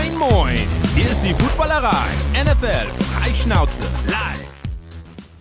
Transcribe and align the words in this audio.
Moin, 0.00 0.16
moin! 0.16 0.58
Hier 0.94 1.10
ist 1.10 1.20
die 1.20 1.34
Footballerei. 1.34 2.08
NFL 2.32 2.86
Freischnauze 3.04 3.82
live. 4.06 4.48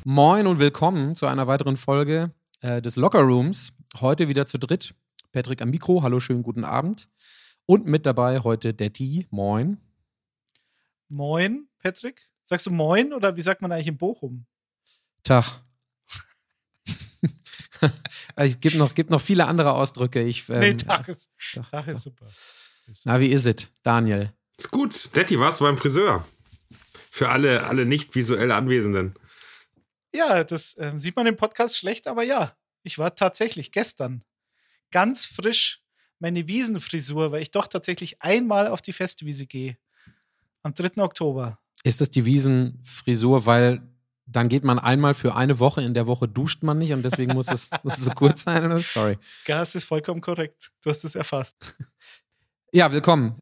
Moin 0.04 0.48
und 0.48 0.60
willkommen 0.60 1.16
zu 1.16 1.28
einer 1.28 1.48
weiteren 1.48 1.78
Folge 1.78 2.34
äh, 2.60 2.82
des 2.82 2.98
Locker 2.98 3.22
Rooms. 3.22 3.72
Heute 4.02 4.28
wieder 4.28 4.48
zu 4.48 4.58
dritt. 4.58 4.94
Patrick 5.32 5.62
am 5.62 5.70
Mikro, 5.70 6.04
hallo, 6.04 6.20
schönen 6.20 6.44
guten 6.44 6.66
Abend. 6.66 7.08
Und 7.68 7.86
mit 7.86 8.06
dabei 8.06 8.42
heute 8.42 8.74
Detti, 8.74 9.28
moin. 9.30 9.78
Moin, 11.08 11.70
Patrick. 11.82 12.30
Sagst 12.44 12.66
du 12.66 12.72
Moin 12.72 13.14
oder 13.14 13.38
wie 13.38 13.42
sagt 13.42 13.62
man 13.62 13.72
eigentlich 13.72 13.88
in 13.88 13.98
Bochum? 13.98 14.46
Tag. 15.24 15.64
es 18.36 18.60
gibt 18.60 18.76
noch, 18.76 18.94
gibt 18.94 19.10
noch 19.10 19.22
viele 19.22 19.48
andere 19.48 19.72
Ausdrücke. 19.72 20.22
Ich, 20.22 20.50
ähm, 20.50 20.60
nee, 20.60 20.74
Tag 20.74 21.08
ist, 21.08 21.30
Tag, 21.54 21.72
Tag 21.72 21.88
ist 21.88 22.04
super. 22.04 22.26
Na, 23.06 23.22
wie 23.22 23.28
ist 23.28 23.46
es, 23.46 23.70
Daniel? 23.84 24.34
Ist 24.60 24.72
gut. 24.72 25.16
Detti, 25.16 25.40
warst 25.40 25.62
du 25.62 25.64
beim 25.64 25.78
Friseur? 25.78 26.28
Für 27.10 27.30
alle, 27.30 27.66
alle 27.68 27.86
nicht 27.86 28.14
visuell 28.14 28.52
Anwesenden. 28.52 29.14
Ja, 30.14 30.44
das 30.44 30.76
ähm, 30.78 31.00
sieht 31.00 31.16
man 31.16 31.28
im 31.28 31.38
Podcast 31.38 31.78
schlecht, 31.78 32.08
aber 32.08 32.24
ja, 32.24 32.58
ich 32.84 33.00
war 33.00 33.16
tatsächlich 33.16 33.72
gestern 33.72 34.22
ganz 34.92 35.26
frisch 35.26 35.82
meine 36.20 36.50
Wiesenfrisur, 36.50 37.32
weil 37.32 37.42
ich 37.42 37.52
doch 37.52 37.68
tatsächlich 37.68 38.22
einmal 38.22 38.68
auf 38.68 38.82
die 38.82 38.92
Festwiese 38.92 39.48
gehe. 39.48 39.78
Am 40.62 40.74
3. 40.74 41.02
Oktober. 41.04 41.58
Ist 41.84 42.02
das 42.02 42.12
die 42.12 42.26
Wiesenfrisur, 42.26 43.46
weil 43.46 43.82
dann 44.26 44.50
geht 44.50 44.66
man 44.66 44.78
einmal 44.78 45.14
für 45.14 45.36
eine 45.36 45.60
Woche, 45.60 45.82
in 45.82 45.94
der 45.94 46.06
Woche 46.06 46.28
duscht 46.28 46.64
man 46.64 46.80
nicht 46.80 46.92
und 46.92 47.04
deswegen 47.04 47.32
muss 47.32 47.48
es, 47.48 47.70
muss 47.84 47.98
es 47.98 48.04
so 48.04 48.12
kurz 48.12 48.44
sein? 48.44 48.78
Sorry. 48.80 49.18
Ja, 49.48 49.64
es 49.64 49.74
ist 49.74 49.86
vollkommen 49.86 50.20
korrekt. 50.20 50.70
Du 50.84 50.90
hast 50.90 51.06
es 51.06 51.16
erfasst. 51.16 51.56
Ja, 52.74 52.92
willkommen. 52.92 53.40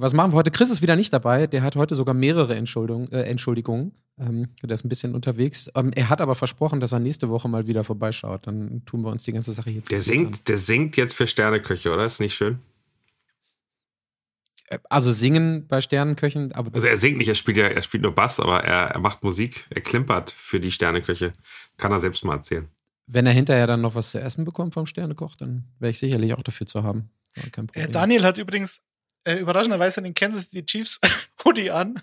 Was 0.00 0.12
machen 0.12 0.30
wir 0.32 0.36
heute? 0.36 0.50
Chris 0.52 0.70
ist 0.70 0.80
wieder 0.80 0.94
nicht 0.94 1.12
dabei. 1.12 1.46
Der 1.48 1.62
hat 1.62 1.74
heute 1.74 1.94
sogar 1.96 2.14
mehrere 2.14 2.54
Entschuldigung, 2.54 3.08
äh, 3.08 3.22
Entschuldigungen. 3.22 3.92
Ähm, 4.18 4.48
der 4.62 4.70
ist 4.74 4.84
ein 4.84 4.88
bisschen 4.88 5.14
unterwegs. 5.14 5.68
Ähm, 5.74 5.90
er 5.92 6.08
hat 6.08 6.20
aber 6.20 6.36
versprochen, 6.36 6.78
dass 6.78 6.92
er 6.92 7.00
nächste 7.00 7.28
Woche 7.28 7.48
mal 7.48 7.66
wieder 7.66 7.82
vorbeischaut. 7.82 8.46
Dann 8.46 8.84
tun 8.84 9.02
wir 9.02 9.10
uns 9.10 9.24
die 9.24 9.32
ganze 9.32 9.52
Sache 9.52 9.70
hier 9.70 9.82
zu 9.82 9.88
Der 9.90 9.98
an. 9.98 10.02
singt, 10.04 10.46
der 10.48 10.56
singt 10.58 10.96
jetzt 10.96 11.14
für 11.14 11.26
Sterneköche, 11.26 11.92
oder? 11.92 12.04
Ist 12.04 12.20
nicht 12.20 12.34
schön? 12.36 12.60
Äh, 14.68 14.78
Also 14.88 15.12
singen 15.12 15.66
bei 15.66 15.80
Sternenköchen, 15.80 16.52
aber 16.52 16.72
Also 16.74 16.86
er 16.86 16.96
singt 16.96 17.18
nicht, 17.18 17.28
er 17.28 17.34
spielt 17.34 17.56
ja, 17.56 17.66
er 17.66 17.82
spielt 17.82 18.04
nur 18.04 18.14
Bass, 18.14 18.38
aber 18.38 18.62
er, 18.64 18.90
er 18.92 19.00
macht 19.00 19.24
Musik, 19.24 19.66
er 19.70 19.80
klimpert 19.80 20.30
für 20.30 20.60
die 20.60 20.70
Sterneköche. 20.70 21.32
Kann 21.76 21.90
er 21.92 21.98
selbst 22.00 22.24
mal 22.24 22.34
erzählen. 22.36 22.68
wenn 23.08 23.26
er 23.26 23.32
hinterher 23.32 23.66
dann 23.66 23.80
noch 23.80 23.94
was 23.96 24.10
zu 24.12 24.20
essen 24.20 24.44
bekommt 24.44 24.74
vom 24.74 24.86
Sternekoch, 24.86 25.34
dann 25.34 25.64
wäre 25.80 25.90
ich 25.90 25.98
sicherlich 25.98 26.34
auch 26.34 26.42
dafür 26.42 26.66
zu 26.68 26.82
haben. 26.84 27.10
Ja, 27.36 27.42
Kein 27.50 27.66
Problem. 27.66 27.86
Äh, 27.88 27.90
Daniel 27.90 28.22
hat 28.24 28.36
übrigens 28.38 28.82
äh, 29.28 29.38
überraschenderweise 29.38 30.00
den 30.00 30.14
Kansas 30.14 30.46
City 30.46 30.64
Chiefs 30.64 31.00
Hoodie 31.44 31.70
an. 31.70 32.02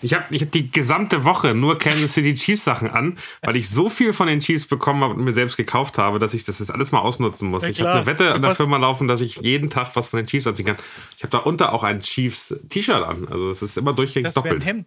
Ich 0.00 0.14
habe 0.14 0.24
ich 0.30 0.42
hab 0.42 0.52
die 0.52 0.70
gesamte 0.70 1.24
Woche 1.24 1.54
nur 1.54 1.78
Kansas 1.78 2.14
City 2.14 2.34
Chiefs 2.34 2.64
Sachen 2.64 2.90
an, 2.90 3.18
weil 3.42 3.56
ich 3.56 3.68
so 3.68 3.88
viel 3.88 4.12
von 4.12 4.28
den 4.28 4.40
Chiefs 4.40 4.66
bekommen 4.66 5.02
habe 5.02 5.14
und 5.14 5.24
mir 5.24 5.32
selbst 5.32 5.56
gekauft 5.56 5.98
habe, 5.98 6.18
dass 6.18 6.34
ich 6.34 6.44
das 6.44 6.60
jetzt 6.60 6.70
alles 6.70 6.92
mal 6.92 7.00
ausnutzen 7.00 7.50
muss. 7.50 7.64
Ja, 7.64 7.70
ich 7.70 7.80
habe 7.80 7.92
eine 7.92 8.06
Wette 8.06 8.32
an 8.32 8.42
der 8.42 8.54
Firma 8.54 8.76
laufen, 8.76 9.08
dass 9.08 9.20
ich 9.20 9.36
jeden 9.36 9.70
Tag 9.70 9.94
was 9.96 10.06
von 10.06 10.18
den 10.18 10.26
Chiefs 10.26 10.46
anziehen 10.46 10.66
kann. 10.66 10.78
Ich 11.16 11.22
habe 11.22 11.30
darunter 11.30 11.72
auch 11.72 11.82
ein 11.82 12.00
Chiefs 12.00 12.54
T-Shirt 12.68 13.04
an. 13.04 13.28
Also 13.28 13.50
es 13.50 13.62
ist 13.62 13.76
immer 13.76 13.92
durchgängig 13.92 14.26
Das 14.26 14.34
doppelt. 14.34 14.64
Hemd. 14.64 14.86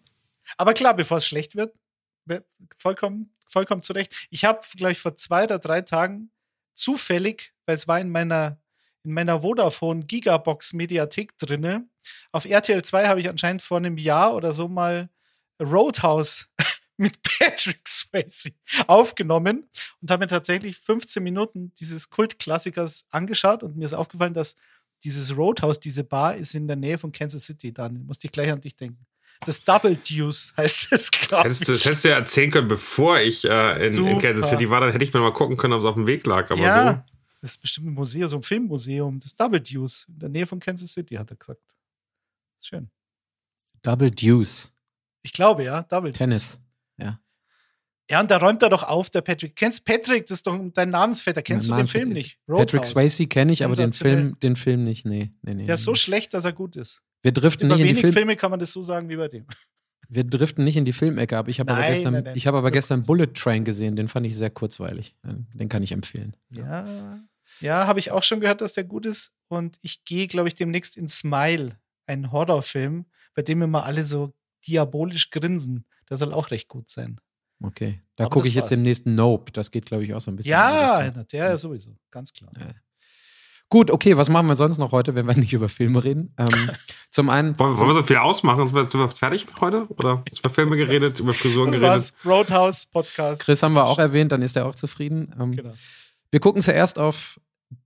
Aber 0.58 0.74
klar, 0.74 0.96
bevor 0.96 1.18
es 1.18 1.28
schlecht 1.28 1.56
wird, 1.56 1.74
vollkommen, 2.78 3.34
vollkommen 3.48 3.84
zu 3.84 3.94
Recht. 3.94 4.28
Ich 4.30 4.46
habe, 4.46 4.62
glaube 4.76 4.94
ich, 4.94 5.00
vor 5.00 5.18
zwei 5.18 5.44
oder 5.44 5.60
drei 5.60 5.82
Tagen 5.82 6.32
zufällig, 6.74 7.54
weil 7.66 7.76
es 7.76 7.88
war 7.88 8.00
in 8.00 8.12
meiner, 8.12 8.60
in 9.06 9.14
meiner 9.14 9.42
Vodafone 9.42 10.06
Gigabox 10.06 10.74
Mediathek 10.74 11.38
drinne, 11.38 11.88
auf 12.32 12.46
RTL 12.46 12.84
2 12.84 13.08
habe 13.08 13.20
ich 13.20 13.30
anscheinend 13.30 13.62
vor 13.62 13.78
einem 13.78 13.98
Jahr 13.98 14.36
oder 14.36 14.54
so 14.54 14.68
mal 14.68 15.10
Roadhouse 15.62 16.48
mit 16.98 17.22
Patrick 17.24 17.88
Swayze 17.88 18.52
aufgenommen 18.88 19.70
und 20.02 20.12
habe 20.12 20.26
mir 20.26 20.28
tatsächlich 20.28 20.78
15 20.78 21.24
Minuten 21.24 21.74
dieses 21.80 22.10
Kultklassikers 22.10 23.06
angeschaut 23.10 23.64
und 23.64 23.78
mir 23.78 23.86
ist 23.86 23.94
aufgefallen, 23.94 24.34
dass 24.34 24.56
dieses 25.04 25.36
Roadhouse, 25.36 25.80
diese 25.80 26.04
Bar, 26.04 26.36
ist 26.36 26.56
in 26.56 26.68
der 26.68 26.78
Nähe 26.78 26.98
von 26.98 27.12
Kansas 27.12 27.46
City. 27.46 27.72
Dann 27.72 28.06
musste 28.06 28.28
ich 28.28 28.32
gleich 28.32 28.52
an 28.52 28.62
dich 28.62 28.76
denken. 28.76 29.06
Das 29.46 29.62
Double 29.62 29.98
Deuce 29.98 30.54
heißt 30.58 30.92
es, 30.92 31.12
glaube 31.12 31.44
hättest, 31.44 31.62
ich. 31.62 31.68
du, 31.68 31.74
das 31.74 31.86
hättest 31.86 32.06
du 32.06 32.10
ja 32.10 32.16
erzählen 32.16 32.52
können, 32.52 32.68
bevor 32.68 33.20
ich 33.20 33.44
äh, 33.46 33.88
in, 33.88 34.06
in. 34.08 34.20
Kansas 34.20 34.50
City 34.50 34.70
war. 34.70 34.82
Dann 34.82 34.92
hätte 34.92 35.04
ich 35.04 35.14
mir 35.14 35.20
mal 35.20 35.34
gucken 35.34 35.58
können, 35.58 35.74
ob 35.74 35.82
es 35.82 35.86
auf 35.86 35.96
dem 35.96 36.08
Weg 36.08 36.26
lag. 36.26 36.50
Aber 36.50 36.62
ja, 36.62 37.06
das 37.46 37.54
ist 37.54 37.62
bestimmt 37.62 37.88
ein 37.88 37.94
Museum, 37.94 38.28
so 38.28 38.38
ein 38.38 38.44
Filmmuseum. 38.44 39.20
Das 39.20 39.36
Double 39.36 39.60
Deuce 39.60 40.08
in 40.10 40.20
der 40.20 40.30
Nähe 40.30 40.46
von 40.46 40.60
Kansas 40.60 40.92
City, 40.92 41.16
hat 41.16 41.32
er 41.32 41.38
gesagt. 41.38 41.62
Schön. 42.60 42.90
Double 43.82 44.10
Deuce. 44.10 44.74
Ich 45.22 45.34
glaube, 45.34 45.64
ja, 45.64 45.84
Double 45.84 46.12
Deuce. 46.12 46.18
Tennis. 46.18 46.60
Ja, 48.10 48.22
und 48.22 48.30
da 48.30 48.38
räumt 48.38 48.62
er 48.62 48.70
doch 48.70 48.84
auf, 48.84 49.10
der 49.10 49.22
Patrick. 49.22 49.56
Kennst 49.56 49.84
Patrick, 49.84 50.28
das 50.28 50.38
ist 50.38 50.48
doch 50.48 50.60
dein 50.74 50.92
Namensvetter. 50.92 51.42
Kennst 51.42 51.70
Mein 51.70 51.80
du 51.80 51.84
den 51.86 51.88
Film 51.88 52.10
nicht? 52.10 52.38
Patrick 52.46 52.82
Roadhouse. 52.82 52.90
Swayze 52.90 53.28
kenne 53.28 53.52
ich, 53.52 53.64
aber 53.66 53.76
den. 53.76 53.94
Film, 53.94 54.38
den 54.42 54.56
Film 54.56 54.84
nicht. 54.84 55.06
Nee, 55.06 55.32
nee, 55.42 55.56
nee. 55.56 55.66
Der 55.66 55.76
ist 55.76 55.84
so 55.84 55.96
schlecht, 55.96 56.34
dass 56.36 56.46
er 56.46 56.54
gut 56.54 56.76
ist. 56.76 57.02
Wir 57.24 57.32
driften 57.32 57.66
Über 57.66 57.76
nicht 57.76 57.82
in 57.82 57.88
die 57.88 57.94
wenig 57.94 58.02
Film 58.02 58.14
Filme 58.14 58.36
kann 58.36 58.52
man 58.52 58.60
das 58.60 58.72
so 58.72 58.82
sagen 58.84 59.10
wie 59.10 59.16
bei 59.16 59.28
dem. 59.28 59.46
Wir 60.08 60.24
driften 60.24 60.64
nicht 60.64 60.78
in 60.78 60.86
die 60.86 60.94
Filmecke 60.94 61.36
ab. 61.36 61.48
Ich 61.48 61.60
habe 61.60 61.74
aber 61.74 61.82
gestern, 61.82 62.14
nein, 62.14 62.24
nein. 62.26 62.36
ich 62.38 62.46
habe 62.46 62.60
aber 62.60 62.70
gestern. 62.70 63.02
Bullet 63.02 63.34
Train 63.34 63.64
gesehen. 63.64 63.96
Den 63.96 64.08
fand 64.08 64.28
ich 64.28 64.36
sehr 64.36 64.52
kurzweilig. 64.52 65.16
Den 65.24 65.68
kann 65.68 65.82
ich 65.82 65.94
empfehlen. 65.94 66.38
Ja, 66.52 66.86
ja, 66.86 67.20
habe 67.64 68.00
ich 68.00 68.12
auch 68.12 68.24
schon 68.24 68.40
gehört, 68.40 68.62
dass 68.62 68.74
der 68.74 68.84
gut 68.84 69.06
ist. 69.06 69.32
Und 69.48 69.78
ich 69.82 70.04
gehe, 70.06 70.28
glaube 70.28 70.48
ich, 70.48 70.56
demnächst 70.56 70.98
in 70.98 71.08
Smile, 71.08 71.78
einen 72.08 72.32
Horrorfilm, 72.32 73.06
bei 73.34 73.42
dem 73.42 73.62
immer 73.62 73.86
alle 73.86 74.06
so 74.06 74.34
diabolisch 74.68 75.30
grinsen. 75.30 75.86
Der 76.10 76.18
soll 76.18 76.34
auch 76.34 76.52
recht 76.52 76.68
gut 76.68 76.90
sein. 76.90 77.20
Okay. 77.64 78.02
Da 78.16 78.28
gucke 78.28 78.48
ich 78.48 78.54
jetzt 78.56 78.72
im 78.72 78.82
nächsten 78.82 79.16
Nope. 79.16 79.52
Das 79.52 79.72
geht, 79.72 79.86
glaube 79.86 80.04
ich, 80.04 80.14
auch 80.14 80.22
so 80.22 80.32
ein 80.32 80.36
bisschen. 80.36 80.52
Ja, 80.52 81.10
der 81.10 81.58
sowieso, 81.58 81.98
ganz 82.12 82.34
klar. 82.34 82.52
Gut, 83.70 83.90
okay, 83.90 84.16
was 84.16 84.30
machen 84.30 84.48
wir 84.48 84.56
sonst 84.56 84.78
noch 84.78 84.92
heute, 84.92 85.16
wenn 85.16 85.26
wir 85.26 85.36
nicht 85.38 85.54
über 85.54 85.70
Filme 85.70 86.04
reden? 86.04 86.34
Ähm, 86.38 86.48
zum 87.10 87.30
einen. 87.30 87.58
Wollen, 87.58 87.78
wollen 87.78 87.90
wir 87.90 87.96
so 87.96 88.04
viel 88.04 88.18
ausmachen? 88.18 88.68
Sind 88.68 88.76
wir, 88.76 88.88
sind 88.88 89.00
wir 89.00 89.10
fertig 89.10 89.48
heute? 89.60 89.88
Oder 89.98 90.24
über 90.38 90.50
Filme 90.50 90.76
geredet, 90.78 91.20
über 91.20 91.34
Frisuren 91.34 91.72
Das 91.72 91.80
geredet? 91.80 91.96
war's. 91.96 92.14
Roadhouse 92.26 92.86
Podcast. 92.86 93.42
Chris 93.44 93.64
haben 93.64 93.74
wir 93.74 93.86
auch 93.86 94.00
erwähnt, 94.00 94.32
dann 94.32 94.42
ist 94.42 94.56
er 94.56 94.66
auch 94.68 94.76
zufrieden. 94.76 95.34
Ähm, 95.40 95.52
Genau. 95.56 95.74
Wir 96.32 96.40
gucken 96.40 96.62
zuerst 96.62 97.00
auf 97.00 97.40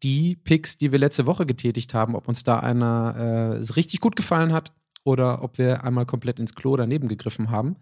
die 0.04 0.36
Picks, 0.36 0.78
die 0.78 0.92
wir 0.92 1.00
letzte 1.00 1.26
Woche 1.26 1.46
getätigt 1.46 1.94
haben, 1.94 2.16
ob 2.16 2.28
uns 2.28 2.44
da 2.44 2.60
einer 2.60 3.16
äh, 3.16 3.74
richtig 3.74 4.00
gut 4.00 4.16
gefallen 4.16 4.54
hat 4.54 4.72
oder 5.04 5.44
ob 5.44 5.58
wir 5.58 5.84
einmal 5.84 6.06
komplett 6.06 6.40
ins 6.40 6.56
Klo 6.56 6.76
daneben 6.76 7.08
gegriffen 7.08 7.50
haben. 7.50 7.78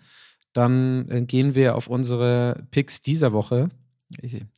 Dann 0.53 1.09
äh, 1.09 1.21
gehen 1.21 1.55
wir 1.55 1.75
auf 1.75 1.87
unsere 1.87 2.65
Picks 2.71 3.01
dieser 3.01 3.31
Woche. 3.31 3.69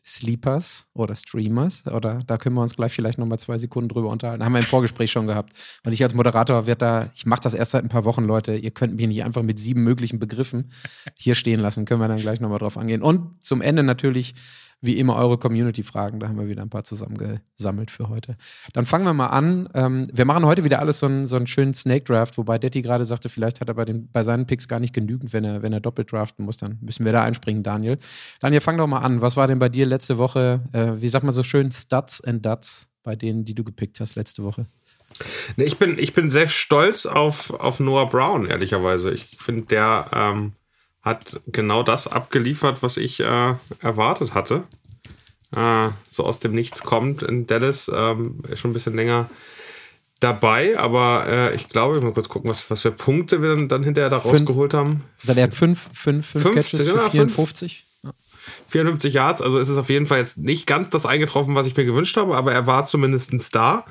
Sleepers 0.05 0.89
oder 0.93 1.15
Streamers 1.15 1.87
oder 1.87 2.19
da 2.27 2.37
können 2.37 2.53
wir 2.53 2.61
uns 2.61 2.75
gleich 2.75 2.93
vielleicht 2.93 3.17
nochmal 3.17 3.39
zwei 3.39 3.57
Sekunden 3.57 3.89
drüber 3.89 4.09
unterhalten. 4.09 4.45
Haben 4.45 4.51
wir 4.51 4.59
im 4.59 4.66
Vorgespräch 4.66 5.11
schon 5.11 5.25
gehabt. 5.25 5.53
Und 5.83 5.91
ich 5.91 6.03
als 6.03 6.13
Moderator 6.13 6.67
werde 6.67 6.77
da, 6.77 7.09
ich 7.16 7.25
mache 7.25 7.41
das 7.41 7.55
erst 7.55 7.71
seit 7.71 7.83
ein 7.83 7.89
paar 7.89 8.05
Wochen, 8.05 8.25
Leute. 8.25 8.55
Ihr 8.55 8.69
könnt 8.69 8.95
mich 8.95 9.07
nicht 9.07 9.23
einfach 9.23 9.41
mit 9.41 9.57
sieben 9.57 9.83
möglichen 9.83 10.19
Begriffen 10.19 10.71
hier 11.16 11.33
stehen 11.33 11.59
lassen. 11.59 11.85
Können 11.85 11.99
wir 11.99 12.07
dann 12.07 12.19
gleich 12.19 12.39
nochmal 12.39 12.59
drauf 12.59 12.77
angehen. 12.77 13.01
Und 13.01 13.43
zum 13.43 13.61
Ende 13.61 13.81
natürlich 13.81 14.35
wie 14.81 14.97
immer 14.97 15.16
eure 15.16 15.38
Community-Fragen. 15.38 16.19
Da 16.19 16.28
haben 16.28 16.40
wir 16.40 16.47
wieder 16.47 16.62
ein 16.62 16.69
paar 16.69 16.84
zusammengesammelt 16.84 17.91
für 17.91 18.09
heute. 18.09 18.38
Dann 18.73 18.85
fangen 18.85 19.06
wir 19.06 19.13
mal 19.13 19.28
an. 19.28 19.67
Ähm, 19.73 20.07
wir 20.12 20.25
machen 20.25 20.45
heute 20.45 20.63
wieder 20.63 20.79
alles 20.79 21.00
so 21.00 21.06
einen, 21.06 21.28
so 21.28 21.35
einen 21.35 21.47
schönen 21.47 21.73
Snake-Draft, 21.73 22.38
wobei 22.38 22.57
Detti 22.57 22.81
gerade 22.81 23.06
sagte, 23.06 23.29
vielleicht 23.29 23.59
hat 23.62 23.67
er 23.67 23.73
bei, 23.73 23.85
den, 23.85 24.09
bei 24.12 24.23
seinen 24.23 24.45
Picks 24.45 24.67
gar 24.67 24.79
nicht 24.79 24.94
genügend, 24.94 25.34
wenn 25.34 25.44
er, 25.44 25.62
wenn 25.62 25.73
er 25.73 25.81
doppelt 25.81 26.12
draften 26.12 26.45
muss. 26.45 26.57
Dann 26.57 26.78
müssen 26.81 27.03
wir 27.03 27.12
da 27.12 27.23
einspringen, 27.23 27.63
Daniel. 27.63 27.97
Daniel, 28.40 28.62
fang 28.62 28.78
doch 28.78 28.88
mal 28.88 29.00
an. 29.00 29.22
Was 29.22 29.35
war 29.35 29.47
denn 29.47 29.59
bei 29.59 29.69
dir 29.69 29.85
letzte 29.85 30.17
Woche, 30.17 30.63
äh, 30.72 31.01
wie 31.01 31.09
sagt 31.09 31.25
man 31.25 31.34
so 31.34 31.44
schön, 31.44 31.72
Studs 31.72 32.23
and 32.23 32.46
Duds 32.46 32.90
bei 33.03 33.16
denen, 33.16 33.46
die 33.46 33.56
du 33.56 33.63
gepickt 33.63 34.00
hast 34.00 34.16
letzte 34.16 34.44
Woche? 34.44 34.66
Ich, 35.57 35.78
bin, 35.78 35.97
ich 35.97 36.14
bin 36.14 36.29
sehr 36.29 36.47
stolz 36.47 37.05
auf, 37.05 37.52
auf 37.52 37.79
Noah 37.79 38.08
Brown, 38.08 38.46
ehrlicherweise. 38.46 39.11
Ich 39.11 39.26
finde, 39.26 39.64
der 39.64 40.05
ähm, 40.14 40.53
hat 41.01 41.40
genau 41.47 41.84
das 41.84 42.07
abgeliefert, 42.07 42.84
was 42.84 42.97
ich 42.97 43.19
äh, 43.19 43.53
erwartet 43.81 44.34
hatte. 44.34 44.63
Äh, 45.55 45.90
so 46.07 46.25
aus 46.25 46.40
dem 46.40 46.53
Nichts 46.53 46.84
kommt 46.84 47.23
in 47.23 47.47
Dallas, 47.47 47.90
ähm, 47.93 48.43
ist 48.47 48.59
schon 48.59 48.72
ein 48.72 48.73
bisschen 48.73 48.96
länger 48.96 49.29
dabei, 50.19 50.78
aber 50.78 51.25
äh, 51.28 51.55
ich 51.55 51.69
glaube, 51.69 51.97
ich 51.97 52.03
muss 52.03 52.13
kurz 52.13 52.29
gucken, 52.29 52.49
was, 52.49 52.69
was 52.69 52.81
für 52.81 52.91
Punkte 52.91 53.41
wir 53.41 53.55
dann, 53.55 53.69
dann 53.69 53.84
hinterher 53.84 54.09
da 54.09 54.19
Fünf. 54.19 54.34
rausgeholt 54.34 54.73
haben. 54.73 55.03
Weil 55.23 55.37
er 55.37 55.46
hat 55.46 55.53
fünf, 55.53 55.90
fünf, 55.93 56.28
fünf 56.28 56.43
50, 56.43 56.53
Catches 56.55 56.90
für 56.90 56.97
ja, 56.97 57.09
fünf. 57.09 57.34
54. 57.34 57.85
54 58.69 59.13
Yards, 59.13 59.41
also 59.41 59.59
ist 59.59 59.69
es 59.69 59.78
auf 59.78 59.90
jeden 59.90 60.05
Fall 60.05 60.19
jetzt 60.19 60.37
nicht 60.37 60.66
ganz 60.66 60.90
das 60.90 61.05
eingetroffen, 61.05 61.55
was 61.55 61.67
ich 61.67 61.75
mir 61.75 61.85
gewünscht 61.85 62.17
habe, 62.17 62.35
aber 62.35 62.53
er 62.53 62.67
war 62.67 62.85
zumindest 62.85 63.55
da. 63.55 63.85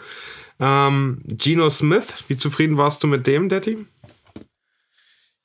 Ähm, 0.61 1.23
Geno 1.25 1.71
Smith, 1.71 2.07
wie 2.29 2.37
zufrieden 2.37 2.77
warst 2.77 3.03
du 3.03 3.07
mit 3.07 3.27
dem, 3.27 3.49
Detti? 3.49 3.87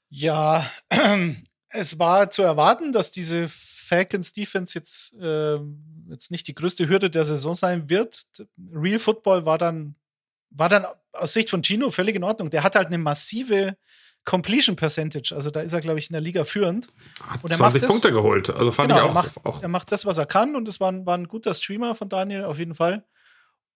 Ja, 0.09 0.65
es 1.73 1.99
war 1.99 2.29
zu 2.29 2.41
erwarten, 2.41 2.91
dass 2.91 3.11
diese 3.11 3.47
Falcons 3.49 4.31
Defense 4.31 4.77
jetzt, 4.77 5.13
ähm, 5.21 6.05
jetzt 6.09 6.31
nicht 6.31 6.47
die 6.47 6.53
größte 6.55 6.87
Hürde 6.87 7.09
der 7.09 7.25
Saison 7.25 7.53
sein 7.53 7.89
wird. 7.89 8.23
Real 8.73 8.99
Football 8.99 9.45
war 9.45 9.57
dann 9.57 9.95
war 10.55 10.69
dann 10.69 10.85
aus 11.13 11.33
Sicht 11.33 11.49
von 11.49 11.63
Gino 11.63 11.89
völlig 11.89 12.15
in 12.15 12.23
Ordnung. 12.23 12.49
Der 12.51 12.63
hat 12.63 12.75
halt 12.75 12.87
eine 12.87 12.99
massive 12.99 13.75
Completion 14.23 14.75
Percentage. 14.75 15.33
Also 15.35 15.49
da 15.49 15.61
ist 15.61 15.73
er, 15.73 15.81
glaube 15.81 15.97
ich, 15.97 16.09
in 16.09 16.13
der 16.13 16.21
Liga 16.21 16.43
führend. 16.43 16.89
Hat 17.27 17.43
Und 17.43 17.49
er 17.49 17.57
20 17.57 17.59
macht 17.59 17.75
das- 17.81 17.87
Punkte 17.91 18.11
geholt. 18.11 18.49
Also 18.51 18.69
fand 18.71 18.89
Genau, 18.89 18.99
ich 19.01 19.05
er, 19.05 19.09
auch, 19.09 19.13
macht, 19.15 19.45
auch 19.45 19.61
er 19.63 19.67
macht 19.67 19.91
das, 19.91 20.05
was 20.05 20.19
er 20.19 20.27
kann 20.27 20.55
und 20.55 20.67
es 20.67 20.79
war 20.79 20.91
ein, 20.91 21.07
war 21.07 21.17
ein 21.17 21.27
guter 21.27 21.53
Streamer 21.55 21.95
von 21.95 22.07
Daniel 22.07 22.45
auf 22.45 22.59
jeden 22.59 22.75
Fall. 22.75 23.03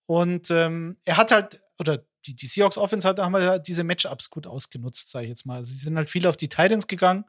Und 0.06 0.52
ähm, 0.52 0.98
er 1.04 1.18
hat 1.18 1.32
halt, 1.32 1.62
oder 1.80 2.06
die, 2.28 2.36
die 2.36 2.48
Seahawks 2.48 2.78
Offense 2.78 3.08
hat, 3.08 3.18
haben 3.20 3.36
halt 3.36 3.68
diese 3.68 3.84
Matchups 3.84 4.30
gut 4.30 4.46
ausgenutzt, 4.46 5.10
sage 5.10 5.26
ich 5.26 5.30
jetzt 5.30 5.46
mal. 5.48 5.58
Also 5.58 5.74
sie 5.74 5.80
sind 5.80 5.98
halt 5.98 6.10
viel 6.12 6.28
auf 6.28 6.38
die 6.38 6.48
Titans 6.50 6.86
gegangen. 6.88 7.26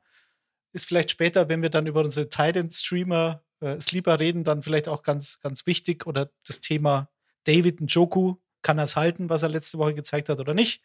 Ist 0.72 0.86
vielleicht 0.86 1.10
später, 1.10 1.48
wenn 1.48 1.62
wir 1.62 1.70
dann 1.70 1.86
über 1.86 2.00
unsere 2.02 2.28
Titans-Streamer, 2.28 3.42
äh, 3.60 3.80
Sleeper 3.80 4.20
reden, 4.20 4.44
dann 4.44 4.62
vielleicht 4.62 4.88
auch 4.88 5.02
ganz, 5.02 5.40
ganz 5.40 5.66
wichtig. 5.66 6.06
Oder 6.06 6.30
das 6.46 6.60
Thema 6.60 7.08
David 7.44 7.80
Njoku, 7.80 8.36
kann 8.62 8.78
er 8.78 8.84
es 8.84 8.96
halten, 8.96 9.30
was 9.30 9.42
er 9.42 9.48
letzte 9.48 9.78
Woche 9.78 9.94
gezeigt 9.94 10.28
hat 10.28 10.40
oder 10.40 10.54
nicht. 10.54 10.82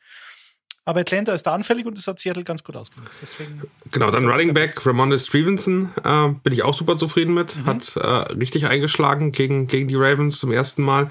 Aber 0.86 1.00
Atlanta 1.00 1.34
ist 1.34 1.44
da 1.44 1.54
anfällig 1.54 1.86
und 1.86 1.98
das 1.98 2.08
hat 2.08 2.20
Seattle 2.20 2.44
ganz 2.44 2.64
gut 2.64 2.76
ausgenutzt. 2.76 3.20
Deswegen 3.22 3.62
Genau, 3.92 4.12
dann 4.12 4.28
Running 4.28 4.54
Back 4.54 4.86
Ramonde 4.86 5.18
Stevenson, 5.18 5.90
äh, 6.04 6.30
bin 6.44 6.52
ich 6.52 6.64
auch 6.64 6.74
super 6.74 6.98
zufrieden 6.98 7.34
mit. 7.34 7.56
Mhm. 7.56 7.66
Hat 7.66 7.96
äh, 7.96 8.08
richtig 8.34 8.68
eingeschlagen 8.68 9.32
gegen, 9.32 9.68
gegen 9.68 9.88
die 9.88 9.96
Ravens 9.96 10.40
zum 10.40 10.52
ersten 10.52 10.84
Mal. 10.84 11.10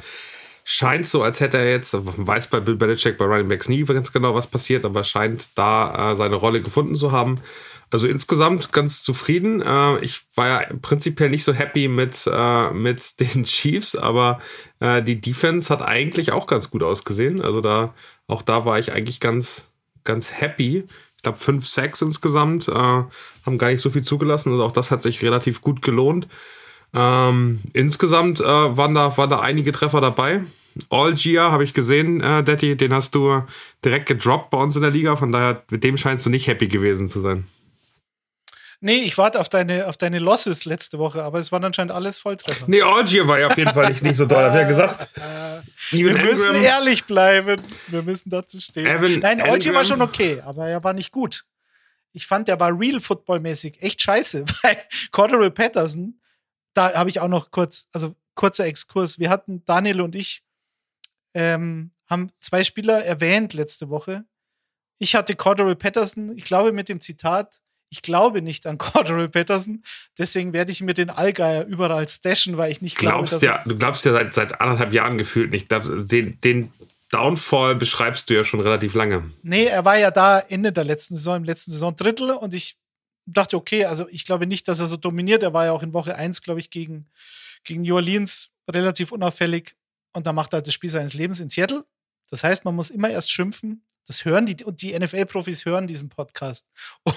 Scheint 0.65 1.09
so, 1.09 1.23
als 1.23 1.41
hätte 1.41 1.57
er 1.57 1.71
jetzt, 1.71 1.93
man 1.95 2.27
weiß 2.27 2.49
bei 2.49 2.61
Bill 2.61 2.77
Belichick 2.77 3.19
bei 3.19 3.25
Running 3.25 3.49
Backs 3.49 3.69
nie 3.69 3.83
ganz 3.83 4.13
genau, 4.13 4.35
was 4.35 4.47
passiert, 4.47 4.85
aber 4.85 5.05
scheint 5.05 5.47
da 5.57 6.13
äh, 6.13 6.17
seine 6.17 6.37
Rolle 6.37 6.61
gefunden 6.61 6.95
zu 6.95 7.11
haben. 7.11 7.41
Also 7.93 8.06
insgesamt 8.06 8.73
ganz 8.73 9.03
zufrieden. 9.03 9.61
Äh, 9.61 9.99
ich 9.99 10.23
war 10.35 10.49
ja 10.49 10.67
prinzipiell 10.81 11.29
nicht 11.29 11.44
so 11.44 11.53
happy 11.53 11.89
mit, 11.89 12.27
äh, 12.27 12.71
mit 12.73 13.21
den 13.21 13.44
Chiefs, 13.44 13.94
aber 13.94 14.41
äh, 14.81 15.03
die 15.03 15.21
Defense 15.21 15.69
hat 15.69 15.83
eigentlich 15.83 16.33
auch 16.33 16.47
ganz 16.47 16.71
gut 16.71 16.83
ausgesehen. 16.83 17.43
Also 17.43 17.61
da, 17.61 17.93
auch 18.27 18.41
da 18.41 18.65
war 18.65 18.79
ich 18.79 18.93
eigentlich 18.93 19.21
ganz, 19.21 19.67
ganz 20.05 20.33
happy. 20.33 20.85
Ich 21.17 21.23
glaube, 21.23 21.39
fünf 21.39 21.69
Sacks 21.69 22.03
insgesamt, 22.03 22.67
haben 22.67 23.56
gar 23.56 23.69
nicht 23.71 23.81
so 23.81 23.91
viel 23.91 24.03
zugelassen. 24.03 24.50
Also 24.50 24.65
auch 24.65 24.73
das 24.73 24.91
hat 24.91 25.05
sich 25.05 25.23
relativ 25.23 25.61
gut 25.61 25.81
gelohnt. 25.81 26.27
Ähm, 26.93 27.61
insgesamt 27.75 28.41
waren, 28.41 28.97
da, 28.97 29.17
waren 29.17 29.31
da 29.31 29.39
einige 29.39 29.71
Treffer 29.71 30.00
dabei. 30.00 30.41
Algier 30.91 31.53
habe 31.53 31.62
ich 31.62 31.75
gesehen, 31.75 32.21
äh, 32.23 32.43
Detti, 32.43 32.77
den 32.77 32.93
hast 32.93 33.15
du 33.15 33.44
direkt 33.85 34.06
gedroppt 34.06 34.50
bei 34.50 34.59
uns 34.59 34.75
in 34.75 34.83
der 34.83 34.91
Liga. 34.91 35.15
Von 35.15 35.31
daher, 35.31 35.62
mit 35.71 35.85
dem 35.85 35.97
scheinst 35.97 36.27
du 36.27 36.31
nicht 36.31 36.49
happy 36.49 36.67
gewesen 36.67 37.06
zu 37.06 37.21
sein. 37.21 37.44
Nee, 38.84 39.02
ich 39.02 39.17
warte 39.17 39.38
auf 39.38 39.49
deine, 39.49 39.87
auf 39.87 39.96
deine 39.96 40.19
Losses 40.19 40.64
letzte 40.64 40.99
Woche, 40.99 41.23
aber 41.23 41.38
es 41.38 41.52
waren 41.52 41.62
anscheinend 41.64 41.93
alles 41.93 42.19
Volltreffer. 42.19 42.64
Nee, 42.67 42.82
Algier 42.82 43.29
war 43.29 43.38
ja 43.38 43.46
auf 43.46 43.56
jeden 43.56 43.73
Fall 43.73 43.88
nicht, 43.90 44.02
nicht 44.02 44.17
so 44.17 44.26
toll, 44.26 44.43
hab 44.43 44.55
ich 44.55 44.61
ja 44.61 44.67
gesagt. 44.67 45.08
Wir 45.93 46.11
Evan 46.11 46.25
müssen 46.26 46.49
Ingram- 46.49 46.62
ehrlich 46.64 47.05
bleiben. 47.05 47.62
Wir 47.87 48.02
müssen 48.02 48.29
dazu 48.31 48.58
stehen. 48.61 48.84
Evan 48.87 49.20
Nein, 49.20 49.40
Olgi 49.43 49.73
war 49.73 49.84
schon 49.84 50.02
okay, 50.02 50.43
aber 50.44 50.67
er 50.69 50.82
war 50.82 50.94
nicht 50.94 51.12
gut. 51.12 51.44
Ich 52.12 52.26
fand, 52.26 52.49
der 52.49 52.58
war 52.58 52.76
real 52.76 52.99
footballmäßig 52.99 53.81
echt 53.81 54.02
scheiße, 54.02 54.44
weil 54.64 54.76
Cordero 55.12 55.49
Patterson, 55.49 56.20
da 56.75 56.93
habe 56.94 57.08
ich 57.08 57.20
auch 57.20 57.29
noch 57.29 57.52
kurz, 57.52 57.87
also 57.93 58.17
kurzer 58.34 58.67
Exkurs. 58.67 59.20
Wir 59.20 59.31
hatten 59.31 59.64
Daniel 59.64 60.00
und 60.00 60.17
ich 60.17 60.43
ähm, 61.34 61.93
haben 62.11 62.32
zwei 62.40 62.64
Spieler 62.64 63.05
erwähnt 63.05 63.55
letzte 63.55 63.90
Woche. 63.90 64.25
Ich 64.99 65.14
hatte 65.14 65.37
Cordero 65.37 65.73
Patterson, 65.76 66.37
ich 66.37 66.44
glaube 66.46 66.73
mit 66.73 66.88
dem 66.88 67.00
Zitat, 67.00 67.61
ich 67.93 68.00
glaube 68.00 68.41
nicht 68.41 68.67
an 68.67 68.79
Cordero 68.79 69.29
Patterson, 69.29 69.85
deswegen 70.19 70.55
werde 70.55 70.73
ich 70.73 70.81
mir 70.81 70.94
den 70.94 71.11
Allgeier 71.11 71.67
überall 71.67 72.09
stashen, 72.09 72.56
weil 72.56 72.73
ich 72.73 72.81
nicht 72.81 72.97
Glaubst 72.97 73.41
glaube, 73.41 73.47
ja, 73.47 73.55
dass 73.59 73.67
er 73.67 73.73
du 73.73 73.79
glaubst 73.79 74.05
ja 74.06 74.12
seit, 74.12 74.35
seit 74.35 74.61
anderthalb 74.62 74.94
Jahren 74.94 75.19
gefühlt 75.19 75.50
nicht. 75.50 75.71
Den, 75.71 76.41
den 76.41 76.73
Downfall 77.11 77.75
beschreibst 77.75 78.31
du 78.31 78.35
ja 78.35 78.44
schon 78.44 78.61
relativ 78.61 78.94
lange. 78.94 79.31
Nee, 79.43 79.67
er 79.67 79.85
war 79.85 79.99
ja 79.99 80.11
da 80.11 80.41
Ende 80.41 80.73
der 80.73 80.85
letzten 80.85 81.17
Saison, 81.17 81.37
im 81.37 81.44
letzten 81.44 81.71
Saison 81.71 81.94
Drittel 81.94 82.31
und 82.31 82.55
ich 82.55 82.79
dachte, 83.27 83.59
okay, 83.59 83.85
also 83.85 84.09
ich 84.09 84.25
glaube 84.25 84.47
nicht, 84.47 84.67
dass 84.69 84.81
er 84.81 84.87
so 84.87 84.97
dominiert. 84.97 85.43
Er 85.43 85.53
war 85.53 85.67
ja 85.67 85.73
auch 85.73 85.83
in 85.83 85.93
Woche 85.93 86.17
1, 86.17 86.41
glaube 86.41 86.61
ich, 86.61 86.71
gegen, 86.71 87.06
gegen 87.62 87.83
New 87.83 87.94
Orleans 87.94 88.49
relativ 88.71 89.12
unauffällig 89.12 89.77
und 90.15 90.27
da 90.27 90.33
macht 90.33 90.55
er 90.55 90.56
halt 90.56 90.67
das 90.67 90.75
Spiel 90.75 90.91
seines 90.91 91.12
Lebens 91.12 91.41
in 91.41 91.50
Seattle. 91.50 91.85
Das 92.32 92.43
heißt, 92.43 92.64
man 92.64 92.75
muss 92.75 92.88
immer 92.88 93.11
erst 93.11 93.31
schimpfen. 93.31 93.84
Das 94.06 94.25
hören 94.25 94.46
die, 94.46 94.64
und 94.64 94.81
die 94.81 94.99
NFL-Profis 94.99 95.67
hören 95.67 95.87
diesen 95.87 96.08
Podcast. 96.08 96.67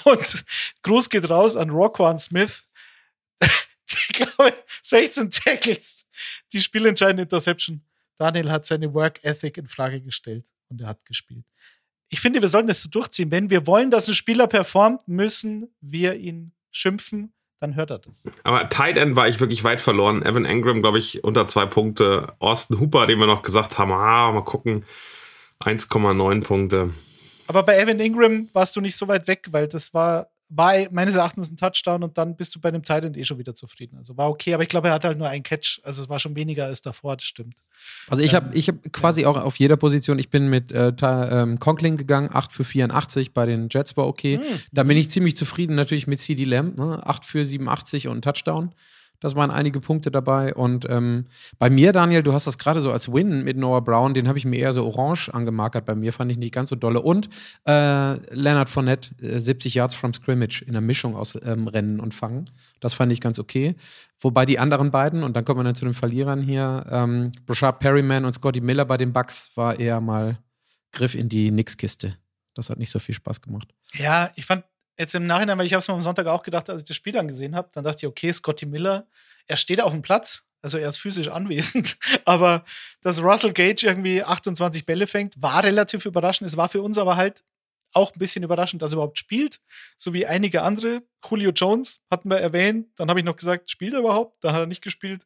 Und 0.03 0.43
Gruß 0.83 1.09
geht 1.09 1.29
raus 1.29 1.55
an 1.55 1.69
Roquan 1.69 2.19
Smith. 2.19 2.67
Ich 3.87 4.07
glaube, 4.09 4.53
16 4.81 5.29
Tackles, 5.29 6.09
die 6.51 6.61
spielentscheidende 6.61 7.23
Interception. 7.23 7.83
Daniel 8.17 8.49
hat 8.49 8.65
seine 8.65 8.93
Work 8.93 9.23
Ethic 9.23 9.57
in 9.57 9.67
Frage 9.67 10.01
gestellt 10.01 10.45
und 10.69 10.81
er 10.81 10.87
hat 10.87 11.05
gespielt. 11.05 11.45
Ich 12.09 12.19
finde, 12.19 12.41
wir 12.41 12.47
sollten 12.47 12.67
das 12.67 12.81
so 12.81 12.89
durchziehen. 12.89 13.29
Wenn 13.29 13.49
wir 13.49 13.67
wollen, 13.67 13.91
dass 13.91 14.07
ein 14.07 14.15
Spieler 14.15 14.47
performt, 14.47 15.07
müssen 15.07 15.73
wir 15.81 16.15
ihn 16.15 16.53
schimpfen, 16.71 17.33
dann 17.59 17.75
hört 17.75 17.91
er 17.91 17.99
das. 17.99 18.23
Aber 18.43 18.69
Tight 18.69 18.97
End 18.97 19.15
war 19.15 19.27
ich 19.27 19.39
wirklich 19.39 19.63
weit 19.63 19.81
verloren. 19.81 20.21
Evan 20.23 20.45
Engram, 20.45 20.81
glaube 20.81 20.99
ich, 20.99 21.23
unter 21.23 21.45
zwei 21.45 21.65
Punkte. 21.65 22.27
Austin 22.39 22.79
Hooper, 22.79 23.07
den 23.07 23.19
wir 23.19 23.27
noch 23.27 23.41
gesagt 23.41 23.77
haben, 23.77 23.91
ah, 23.91 24.31
mal 24.31 24.43
gucken. 24.43 24.85
1,9 25.63 26.43
Punkte. 26.43 26.93
Aber 27.47 27.63
bei 27.63 27.77
Evan 27.77 27.99
Ingram 27.99 28.49
warst 28.53 28.75
du 28.75 28.81
nicht 28.81 28.95
so 28.95 29.07
weit 29.07 29.27
weg, 29.27 29.47
weil 29.51 29.67
das 29.67 29.93
war, 29.93 30.27
war 30.49 30.73
meines 30.91 31.15
Erachtens 31.15 31.49
ein 31.49 31.57
Touchdown 31.57 32.03
und 32.03 32.17
dann 32.17 32.35
bist 32.35 32.55
du 32.55 32.59
bei 32.59 32.69
dem 32.71 32.83
Titan 32.83 33.15
eh 33.15 33.23
schon 33.23 33.39
wieder 33.39 33.55
zufrieden. 33.55 33.97
Also 33.97 34.15
war 34.15 34.29
okay, 34.29 34.53
aber 34.53 34.63
ich 34.63 34.69
glaube, 34.69 34.89
er 34.89 34.93
hat 34.93 35.03
halt 35.03 35.17
nur 35.17 35.27
einen 35.27 35.43
Catch. 35.43 35.81
Also 35.83 36.03
es 36.03 36.09
war 36.09 36.19
schon 36.19 36.35
weniger 36.35 36.65
als 36.65 36.81
davor, 36.81 37.17
das 37.17 37.25
stimmt. 37.25 37.55
Also 38.07 38.21
ich 38.21 38.35
habe 38.35 38.55
ich 38.55 38.67
hab 38.67 38.93
quasi 38.93 39.25
auch 39.25 39.37
auf 39.37 39.57
jeder 39.57 39.75
Position, 39.75 40.19
ich 40.19 40.29
bin 40.29 40.47
mit 40.47 40.71
äh, 40.71 40.93
ähm, 41.01 41.59
Conkling 41.59 41.97
gegangen, 41.97 42.29
8 42.31 42.53
für 42.53 42.63
84, 42.63 43.33
bei 43.33 43.45
den 43.45 43.67
Jets 43.71 43.97
war 43.97 44.07
okay. 44.07 44.39
Da 44.71 44.83
bin 44.83 44.97
ich 44.97 45.09
ziemlich 45.09 45.35
zufrieden 45.35 45.75
natürlich 45.75 46.07
mit 46.07 46.19
CD 46.19 46.43
Lamb, 46.43 46.77
ne? 46.77 47.05
8 47.05 47.25
für 47.25 47.43
87 47.43 48.07
und 48.07 48.21
Touchdown. 48.21 48.73
Das 49.25 49.35
waren 49.35 49.49
einige 49.49 49.79
Punkte 49.79 50.11
dabei. 50.11 50.53
Und 50.53 50.85
ähm, 50.87 51.25
bei 51.57 51.71
mir, 51.71 51.93
Daniel, 51.93 52.21
du 52.21 52.31
hast 52.33 52.45
das 52.45 52.59
gerade 52.59 52.79
so 52.79 52.91
als 52.91 53.11
Win 53.11 53.43
mit 53.43 53.57
Noah 53.57 53.83
Brown, 53.83 54.13
den 54.13 54.27
habe 54.27 54.37
ich 54.37 54.45
mir 54.45 54.57
eher 54.59 54.71
so 54.71 54.85
orange 54.85 55.33
angemarkert. 55.33 55.83
Bei 55.83 55.95
mir 55.95 56.13
fand 56.13 56.29
ich 56.29 56.37
nicht 56.37 56.53
ganz 56.53 56.69
so 56.69 56.75
dolle. 56.75 57.01
Und 57.01 57.27
äh, 57.65 58.17
Leonard 58.35 58.69
Fournette, 58.69 59.15
äh, 59.25 59.39
70 59.39 59.73
Yards 59.73 59.95
from 59.95 60.13
Scrimmage 60.13 60.61
in 60.61 60.73
der 60.73 60.83
Mischung 60.83 61.15
aus 61.15 61.35
ähm, 61.43 61.67
Rennen 61.67 61.99
und 61.99 62.13
Fangen. 62.13 62.45
Das 62.79 62.93
fand 62.93 63.11
ich 63.11 63.19
ganz 63.19 63.39
okay. 63.39 63.73
Wobei 64.19 64.45
die 64.45 64.59
anderen 64.59 64.91
beiden, 64.91 65.23
und 65.23 65.35
dann 65.35 65.43
kommen 65.43 65.61
wir 65.61 65.63
dann 65.63 65.73
zu 65.73 65.85
den 65.85 65.95
Verlierern 65.95 66.43
hier, 66.43 66.85
ähm, 66.91 67.31
Brashard 67.47 67.79
Perryman 67.79 68.25
und 68.25 68.33
Scotty 68.33 68.61
Miller 68.61 68.85
bei 68.85 68.97
den 68.97 69.11
Bucks 69.11 69.49
war 69.55 69.79
eher 69.79 70.01
mal 70.01 70.37
Griff 70.91 71.15
in 71.15 71.29
die 71.29 71.49
Nix-Kiste. 71.49 72.15
Das 72.53 72.69
hat 72.69 72.77
nicht 72.77 72.91
so 72.91 72.99
viel 72.99 73.15
Spaß 73.15 73.41
gemacht. 73.41 73.73
Ja, 73.95 74.29
ich 74.35 74.45
fand 74.45 74.65
jetzt 74.99 75.15
im 75.15 75.27
Nachhinein, 75.27 75.57
weil 75.57 75.65
ich 75.65 75.73
habe 75.73 75.79
es 75.79 75.87
mir 75.87 75.93
am 75.93 76.01
Sonntag 76.01 76.27
auch 76.27 76.43
gedacht, 76.43 76.69
als 76.69 76.81
ich 76.81 76.87
das 76.87 76.95
Spiel 76.95 77.17
angesehen 77.17 77.55
habe, 77.55 77.69
dann 77.73 77.83
dachte 77.83 77.99
ich, 77.99 78.07
okay, 78.07 78.31
Scotty 78.31 78.65
Miller, 78.65 79.07
er 79.47 79.57
steht 79.57 79.81
auf 79.81 79.91
dem 79.91 80.01
Platz, 80.01 80.43
also 80.61 80.77
er 80.77 80.89
ist 80.89 80.97
physisch 80.97 81.27
anwesend, 81.27 81.97
aber 82.25 82.65
dass 83.01 83.21
Russell 83.21 83.53
Gage 83.53 83.85
irgendwie 83.85 84.23
28 84.23 84.85
Bälle 84.85 85.07
fängt, 85.07 85.41
war 85.41 85.63
relativ 85.63 86.05
überraschend. 86.05 86.49
Es 86.49 86.57
war 86.57 86.69
für 86.69 86.81
uns 86.81 86.97
aber 86.97 87.15
halt 87.15 87.43
auch 87.93 88.13
ein 88.13 88.19
bisschen 88.19 88.43
überraschend, 88.43 88.81
dass 88.81 88.91
er 88.91 88.95
überhaupt 88.95 89.19
spielt, 89.19 89.61
so 89.95 90.13
wie 90.13 90.25
einige 90.25 90.63
andere. 90.63 91.03
Julio 91.27 91.51
Jones 91.51 92.01
hatten 92.11 92.29
wir 92.29 92.37
erwähnt, 92.37 92.87
dann 92.97 93.09
habe 93.09 93.19
ich 93.19 93.25
noch 93.25 93.37
gesagt, 93.37 93.69
spielt 93.69 93.93
er 93.93 94.01
überhaupt? 94.01 94.43
Dann 94.43 94.53
hat 94.53 94.61
er 94.61 94.65
nicht 94.65 94.81
gespielt. 94.81 95.25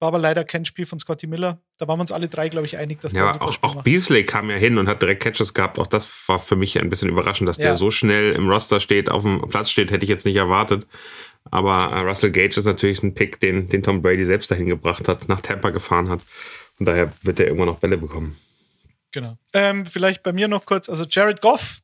War 0.00 0.08
aber 0.08 0.18
leider 0.18 0.44
kein 0.44 0.64
Spiel 0.64 0.86
von 0.86 0.98
Scotty 0.98 1.26
Miller. 1.26 1.60
Da 1.78 1.86
waren 1.88 1.98
wir 1.98 2.02
uns 2.02 2.12
alle 2.12 2.28
drei, 2.28 2.48
glaube 2.48 2.66
ich, 2.66 2.76
einig, 2.76 3.00
dass 3.00 3.12
der 3.12 3.22
Ja, 3.22 3.26
ein 3.28 3.32
super 3.34 3.46
auch, 3.46 3.76
auch. 3.76 3.82
Beasley 3.82 4.24
kam 4.24 4.50
ja 4.50 4.56
hin 4.56 4.76
und 4.76 4.88
hat 4.88 5.00
direkt 5.00 5.22
Catches 5.22 5.54
gehabt. 5.54 5.78
Auch 5.78 5.86
das 5.86 6.28
war 6.28 6.38
für 6.38 6.56
mich 6.56 6.78
ein 6.80 6.88
bisschen 6.88 7.08
überraschend, 7.08 7.48
dass 7.48 7.58
Ja. 7.58 7.64
der 7.64 7.74
so 7.76 7.90
schnell 7.90 8.32
im 8.32 8.48
Roster 8.48 8.80
steht, 8.80 9.08
auf 9.08 9.22
dem 9.22 9.40
Platz 9.48 9.70
steht, 9.70 9.90
hätte 9.90 10.04
ich 10.04 10.10
jetzt 10.10 10.26
nicht 10.26 10.36
erwartet. 10.36 10.86
Aber 11.50 11.92
äh, 11.92 12.00
Russell 12.00 12.30
Gage 12.32 12.58
ist 12.58 12.64
natürlich 12.64 13.02
ein 13.02 13.14
Pick, 13.14 13.38
den, 13.40 13.68
den 13.68 13.82
Tom 13.82 14.02
Brady 14.02 14.24
selbst 14.24 14.50
dahin 14.50 14.66
gebracht 14.66 15.08
hat, 15.08 15.28
nach 15.28 15.40
Tampa 15.40 15.70
gefahren 15.70 16.08
hat. 16.08 16.20
Und 16.78 16.86
daher 16.86 17.12
wird 17.22 17.38
er 17.38 17.46
irgendwann 17.46 17.68
noch 17.68 17.78
Bälle 17.78 17.96
bekommen. 17.98 18.36
Genau. 19.12 19.38
Ähm, 19.52 19.86
vielleicht 19.86 20.22
bei 20.24 20.32
mir 20.32 20.48
noch 20.48 20.66
kurz, 20.66 20.88
also 20.88 21.04
Jared 21.08 21.40
Goff. 21.40 21.80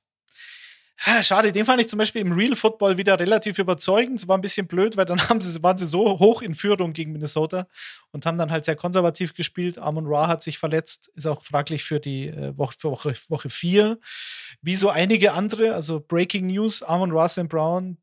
Schade, 1.23 1.50
den 1.50 1.64
fand 1.64 1.80
ich 1.80 1.88
zum 1.88 1.99
Beispiel 1.99 2.21
im 2.21 2.33
Real 2.33 2.54
Football 2.54 2.99
wieder 2.99 3.19
relativ 3.19 3.59
überzeugend. 3.59 4.21
Es 4.21 4.28
war 4.28 4.37
ein 4.37 4.42
bisschen 4.42 4.66
blöd, 4.66 4.99
weil 4.99 5.07
dann 5.07 5.19
haben 5.30 5.40
sie, 5.40 5.62
waren 5.62 5.78
sie 5.78 5.87
so 5.87 6.19
hoch 6.19 6.42
in 6.42 6.54
Führung 6.54 6.92
gegen 6.92 7.12
Minnesota 7.12 7.66
und 8.12 8.26
haben 8.26 8.37
dann 8.37 8.50
halt 8.50 8.66
sehr 8.66 8.76
konservativ 8.76 9.33
gespielt. 9.33 9.78
Amon 9.78 10.07
Ra 10.07 10.28
hat 10.28 10.42
sich 10.42 10.59
verletzt, 10.59 11.11
ist 11.14 11.26
auch 11.26 11.42
fraglich 11.42 11.85
für 11.85 12.00
die 12.00 12.28
äh, 12.28 12.57
Woche, 12.59 12.75
für 12.78 12.90
Woche, 12.90 13.14
Woche 13.28 13.49
4. 13.49 13.99
Wie 14.61 14.76
so 14.76 14.90
einige 14.90 15.33
andere, 15.33 15.75
also 15.75 16.00
Breaking 16.00 16.49
News, 16.49 16.83
Amon 16.83 17.12
Ra 17.12 17.28
St. 17.28 17.49
Brown, 17.49 17.97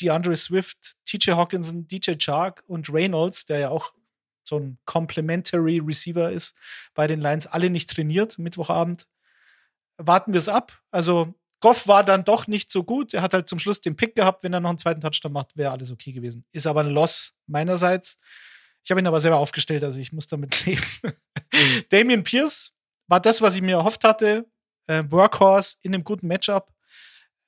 DeAndre 0.00 0.36
Swift, 0.36 0.96
TJ 1.04 1.32
Hawkinson, 1.32 1.88
DJ 1.88 2.12
Chark 2.16 2.62
und 2.68 2.92
Reynolds, 2.92 3.46
der 3.46 3.58
ja 3.58 3.68
auch 3.70 3.92
so 4.44 4.60
ein 4.60 4.78
Complementary 4.84 5.80
Receiver 5.84 6.30
ist, 6.30 6.54
bei 6.94 7.08
den 7.08 7.20
Lions 7.20 7.48
alle 7.48 7.70
nicht 7.70 7.90
trainiert, 7.90 8.38
Mittwochabend. 8.38 9.08
Warten 9.96 10.32
wir 10.32 10.38
es 10.38 10.48
ab. 10.48 10.80
Also 10.92 11.34
Goff 11.60 11.88
war 11.88 12.04
dann 12.04 12.24
doch 12.24 12.46
nicht 12.46 12.70
so 12.70 12.84
gut. 12.84 13.14
Er 13.14 13.22
hat 13.22 13.32
halt 13.32 13.48
zum 13.48 13.58
Schluss 13.58 13.80
den 13.80 13.96
Pick 13.96 14.14
gehabt. 14.14 14.42
Wenn 14.42 14.52
er 14.52 14.60
noch 14.60 14.70
einen 14.70 14.78
zweiten 14.78 15.00
Touchdown 15.00 15.32
macht, 15.32 15.56
wäre 15.56 15.72
alles 15.72 15.90
okay 15.90 16.12
gewesen. 16.12 16.44
Ist 16.52 16.66
aber 16.66 16.80
ein 16.80 16.90
Loss 16.90 17.34
meinerseits. 17.46 18.18
Ich 18.82 18.90
habe 18.90 19.00
ihn 19.00 19.06
aber 19.06 19.20
selber 19.20 19.38
aufgestellt, 19.38 19.82
also 19.82 19.98
ich 19.98 20.12
muss 20.12 20.28
damit 20.28 20.64
leben. 20.66 20.84
Damian 21.88 22.22
Pierce 22.22 22.72
war 23.08 23.18
das, 23.20 23.42
was 23.42 23.56
ich 23.56 23.62
mir 23.62 23.76
erhofft 23.76 24.04
hatte. 24.04 24.46
Äh, 24.86 25.02
Workhorse 25.08 25.76
in 25.82 25.92
einem 25.92 26.04
guten 26.04 26.28
Matchup. 26.28 26.72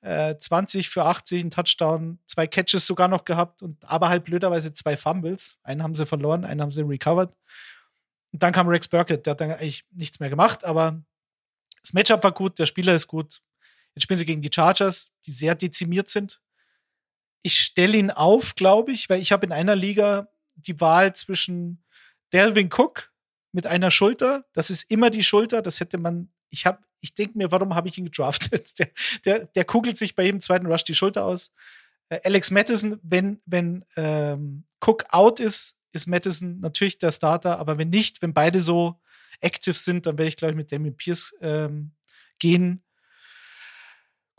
Äh, 0.01 0.37
20 0.37 0.89
für 0.89 1.05
80, 1.05 1.43
ein 1.43 1.51
Touchdown, 1.51 2.19
zwei 2.25 2.47
Catches 2.47 2.85
sogar 2.87 3.07
noch 3.07 3.25
gehabt 3.25 3.61
und 3.61 3.83
aber 3.85 4.09
halt 4.09 4.23
blöderweise 4.23 4.73
zwei 4.73 4.97
Fumbles. 4.97 5.57
Einen 5.63 5.83
haben 5.83 5.95
sie 5.95 6.05
verloren, 6.05 6.45
einen 6.45 6.61
haben 6.61 6.71
sie 6.71 6.81
recovered. 6.81 7.35
Und 8.31 8.43
dann 8.43 8.53
kam 8.53 8.67
Rex 8.67 8.87
Burkett, 8.87 9.25
der 9.25 9.31
hat 9.31 9.41
dann 9.41 9.51
eigentlich 9.51 9.85
nichts 9.91 10.19
mehr 10.19 10.29
gemacht, 10.29 10.63
aber 10.63 11.01
das 11.81 11.93
Matchup 11.93 12.23
war 12.23 12.31
gut, 12.31 12.59
der 12.59 12.65
Spieler 12.65 12.93
ist 12.93 13.07
gut. 13.07 13.41
Jetzt 13.95 14.03
spielen 14.03 14.17
sie 14.17 14.25
gegen 14.25 14.41
die 14.41 14.51
Chargers, 14.53 15.11
die 15.25 15.31
sehr 15.31 15.55
dezimiert 15.55 16.09
sind. 16.09 16.41
Ich 17.41 17.59
stelle 17.59 17.97
ihn 17.97 18.11
auf, 18.11 18.55
glaube 18.55 18.91
ich, 18.91 19.09
weil 19.09 19.21
ich 19.21 19.31
habe 19.31 19.45
in 19.45 19.51
einer 19.51 19.75
Liga 19.75 20.29
die 20.55 20.79
Wahl 20.79 21.15
zwischen 21.15 21.83
Delvin 22.33 22.69
Cook 22.71 23.11
mit 23.51 23.65
einer 23.65 23.91
Schulter. 23.91 24.45
Das 24.53 24.69
ist 24.69 24.83
immer 24.89 25.09
die 25.09 25.23
Schulter. 25.23 25.61
Das 25.61 25.79
hätte 25.79 25.97
man. 25.97 26.29
Ich 26.49 26.65
habe, 26.65 26.79
ich 26.99 27.13
denke 27.13 27.37
mir, 27.37 27.51
warum 27.51 27.75
habe 27.75 27.87
ich 27.87 27.97
ihn 27.97 28.05
gedraftet? 28.05 28.73
Der, 28.79 28.89
der, 29.25 29.45
der 29.45 29.65
kugelt 29.65 29.97
sich 29.97 30.15
bei 30.15 30.23
jedem 30.23 30.41
zweiten 30.41 30.65
Rush 30.65 30.83
die 30.83 30.95
Schulter 30.95 31.25
aus. 31.25 31.51
Äh, 32.09 32.19
Alex 32.23 32.51
Madison, 32.51 32.99
wenn, 33.03 33.41
wenn 33.45 33.85
ähm, 33.95 34.65
Cook 34.81 35.05
out 35.09 35.39
ist, 35.39 35.77
ist 35.91 36.07
Madison 36.07 36.59
natürlich 36.59 36.97
der 36.97 37.11
Starter, 37.11 37.59
aber 37.59 37.77
wenn 37.77 37.89
nicht, 37.89 38.21
wenn 38.21 38.33
beide 38.33 38.61
so 38.61 38.99
active 39.41 39.75
sind, 39.75 40.05
dann 40.05 40.17
werde 40.17 40.29
ich, 40.29 40.37
glaube 40.37 40.51
ich, 40.51 40.57
mit 40.57 40.71
Damien 40.71 40.95
Pierce 40.95 41.33
ähm, 41.41 41.91
gehen. 42.39 42.83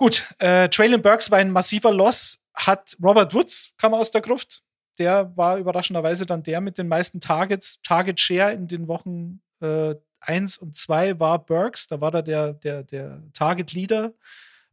Gut, 0.01 0.35
äh, 0.39 0.71
Traylon 0.71 1.03
Burks 1.03 1.31
war 1.31 1.37
ein 1.41 1.51
massiver 1.51 1.93
Loss, 1.93 2.39
hat 2.55 2.97
Robert 3.03 3.35
Woods 3.35 3.75
kam 3.77 3.93
aus 3.93 4.11
der 4.11 4.23
Gruft. 4.23 4.63
Der 4.99 5.37
war 5.37 5.59
überraschenderweise 5.59 6.25
dann 6.25 6.43
der 6.43 6.63
mit 6.63 6.79
den 6.79 6.89
meisten 6.89 7.21
Targets. 7.21 7.83
Target 7.83 8.19
Share 8.19 8.53
in 8.53 8.67
den 8.67 8.89
Wochen 8.89 9.43
äh, 9.61 9.95
1 10.21 10.57
und 10.57 10.75
2 10.75 11.21
war 11.21 11.45
Burks. 11.45 11.87
Da 11.87 12.01
war 12.01 12.11
da 12.11 12.23
der, 12.23 12.55
der, 12.55 12.83
der 12.83 13.23
Target 13.35 13.75
Leader 13.75 14.15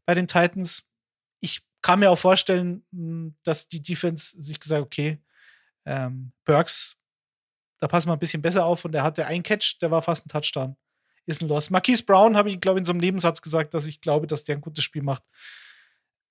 bei 0.05 0.15
den 0.15 0.29
Titans. 0.29 0.86
Ich 1.41 1.62
kann 1.81 2.00
mir 2.00 2.10
auch 2.10 2.19
vorstellen, 2.19 2.86
hm, 2.93 3.36
dass 3.43 3.67
die 3.67 3.81
Defense 3.81 4.41
sich 4.41 4.62
gesagt 4.62 4.81
okay, 4.81 5.22
ähm, 5.86 6.31
Burks, 6.46 6.96
da 7.79 7.89
passen 7.89 8.07
wir 8.07 8.13
ein 8.13 8.19
bisschen 8.19 8.41
besser 8.41 8.63
auf 8.63 8.86
und 8.86 8.96
er 8.96 9.03
hatte 9.03 9.25
einen 9.25 9.43
Catch, 9.43 9.81
der 9.81 9.91
war 9.91 10.01
fast 10.01 10.25
ein 10.25 10.29
Touchdown. 10.29 10.77
Ist 11.27 11.41
ein 11.41 11.50
Loss. 11.50 11.69
Marquise 11.69 12.03
Brown 12.03 12.36
habe 12.36 12.50
ich, 12.50 12.60
glaube 12.60 12.79
ich, 12.79 12.81
in 12.81 12.86
so 12.86 12.93
einem 12.93 13.01
Nebensatz 13.01 13.41
gesagt, 13.41 13.74
dass 13.74 13.86
ich 13.86 14.01
glaube, 14.01 14.25
dass 14.25 14.43
der 14.43 14.55
ein 14.55 14.62
gutes 14.62 14.84
Spiel 14.84 15.03
macht. 15.03 15.24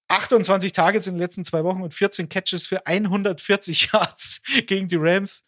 28 0.08 0.72
Targets 0.72 1.06
in 1.06 1.14
den 1.14 1.20
letzten 1.20 1.44
zwei 1.44 1.62
Wochen 1.64 1.82
und 1.82 1.94
14 1.94 2.28
Catches 2.28 2.66
für 2.66 2.86
140 2.86 3.90
Yards 3.92 4.42
gegen 4.66 4.88
die 4.88 4.96
Rams. 4.96 5.44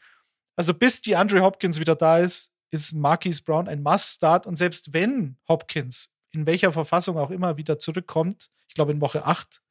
Also 0.55 0.75
bis 0.75 1.00
die 1.00 1.17
Andre 1.17 1.40
Hopkins 1.43 1.81
wieder 1.81 1.97
da 1.97 2.19
ist, 2.19 2.52
ist 2.71 2.93
Marquise 2.93 3.43
Brown 3.43 3.69
ein 3.69 3.83
Must-Start. 3.83 4.47
Und 4.47 4.57
selbst 4.57 4.93
wenn 4.93 5.37
Hopkins 5.49 6.11
in 6.31 6.47
welcher 6.47 6.73
Verfassung 6.73 7.17
auch 7.17 7.31
immer 7.31 7.57
wieder 7.57 7.78
zurückkommt, 7.78 8.50
ich 8.69 8.75
glaube 8.75 8.93
in 8.93 9.00
Woche 9.00 9.25
8, 9.25 9.62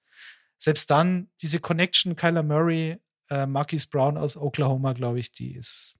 selbst 0.57 0.89
dann 0.89 1.29
diese 1.41 1.59
Connection 1.59 2.15
Kyler 2.15 2.41
Murray, 2.41 2.97
äh, 3.29 3.45
Marquise 3.45 3.87
Brown 3.87 4.17
aus 4.17 4.37
Oklahoma, 4.37 4.93
glaube 4.93 5.19
ich, 5.19 5.31
die 5.31 5.55
ist 5.55 5.95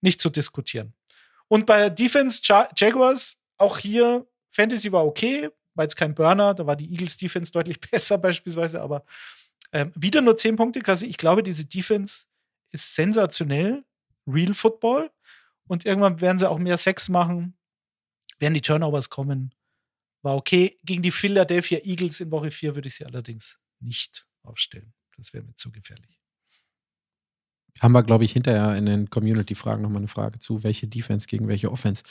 nicht 0.00 0.20
zu 0.20 0.30
diskutieren. 0.30 0.94
Und 1.48 1.66
bei 1.66 1.90
Defense 1.90 2.40
ja 2.44 2.68
Jaguars, 2.76 3.40
auch 3.56 3.78
hier, 3.78 4.26
Fantasy 4.50 4.92
war 4.92 5.04
okay, 5.04 5.50
war 5.74 5.84
jetzt 5.84 5.96
kein 5.96 6.14
Burner, 6.14 6.54
da 6.54 6.66
war 6.66 6.76
die 6.76 6.90
Eagles 6.90 7.16
Defense 7.16 7.52
deutlich 7.52 7.80
besser 7.90 8.18
beispielsweise, 8.18 8.80
aber 8.82 9.04
ähm, 9.72 9.92
wieder 9.94 10.20
nur 10.20 10.36
10 10.36 10.56
Punkte, 10.56 10.80
Kasi. 10.80 11.06
Ich 11.06 11.18
glaube, 11.18 11.42
diese 11.42 11.66
Defense 11.66 12.26
ist 12.70 12.94
sensationell, 12.94 13.84
Real 14.26 14.54
Football. 14.54 15.10
Und 15.66 15.84
irgendwann 15.84 16.20
werden 16.20 16.38
sie 16.38 16.48
auch 16.48 16.58
mehr 16.58 16.78
Sex 16.78 17.08
machen, 17.08 17.56
werden 18.38 18.54
die 18.54 18.62
Turnovers 18.62 19.10
kommen. 19.10 19.54
War 20.22 20.36
okay. 20.36 20.78
Gegen 20.82 21.02
die 21.02 21.10
Philadelphia 21.10 21.80
Eagles 21.84 22.20
in 22.20 22.30
Woche 22.30 22.50
4 22.50 22.74
würde 22.74 22.88
ich 22.88 22.96
sie 22.96 23.04
allerdings 23.04 23.58
nicht 23.80 24.26
aufstellen. 24.42 24.94
Das 25.16 25.32
wäre 25.32 25.44
mir 25.44 25.54
zu 25.54 25.70
gefährlich. 25.70 26.17
Haben 27.80 27.92
wir, 27.92 28.02
glaube 28.02 28.24
ich, 28.24 28.32
hinterher 28.32 28.76
in 28.76 28.86
den 28.86 29.10
Community-Fragen 29.10 29.82
nochmal 29.82 29.98
eine 30.00 30.08
Frage 30.08 30.38
zu, 30.38 30.62
welche 30.62 30.86
Defense 30.86 31.26
gegen 31.26 31.48
welche 31.48 31.70
Offense. 31.70 32.02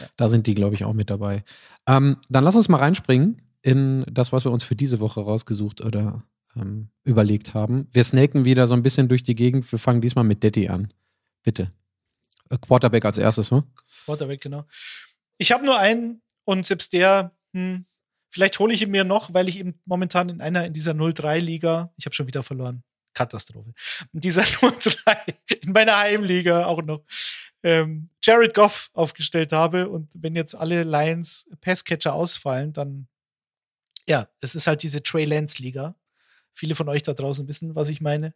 Ja. 0.00 0.06
Da 0.16 0.28
sind 0.28 0.46
die, 0.46 0.54
glaube 0.54 0.74
ich, 0.74 0.84
auch 0.84 0.92
mit 0.92 1.10
dabei. 1.10 1.44
Ähm, 1.86 2.16
dann 2.28 2.44
lass 2.44 2.56
uns 2.56 2.68
mal 2.68 2.78
reinspringen 2.78 3.42
in 3.62 4.04
das, 4.10 4.32
was 4.32 4.44
wir 4.44 4.52
uns 4.52 4.64
für 4.64 4.76
diese 4.76 5.00
Woche 5.00 5.20
rausgesucht 5.20 5.80
oder 5.80 6.24
ähm, 6.56 6.88
überlegt 7.04 7.54
haben. 7.54 7.88
Wir 7.92 8.04
snaken 8.04 8.44
wieder 8.44 8.66
so 8.66 8.74
ein 8.74 8.82
bisschen 8.82 9.08
durch 9.08 9.22
die 9.22 9.34
Gegend. 9.34 9.70
Wir 9.70 9.78
fangen 9.78 10.00
diesmal 10.00 10.24
mit 10.24 10.42
Daddy 10.42 10.68
an. 10.68 10.92
Bitte. 11.42 11.70
Äh, 12.50 12.58
Quarterback 12.58 13.04
als 13.04 13.18
erstes, 13.18 13.50
ne? 13.50 13.64
Quarterback, 14.04 14.40
genau. 14.40 14.64
Ich 15.38 15.52
habe 15.52 15.64
nur 15.64 15.78
einen 15.78 16.22
und 16.44 16.66
selbst 16.66 16.92
der, 16.92 17.32
hm, 17.52 17.86
vielleicht 18.30 18.58
hole 18.58 18.74
ich 18.74 18.82
ihn 18.82 18.90
mir 18.90 19.04
noch, 19.04 19.32
weil 19.32 19.48
ich 19.48 19.58
eben 19.58 19.80
momentan 19.84 20.28
in 20.28 20.40
einer 20.40 20.66
in 20.66 20.72
dieser 20.72 20.92
0-3-Liga, 20.92 21.92
ich 21.96 22.06
habe 22.06 22.14
schon 22.14 22.26
wieder 22.26 22.42
verloren. 22.42 22.82
Katastrophe. 23.14 23.72
Dieser 24.12 24.42
0-3 24.42 25.34
in 25.62 25.72
meiner 25.72 25.96
Heimliga 25.98 26.66
auch 26.66 26.82
noch 26.82 27.04
ähm, 27.62 28.10
Jared 28.22 28.54
Goff 28.54 28.90
aufgestellt 28.92 29.52
habe. 29.52 29.88
Und 29.88 30.10
wenn 30.14 30.36
jetzt 30.36 30.54
alle 30.54 30.82
Lions 30.82 31.48
Passcatcher 31.60 32.14
ausfallen, 32.14 32.72
dann 32.72 33.08
ja, 34.08 34.28
es 34.40 34.54
ist 34.54 34.66
halt 34.66 34.82
diese 34.82 35.02
Trey 35.02 35.24
Lance 35.24 35.62
Liga. 35.62 35.94
Viele 36.52 36.74
von 36.74 36.88
euch 36.88 37.02
da 37.02 37.14
draußen 37.14 37.48
wissen, 37.48 37.74
was 37.74 37.88
ich 37.88 38.00
meine. 38.00 38.34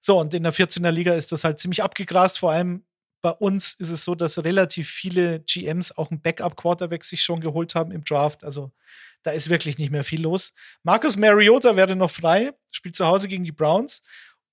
So, 0.00 0.20
und 0.20 0.34
in 0.34 0.42
der 0.42 0.52
14er 0.52 0.90
Liga 0.90 1.14
ist 1.14 1.32
das 1.32 1.44
halt 1.44 1.58
ziemlich 1.58 1.82
abgegrast. 1.82 2.38
Vor 2.38 2.52
allem 2.52 2.84
bei 3.22 3.30
uns 3.30 3.74
ist 3.74 3.88
es 3.90 4.04
so, 4.04 4.14
dass 4.14 4.42
relativ 4.44 4.90
viele 4.90 5.40
GMs 5.40 5.96
auch 5.96 6.10
einen 6.10 6.20
Backup-Quarterback 6.20 7.04
sich 7.04 7.24
schon 7.24 7.40
geholt 7.40 7.74
haben 7.74 7.92
im 7.92 8.04
Draft. 8.04 8.44
Also 8.44 8.72
da 9.26 9.32
ist 9.32 9.50
wirklich 9.50 9.76
nicht 9.76 9.90
mehr 9.90 10.04
viel 10.04 10.22
los. 10.22 10.52
Marcus 10.84 11.16
Mariota 11.16 11.74
wäre 11.74 11.96
noch 11.96 12.12
frei, 12.12 12.52
spielt 12.70 12.94
zu 12.94 13.06
Hause 13.06 13.26
gegen 13.26 13.42
die 13.42 13.50
Browns. 13.50 14.02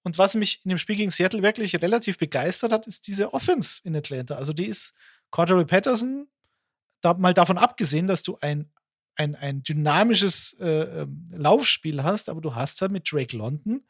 Und 0.02 0.18
was 0.18 0.34
mich 0.34 0.62
in 0.66 0.70
dem 0.70 0.80
Spiel 0.80 0.96
gegen 0.96 1.12
Seattle 1.12 1.44
wirklich 1.44 1.80
relativ 1.80 2.18
begeistert 2.18 2.72
hat, 2.72 2.88
ist 2.88 3.06
diese 3.06 3.36
Offense 3.36 3.82
in 3.84 3.96
Atlanta. 3.96 4.36
Also 4.36 4.52
die 4.52 4.66
ist 4.66 4.96
Cordero 5.30 5.64
Patterson, 5.64 6.28
da, 7.02 7.14
mal 7.14 7.36
davon 7.36 7.60
abgesehen, 7.60 8.08
dass 8.08 8.24
du 8.24 8.40
ein, 8.42 8.72
ein, 9.16 9.36
ein 9.36 9.62
dynamisches 9.62 10.58
äh, 10.60 11.02
ähm, 11.02 11.30
Laufspiel 11.32 12.02
hast, 12.02 12.28
aber 12.28 12.42
du 12.42 12.56
hast 12.56 12.82
da 12.82 12.88
mit 12.88 13.12
Drake 13.12 13.38
London 13.38 13.86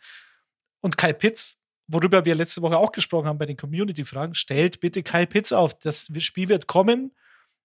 und 0.81 0.97
Kyle 0.97 1.13
Pitts, 1.13 1.59
worüber 1.87 2.25
wir 2.25 2.35
letzte 2.35 2.61
Woche 2.61 2.77
auch 2.77 2.91
gesprochen 2.91 3.27
haben 3.27 3.37
bei 3.37 3.45
den 3.45 3.55
Community-Fragen, 3.55 4.35
stellt 4.35 4.81
bitte 4.81 5.01
Kyle 5.01 5.27
Pitts 5.27 5.53
auf. 5.53 5.79
Das 5.79 6.11
Spiel 6.19 6.49
wird 6.49 6.67
kommen. 6.67 7.15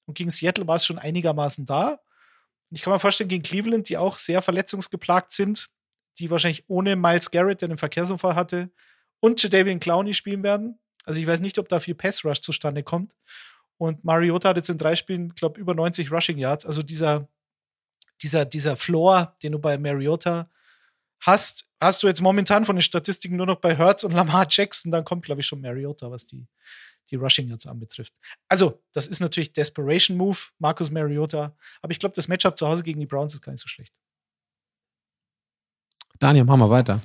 Und 0.07 0.17
gegen 0.17 0.31
Seattle 0.31 0.69
war 0.69 0.77
es 0.77 0.87
schon 0.87 0.99
einigermaßen 0.99 1.67
da. 1.67 1.99
Ich 2.71 2.83
kann 2.83 2.93
mir 2.93 2.99
vorstellen, 2.99 3.29
gegen 3.29 3.43
Cleveland, 3.43 3.89
die 3.89 3.97
auch 3.97 4.19
sehr 4.19 4.43
verletzungsgeplagt 4.43 5.33
sind, 5.33 5.71
die 6.19 6.31
wahrscheinlich 6.31 6.65
ohne 6.69 6.97
Miles 6.97 7.31
Garrett, 7.31 7.63
der 7.63 7.71
einen 7.71 7.79
Verkehrsunfall 7.79 8.35
hatte, 8.35 8.71
und 9.21 9.43
Jadavian 9.43 9.81
Clowney 9.81 10.15
spielen 10.15 10.43
werden. 10.43 10.79
Also 11.05 11.21
ich 11.21 11.27
weiß 11.27 11.41
nicht, 11.41 11.59
ob 11.59 11.69
da 11.69 11.81
viel 11.81 11.95
Pass-Rush 11.95 12.41
zustande 12.41 12.83
kommt. 12.83 13.17
Und 13.79 14.05
Mariota 14.05 14.51
hat 14.51 14.57
jetzt 14.57 14.69
in 14.69 14.79
drei 14.79 14.97
Spielen, 14.97 15.35
glaube 15.35 15.61
über 15.61 15.75
90 15.75 16.11
Rushing 16.13 16.39
Yards. 16.39 16.67
Also 16.67 16.83
dieser, 16.83 17.29
dieser, 18.23 18.45
dieser 18.45 18.77
Floor, 18.77 19.35
den 19.43 19.53
du 19.53 19.59
bei 19.59 19.79
Mariota 19.79 20.51
hast, 21.21 21.69
hast 21.81 22.03
du 22.03 22.09
jetzt 22.09 22.21
momentan 22.21 22.65
von 22.65 22.77
den 22.77 22.83
Statistiken 22.83 23.37
nur 23.37 23.47
noch 23.47 23.61
bei 23.61 23.77
Hertz 23.77 24.05
und 24.05 24.13
Lamar 24.13 24.47
Jackson. 24.49 24.93
Dann 24.93 25.05
kommt, 25.05 25.25
glaube 25.25 25.41
ich, 25.41 25.47
schon 25.47 25.61
Mariota, 25.61 26.11
was 26.11 26.27
die, 26.27 26.47
die 27.11 27.17
Rushing 27.17 27.49
Yards 27.49 27.67
anbetrifft. 27.67 28.15
Also, 28.49 28.83
das 28.93 29.07
ist 29.07 29.21
natürlich 29.21 29.53
Desperation 29.53 30.17
Move, 30.17 30.39
Marcus 30.59 30.91
Mariota. 30.91 31.57
Aber 31.83 31.91
ich 31.91 31.99
glaube, 31.99 32.15
das 32.15 32.29
Matchup 32.29 32.59
zu 32.59 32.67
Hause 32.67 32.83
gegen 32.83 33.01
die 33.01 33.07
Browns 33.07 33.35
ist 33.35 33.43
gar 33.43 33.53
nicht 33.53 33.63
so 33.63 33.69
schlecht. 33.69 33.93
Daniel, 36.21 36.45
machen 36.45 36.61
wir 36.61 36.71
weiter. 36.71 37.01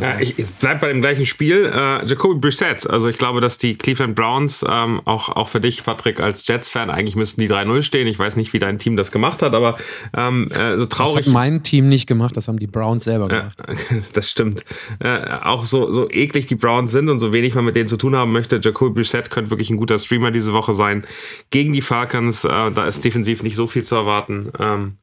Ja, 0.00 0.18
ich 0.18 0.34
bleib 0.60 0.80
bei 0.80 0.88
dem 0.88 1.00
gleichen 1.00 1.24
Spiel. 1.24 1.70
Äh, 1.72 2.04
Jacoby 2.04 2.40
Brissett. 2.40 2.88
Also 2.90 3.08
ich 3.08 3.16
glaube, 3.16 3.40
dass 3.40 3.58
die 3.58 3.76
Cleveland 3.76 4.16
Browns, 4.16 4.64
ähm, 4.68 5.00
auch, 5.04 5.28
auch 5.28 5.46
für 5.46 5.60
dich, 5.60 5.84
Patrick, 5.84 6.18
als 6.18 6.46
Jets-Fan, 6.48 6.90
eigentlich 6.90 7.14
müssten 7.14 7.40
die 7.40 7.48
3-0 7.48 7.82
stehen. 7.82 8.08
Ich 8.08 8.18
weiß 8.18 8.34
nicht, 8.34 8.52
wie 8.52 8.58
dein 8.58 8.80
Team 8.80 8.96
das 8.96 9.12
gemacht 9.12 9.40
hat, 9.40 9.54
aber 9.54 9.76
ähm, 10.16 10.50
äh, 10.50 10.76
so 10.76 10.86
traurig. 10.86 11.24
Das 11.24 11.26
hat 11.26 11.32
mein 11.32 11.62
Team 11.62 11.88
nicht 11.88 12.08
gemacht, 12.08 12.36
das 12.36 12.48
haben 12.48 12.58
die 12.58 12.66
Browns 12.66 13.04
selber 13.04 13.28
gemacht. 13.28 13.56
Äh, 13.68 14.00
das 14.12 14.28
stimmt. 14.28 14.64
Äh, 14.98 15.20
auch 15.44 15.64
so, 15.64 15.92
so 15.92 16.10
eklig 16.10 16.46
die 16.46 16.56
Browns 16.56 16.90
sind 16.90 17.08
und 17.08 17.20
so 17.20 17.32
wenig 17.32 17.54
man 17.54 17.64
mit 17.64 17.76
denen 17.76 17.88
zu 17.88 17.96
tun 17.96 18.16
haben 18.16 18.32
möchte, 18.32 18.58
Jacoby 18.60 18.94
Brissett 18.94 19.30
könnte 19.30 19.50
wirklich 19.50 19.70
ein 19.70 19.76
guter 19.76 20.00
Streamer 20.00 20.32
diese 20.32 20.52
Woche 20.52 20.72
sein. 20.72 21.04
Gegen 21.50 21.72
die 21.72 21.82
Falcons, 21.82 22.44
äh, 22.44 22.48
da 22.48 22.84
ist 22.84 23.04
defensiv 23.04 23.44
nicht 23.44 23.54
so 23.54 23.68
viel 23.68 23.84
zu 23.84 23.94
erwarten. 23.94 24.50
Ähm, 24.58 24.98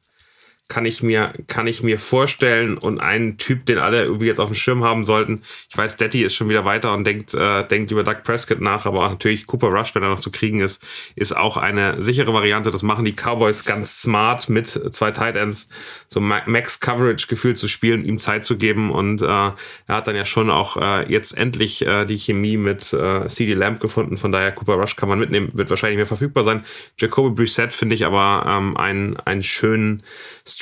kann 0.72 0.86
ich 0.86 1.02
mir, 1.02 1.34
kann 1.48 1.66
ich 1.66 1.82
mir 1.82 1.98
vorstellen. 1.98 2.78
Und 2.78 2.98
ein 2.98 3.36
Typ, 3.36 3.66
den 3.66 3.76
alle 3.76 4.04
irgendwie 4.04 4.24
jetzt 4.24 4.40
auf 4.40 4.48
dem 4.48 4.54
Schirm 4.54 4.82
haben 4.82 5.04
sollten. 5.04 5.42
Ich 5.68 5.76
weiß, 5.76 5.98
Daddy 5.98 6.22
ist 6.22 6.34
schon 6.34 6.48
wieder 6.48 6.64
weiter 6.64 6.94
und 6.94 7.04
denkt, 7.04 7.34
äh, 7.34 7.62
denkt 7.68 7.90
über 7.90 8.04
Doug 8.04 8.22
Prescott 8.24 8.62
nach, 8.62 8.86
aber 8.86 9.06
natürlich 9.10 9.46
Cooper 9.46 9.66
Rush, 9.66 9.94
wenn 9.94 10.02
er 10.02 10.08
noch 10.08 10.20
zu 10.20 10.30
kriegen 10.30 10.60
ist, 10.60 10.82
ist 11.14 11.36
auch 11.36 11.58
eine 11.58 12.00
sichere 12.00 12.32
Variante. 12.32 12.70
Das 12.70 12.82
machen 12.82 13.04
die 13.04 13.12
Cowboys 13.12 13.66
ganz 13.66 14.00
smart 14.00 14.48
mit 14.48 14.68
zwei 14.68 15.10
Tight 15.10 15.36
Ends, 15.36 15.68
so 16.08 16.20
Max 16.20 16.80
Coverage 16.80 17.26
gefühlt 17.26 17.58
zu 17.58 17.68
spielen, 17.68 18.02
ihm 18.02 18.18
Zeit 18.18 18.46
zu 18.46 18.56
geben. 18.56 18.90
Und 18.90 19.20
äh, 19.20 19.26
er 19.26 19.54
hat 19.88 20.06
dann 20.06 20.16
ja 20.16 20.24
schon 20.24 20.48
auch 20.48 20.78
äh, 20.78 21.06
jetzt 21.12 21.36
endlich 21.36 21.86
äh, 21.86 22.06
die 22.06 22.16
Chemie 22.16 22.56
mit 22.56 22.94
äh, 22.94 23.28
CD 23.28 23.52
Lamb 23.52 23.78
gefunden. 23.78 24.16
Von 24.16 24.32
daher 24.32 24.52
Cooper 24.52 24.76
Rush 24.76 24.96
kann 24.96 25.10
man 25.10 25.18
mitnehmen, 25.18 25.50
wird 25.52 25.68
wahrscheinlich 25.68 25.98
mehr 25.98 26.06
verfügbar 26.06 26.44
sein. 26.44 26.64
Jacoby 26.96 27.34
Brissett 27.34 27.74
finde 27.74 27.94
ich 27.94 28.06
aber 28.06 28.46
ähm, 28.48 28.74
einen, 28.78 29.18
einen 29.18 29.42
schönen 29.42 30.02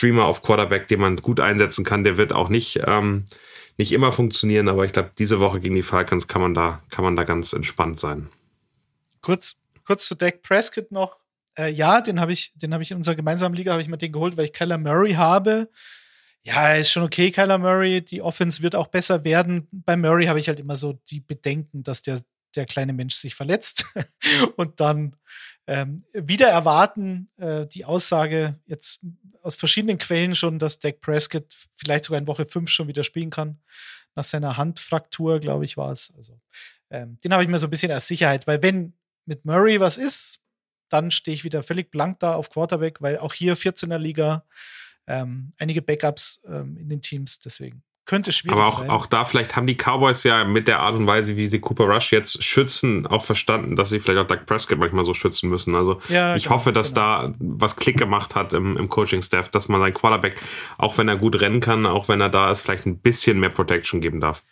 Streamer 0.01 0.25
auf 0.25 0.43
Quarterback, 0.43 0.89
den 0.89 0.99
man 0.99 1.17
gut 1.17 1.41
einsetzen 1.41 1.85
kann. 1.85 2.05
Der 2.05 2.17
wird 2.17 2.33
auch 2.33 2.49
nicht, 2.49 2.81
ähm, 2.87 3.27
nicht 3.77 3.93
immer 3.93 4.13
funktionieren, 4.13 4.69
aber 4.69 4.87
ich 4.87 4.95
glaube, 4.95 5.11
diese 5.19 5.41
Woche 5.41 5.61
gegen 5.61 5.75
die 5.75 5.83
Falcons 5.83 6.27
kann 6.27 6.41
man 6.41 6.55
da, 6.55 6.81
kann 6.89 7.05
man 7.05 7.17
da 7.17 7.25
ganz 7.25 7.53
entspannt 7.53 7.99
sein. 7.99 8.31
Kurz, 9.21 9.59
kurz 9.85 10.07
zu 10.07 10.15
Dak 10.15 10.41
Prescott 10.41 10.91
noch. 10.91 11.19
Äh, 11.59 11.71
ja, 11.71 12.01
den 12.01 12.19
habe 12.19 12.33
ich, 12.33 12.51
den 12.55 12.73
habe 12.73 12.83
ich 12.83 12.91
in 12.91 12.97
unserer 12.97 13.15
gemeinsamen 13.15 13.55
Liga, 13.55 13.73
habe 13.73 13.83
ich 13.83 13.89
mir 13.89 13.99
den 13.99 14.13
geholt, 14.13 14.39
weil 14.39 14.47
ich 14.47 14.55
Kyler 14.55 14.79
Murray 14.79 15.13
habe. 15.13 15.69
Ja, 16.45 16.73
ist 16.73 16.91
schon 16.91 17.03
okay, 17.03 17.31
Kyler 17.31 17.59
Murray. 17.59 18.01
Die 18.01 18.23
Offense 18.23 18.63
wird 18.63 18.75
auch 18.75 18.87
besser 18.87 19.23
werden. 19.25 19.69
Bei 19.71 19.99
Murray 19.99 20.25
habe 20.25 20.41
ich 20.41 20.49
halt 20.49 20.61
immer 20.61 20.77
so 20.77 20.99
die 21.11 21.21
Bedenken, 21.21 21.83
dass 21.83 22.01
der, 22.01 22.23
der 22.57 22.65
kleine 22.65 22.95
Mensch 22.95 23.17
sich 23.17 23.35
verletzt 23.35 23.85
und 24.57 24.81
dann 24.81 25.15
ähm, 25.67 26.05
wieder 26.13 26.49
erwarten 26.49 27.29
äh, 27.37 27.67
die 27.67 27.85
Aussage 27.85 28.59
jetzt 28.67 29.01
aus 29.43 29.57
verschiedenen 29.57 29.99
Quellen 29.99 30.35
schon, 30.35 30.59
dass 30.59 30.79
Dak 30.79 31.01
Prescott 31.01 31.47
vielleicht 31.77 32.05
sogar 32.05 32.21
in 32.21 32.27
Woche 32.27 32.45
5 32.45 32.69
schon 32.69 32.89
wieder 32.89 33.05
spielen 33.05 33.31
kann. 33.31 33.59
Nach 34.15 34.25
seiner 34.25 34.57
Handfraktur, 34.57 35.41
glaube 35.41 35.65
ich, 35.65 35.77
war 35.77 35.93
es. 35.93 36.13
Also, 36.17 36.41
ähm, 36.91 37.19
den 37.23 37.33
habe 37.33 37.43
ich 37.43 37.49
mir 37.49 37.59
so 37.59 37.67
ein 37.67 37.71
bisschen 37.71 37.93
als 37.93 38.07
Sicherheit, 38.07 38.47
weil 38.47 38.63
wenn 38.63 38.95
mit 39.25 39.45
Murray 39.45 39.81
was 39.81 39.97
ist, 39.97 40.41
dann 40.89 41.11
stehe 41.11 41.35
ich 41.35 41.45
wieder 41.45 41.63
völlig 41.63 41.91
blank 41.91 42.19
da 42.19 42.35
auf 42.35 42.51
Quarterback, 42.51 43.01
weil 43.01 43.19
auch 43.19 43.33
hier 43.33 43.57
14er 43.57 43.99
Liga, 43.99 44.45
ähm, 45.07 45.53
einige 45.59 45.83
Backups 45.83 46.41
ähm, 46.47 46.77
in 46.77 46.89
den 46.89 47.01
Teams, 47.01 47.39
deswegen 47.39 47.83
könnte 48.07 48.33
schwierig 48.33 48.59
Aber 48.59 48.67
auch, 48.67 48.79
sein. 48.81 48.91
auch 48.91 49.07
da 49.07 49.25
vielleicht 49.25 49.57
haben 49.57 49.67
die 49.67 49.77
Cowboys 49.77 50.25
ja 50.25 50.45
mit 50.45 50.67
der 50.69 50.81
Art 50.81 50.97
und 50.97 51.07
Weise, 51.07 51.37
wie 51.37 51.49
sie 51.49 51.61
Cooper 51.61 51.85
Rush 51.85 52.13
jetzt 52.13 52.43
schützen, 52.43 53.07
auch 53.07 53.25
verstanden, 53.25 53.77
dass 53.77 53.91
sie 53.91 54.01
vielleicht 54.01 54.19
auch 54.21 54.27
Doug 54.27 54.47
Prescott 54.47 54.79
manchmal 54.79 55.05
so 55.05 55.15
schützen 55.15 55.49
müssen. 55.49 55.75
Also 55.77 56.01
ja, 56.09 56.35
ich 56.35 56.45
genau, 56.45 56.57
hoffe, 56.57 56.73
dass 56.73 56.95
genau. 56.95 57.27
da 57.27 57.33
was 57.39 57.77
Klick 57.77 57.99
gemacht 57.99 58.35
hat 58.35 58.53
im, 58.53 58.77
im 58.77 58.89
Coaching-Staff, 58.89 59.51
dass 59.51 59.69
man 59.69 59.81
seinen 59.81 59.95
Quarterback, 59.95 60.37
auch 60.79 60.99
wenn 60.99 61.09
er 61.09 61.17
gut 61.17 61.41
rennen 61.41 61.61
kann, 61.61 61.87
auch 61.87 62.09
wenn 62.09 62.21
er 62.21 62.31
da 62.31 62.51
ist, 62.51 62.61
vielleicht 62.61 62.87
ein 62.87 62.99
bisschen 62.99 63.39
mehr 63.39 63.51
Protection 63.51 64.01
geben 64.01 64.21
darf. 64.21 64.43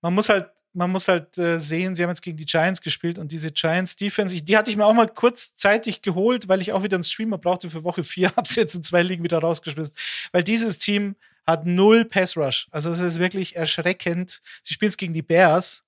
Man 0.00 0.14
muss 0.14 0.28
halt 0.28 0.46
man 0.74 0.90
muss 0.90 1.08
halt 1.08 1.36
äh, 1.38 1.58
sehen, 1.58 1.96
sie 1.96 2.02
haben 2.02 2.10
jetzt 2.10 2.22
gegen 2.22 2.36
die 2.36 2.44
Giants 2.44 2.80
gespielt 2.80 3.18
und 3.18 3.32
diese 3.32 3.50
Giants 3.50 3.96
Defense, 3.96 4.40
die 4.40 4.56
hatte 4.56 4.70
ich 4.70 4.76
mir 4.76 4.86
auch 4.86 4.94
mal 4.94 5.08
kurzzeitig 5.08 6.02
geholt, 6.02 6.48
weil 6.48 6.60
ich 6.60 6.72
auch 6.72 6.82
wieder 6.82 6.96
einen 6.96 7.02
Streamer 7.02 7.38
brauchte 7.38 7.68
für 7.70 7.84
Woche 7.84 8.04
4, 8.04 8.36
habe 8.36 8.48
sie 8.48 8.60
jetzt 8.60 8.74
in 8.74 8.84
zwei 8.84 9.02
Ligen 9.02 9.24
wieder 9.24 9.38
rausgeschmissen, 9.38 9.94
weil 10.30 10.44
dieses 10.44 10.78
Team 10.78 11.16
hat 11.48 11.64
null 11.64 12.04
Pass 12.04 12.36
Rush. 12.36 12.68
Also 12.70 12.90
es 12.90 13.00
ist 13.00 13.18
wirklich 13.18 13.56
erschreckend. 13.56 14.42
Sie 14.62 14.74
spielen 14.74 14.90
es 14.90 14.98
gegen 14.98 15.14
die 15.14 15.22
Bears, 15.22 15.82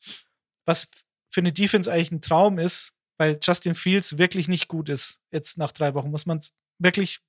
was 0.64 0.88
für 1.28 1.40
eine 1.40 1.52
Defense 1.52 1.92
eigentlich 1.92 2.12
ein 2.12 2.22
Traum 2.22 2.58
ist, 2.58 2.94
weil 3.18 3.38
Justin 3.42 3.74
Fields 3.74 4.16
wirklich 4.16 4.48
nicht 4.48 4.68
gut 4.68 4.88
ist. 4.88 5.20
Jetzt 5.30 5.58
nach 5.58 5.70
drei 5.70 5.92
Wochen 5.92 6.10
muss 6.10 6.24
man 6.24 6.40
wirklich, 6.78 7.20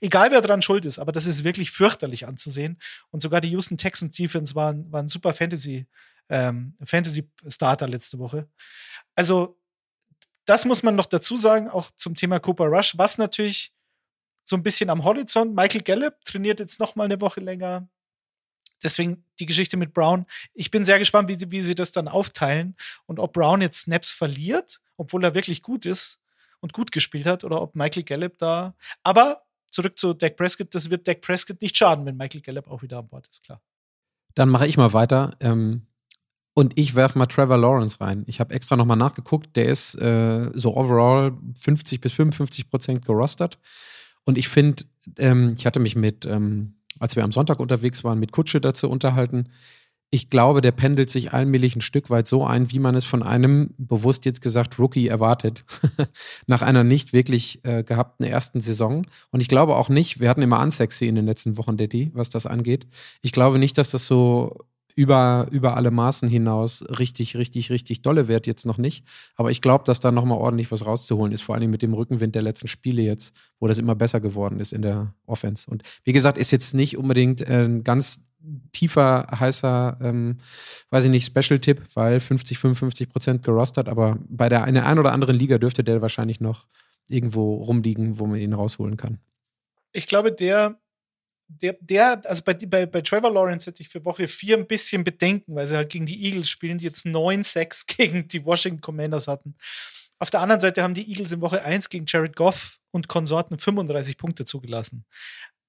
egal 0.00 0.30
wer 0.30 0.42
dran 0.42 0.62
schuld 0.62 0.84
ist, 0.84 1.00
aber 1.00 1.10
das 1.10 1.26
ist 1.26 1.42
wirklich 1.42 1.72
fürchterlich 1.72 2.28
anzusehen. 2.28 2.78
Und 3.10 3.20
sogar 3.20 3.40
die 3.40 3.50
Houston 3.50 3.76
Texans 3.76 4.16
Defense 4.16 4.54
waren, 4.54 4.90
waren 4.92 5.08
super 5.08 5.34
Fantasy, 5.34 5.88
ähm, 6.28 6.76
Fantasy 6.84 7.28
Starter 7.48 7.88
letzte 7.88 8.20
Woche. 8.20 8.48
Also 9.16 9.58
das 10.44 10.66
muss 10.66 10.84
man 10.84 10.94
noch 10.94 11.06
dazu 11.06 11.36
sagen, 11.36 11.68
auch 11.68 11.90
zum 11.96 12.14
Thema 12.14 12.38
Cooper 12.38 12.66
Rush, 12.66 12.96
was 12.96 13.18
natürlich 13.18 13.72
so 14.44 14.56
ein 14.56 14.62
bisschen 14.62 14.90
am 14.90 15.04
Horizont. 15.04 15.54
Michael 15.54 15.82
Gallup 15.82 16.24
trainiert 16.24 16.60
jetzt 16.60 16.80
noch 16.80 16.94
mal 16.96 17.04
eine 17.04 17.20
Woche 17.20 17.40
länger. 17.40 17.88
Deswegen 18.82 19.24
die 19.38 19.46
Geschichte 19.46 19.76
mit 19.76 19.94
Brown. 19.94 20.26
Ich 20.54 20.70
bin 20.70 20.84
sehr 20.84 20.98
gespannt, 20.98 21.28
wie, 21.28 21.50
wie 21.50 21.62
sie 21.62 21.74
das 21.74 21.92
dann 21.92 22.08
aufteilen 22.08 22.76
und 23.06 23.20
ob 23.20 23.32
Brown 23.32 23.60
jetzt 23.60 23.82
Snaps 23.82 24.10
verliert, 24.10 24.80
obwohl 24.96 25.22
er 25.24 25.34
wirklich 25.34 25.62
gut 25.62 25.86
ist 25.86 26.20
und 26.60 26.72
gut 26.72 26.90
gespielt 26.90 27.26
hat, 27.26 27.44
oder 27.44 27.60
ob 27.60 27.74
Michael 27.74 28.02
Gallup 28.02 28.38
da. 28.38 28.74
Aber 29.02 29.42
zurück 29.70 29.98
zu 29.98 30.14
Dak 30.14 30.36
Prescott. 30.36 30.74
Das 30.74 30.90
wird 30.90 31.08
Dak 31.08 31.20
Prescott 31.20 31.60
nicht 31.60 31.76
schaden, 31.76 32.04
wenn 32.06 32.16
Michael 32.16 32.42
Gallup 32.42 32.68
auch 32.68 32.82
wieder 32.82 32.98
an 32.98 33.08
Bord 33.08 33.26
ist, 33.28 33.42
klar. 33.42 33.60
Dann 34.34 34.48
mache 34.48 34.66
ich 34.66 34.76
mal 34.76 34.92
weiter. 34.92 35.36
Ähm, 35.40 35.86
und 36.54 36.78
ich 36.78 36.94
werfe 36.94 37.18
mal 37.18 37.26
Trevor 37.26 37.56
Lawrence 37.56 38.00
rein. 38.00 38.24
Ich 38.26 38.40
habe 38.40 38.54
extra 38.54 38.76
nochmal 38.76 38.96
nachgeguckt. 38.96 39.56
Der 39.56 39.66
ist 39.66 39.94
äh, 39.94 40.50
so 40.54 40.76
overall 40.76 41.36
50 41.58 42.00
bis 42.00 42.12
55 42.12 42.70
Prozent 42.70 43.04
gerostert. 43.04 43.58
Und 44.24 44.38
ich 44.38 44.48
finde, 44.48 44.84
ähm, 45.18 45.54
ich 45.56 45.66
hatte 45.66 45.80
mich 45.80 45.96
mit, 45.96 46.26
ähm, 46.26 46.74
als 46.98 47.16
wir 47.16 47.24
am 47.24 47.32
Sonntag 47.32 47.60
unterwegs 47.60 48.04
waren, 48.04 48.18
mit 48.18 48.32
Kutsche 48.32 48.60
dazu 48.60 48.88
unterhalten. 48.88 49.48
Ich 50.14 50.28
glaube, 50.28 50.60
der 50.60 50.72
pendelt 50.72 51.08
sich 51.08 51.32
allmählich 51.32 51.74
ein 51.74 51.80
Stück 51.80 52.10
weit 52.10 52.26
so 52.26 52.44
ein, 52.44 52.70
wie 52.70 52.78
man 52.78 52.94
es 52.94 53.06
von 53.06 53.22
einem, 53.22 53.70
bewusst 53.78 54.26
jetzt 54.26 54.42
gesagt, 54.42 54.78
Rookie 54.78 55.08
erwartet, 55.08 55.64
nach 56.46 56.60
einer 56.60 56.84
nicht 56.84 57.14
wirklich 57.14 57.64
äh, 57.64 57.82
gehabten 57.82 58.24
ersten 58.24 58.60
Saison. 58.60 59.06
Und 59.30 59.40
ich 59.40 59.48
glaube 59.48 59.74
auch 59.74 59.88
nicht, 59.88 60.20
wir 60.20 60.28
hatten 60.28 60.42
immer 60.42 60.60
unsexy 60.60 61.06
in 61.06 61.14
den 61.14 61.24
letzten 61.24 61.56
Wochen, 61.56 61.78
Daddy, 61.78 62.10
was 62.12 62.28
das 62.28 62.46
angeht. 62.46 62.86
Ich 63.22 63.32
glaube 63.32 63.58
nicht, 63.58 63.78
dass 63.78 63.90
das 63.90 64.06
so 64.06 64.58
über, 64.94 65.46
über 65.50 65.76
alle 65.76 65.90
Maßen 65.90 66.28
hinaus 66.28 66.84
richtig, 66.98 67.36
richtig, 67.36 67.70
richtig 67.70 68.02
dolle 68.02 68.28
wird 68.28 68.46
jetzt 68.46 68.66
noch 68.66 68.78
nicht. 68.78 69.04
Aber 69.36 69.50
ich 69.50 69.60
glaube, 69.60 69.84
dass 69.84 70.00
da 70.00 70.12
nochmal 70.12 70.38
ordentlich 70.38 70.70
was 70.70 70.84
rauszuholen 70.84 71.32
ist, 71.32 71.42
vor 71.42 71.54
allem 71.54 71.70
mit 71.70 71.82
dem 71.82 71.94
Rückenwind 71.94 72.34
der 72.34 72.42
letzten 72.42 72.68
Spiele 72.68 73.02
jetzt, 73.02 73.34
wo 73.58 73.66
das 73.66 73.78
immer 73.78 73.94
besser 73.94 74.20
geworden 74.20 74.60
ist 74.60 74.72
in 74.72 74.82
der 74.82 75.14
Offense. 75.26 75.70
Und 75.70 75.82
wie 76.04 76.12
gesagt, 76.12 76.38
ist 76.38 76.50
jetzt 76.50 76.74
nicht 76.74 76.96
unbedingt 76.96 77.46
ein 77.46 77.84
ganz 77.84 78.26
tiefer, 78.72 79.26
heißer, 79.38 79.98
ähm, 80.02 80.38
weiß 80.90 81.04
ich 81.04 81.10
nicht, 81.10 81.26
Special-Tipp, 81.26 81.82
weil 81.94 82.20
50, 82.20 82.58
55 82.58 83.08
Prozent 83.08 83.42
gerostert, 83.44 83.88
aber 83.88 84.18
bei 84.28 84.48
der 84.48 84.64
eine 84.64 84.84
ein 84.84 84.98
oder 84.98 85.12
anderen 85.12 85.36
Liga 85.36 85.58
dürfte 85.58 85.84
der 85.84 86.02
wahrscheinlich 86.02 86.40
noch 86.40 86.66
irgendwo 87.08 87.54
rumliegen, 87.56 88.18
wo 88.18 88.26
man 88.26 88.40
ihn 88.40 88.52
rausholen 88.52 88.96
kann. 88.96 89.18
Ich 89.92 90.06
glaube, 90.06 90.32
der 90.32 90.80
der, 91.48 91.76
der, 91.80 92.20
also 92.24 92.42
bei, 92.44 92.54
bei, 92.54 92.86
bei 92.86 93.00
Trevor 93.00 93.32
Lawrence 93.32 93.66
hätte 93.66 93.82
ich 93.82 93.88
für 93.88 94.04
Woche 94.04 94.26
4 94.26 94.58
ein 94.58 94.66
bisschen 94.66 95.04
Bedenken, 95.04 95.54
weil 95.54 95.66
sie 95.66 95.76
halt 95.76 95.90
gegen 95.90 96.06
die 96.06 96.24
Eagles 96.24 96.48
spielen, 96.48 96.78
die 96.78 96.84
jetzt 96.84 97.06
9-6 97.06 97.86
gegen 97.96 98.28
die 98.28 98.44
Washington 98.44 98.80
Commanders 98.80 99.28
hatten. 99.28 99.56
Auf 100.18 100.30
der 100.30 100.40
anderen 100.40 100.60
Seite 100.60 100.82
haben 100.82 100.94
die 100.94 101.08
Eagles 101.08 101.32
in 101.32 101.40
Woche 101.40 101.62
1 101.62 101.88
gegen 101.88 102.06
Jared 102.06 102.36
Goff 102.36 102.78
und 102.92 103.08
Konsorten 103.08 103.58
35 103.58 104.16
Punkte 104.16 104.44
zugelassen. 104.44 105.04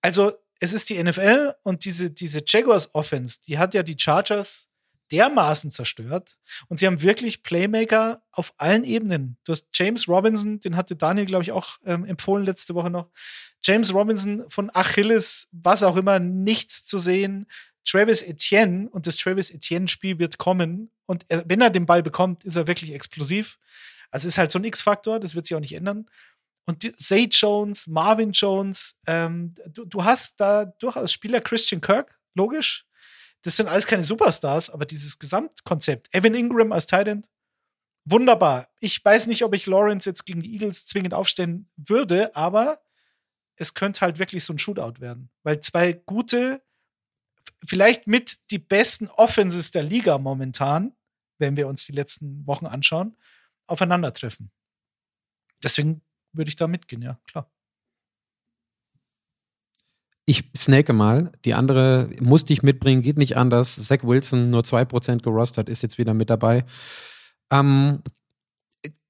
Also, 0.01 0.33
es 0.59 0.73
ist 0.73 0.89
die 0.89 1.03
NFL 1.03 1.55
und 1.63 1.83
diese, 1.85 2.11
diese 2.11 2.41
Jaguars 2.45 2.93
Offense, 2.93 3.39
die 3.45 3.57
hat 3.57 3.73
ja 3.73 3.83
die 3.83 3.97
Chargers 3.99 4.69
dermaßen 5.11 5.71
zerstört. 5.71 6.37
Und 6.67 6.79
sie 6.79 6.87
haben 6.87 7.01
wirklich 7.01 7.43
Playmaker 7.43 8.23
auf 8.31 8.53
allen 8.57 8.83
Ebenen. 8.83 9.37
Du 9.43 9.51
hast 9.51 9.67
James 9.73 10.07
Robinson, 10.07 10.59
den 10.59 10.75
hatte 10.75 10.95
Daniel, 10.95 11.25
glaube 11.25 11.43
ich, 11.43 11.51
auch 11.51 11.77
ähm, 11.85 12.05
empfohlen 12.05 12.45
letzte 12.45 12.75
Woche 12.75 12.89
noch. 12.89 13.09
James 13.63 13.93
Robinson 13.93 14.43
von 14.49 14.69
Achilles, 14.73 15.47
was 15.51 15.83
auch 15.83 15.95
immer, 15.95 16.19
nichts 16.19 16.85
zu 16.85 16.97
sehen. 16.97 17.47
Travis 17.85 18.21
Etienne 18.21 18.89
und 18.89 19.07
das 19.07 19.17
Travis 19.17 19.51
Etienne-Spiel 19.51 20.19
wird 20.19 20.37
kommen. 20.37 20.91
Und 21.05 21.25
er, 21.27 21.43
wenn 21.47 21.61
er 21.61 21.69
den 21.69 21.85
Ball 21.85 22.03
bekommt, 22.03 22.43
ist 22.43 22.55
er 22.55 22.67
wirklich 22.67 22.93
explosiv. 22.93 23.59
Also 24.11 24.27
ist 24.27 24.37
halt 24.37 24.51
so 24.51 24.59
ein 24.59 24.63
X-Faktor, 24.63 25.19
das 25.19 25.35
wird 25.35 25.47
sich 25.47 25.55
auch 25.55 25.61
nicht 25.61 25.73
ändern. 25.73 26.07
Und 26.65 26.83
Zay 26.97 27.27
Jones, 27.29 27.87
Marvin 27.87 28.31
Jones, 28.31 28.97
ähm, 29.05 29.53
du, 29.67 29.85
du 29.85 30.03
hast 30.03 30.39
da 30.39 30.65
durchaus 30.65 31.11
Spieler 31.11 31.41
Christian 31.41 31.81
Kirk, 31.81 32.17
logisch. 32.35 32.85
Das 33.43 33.57
sind 33.57 33.67
alles 33.67 33.87
keine 33.87 34.03
Superstars, 34.03 34.69
aber 34.69 34.85
dieses 34.85 35.19
Gesamtkonzept, 35.19 36.13
Evan 36.15 36.33
Ingram 36.33 36.71
als 36.71 36.85
Titan, 36.85 37.25
wunderbar. 38.05 38.69
Ich 38.79 39.03
weiß 39.03 39.27
nicht, 39.27 39.43
ob 39.43 39.53
ich 39.53 39.65
Lawrence 39.65 40.09
jetzt 40.09 40.25
gegen 40.25 40.41
die 40.41 40.53
Eagles 40.53 40.85
zwingend 40.85 41.13
aufstellen 41.13 41.69
würde, 41.75 42.35
aber 42.35 42.81
es 43.57 43.73
könnte 43.73 44.01
halt 44.01 44.17
wirklich 44.17 44.43
so 44.43 44.53
ein 44.53 44.57
Shootout 44.57 44.99
werden. 44.99 45.29
Weil 45.43 45.59
zwei 45.61 45.93
gute, 45.93 46.63
vielleicht 47.65 48.07
mit 48.07 48.49
die 48.49 48.59
besten 48.59 49.07
Offenses 49.09 49.71
der 49.71 49.83
Liga 49.83 50.17
momentan, 50.17 50.95
wenn 51.37 51.57
wir 51.57 51.67
uns 51.67 51.85
die 51.85 51.91
letzten 51.91 52.47
Wochen 52.47 52.65
anschauen, 52.65 53.17
aufeinandertreffen. 53.67 54.51
Deswegen 55.61 56.01
würde 56.31 56.49
ich 56.49 56.55
da 56.55 56.67
mitgehen, 56.67 57.01
ja, 57.01 57.19
klar. 57.27 57.51
Ich 60.25 60.49
snake 60.55 60.93
mal. 60.93 61.31
Die 61.43 61.53
andere 61.53 62.09
musste 62.19 62.53
ich 62.53 62.63
mitbringen, 62.63 63.01
geht 63.01 63.17
nicht 63.17 63.35
anders. 63.35 63.75
Zach 63.75 64.03
Wilson, 64.03 64.49
nur 64.49 64.61
2% 64.61 65.21
gerostert, 65.21 65.67
ist 65.67 65.83
jetzt 65.83 65.97
wieder 65.97 66.13
mit 66.13 66.29
dabei. 66.29 66.63
Ähm, 67.51 67.99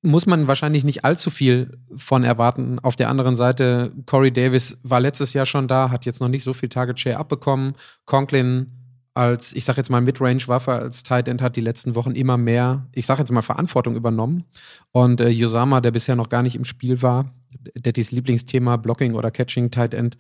muss 0.02 0.26
man 0.26 0.48
wahrscheinlich 0.48 0.84
nicht 0.84 1.06
allzu 1.06 1.30
viel 1.30 1.80
von 1.96 2.24
erwarten. 2.24 2.80
Auf 2.80 2.96
der 2.96 3.10
anderen 3.10 3.36
Seite, 3.36 3.94
Corey 4.06 4.32
Davis 4.32 4.80
war 4.84 5.00
letztes 5.00 5.34
Jahr 5.34 5.46
schon 5.46 5.68
da, 5.68 5.92
hat 5.92 6.06
jetzt 6.06 6.20
noch 6.20 6.28
nicht 6.28 6.44
so 6.44 6.54
viel 6.54 6.68
Target 6.68 7.00
Share 7.00 7.18
abbekommen. 7.18 7.76
Conklin 8.06 8.72
als, 9.14 9.54
ich 9.54 9.64
sag 9.64 9.78
jetzt 9.78 9.90
mal, 9.90 10.02
Midrange-Waffe 10.02 10.74
als 10.74 11.04
Tight 11.04 11.28
End 11.28 11.42
hat 11.42 11.56
die 11.56 11.62
letzten 11.62 11.96
Wochen 11.96 12.12
immer 12.12 12.38
mehr, 12.38 12.88
ich 12.92 13.06
sag 13.06 13.20
jetzt 13.20 13.32
mal, 13.32 13.44
Verantwortung 13.44 13.96
übernommen. 13.96 14.44
Und 14.92 15.22
äh, 15.22 15.30
Yosama, 15.30 15.82
der 15.82 15.92
bisher 15.92 16.16
noch 16.16 16.30
gar 16.30 16.42
nicht 16.42 16.56
im 16.56 16.66
Spiel 16.66 17.02
war, 17.02 17.32
Dettys 17.76 18.12
Lieblingsthema, 18.12 18.78
Blocking 18.78 19.14
oder 19.14 19.32
Catching 19.32 19.72
Tight 19.72 19.94
End, 19.94 20.18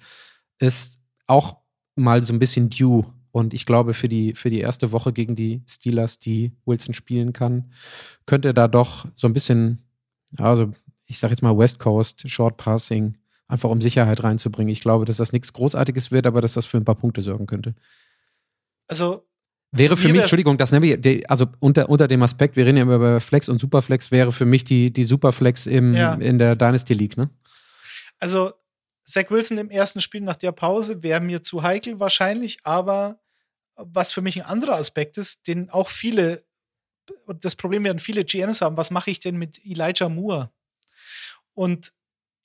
ist 0.59 0.99
auch 1.27 1.57
mal 1.95 2.23
so 2.23 2.33
ein 2.33 2.39
bisschen 2.39 2.69
due. 2.69 3.05
Und 3.31 3.53
ich 3.53 3.65
glaube, 3.65 3.93
für 3.93 4.07
die, 4.07 4.33
für 4.35 4.49
die 4.49 4.59
erste 4.59 4.91
Woche 4.91 5.11
gegen 5.11 5.35
die 5.35 5.63
Steelers, 5.67 6.19
die 6.19 6.51
Wilson 6.65 6.93
spielen 6.93 7.33
kann, 7.33 7.71
könnte 8.25 8.49
er 8.49 8.53
da 8.53 8.67
doch 8.67 9.07
so 9.15 9.27
ein 9.27 9.33
bisschen, 9.33 9.79
also 10.37 10.71
ich 11.07 11.19
sag 11.19 11.31
jetzt 11.31 11.41
mal 11.41 11.57
West 11.57 11.79
Coast, 11.79 12.29
Short 12.29 12.57
Passing, 12.57 13.17
einfach 13.47 13.69
um 13.69 13.81
Sicherheit 13.81 14.23
reinzubringen. 14.23 14.71
Ich 14.71 14.81
glaube, 14.81 15.05
dass 15.05 15.17
das 15.17 15.33
nichts 15.33 15.51
Großartiges 15.53 16.11
wird, 16.11 16.27
aber 16.27 16.41
dass 16.41 16.53
das 16.53 16.65
für 16.65 16.77
ein 16.77 16.85
paar 16.85 16.95
Punkte 16.95 17.21
sorgen 17.21 17.47
könnte. 17.47 17.73
Also 18.87 19.25
Wäre 19.75 19.97
für 19.97 20.09
mich, 20.09 20.21
Entschuldigung, 20.21 20.55
das 20.59 20.71
nenne 20.71 20.85
ich, 20.85 21.29
also 21.31 21.47
unter, 21.59 21.89
unter 21.89 22.07
dem 22.07 22.21
Aspekt, 22.21 22.55
wir 22.55 22.65
reden 22.67 22.77
ja 22.77 22.83
über 22.83 23.19
Flex 23.19 23.49
und 23.49 23.57
Superflex, 23.57 24.11
wäre 24.11 24.31
für 24.31 24.45
mich 24.45 24.63
die, 24.63 24.93
die 24.93 25.03
Superflex 25.03 25.65
im, 25.65 25.95
ja. 25.95 26.13
in 26.13 26.37
der 26.37 26.55
Dynasty 26.55 26.93
League, 26.93 27.17
ne? 27.17 27.31
Also, 28.19 28.51
Zach 29.05 29.29
Wilson 29.29 29.57
im 29.57 29.69
ersten 29.69 30.01
Spiel 30.01 30.21
nach 30.21 30.37
der 30.37 30.51
Pause 30.51 31.03
wäre 31.03 31.21
mir 31.21 31.43
zu 31.43 31.63
heikel 31.63 31.99
wahrscheinlich, 31.99 32.59
aber 32.63 33.19
was 33.75 34.13
für 34.13 34.21
mich 34.21 34.41
ein 34.41 34.47
anderer 34.47 34.75
Aspekt 34.75 35.17
ist, 35.17 35.47
den 35.47 35.69
auch 35.69 35.89
viele, 35.89 36.43
das 37.27 37.55
Problem 37.55 37.83
werden 37.83 37.99
viele 37.99 38.23
GMs 38.23 38.61
haben, 38.61 38.77
was 38.77 38.91
mache 38.91 39.11
ich 39.11 39.19
denn 39.19 39.37
mit 39.37 39.59
Elijah 39.65 40.09
Moore? 40.09 40.51
Und 41.53 41.91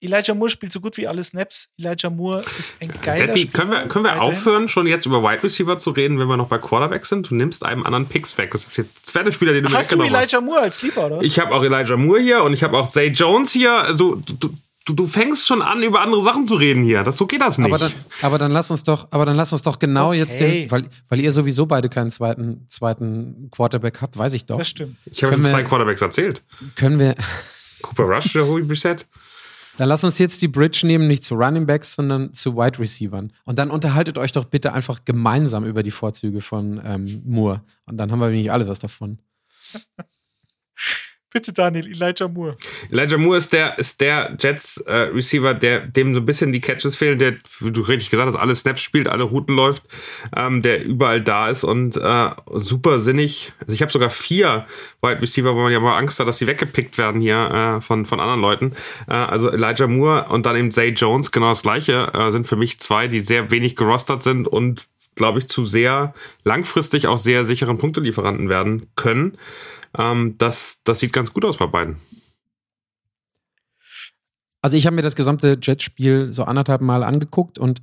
Elijah 0.00 0.34
Moore 0.34 0.50
spielt 0.50 0.72
so 0.72 0.80
gut 0.80 0.96
wie 0.96 1.08
alle 1.08 1.24
Snaps. 1.24 1.70
Elijah 1.76 2.08
Moore 2.08 2.44
ist 2.58 2.74
ein 2.80 2.92
geiler 3.02 3.26
Daddy, 3.28 3.46
können 3.46 3.70
wir, 3.70 3.88
können 3.88 4.04
wir 4.04 4.22
aufhören, 4.22 4.68
schon 4.68 4.86
jetzt 4.86 5.06
über 5.06 5.22
Wide 5.22 5.42
Receiver 5.42 5.78
zu 5.78 5.90
reden, 5.90 6.20
wenn 6.20 6.28
wir 6.28 6.36
noch 6.36 6.48
bei 6.48 6.58
Quarterback 6.58 7.04
sind? 7.04 7.30
Du 7.30 7.34
nimmst 7.34 7.64
einem 7.64 7.84
anderen 7.84 8.06
Picks 8.06 8.38
weg. 8.38 8.52
Das 8.52 8.64
ist 8.64 8.76
jetzt 8.76 8.96
der 8.96 9.02
zweite 9.04 9.32
Spieler, 9.32 9.52
den 9.52 9.64
du 9.64 9.72
Hast 9.72 9.92
du 9.92 10.00
Elijah 10.00 10.40
Moore 10.40 10.60
als 10.60 10.82
Lieber, 10.82 11.06
oder? 11.06 11.22
Ich 11.22 11.40
habe 11.40 11.52
auch 11.52 11.64
Elijah 11.64 11.96
Moore 11.96 12.20
hier 12.20 12.44
und 12.44 12.52
ich 12.52 12.62
habe 12.62 12.78
auch 12.78 12.88
Zay 12.88 13.08
Jones 13.08 13.52
hier. 13.52 13.72
Also, 13.72 14.14
du, 14.14 14.50
du, 14.88 14.94
du 14.94 15.06
fängst 15.06 15.46
schon 15.46 15.62
an, 15.62 15.82
über 15.82 16.00
andere 16.00 16.22
Sachen 16.22 16.46
zu 16.46 16.54
reden 16.54 16.82
hier. 16.82 17.02
Das, 17.02 17.16
so 17.16 17.26
geht 17.26 17.40
das 17.40 17.58
nicht. 17.58 17.72
Aber 17.72 17.78
dann, 17.78 17.92
aber 18.22 18.38
dann 18.38 18.50
lass 18.50 18.70
uns 18.70 18.84
doch, 18.84 19.08
aber 19.10 19.26
dann 19.26 19.36
lass 19.36 19.52
uns 19.52 19.62
doch 19.62 19.78
genau 19.78 20.08
okay. 20.08 20.18
jetzt 20.18 20.40
den, 20.40 20.70
weil, 20.70 20.84
weil 21.08 21.20
ihr 21.20 21.32
sowieso 21.32 21.66
beide 21.66 21.88
keinen 21.88 22.10
zweiten, 22.10 22.64
zweiten 22.68 23.50
Quarterback 23.50 24.00
habt, 24.00 24.16
weiß 24.16 24.32
ich 24.32 24.46
doch. 24.46 24.58
Das 24.58 24.68
stimmt. 24.68 24.96
Ich 25.06 25.22
habe 25.22 25.34
schon 25.34 25.44
zwei 25.44 25.62
Quarterbacks 25.62 26.02
erzählt. 26.02 26.42
Können 26.76 26.98
wir. 26.98 27.14
Cooper 27.82 28.04
Rush, 28.04 28.34
Jacoby 28.34 28.62
Brissett. 28.62 29.06
Dann 29.76 29.88
lass 29.88 30.02
uns 30.02 30.18
jetzt 30.18 30.42
die 30.42 30.48
Bridge 30.48 30.80
nehmen, 30.84 31.06
nicht 31.06 31.22
zu 31.22 31.36
Running 31.36 31.64
Backs, 31.64 31.94
sondern 31.94 32.34
zu 32.34 32.56
Wide 32.56 32.80
Receivern. 32.80 33.32
Und 33.44 33.60
dann 33.60 33.70
unterhaltet 33.70 34.18
euch 34.18 34.32
doch 34.32 34.44
bitte 34.44 34.72
einfach 34.72 35.04
gemeinsam 35.04 35.64
über 35.64 35.84
die 35.84 35.92
Vorzüge 35.92 36.40
von 36.40 36.80
ähm, 36.84 37.22
Moore. 37.24 37.62
Und 37.86 37.96
dann 37.96 38.10
haben 38.10 38.18
wir 38.18 38.28
nämlich 38.30 38.50
alle 38.50 38.66
was 38.66 38.80
davon. 38.80 39.18
Bitte, 41.30 41.52
Daniel, 41.52 41.86
Elijah 41.86 42.26
Moore. 42.26 42.56
Elijah 42.90 43.18
Moore 43.18 43.36
ist 43.36 43.52
der, 43.52 43.78
ist 43.78 44.00
der 44.00 44.34
Jets-Receiver, 44.40 45.50
äh, 45.50 45.58
der, 45.58 45.80
dem 45.80 46.14
so 46.14 46.20
ein 46.20 46.24
bisschen 46.24 46.54
die 46.54 46.60
Catches 46.60 46.96
fehlen, 46.96 47.18
der, 47.18 47.34
wie 47.60 47.70
du 47.70 47.82
richtig 47.82 48.08
gesagt 48.08 48.28
hast, 48.28 48.40
alle 48.40 48.56
Snaps 48.56 48.80
spielt, 48.80 49.08
alle 49.08 49.24
Routen 49.24 49.54
läuft, 49.54 49.82
ähm, 50.34 50.62
der 50.62 50.82
überall 50.82 51.20
da 51.20 51.50
ist 51.50 51.64
und 51.64 51.98
äh, 51.98 52.30
super 52.54 52.98
sinnig. 53.00 53.52
Also 53.60 53.74
ich 53.74 53.82
habe 53.82 53.92
sogar 53.92 54.08
vier 54.08 54.64
Wide 55.02 55.20
Receiver, 55.20 55.54
wo 55.54 55.60
man 55.60 55.70
ja 55.70 55.80
mal 55.80 55.98
Angst 55.98 56.18
hat, 56.18 56.26
dass 56.26 56.38
sie 56.38 56.46
weggepickt 56.46 56.96
werden 56.96 57.20
hier 57.20 57.76
äh, 57.76 57.80
von, 57.82 58.06
von 58.06 58.20
anderen 58.20 58.40
Leuten. 58.40 58.72
Äh, 59.06 59.12
also 59.12 59.50
Elijah 59.50 59.86
Moore 59.86 60.28
und 60.30 60.46
dann 60.46 60.56
eben 60.56 60.70
Zay 60.70 60.88
Jones, 60.92 61.30
genau 61.30 61.50
das 61.50 61.60
gleiche, 61.60 62.10
äh, 62.14 62.30
sind 62.30 62.46
für 62.46 62.56
mich 62.56 62.80
zwei, 62.80 63.06
die 63.06 63.20
sehr 63.20 63.50
wenig 63.50 63.76
gerostert 63.76 64.22
sind 64.22 64.48
und, 64.48 64.86
glaube 65.14 65.40
ich, 65.40 65.48
zu 65.48 65.66
sehr 65.66 66.14
langfristig 66.44 67.06
auch 67.06 67.18
sehr 67.18 67.44
sicheren 67.44 67.76
Punktelieferanten 67.76 68.48
werden 68.48 68.86
können. 68.96 69.36
Ähm, 69.96 70.36
das, 70.38 70.80
das 70.84 71.00
sieht 71.00 71.12
ganz 71.12 71.32
gut 71.32 71.44
aus 71.44 71.56
bei 71.56 71.66
beiden. 71.66 71.96
Also 74.60 74.76
ich 74.76 74.86
habe 74.86 74.96
mir 74.96 75.02
das 75.02 75.16
gesamte 75.16 75.58
Jetspiel 75.62 76.32
so 76.32 76.44
anderthalb 76.44 76.80
Mal 76.80 77.04
angeguckt 77.04 77.58
und 77.58 77.80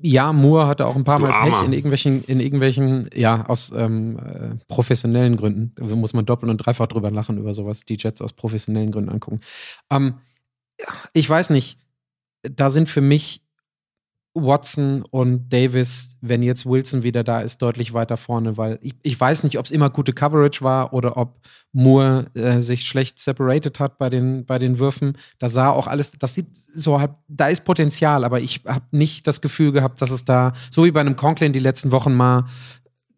ja, 0.00 0.32
Moore 0.32 0.66
hatte 0.68 0.86
auch 0.86 0.96
ein 0.96 1.04
paar 1.04 1.18
Mal 1.18 1.32
Pech 1.42 1.66
in 1.66 1.72
irgendwelchen, 1.72 2.24
in 2.24 2.40
irgendwelchen, 2.40 3.10
ja, 3.14 3.44
aus 3.46 3.70
ähm, 3.76 4.18
äh, 4.18 4.54
professionellen 4.66 5.36
Gründen. 5.36 5.72
Da 5.76 5.94
muss 5.94 6.14
man 6.14 6.24
doppelt 6.24 6.50
und 6.50 6.56
dreifach 6.58 6.86
drüber 6.86 7.10
lachen 7.10 7.36
über 7.36 7.52
sowas, 7.52 7.84
die 7.84 7.96
Jets 7.98 8.22
aus 8.22 8.32
professionellen 8.32 8.90
Gründen 8.90 9.10
angucken. 9.10 9.40
Ähm, 9.90 10.14
ich 11.12 11.28
weiß 11.28 11.50
nicht, 11.50 11.78
da 12.42 12.70
sind 12.70 12.88
für 12.88 13.02
mich 13.02 13.41
Watson 14.34 15.02
und 15.10 15.50
Davis, 15.52 16.16
wenn 16.22 16.42
jetzt 16.42 16.64
Wilson 16.64 17.02
wieder 17.02 17.22
da 17.22 17.40
ist, 17.40 17.60
deutlich 17.60 17.92
weiter 17.92 18.16
vorne, 18.16 18.56
weil 18.56 18.78
ich, 18.80 18.94
ich 19.02 19.20
weiß 19.20 19.44
nicht, 19.44 19.58
ob 19.58 19.66
es 19.66 19.70
immer 19.70 19.90
gute 19.90 20.14
Coverage 20.14 20.62
war 20.62 20.94
oder 20.94 21.18
ob 21.18 21.40
Moore 21.72 22.26
äh, 22.34 22.62
sich 22.62 22.84
schlecht 22.84 23.18
separated 23.18 23.78
hat 23.78 23.98
bei 23.98 24.08
den, 24.08 24.46
bei 24.46 24.58
den 24.58 24.78
Würfen. 24.78 25.18
Da 25.38 25.50
sah 25.50 25.68
auch 25.70 25.86
alles, 25.86 26.12
das 26.12 26.34
sieht 26.34 26.48
so 26.74 26.98
halt, 26.98 27.10
da 27.28 27.48
ist 27.48 27.64
Potenzial, 27.64 28.24
aber 28.24 28.40
ich 28.40 28.62
habe 28.66 28.86
nicht 28.90 29.26
das 29.26 29.42
Gefühl 29.42 29.72
gehabt, 29.72 30.00
dass 30.00 30.10
es 30.10 30.24
da, 30.24 30.54
so 30.70 30.84
wie 30.84 30.92
bei 30.92 31.00
einem 31.00 31.16
Conklin 31.16 31.52
die 31.52 31.58
letzten 31.58 31.92
Wochen 31.92 32.14
mal 32.14 32.46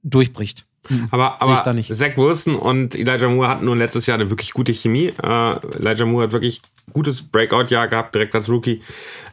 durchbricht. 0.03 0.67
Mhm. 0.89 1.09
Aber, 1.11 1.41
aber 1.41 1.83
Zach 1.83 2.17
Wilson 2.17 2.57
und 2.57 2.95
Elijah 2.95 3.29
Moore 3.29 3.49
hatten 3.49 3.65
nur 3.65 3.77
letztes 3.77 4.07
Jahr 4.07 4.19
eine 4.19 4.31
wirklich 4.31 4.53
gute 4.53 4.73
Chemie. 4.73 5.13
Uh, 5.23 5.57
Elijah 5.79 6.05
Moore 6.05 6.25
hat 6.25 6.33
wirklich 6.33 6.61
gutes 6.93 7.23
Breakout-Jahr 7.23 7.89
gehabt, 7.89 8.15
direkt 8.15 8.35
als 8.35 8.49
Rookie. 8.49 8.83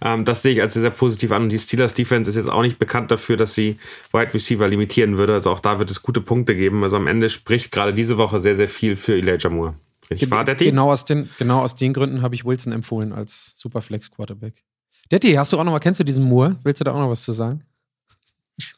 Ähm, 0.01 0.25
das 0.25 0.41
sehe 0.41 0.53
ich 0.53 0.61
als 0.61 0.73
sehr, 0.73 0.81
sehr 0.81 0.91
positiv 0.91 1.31
an. 1.31 1.43
Und 1.43 1.49
die 1.49 1.59
Steelers 1.59 1.93
Defense 1.93 2.29
ist 2.29 2.37
jetzt 2.37 2.49
auch 2.49 2.61
nicht 2.61 2.79
bekannt 2.79 3.11
dafür, 3.11 3.37
dass 3.37 3.53
sie 3.53 3.77
Wide 4.13 4.33
Receiver 4.33 4.67
limitieren 4.67 5.17
würde. 5.17 5.33
Also 5.33 5.51
auch 5.51 5.59
da 5.59 5.79
wird 5.79 5.91
es 5.91 6.01
gute 6.01 6.21
Punkte 6.21 6.55
geben. 6.55 6.83
Also 6.83 6.95
am 6.95 7.07
Ende 7.07 7.29
spricht 7.29 7.71
gerade 7.71 7.93
diese 7.93 8.17
Woche 8.17 8.39
sehr, 8.39 8.55
sehr 8.55 8.69
viel 8.69 8.95
für 8.95 9.15
Elijah 9.17 9.49
Moore. 9.49 9.75
Richtig 10.09 10.29
wahr, 10.31 10.43
Detti? 10.43 10.65
Genau 10.65 10.91
aus 10.91 11.05
den, 11.05 11.29
genau 11.37 11.61
aus 11.61 11.75
den 11.75 11.93
Gründen 11.93 12.21
habe 12.21 12.35
ich 12.35 12.43
Wilson 12.43 12.73
empfohlen 12.73 13.13
als 13.13 13.53
Superflex-Quarterback. 13.55 14.63
Detti, 15.11 15.33
hast 15.33 15.53
du 15.53 15.57
auch 15.57 15.63
noch 15.63 15.71
mal, 15.71 15.79
kennst 15.79 15.99
du 15.99 16.03
diesen 16.03 16.23
Moore? 16.23 16.57
Willst 16.63 16.81
du 16.81 16.83
da 16.83 16.91
auch 16.91 16.99
noch 16.99 17.09
was 17.09 17.23
zu 17.23 17.31
sagen? 17.31 17.63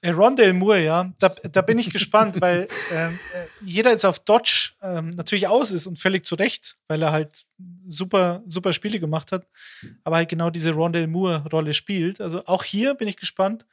Äh, 0.01 0.11
Rondell 0.11 0.53
Moore, 0.53 0.83
ja, 0.83 1.13
da, 1.19 1.29
da 1.29 1.61
bin 1.61 1.79
ich 1.79 1.89
gespannt, 1.89 2.39
weil 2.41 2.67
ähm, 2.91 3.19
äh, 3.33 3.45
jeder 3.65 3.91
jetzt 3.91 4.05
auf 4.05 4.19
Dodge 4.19 4.71
ähm, 4.81 5.11
natürlich 5.11 5.47
aus 5.47 5.71
ist 5.71 5.87
und 5.87 5.99
völlig 5.99 6.25
zu 6.25 6.35
Recht, 6.35 6.77
weil 6.87 7.01
er 7.01 7.11
halt 7.11 7.45
super, 7.87 8.43
super 8.47 8.73
Spiele 8.73 8.99
gemacht 8.99 9.31
hat, 9.31 9.47
aber 10.03 10.17
halt 10.17 10.29
genau 10.29 10.49
diese 10.49 10.71
Rondell 10.71 11.07
Moore-Rolle 11.07 11.73
spielt. 11.73 12.21
Also 12.21 12.45
auch 12.45 12.63
hier 12.63 12.95
bin 12.95 13.07
ich 13.07 13.17
gespannt. 13.17 13.65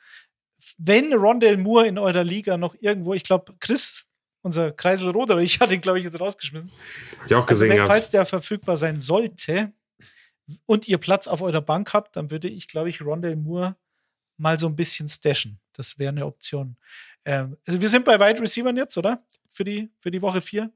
Wenn 0.77 1.13
Rondell 1.13 1.57
Moore 1.57 1.87
in 1.87 1.99
eurer 1.99 2.25
Liga 2.25 2.57
noch 2.57 2.75
irgendwo, 2.81 3.15
ich 3.15 3.25
glaube, 3.25 3.55
Chris, 3.61 4.05
unser 4.43 4.73
Kreisel 4.73 5.11
Roder, 5.11 5.39
ich 5.39 5.61
hatte 5.61 5.75
ihn, 5.75 5.81
glaube 5.81 5.99
ich, 5.99 6.05
jetzt 6.05 6.21
rausgeschmissen. 6.21 6.71
Ich 7.27 7.35
auch 7.35 7.47
gesehen. 7.47 7.71
Also, 7.71 7.83
wenn, 7.83 7.87
falls 7.87 8.11
der 8.11 8.27
verfügbar 8.27 8.77
sein 8.77 9.01
sollte 9.01 9.73
und 10.67 10.89
ihr 10.89 10.99
Platz 10.99 11.29
auf 11.29 11.43
eurer 11.43 11.61
Bank 11.61 11.93
habt, 11.95 12.17
dann 12.17 12.31
würde 12.31 12.49
ich, 12.49 12.69
glaube 12.69 12.89
ich, 12.89 13.01
Rondell 13.03 13.37
Moore 13.37 13.77
mal 14.41 14.59
so 14.59 14.67
ein 14.67 14.75
bisschen 14.75 15.09
stashen. 15.09 15.61
Das 15.73 15.99
wäre 15.99 16.11
eine 16.11 16.27
Option. 16.27 16.77
Ähm, 17.25 17.57
also 17.67 17.81
wir 17.81 17.89
sind 17.89 18.05
bei 18.05 18.19
Wide 18.19 18.41
Receivers 18.41 18.75
jetzt, 18.77 18.99
oder? 18.99 19.23
Für 19.51 19.65
die, 19.65 19.91
für 19.99 20.11
die 20.11 20.23
Woche 20.23 20.41
4. 20.41 20.71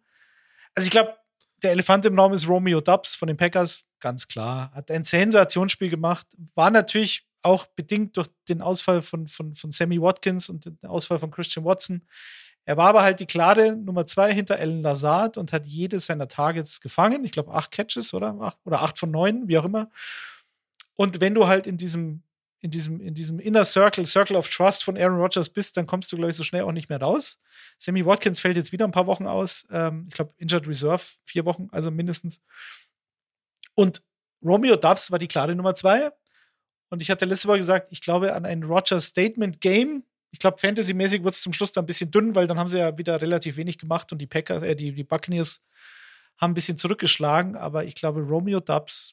Also 0.74 0.86
ich 0.86 0.90
glaube, 0.90 1.16
der 1.62 1.72
Elefant 1.72 2.04
im 2.04 2.18
Raum 2.18 2.32
ist 2.34 2.46
Romeo 2.46 2.80
Dubs 2.80 3.14
von 3.14 3.28
den 3.28 3.36
Packers, 3.36 3.84
ganz 4.00 4.28
klar. 4.28 4.70
Hat 4.74 4.90
ein 4.90 5.04
Sensationsspiel 5.04 5.88
gemacht. 5.88 6.26
War 6.54 6.70
natürlich 6.70 7.26
auch 7.42 7.66
bedingt 7.66 8.16
durch 8.16 8.28
den 8.48 8.60
Ausfall 8.60 9.02
von, 9.02 9.26
von, 9.28 9.54
von 9.54 9.70
Sammy 9.70 10.00
Watkins 10.00 10.48
und 10.48 10.66
den 10.66 10.78
Ausfall 10.86 11.18
von 11.18 11.30
Christian 11.30 11.64
Watson. 11.64 12.06
Er 12.66 12.76
war 12.76 12.88
aber 12.88 13.02
halt 13.02 13.20
die 13.20 13.26
klare 13.26 13.76
Nummer 13.76 14.06
zwei 14.06 14.32
hinter 14.32 14.58
Alan 14.58 14.82
Lazard 14.82 15.36
und 15.36 15.52
hat 15.52 15.66
jedes 15.66 16.06
seiner 16.06 16.28
Targets 16.28 16.80
gefangen. 16.80 17.24
Ich 17.24 17.32
glaube, 17.32 17.52
acht 17.52 17.70
Catches 17.70 18.14
oder 18.14 18.34
acht, 18.40 18.58
oder 18.64 18.82
acht 18.82 18.98
von 18.98 19.10
neun, 19.10 19.48
wie 19.48 19.58
auch 19.58 19.66
immer. 19.66 19.90
Und 20.94 21.20
wenn 21.20 21.34
du 21.34 21.46
halt 21.46 21.66
in 21.66 21.76
diesem 21.76 22.22
in 22.64 22.70
diesem, 22.70 22.98
in 22.98 23.14
diesem 23.14 23.38
Inner 23.40 23.66
Circle, 23.66 24.06
Circle 24.06 24.36
of 24.36 24.48
Trust 24.48 24.84
von 24.84 24.96
Aaron 24.96 25.18
Rodgers 25.18 25.50
bist, 25.50 25.76
dann 25.76 25.86
kommst 25.86 26.10
du, 26.10 26.16
glaube 26.16 26.30
ich, 26.30 26.36
so 26.36 26.44
schnell 26.44 26.62
auch 26.62 26.72
nicht 26.72 26.88
mehr 26.88 26.98
raus. 26.98 27.38
Sammy 27.76 28.06
Watkins 28.06 28.40
fällt 28.40 28.56
jetzt 28.56 28.72
wieder 28.72 28.86
ein 28.86 28.90
paar 28.90 29.06
Wochen 29.06 29.26
aus. 29.26 29.66
Ähm, 29.70 30.06
ich 30.08 30.14
glaube, 30.14 30.32
Injured 30.38 30.66
Reserve, 30.66 31.02
vier 31.26 31.44
Wochen, 31.44 31.68
also 31.72 31.90
mindestens. 31.90 32.40
Und 33.74 34.02
Romeo 34.42 34.76
Dubs 34.76 35.10
war 35.10 35.18
die 35.18 35.28
klare 35.28 35.54
Nummer 35.54 35.74
zwei. 35.74 36.10
Und 36.88 37.02
ich 37.02 37.10
hatte 37.10 37.26
letzte 37.26 37.48
Woche 37.48 37.58
gesagt, 37.58 37.88
ich 37.90 38.00
glaube 38.00 38.32
an 38.32 38.46
ein 38.46 38.62
Rodgers 38.62 39.08
Statement 39.08 39.60
Game. 39.60 40.02
Ich 40.30 40.38
glaube, 40.38 40.56
fantasymäßig 40.56 41.22
wird 41.22 41.34
es 41.34 41.42
zum 41.42 41.52
Schluss 41.52 41.72
dann 41.72 41.84
ein 41.84 41.86
bisschen 41.86 42.10
dünn, 42.10 42.34
weil 42.34 42.46
dann 42.46 42.58
haben 42.58 42.70
sie 42.70 42.78
ja 42.78 42.96
wieder 42.96 43.20
relativ 43.20 43.58
wenig 43.58 43.76
gemacht 43.76 44.10
und 44.10 44.20
die 44.20 44.26
Packers, 44.26 44.62
äh, 44.62 44.74
die, 44.74 44.92
die 44.92 45.04
Buccaneers 45.04 45.62
haben 46.38 46.52
ein 46.52 46.54
bisschen 46.54 46.78
zurückgeschlagen. 46.78 47.56
Aber 47.56 47.84
ich 47.84 47.94
glaube, 47.94 48.22
Romeo 48.22 48.60
Dubs 48.60 49.12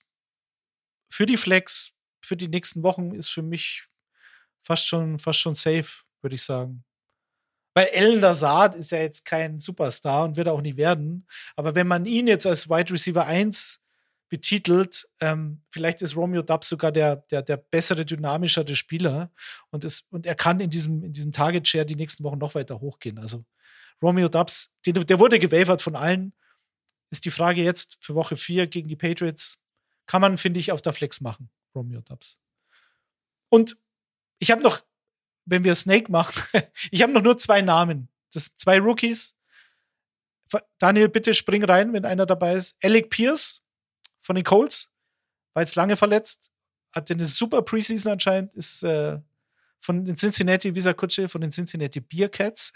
für 1.09 1.25
die 1.25 1.35
Flex 1.35 1.91
für 2.21 2.37
die 2.37 2.47
nächsten 2.47 2.83
Wochen 2.83 3.13
ist 3.13 3.29
für 3.29 3.41
mich 3.41 3.87
fast 4.61 4.87
schon, 4.87 5.19
fast 5.19 5.39
schon 5.39 5.55
safe, 5.55 6.03
würde 6.21 6.35
ich 6.35 6.43
sagen. 6.43 6.83
Weil 7.73 7.87
Ellen 7.87 8.19
Lazard 8.19 8.75
ist 8.75 8.91
ja 8.91 8.99
jetzt 8.99 9.25
kein 9.25 9.59
Superstar 9.59 10.25
und 10.25 10.35
wird 10.35 10.49
auch 10.49 10.61
nie 10.61 10.75
werden. 10.75 11.25
Aber 11.55 11.73
wenn 11.73 11.87
man 11.87 12.05
ihn 12.05 12.27
jetzt 12.27 12.45
als 12.45 12.69
Wide 12.69 12.91
Receiver 12.91 13.25
1 13.25 13.81
betitelt, 14.27 15.07
ähm, 15.21 15.61
vielleicht 15.69 16.01
ist 16.01 16.15
Romeo 16.15 16.41
Dubs 16.41 16.69
sogar 16.69 16.91
der, 16.91 17.17
der, 17.17 17.41
der 17.41 17.57
bessere, 17.57 18.05
dynamischere 18.05 18.75
Spieler 18.75 19.31
und, 19.71 19.83
ist, 19.83 20.05
und 20.09 20.25
er 20.25 20.35
kann 20.35 20.59
in 20.59 20.69
diesem, 20.69 21.03
in 21.03 21.13
diesem 21.13 21.31
Target 21.31 21.67
Share 21.67 21.85
die 21.85 21.95
nächsten 21.95 22.23
Wochen 22.23 22.37
noch 22.37 22.55
weiter 22.55 22.79
hochgehen. 22.79 23.19
Also 23.19 23.45
Romeo 24.01 24.29
Dubs, 24.29 24.73
den, 24.85 25.05
der 25.05 25.19
wurde 25.19 25.39
gewavert 25.39 25.81
von 25.81 25.95
allen. 25.95 26.33
Ist 27.09 27.25
die 27.25 27.31
Frage 27.31 27.61
jetzt 27.61 27.97
für 28.01 28.15
Woche 28.15 28.35
4 28.35 28.67
gegen 28.67 28.87
die 28.87 28.95
Patriots, 28.95 29.59
kann 30.07 30.21
man, 30.21 30.37
finde 30.37 30.59
ich, 30.59 30.71
auf 30.71 30.81
der 30.81 30.93
Flex 30.93 31.21
machen, 31.21 31.49
Romeo 31.75 32.01
Dubs. 32.01 32.37
Und 33.49 33.77
ich 34.39 34.51
habe 34.51 34.61
noch 34.61 34.81
wenn 35.45 35.63
wir 35.63 35.75
Snake 35.75 36.11
machen, 36.11 36.41
ich 36.91 37.01
habe 37.01 37.13
noch 37.13 37.21
nur 37.21 37.37
zwei 37.37 37.61
Namen. 37.61 38.07
Das 38.33 38.45
sind 38.45 38.59
zwei 38.59 38.79
Rookies. 38.79 39.35
Daniel, 40.79 41.07
bitte 41.07 41.33
spring 41.33 41.63
rein, 41.63 41.93
wenn 41.93 42.05
einer 42.05 42.25
dabei 42.25 42.55
ist. 42.55 42.75
Alec 42.83 43.09
Pierce 43.09 43.61
von 44.21 44.35
den 44.35 44.43
Colts, 44.43 44.89
war 45.53 45.63
jetzt 45.63 45.75
lange 45.75 45.95
verletzt, 45.95 46.51
hatte 46.93 47.13
eine 47.13 47.25
super 47.25 47.61
Preseason 47.61 48.13
anscheinend, 48.13 48.53
ist 48.55 48.83
äh, 48.83 49.19
von 49.79 50.05
den 50.05 50.17
Cincinnati, 50.17 50.75
Visa 50.75 50.93
Kutsche, 50.93 51.29
von 51.29 51.41
den 51.41 51.51
Cincinnati 51.51 52.01
Bearcats. 52.01 52.73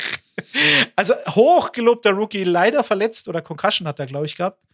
also 0.96 1.14
hochgelobter 1.26 2.12
Rookie, 2.12 2.44
leider 2.44 2.82
verletzt 2.82 3.28
oder 3.28 3.42
Concussion 3.42 3.86
hat 3.86 4.00
er, 4.00 4.06
glaube 4.06 4.26
ich, 4.26 4.36
gehabt. 4.36 4.66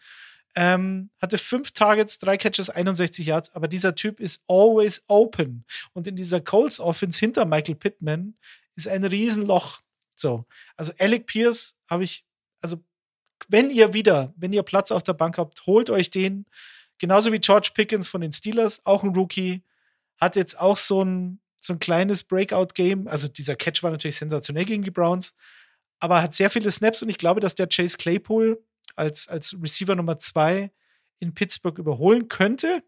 Ähm, 0.57 1.11
hatte 1.21 1.37
fünf 1.37 1.73
Targets, 1.73 2.19
drei 2.19 2.37
Catches, 2.37 2.71
61 2.71 3.27
Yards, 3.27 3.53
aber 3.55 3.67
dieser 3.67 3.95
Typ 3.95 4.21
ist 4.21 4.45
always 4.47 5.03
open. 5.09 5.65
Und 5.93 6.07
in 6.07 6.15
dieser 6.15 6.41
Colts 6.41 6.79
Offense 6.79 7.19
hinter 7.19 7.45
Michael 7.45 7.75
Pittman 7.75 8.37
ist 8.77 8.87
ein 8.87 9.05
Riesenloch. 9.05 9.81
So, 10.15 10.45
also 10.77 10.93
Alec 10.99 11.27
Pierce 11.27 11.77
habe 11.89 12.05
ich, 12.05 12.25
also 12.61 12.83
wenn 13.49 13.71
ihr 13.71 13.93
wieder, 13.93 14.33
wenn 14.37 14.53
ihr 14.53 14.63
Platz 14.63 14.93
auf 14.93 15.03
der 15.03 15.13
Bank 15.13 15.39
habt, 15.39 15.67
holt 15.67 15.91
euch 15.91 16.11
den. 16.11 16.47
Genauso 16.99 17.33
wie 17.33 17.41
George 17.41 17.71
Pickens 17.75 18.09
von 18.09 18.21
den 18.21 18.33
Steelers, 18.33 18.85
auch 18.87 19.03
ein 19.03 19.15
Rookie, 19.15 19.63
hat 20.19 20.37
jetzt 20.37 20.59
auch 20.59 20.79
so 20.79 21.03
ein, 21.05 21.41
so 21.59 21.73
ein 21.73 21.81
kleines 21.81 22.23
Breakout-Game. 22.23 23.09
Also 23.09 23.27
dieser 23.27 23.57
Catch 23.57 23.83
war 23.83 23.91
natürlich 23.91 24.17
sensationell 24.17 24.65
gegen 24.65 24.85
die 24.85 24.91
Browns, 24.91 25.35
aber 25.99 26.23
hat 26.23 26.35
sehr 26.35 26.51
viele 26.51 26.71
Snaps 26.71 27.03
und 27.03 27.09
ich 27.09 27.19
glaube, 27.19 27.41
dass 27.41 27.55
der 27.55 27.67
Chase 27.67 27.97
Claypool 27.97 28.63
als, 28.97 29.29
als 29.29 29.57
Receiver 29.61 29.95
Nummer 29.95 30.19
zwei 30.19 30.71
in 31.19 31.35
Pittsburgh 31.35 31.79
überholen 31.79 32.29
könnte. 32.29 32.83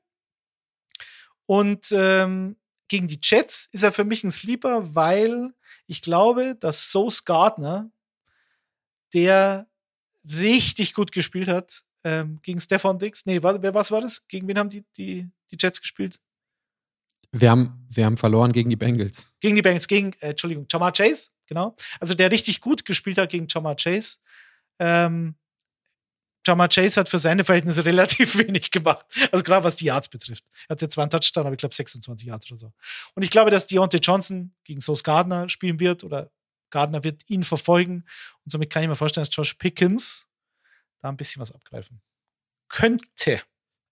Und 1.47 1.93
ähm, 1.93 2.57
gegen 2.89 3.09
die 3.09 3.19
Jets 3.23 3.69
ist 3.73 3.83
er 3.83 3.93
für 3.93 4.05
mich 4.05 4.25
ein 4.25 4.31
Sleeper, 4.31 4.95
weil 4.95 5.55
ich 5.87 6.03
glaube, 6.03 6.57
dass 6.59 6.91
Sauce 6.91 7.25
Gardner, 7.25 7.91
der 9.15 9.69
richtig 10.25 10.95
gut 10.95 11.13
gespielt 11.13 11.49
hat, 11.49 11.85
ähm, 12.05 12.41
gegen 12.43 12.61
Stefan 12.61 12.99
Dix. 12.99 13.27
Nee, 13.27 13.43
wer, 13.43 13.75
was 13.75 13.91
war 13.91 14.01
das? 14.01 14.27
Gegen 14.29 14.49
wen 14.49 14.59
haben 14.59 14.71
die, 14.71 14.85
die, 14.97 15.29
die 15.51 15.57
Jets 15.59 15.81
gespielt? 15.81 16.21
Wir 17.33 17.51
haben, 17.51 17.87
wir 17.91 18.07
haben 18.07 18.17
verloren 18.17 18.53
gegen 18.53 18.71
die 18.71 18.77
Bengals. 18.77 19.33
Gegen 19.41 19.57
die 19.57 19.63
Bengals, 19.63 19.89
gegen, 19.89 20.13
äh, 20.21 20.31
Entschuldigung, 20.31 20.67
Jamar 20.71 20.93
Chase, 20.93 21.31
genau. 21.47 21.77
Also 22.01 22.15
der 22.15 22.31
richtig 22.31 22.61
gut 22.61 22.85
gespielt 22.85 23.19
hat 23.19 23.31
gegen 23.31 23.47
Jamar 23.49 23.77
Chase. 23.77 24.19
Ähm, 24.79 25.35
Jamar 26.47 26.69
Chase 26.69 27.01
hat 27.01 27.09
für 27.09 27.19
seine 27.19 27.45
Verhältnisse 27.45 27.85
relativ 27.85 28.39
wenig 28.39 28.71
gemacht. 28.71 29.05
Also 29.33 29.43
gerade 29.43 29.65
was 29.65 29.77
die 29.77 29.87
Yards 29.87 30.09
betrifft. 30.09 30.45
Er 30.69 30.71
hatte 30.71 30.89
zwar 30.89 31.05
einen 31.05 31.11
Touchdown, 31.11 31.47
aber 31.47 31.55
ich 31.55 31.59
glaube 31.59 31.75
26 31.75 32.29
Yards 32.29 32.51
oder 32.51 32.59
so. 32.59 32.73
Und 33.15 33.23
ich 33.23 33.31
glaube, 33.31 33.51
dass 33.51 33.67
Deontay 33.67 33.99
Johnson 33.99 34.55
gegen 34.65 34.81
Sauce 34.81 35.03
Gardner 35.03 35.49
spielen 35.49 35.81
wird 35.81 36.05
oder 36.05 36.31
Gardner 36.71 37.05
wird 37.05 37.23
ihn 37.29 37.43
verfolgen. 37.43 38.05
Und 38.45 38.51
somit 38.51 38.71
kann 38.71 38.83
ich 38.83 38.89
mir 38.89 38.97
vorstellen, 38.97 39.25
dass 39.25 39.35
Josh 39.35 39.55
Pickens 39.55 40.27
da 41.01 41.09
ein 41.09 41.17
bisschen 41.17 41.41
was 41.41 41.53
abgreifen 41.53 42.01
könnte. 42.69 43.43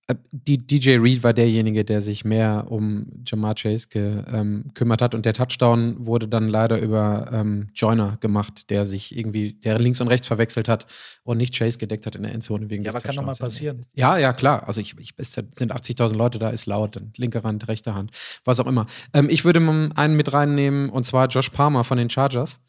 Äh, 0.06 0.16
die 0.32 0.58
DJ 0.58 0.98
Reed 0.98 1.22
war 1.22 1.32
derjenige, 1.32 1.84
der 1.84 2.00
sich 2.00 2.24
mehr 2.24 2.66
um 2.68 3.06
Jamar 3.26 3.54
Chase 3.54 3.88
gekümmert 3.88 5.00
ähm, 5.00 5.04
hat 5.04 5.14
und 5.14 5.24
der 5.24 5.32
Touchdown 5.32 6.04
wurde 6.04 6.28
dann 6.28 6.48
leider 6.48 6.80
über 6.80 7.30
ähm, 7.32 7.68
Joyner 7.74 8.18
gemacht, 8.20 8.70
der 8.70 8.84
sich 8.84 9.16
irgendwie, 9.16 9.54
der 9.54 9.78
links 9.78 10.00
und 10.00 10.08
rechts 10.08 10.26
verwechselt 10.26 10.68
hat 10.68 10.86
und 11.22 11.38
nicht 11.38 11.56
Chase 11.56 11.78
gedeckt 11.78 12.04
hat 12.06 12.16
in 12.16 12.22
der 12.22 12.32
Endzone 12.32 12.68
wegen 12.68 12.84
ja, 12.84 12.92
des 12.92 12.96
aber 12.96 13.04
kann 13.04 13.14
nochmal 13.14 13.34
passieren. 13.34 13.80
Ja, 13.94 14.18
ja, 14.18 14.32
klar. 14.32 14.66
Also 14.66 14.80
ich, 14.80 14.94
ich 14.98 15.14
es 15.16 15.32
sind 15.32 15.72
80.000 15.72 16.14
Leute 16.14 16.38
da, 16.38 16.50
ist 16.50 16.66
laut, 16.66 17.00
linke 17.16 17.42
Hand, 17.42 17.66
rechte 17.68 17.94
Hand, 17.94 18.10
was 18.44 18.60
auch 18.60 18.66
immer. 18.66 18.86
Ähm, 19.14 19.28
ich 19.30 19.44
würde 19.44 19.60
einen 19.94 20.16
mit 20.16 20.32
reinnehmen 20.32 20.90
und 20.90 21.04
zwar 21.04 21.28
Josh 21.28 21.48
Palmer 21.50 21.84
von 21.84 21.96
den 21.96 22.10
Chargers 22.10 22.60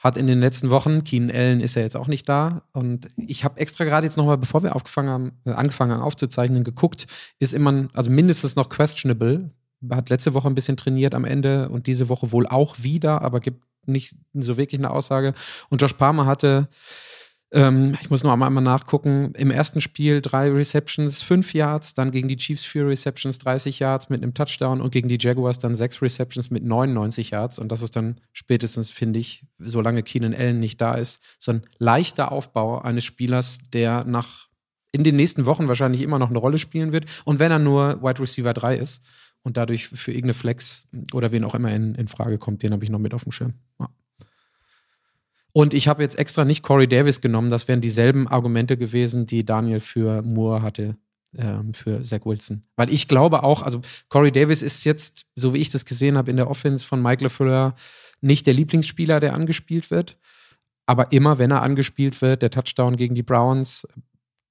hat 0.00 0.16
in 0.16 0.26
den 0.26 0.40
letzten 0.40 0.70
Wochen, 0.70 1.04
Keenan 1.04 1.30
Allen 1.30 1.60
ist 1.60 1.76
ja 1.76 1.82
jetzt 1.82 1.96
auch 1.96 2.08
nicht 2.08 2.26
da. 2.28 2.62
Und 2.72 3.06
ich 3.16 3.44
habe 3.44 3.60
extra 3.60 3.84
gerade 3.84 4.06
jetzt 4.06 4.16
nochmal, 4.16 4.38
bevor 4.38 4.62
wir 4.62 4.74
aufgefangen 4.74 5.10
haben, 5.10 5.32
äh, 5.44 5.52
angefangen 5.52 5.92
haben 5.92 6.02
aufzuzeichnen, 6.02 6.64
geguckt, 6.64 7.06
ist 7.38 7.52
immer, 7.52 7.88
also 7.92 8.10
mindestens 8.10 8.56
noch 8.56 8.70
questionable. 8.70 9.50
Hat 9.90 10.08
letzte 10.08 10.32
Woche 10.32 10.48
ein 10.48 10.54
bisschen 10.54 10.78
trainiert 10.78 11.14
am 11.14 11.24
Ende 11.24 11.68
und 11.68 11.86
diese 11.86 12.08
Woche 12.08 12.32
wohl 12.32 12.46
auch 12.46 12.76
wieder, 12.82 13.20
aber 13.20 13.40
gibt 13.40 13.62
nicht 13.86 14.16
so 14.32 14.56
wirklich 14.56 14.80
eine 14.80 14.90
Aussage. 14.90 15.34
Und 15.68 15.82
Josh 15.82 15.94
Palmer 15.94 16.24
hatte 16.24 16.68
ähm, 17.52 17.96
ich 18.00 18.10
muss 18.10 18.22
noch 18.22 18.32
einmal 18.32 18.50
nachgucken. 18.50 19.32
Im 19.36 19.50
ersten 19.50 19.80
Spiel 19.80 20.20
drei 20.20 20.50
Receptions, 20.50 21.22
fünf 21.22 21.52
Yards, 21.52 21.94
dann 21.94 22.12
gegen 22.12 22.28
die 22.28 22.36
Chiefs 22.36 22.64
vier 22.64 22.86
Receptions, 22.86 23.38
30 23.38 23.80
Yards 23.80 24.08
mit 24.08 24.22
einem 24.22 24.34
Touchdown 24.34 24.80
und 24.80 24.92
gegen 24.92 25.08
die 25.08 25.18
Jaguars 25.18 25.58
dann 25.58 25.74
sechs 25.74 26.00
Receptions 26.00 26.50
mit 26.50 26.64
99 26.64 27.30
Yards. 27.30 27.58
Und 27.58 27.72
das 27.72 27.82
ist 27.82 27.96
dann 27.96 28.20
spätestens, 28.32 28.90
finde 28.90 29.18
ich, 29.18 29.44
solange 29.58 30.02
Keenan 30.02 30.34
Allen 30.34 30.60
nicht 30.60 30.80
da 30.80 30.94
ist, 30.94 31.20
so 31.38 31.52
ein 31.52 31.62
leichter 31.78 32.30
Aufbau 32.30 32.80
eines 32.80 33.04
Spielers, 33.04 33.58
der 33.72 34.04
nach 34.04 34.48
in 34.92 35.04
den 35.04 35.16
nächsten 35.16 35.44
Wochen 35.46 35.68
wahrscheinlich 35.68 36.02
immer 36.02 36.18
noch 36.18 36.30
eine 36.30 36.38
Rolle 36.38 36.58
spielen 36.58 36.92
wird. 36.92 37.06
Und 37.24 37.38
wenn 37.38 37.50
er 37.50 37.58
nur 37.58 38.02
Wide 38.02 38.20
Receiver 38.20 38.52
3 38.52 38.76
ist 38.76 39.04
und 39.42 39.56
dadurch 39.56 39.88
für 39.88 40.12
irgendeine 40.12 40.34
Flex 40.34 40.88
oder 41.12 41.32
wen 41.32 41.44
auch 41.44 41.54
immer 41.54 41.72
in, 41.72 41.94
in 41.94 42.08
Frage 42.08 42.38
kommt, 42.38 42.62
den 42.62 42.72
habe 42.72 42.84
ich 42.84 42.90
noch 42.90 42.98
mit 42.98 43.14
auf 43.14 43.24
dem 43.24 43.32
Schirm. 43.32 43.54
Ja. 43.78 43.88
Und 45.52 45.74
ich 45.74 45.88
habe 45.88 46.02
jetzt 46.02 46.18
extra 46.18 46.44
nicht 46.44 46.62
Corey 46.62 46.86
Davis 46.86 47.20
genommen. 47.20 47.50
Das 47.50 47.68
wären 47.68 47.80
dieselben 47.80 48.28
Argumente 48.28 48.76
gewesen, 48.76 49.26
die 49.26 49.44
Daniel 49.44 49.80
für 49.80 50.22
Moore 50.22 50.62
hatte, 50.62 50.96
ähm, 51.36 51.74
für 51.74 52.02
Zach 52.02 52.24
Wilson. 52.24 52.62
Weil 52.76 52.92
ich 52.92 53.08
glaube 53.08 53.42
auch, 53.42 53.62
also 53.62 53.80
Corey 54.08 54.30
Davis 54.30 54.62
ist 54.62 54.84
jetzt, 54.84 55.26
so 55.34 55.54
wie 55.54 55.58
ich 55.58 55.70
das 55.70 55.84
gesehen 55.84 56.16
habe, 56.16 56.30
in 56.30 56.36
der 56.36 56.50
Offense 56.50 56.84
von 56.84 57.02
Mike 57.02 57.24
LeFleur 57.24 57.74
nicht 58.20 58.46
der 58.46 58.54
Lieblingsspieler, 58.54 59.18
der 59.18 59.34
angespielt 59.34 59.90
wird. 59.90 60.18
Aber 60.86 61.12
immer, 61.12 61.38
wenn 61.38 61.50
er 61.50 61.62
angespielt 61.62 62.20
wird, 62.20 62.42
der 62.42 62.50
Touchdown 62.50 62.96
gegen 62.96 63.14
die 63.14 63.22
Browns, 63.22 63.86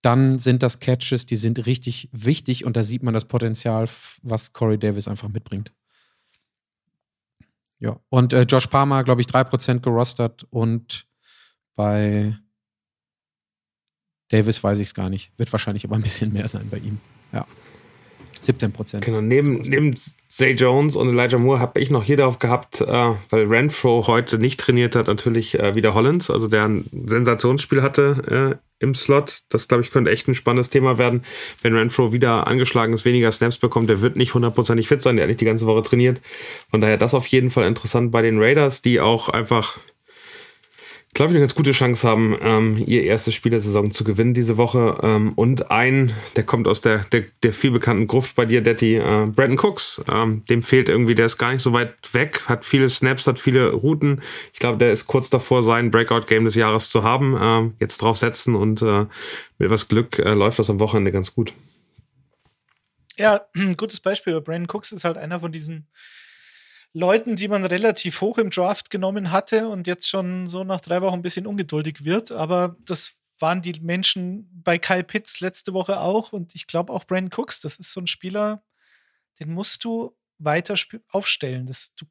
dann 0.01 0.39
sind 0.39 0.63
das 0.63 0.79
Catches, 0.79 1.25
die 1.25 1.35
sind 1.35 1.65
richtig 1.65 2.09
wichtig 2.11 2.65
und 2.65 2.77
da 2.77 2.83
sieht 2.83 3.03
man 3.03 3.13
das 3.13 3.25
Potenzial, 3.25 3.89
was 4.23 4.53
Corey 4.53 4.77
Davis 4.77 5.07
einfach 5.07 5.27
mitbringt. 5.27 5.73
Ja, 7.79 7.97
und 8.09 8.33
äh, 8.33 8.41
Josh 8.43 8.67
Palmer, 8.67 9.03
glaube 9.03 9.21
ich, 9.21 9.27
3% 9.27 9.79
gerostert 9.79 10.45
und 10.49 11.07
bei 11.75 12.37
Davis 14.29 14.63
weiß 14.63 14.79
ich 14.79 14.87
es 14.87 14.93
gar 14.93 15.09
nicht. 15.09 15.31
Wird 15.37 15.51
wahrscheinlich 15.51 15.85
aber 15.85 15.95
ein 15.95 16.01
bisschen 16.01 16.33
mehr 16.33 16.47
sein 16.47 16.69
bei 16.69 16.77
ihm. 16.77 16.99
Ja. 17.31 17.47
17 18.41 18.71
Prozent. 18.71 19.05
Genau, 19.05 19.21
neben, 19.21 19.61
neben 19.61 19.95
Zay 20.27 20.53
Jones 20.53 20.95
und 20.95 21.09
Elijah 21.09 21.37
Moore 21.37 21.59
habe 21.59 21.79
ich 21.79 21.89
noch 21.89 22.03
hier 22.03 22.17
darauf 22.17 22.39
gehabt, 22.39 22.81
äh, 22.81 22.85
weil 23.29 23.45
Renfro 23.45 24.07
heute 24.07 24.37
nicht 24.37 24.59
trainiert 24.59 24.95
hat, 24.95 25.07
natürlich 25.07 25.59
äh, 25.59 25.75
wieder 25.75 25.93
Hollins, 25.93 26.29
also 26.29 26.47
der 26.47 26.65
ein 26.65 26.85
Sensationsspiel 26.91 27.81
hatte 27.81 28.59
äh, 28.59 28.83
im 28.83 28.95
Slot. 28.95 29.41
Das, 29.49 29.67
glaube 29.67 29.83
ich, 29.83 29.91
könnte 29.91 30.11
echt 30.11 30.27
ein 30.27 30.35
spannendes 30.35 30.69
Thema 30.69 30.97
werden. 30.97 31.21
Wenn 31.61 31.75
Renfro 31.75 32.11
wieder 32.13 32.47
angeschlagen 32.47 32.93
ist, 32.93 33.05
weniger 33.05 33.31
Snaps 33.31 33.57
bekommt, 33.57 33.89
der 33.89 34.01
wird 34.01 34.15
nicht 34.15 34.33
hundertprozentig 34.33 34.87
fit 34.87 35.01
sein, 35.01 35.17
der 35.17 35.23
hat 35.23 35.29
nicht 35.29 35.41
die 35.41 35.45
ganze 35.45 35.65
Woche 35.65 35.83
trainiert. 35.83 36.21
Von 36.71 36.81
daher 36.81 36.97
das 36.97 37.13
auf 37.13 37.27
jeden 37.27 37.49
Fall 37.49 37.65
interessant 37.65 38.11
bei 38.11 38.21
den 38.21 38.41
Raiders, 38.41 38.81
die 38.81 38.99
auch 38.99 39.29
einfach 39.29 39.79
glaube 41.13 41.31
ich, 41.31 41.35
eine 41.35 41.39
ganz 41.39 41.55
gute 41.55 41.71
Chance 41.71 42.07
haben, 42.07 42.37
ähm, 42.41 42.83
ihr 42.85 43.03
erstes 43.03 43.33
Spiel 43.33 43.49
der 43.49 43.59
Saison 43.59 43.91
zu 43.91 44.03
gewinnen 44.03 44.33
diese 44.33 44.57
Woche. 44.57 44.97
Ähm, 45.01 45.33
und 45.33 45.71
ein, 45.71 46.13
der 46.35 46.43
kommt 46.43 46.67
aus 46.67 46.81
der, 46.81 46.99
der, 47.05 47.23
der 47.43 47.51
viel 47.51 47.71
bekannten 47.71 48.07
Gruft 48.07 48.35
bei 48.35 48.45
dir, 48.45 48.61
Detti, 48.61 48.97
äh, 48.97 49.25
Brandon 49.25 49.57
Cooks. 49.59 50.03
Ähm, 50.11 50.43
dem 50.49 50.61
fehlt 50.61 50.87
irgendwie, 50.87 51.15
der 51.15 51.25
ist 51.25 51.37
gar 51.37 51.51
nicht 51.51 51.61
so 51.61 51.73
weit 51.73 51.95
weg, 52.13 52.43
hat 52.45 52.63
viele 52.63 52.89
Snaps, 52.89 53.25
hat 53.27 53.39
viele 53.39 53.71
Routen. 53.71 54.21
Ich 54.53 54.59
glaube, 54.59 54.77
der 54.77 54.91
ist 54.91 55.07
kurz 55.07 55.29
davor, 55.29 55.63
sein 55.63 55.91
Breakout-Game 55.91 56.45
des 56.45 56.55
Jahres 56.55 56.89
zu 56.89 57.03
haben. 57.03 57.35
Ähm, 57.39 57.73
jetzt 57.79 58.01
drauf 58.01 58.17
setzen 58.17 58.55
und 58.55 58.81
äh, 58.81 59.05
mit 59.57 59.65
etwas 59.65 59.87
Glück 59.87 60.19
äh, 60.19 60.33
läuft 60.33 60.59
das 60.59 60.69
am 60.69 60.79
Wochenende 60.79 61.11
ganz 61.11 61.33
gut. 61.33 61.53
Ja, 63.17 63.41
ein 63.55 63.75
gutes 63.77 63.99
Beispiel. 63.99 64.39
Brandon 64.41 64.67
Cooks 64.73 64.91
ist 64.91 65.03
halt 65.03 65.17
einer 65.17 65.39
von 65.39 65.51
diesen 65.51 65.87
Leuten, 66.93 67.35
die 67.35 67.47
man 67.47 67.63
relativ 67.65 68.21
hoch 68.21 68.37
im 68.39 68.49
Draft 68.49 68.89
genommen 68.89 69.31
hatte 69.31 69.67
und 69.67 69.85
jetzt 69.87 70.09
schon 70.09 70.49
so 70.49 70.63
nach 70.63 70.81
drei 70.81 71.01
Wochen 71.01 71.15
ein 71.15 71.21
bisschen 71.21 71.45
ungeduldig 71.47 72.03
wird. 72.05 72.31
Aber 72.31 72.75
das 72.85 73.11
waren 73.39 73.61
die 73.61 73.79
Menschen 73.79 74.49
bei 74.63 74.77
Kyle 74.79 75.03
Pitts 75.03 75.39
letzte 75.39 75.73
Woche 75.73 75.99
auch 75.99 76.33
und 76.33 76.55
ich 76.55 76.67
glaube 76.67 76.91
auch 76.91 77.05
Brandon 77.05 77.31
Cooks. 77.39 77.59
Das 77.61 77.77
ist 77.77 77.91
so 77.91 78.01
ein 78.01 78.07
Spieler, 78.07 78.63
den 79.39 79.53
musst 79.53 79.83
du 79.83 80.15
weiter 80.39 80.73
aufstellen. 81.11 81.65
Das, 81.67 81.93
du, 81.95 82.05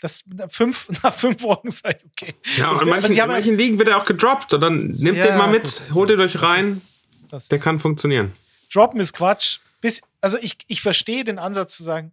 Das 0.00 0.22
fünf, 0.48 0.88
nach 1.02 1.14
fünf 1.14 1.42
Wochen 1.42 1.68
ich, 1.68 1.82
okay. 1.84 2.34
Ja, 2.56 2.70
Das 2.72 2.82
und 2.82 2.88
manchen, 2.88 3.10
in 3.10 3.16
ja- 3.16 3.26
manchen 3.26 3.56
Ligen 3.58 3.78
wird 3.78 3.88
er 3.88 3.98
auch 4.00 4.06
gedroppt 4.06 4.54
und 4.54 4.60
dann 4.62 4.86
nehmt 4.88 5.18
Ja, 5.18 5.26
den 5.26 5.36
mal 5.38 5.48
mit, 5.48 5.64
gut. 5.88 5.94
holt 5.94 6.10
ihn 6.10 6.20
euch 6.20 6.40
rein, 6.42 6.64
ist- 6.64 7.52
der 7.52 7.58
kann 7.58 7.78
funktionieren. 7.78 8.32
Droppen 8.72 9.00
ist 9.00 9.12
Quatsch. 9.12 9.58
Bis, 9.80 10.00
also 10.20 10.38
ich, 10.40 10.56
ich 10.66 10.80
verstehe 10.80 11.22
den 11.24 11.38
Ansatz 11.38 11.76
zu 11.76 11.84
sagen, 11.84 12.12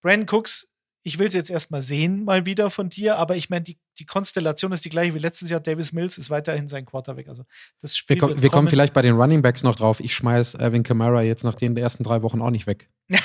Brandon 0.00 0.28
Cooks, 0.38 0.68
ich 1.02 1.18
will 1.18 1.26
es 1.26 1.34
jetzt 1.34 1.50
erstmal 1.50 1.82
sehen, 1.82 2.24
mal 2.24 2.46
wieder 2.46 2.70
von 2.70 2.88
dir, 2.88 3.18
aber 3.18 3.36
ich 3.36 3.50
meine, 3.50 3.62
die, 3.62 3.78
die 3.98 4.06
Konstellation 4.06 4.72
ist 4.72 4.84
die 4.84 4.88
gleiche 4.90 5.14
wie 5.14 5.18
letztes 5.18 5.50
Jahr. 5.50 5.60
Davis 5.60 5.92
Mills 5.92 6.16
ist 6.18 6.30
weiterhin 6.30 6.68
sein 6.68 6.86
Quarterback. 6.86 7.28
Also 7.28 7.44
das 7.80 7.92
Wir, 7.92 7.96
Spiel 7.96 8.16
kommen- 8.18 8.34
wird 8.34 8.42
wir 8.42 8.50
kommen 8.50 8.68
vielleicht 8.68 8.92
bei 8.94 9.02
den 9.02 9.14
Running 9.16 9.42
Backs 9.42 9.62
noch 9.62 9.76
drauf. 9.76 10.00
Ich 10.00 10.14
schmeiß 10.14 10.56
Alvin 10.56 10.82
Kamara 10.82 11.22
jetzt 11.22 11.44
nach 11.44 11.54
den 11.56 11.76
ersten 11.76 12.04
drei 12.04 12.22
Wochen 12.22 12.40
auch 12.40 12.50
nicht 12.50 12.66
weg. 12.66 12.88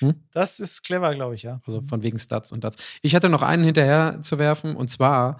Hm? 0.00 0.14
Das 0.32 0.60
ist 0.60 0.82
clever, 0.84 1.14
glaube 1.14 1.34
ich, 1.36 1.42
ja. 1.42 1.60
Also 1.66 1.80
von 1.80 2.02
wegen 2.02 2.18
Stats 2.18 2.52
und 2.52 2.58
Stats. 2.58 2.82
Ich 3.00 3.14
hatte 3.14 3.30
noch 3.30 3.40
einen 3.40 3.64
hinterher 3.64 4.20
zu 4.20 4.38
werfen 4.38 4.76
und 4.76 4.88
zwar 4.88 5.38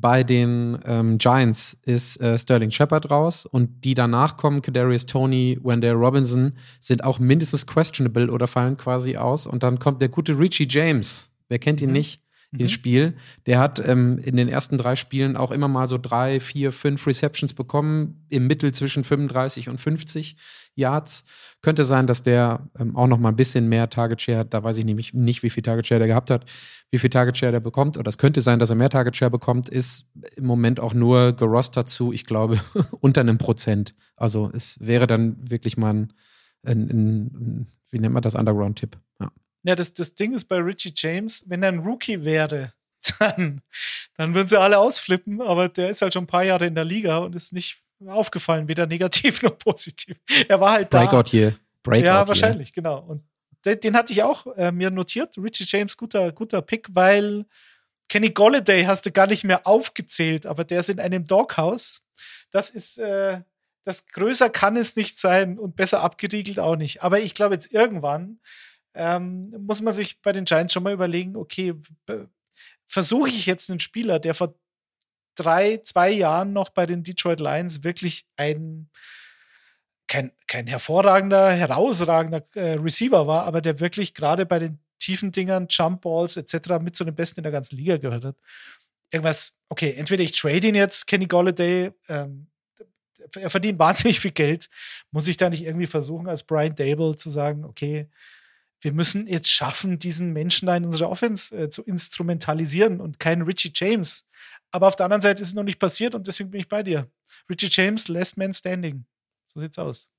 bei 0.00 0.22
den 0.22 0.78
ähm, 0.84 1.18
Giants 1.18 1.76
ist 1.82 2.20
äh, 2.20 2.38
Sterling 2.38 2.70
Shepard 2.70 3.10
raus 3.10 3.46
und 3.46 3.84
die 3.84 3.94
danach 3.94 4.36
kommen, 4.36 4.62
Kadarius 4.62 5.06
Tony, 5.06 5.58
Wendell 5.62 5.94
Robinson, 5.94 6.54
sind 6.78 7.02
auch 7.02 7.18
mindestens 7.18 7.66
questionable 7.66 8.30
oder 8.30 8.46
fallen 8.46 8.76
quasi 8.76 9.16
aus. 9.16 9.46
Und 9.48 9.64
dann 9.64 9.80
kommt 9.80 10.00
der 10.00 10.08
gute 10.08 10.38
Richie 10.38 10.68
James. 10.70 11.34
Wer 11.48 11.58
kennt 11.58 11.82
ihn 11.82 11.88
Mhm. 11.88 11.94
nicht? 11.94 12.22
ins 12.56 12.72
Spiel. 12.72 13.14
Der 13.44 13.58
hat 13.58 13.78
ähm, 13.86 14.18
in 14.24 14.36
den 14.36 14.48
ersten 14.48 14.78
drei 14.78 14.96
Spielen 14.96 15.36
auch 15.36 15.50
immer 15.50 15.68
mal 15.68 15.86
so 15.86 15.98
drei, 15.98 16.40
vier, 16.40 16.72
fünf 16.72 17.06
Receptions 17.06 17.52
bekommen, 17.52 18.24
im 18.30 18.46
Mittel 18.46 18.72
zwischen 18.72 19.04
35 19.04 19.68
und 19.68 19.78
50 19.78 20.34
Yards. 20.74 21.24
Könnte 21.60 21.82
sein, 21.82 22.06
dass 22.06 22.22
der 22.22 22.68
ähm, 22.78 22.96
auch 22.96 23.08
noch 23.08 23.18
mal 23.18 23.30
ein 23.30 23.36
bisschen 23.36 23.68
mehr 23.68 23.90
Target 23.90 24.22
Share 24.22 24.38
hat. 24.38 24.54
Da 24.54 24.62
weiß 24.62 24.78
ich 24.78 24.84
nämlich 24.84 25.12
nicht, 25.12 25.42
wie 25.42 25.50
viel 25.50 25.62
Target 25.62 25.86
Share 25.86 25.98
der 25.98 26.06
gehabt 26.06 26.30
hat, 26.30 26.44
wie 26.90 26.98
viel 26.98 27.10
Target 27.10 27.36
Share 27.36 27.50
der 27.50 27.60
bekommt. 27.60 27.96
Oder 27.96 28.08
es 28.08 28.18
könnte 28.18 28.40
sein, 28.40 28.60
dass 28.60 28.70
er 28.70 28.76
mehr 28.76 28.90
Target 28.90 29.16
Share 29.16 29.30
bekommt. 29.30 29.68
Ist 29.68 30.06
im 30.36 30.46
Moment 30.46 30.78
auch 30.78 30.94
nur 30.94 31.32
gerostert 31.32 31.88
zu, 31.88 32.12
ich 32.12 32.26
glaube, 32.26 32.60
unter 33.00 33.22
einem 33.22 33.38
Prozent. 33.38 33.94
Also 34.16 34.50
es 34.54 34.78
wäre 34.78 35.08
dann 35.08 35.36
wirklich 35.50 35.76
mal 35.76 35.90
ein, 35.90 36.12
ein, 36.64 36.88
ein 36.88 37.66
wie 37.90 37.98
nennt 37.98 38.14
man 38.14 38.22
das, 38.22 38.34
Underground-Tipp. 38.34 38.96
Ja. 39.20 39.32
Ja, 39.64 39.74
das, 39.74 39.92
das 39.92 40.14
Ding 40.14 40.34
ist 40.34 40.44
bei 40.44 40.58
Richie 40.58 40.92
James, 40.94 41.44
wenn 41.46 41.62
er 41.62 41.70
ein 41.70 41.80
Rookie 41.80 42.24
wäre, 42.24 42.72
dann, 43.18 43.60
dann 44.16 44.34
würden 44.34 44.48
sie 44.48 44.58
alle 44.58 44.78
ausflippen, 44.78 45.40
aber 45.40 45.68
der 45.68 45.90
ist 45.90 46.02
halt 46.02 46.12
schon 46.12 46.24
ein 46.24 46.28
paar 46.28 46.44
Jahre 46.44 46.66
in 46.66 46.74
der 46.74 46.84
Liga 46.84 47.18
und 47.18 47.34
ist 47.34 47.52
nicht 47.52 47.82
aufgefallen, 48.06 48.68
weder 48.68 48.86
negativ 48.86 49.42
noch 49.42 49.58
positiv. 49.58 50.18
Er 50.48 50.60
war 50.60 50.72
halt 50.72 50.92
da. 50.92 51.04
Breakout 51.04 51.30
hier. 51.30 51.56
Breakout 51.82 52.06
ja, 52.06 52.18
hier. 52.20 52.28
wahrscheinlich, 52.28 52.72
genau. 52.72 53.00
Und 53.00 53.22
den, 53.64 53.80
den 53.80 53.96
hatte 53.96 54.12
ich 54.12 54.22
auch 54.22 54.46
äh, 54.56 54.72
mir 54.72 54.90
notiert. 54.90 55.36
Richie 55.38 55.64
James, 55.66 55.96
guter, 55.96 56.32
guter 56.32 56.62
Pick, 56.62 56.88
weil 56.92 57.44
Kenny 58.08 58.30
Golladay 58.30 58.84
hast 58.84 59.06
du 59.06 59.12
gar 59.12 59.26
nicht 59.26 59.44
mehr 59.44 59.66
aufgezählt, 59.66 60.46
aber 60.46 60.64
der 60.64 60.80
ist 60.80 60.88
in 60.88 61.00
einem 61.00 61.24
Doghouse. 61.24 62.02
Das 62.50 62.70
ist, 62.70 62.98
äh, 62.98 63.40
das 63.84 64.06
größer 64.06 64.50
kann 64.50 64.76
es 64.76 64.96
nicht 64.96 65.18
sein 65.18 65.58
und 65.58 65.76
besser 65.76 66.02
abgeriegelt 66.02 66.60
auch 66.60 66.76
nicht. 66.76 67.02
Aber 67.02 67.20
ich 67.20 67.34
glaube, 67.34 67.54
jetzt 67.54 67.72
irgendwann 67.72 68.40
ähm, 68.94 69.54
muss 69.58 69.80
man 69.80 69.94
sich 69.94 70.20
bei 70.22 70.32
den 70.32 70.44
Giants 70.44 70.72
schon 70.72 70.82
mal 70.82 70.92
überlegen, 70.92 71.36
okay, 71.36 71.74
versuche 72.86 73.28
ich 73.28 73.46
jetzt 73.46 73.70
einen 73.70 73.80
Spieler, 73.80 74.18
der 74.18 74.34
vor 74.34 74.54
drei, 75.38 75.78
zwei 75.84 76.10
Jahren 76.10 76.52
noch 76.52 76.70
bei 76.70 76.86
den 76.86 77.02
Detroit 77.04 77.40
Lions 77.40 77.84
wirklich 77.84 78.26
ein 78.36 78.88
kein, 80.08 80.32
kein 80.46 80.66
hervorragender, 80.66 81.50
herausragender 81.50 82.42
äh, 82.54 82.72
Receiver 82.74 83.26
war, 83.26 83.44
aber 83.44 83.60
der 83.60 83.78
wirklich 83.78 84.14
gerade 84.14 84.46
bei 84.46 84.58
den 84.58 84.78
tiefen 84.98 85.32
Dingern, 85.32 85.66
Jump 85.68 86.00
Balls 86.00 86.36
etc. 86.36 86.80
mit 86.80 86.96
zu 86.96 87.04
den 87.04 87.14
Besten 87.14 87.40
in 87.40 87.44
der 87.44 87.52
ganzen 87.52 87.76
Liga 87.76 87.98
gehört 87.98 88.24
hat. 88.24 88.36
Irgendwas, 89.12 89.54
okay, 89.68 89.94
entweder 89.96 90.22
ich 90.22 90.32
trade 90.32 90.66
ihn 90.66 90.74
jetzt, 90.74 91.06
Kenny 91.06 91.26
Golladay, 91.26 91.92
ähm, 92.08 92.48
er 93.34 93.50
verdient 93.50 93.78
wahnsinnig 93.78 94.18
viel 94.20 94.30
Geld, 94.30 94.68
muss 95.10 95.28
ich 95.28 95.36
da 95.36 95.50
nicht 95.50 95.62
irgendwie 95.62 95.86
versuchen, 95.86 96.28
als 96.28 96.42
Brian 96.42 96.74
Dable 96.74 97.16
zu 97.16 97.30
sagen, 97.30 97.64
okay, 97.64 98.08
wir 98.80 98.92
müssen 98.92 99.26
jetzt 99.26 99.50
schaffen, 99.50 99.98
diesen 99.98 100.32
Menschen 100.32 100.66
da 100.66 100.76
in 100.76 100.84
unserer 100.84 101.10
Offense 101.10 101.56
äh, 101.56 101.70
zu 101.70 101.82
instrumentalisieren 101.82 103.00
und 103.00 103.18
keinen 103.18 103.42
Richie 103.42 103.72
James. 103.74 104.24
Aber 104.70 104.88
auf 104.88 104.96
der 104.96 105.04
anderen 105.06 105.22
Seite 105.22 105.42
ist 105.42 105.48
es 105.48 105.54
noch 105.54 105.62
nicht 105.64 105.78
passiert 105.78 106.14
und 106.14 106.26
deswegen 106.26 106.50
bin 106.50 106.60
ich 106.60 106.68
bei 106.68 106.82
dir. 106.82 107.10
Richie 107.50 107.68
James, 107.70 108.08
Last 108.08 108.36
Man 108.36 108.52
Standing. 108.52 109.04
So 109.46 109.60
sieht's 109.60 109.78
aus. 109.78 110.10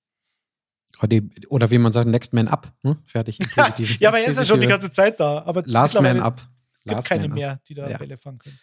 Oder, 1.49 1.69
wie 1.69 1.77
man 1.77 1.91
sagt, 1.91 2.07
Next 2.07 2.33
Man 2.33 2.47
Up. 2.47 2.73
Ne? 2.81 2.97
Fertig. 3.05 3.37
Ja, 3.99 4.09
aber 4.09 4.19
er 4.19 4.27
ist 4.29 4.37
ja 4.37 4.45
schon 4.45 4.59
die 4.59 4.67
ganze 4.67 4.91
Zeit 4.91 5.19
da. 5.19 5.43
Aber 5.43 5.61
Last 5.65 5.99
Man 6.01 6.19
Up. 6.19 6.41
gibt 6.83 6.95
Last 6.95 7.07
keine 7.07 7.29
mehr, 7.29 7.61
die 7.67 7.73
da 7.75 7.87
Ja. 7.87 7.97
Bälle 7.97 8.17
fangen 8.17 8.39
können. 8.39 8.59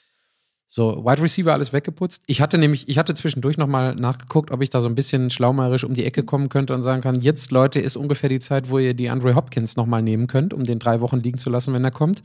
So, 0.68 1.04
Wide 1.04 1.22
Receiver 1.22 1.52
alles 1.52 1.72
weggeputzt. 1.72 2.24
Ich 2.26 2.40
hatte 2.40 2.58
nämlich, 2.58 2.88
ich 2.88 2.98
hatte 2.98 3.14
zwischendurch 3.14 3.56
nochmal 3.56 3.94
nachgeguckt, 3.94 4.50
ob 4.50 4.62
ich 4.62 4.70
da 4.70 4.80
so 4.80 4.88
ein 4.88 4.96
bisschen 4.96 5.30
schlaumeierisch 5.30 5.84
um 5.84 5.94
die 5.94 6.04
Ecke 6.04 6.24
kommen 6.24 6.48
könnte 6.48 6.74
und 6.74 6.82
sagen 6.82 7.02
kann, 7.02 7.20
jetzt, 7.20 7.52
Leute, 7.52 7.78
ist 7.78 7.96
ungefähr 7.96 8.28
die 8.28 8.40
Zeit, 8.40 8.68
wo 8.68 8.78
ihr 8.78 8.94
die 8.94 9.08
Andre 9.08 9.36
Hopkins 9.36 9.76
nochmal 9.76 10.02
nehmen 10.02 10.26
könnt, 10.26 10.52
um 10.52 10.64
den 10.64 10.80
drei 10.80 11.00
Wochen 11.00 11.20
liegen 11.20 11.38
zu 11.38 11.50
lassen, 11.50 11.72
wenn 11.72 11.84
er 11.84 11.92
kommt. 11.92 12.22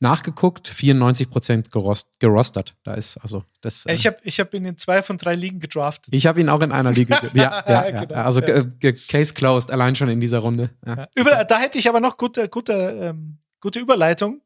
Nachgeguckt, 0.00 0.66
94 0.68 1.30
Prozent 1.30 1.70
gerost, 1.70 2.08
gerostert. 2.18 2.74
Da 2.84 2.94
ist, 2.94 3.18
also, 3.18 3.44
das. 3.60 3.84
Ja, 3.84 3.92
ich 3.92 4.06
habe 4.06 4.16
ich 4.22 4.40
hab 4.40 4.52
ihn 4.54 4.64
in 4.64 4.76
zwei 4.78 5.02
von 5.02 5.18
drei 5.18 5.34
Ligen 5.34 5.60
gedraftet. 5.60 6.12
ich 6.12 6.26
habe 6.26 6.40
ihn 6.40 6.48
auch 6.48 6.60
in 6.62 6.72
einer 6.72 6.90
Liga. 6.90 7.20
ja, 7.34 7.62
ja, 7.68 7.88
ja, 7.88 8.04
Genau, 8.04 8.20
Also, 8.20 8.40
ja. 8.40 8.64
Case 9.08 9.34
closed, 9.34 9.70
allein 9.70 9.94
schon 9.94 10.08
in 10.08 10.20
dieser 10.20 10.38
Runde. 10.38 10.70
Ja. 10.86 11.06
Über, 11.14 11.44
da 11.44 11.58
hätte 11.58 11.78
ich 11.78 11.88
aber 11.88 12.00
noch 12.00 12.16
gute, 12.16 12.48
gute, 12.48 12.72
ähm, 12.72 13.38
gute 13.60 13.78
Überleitung. 13.78 14.40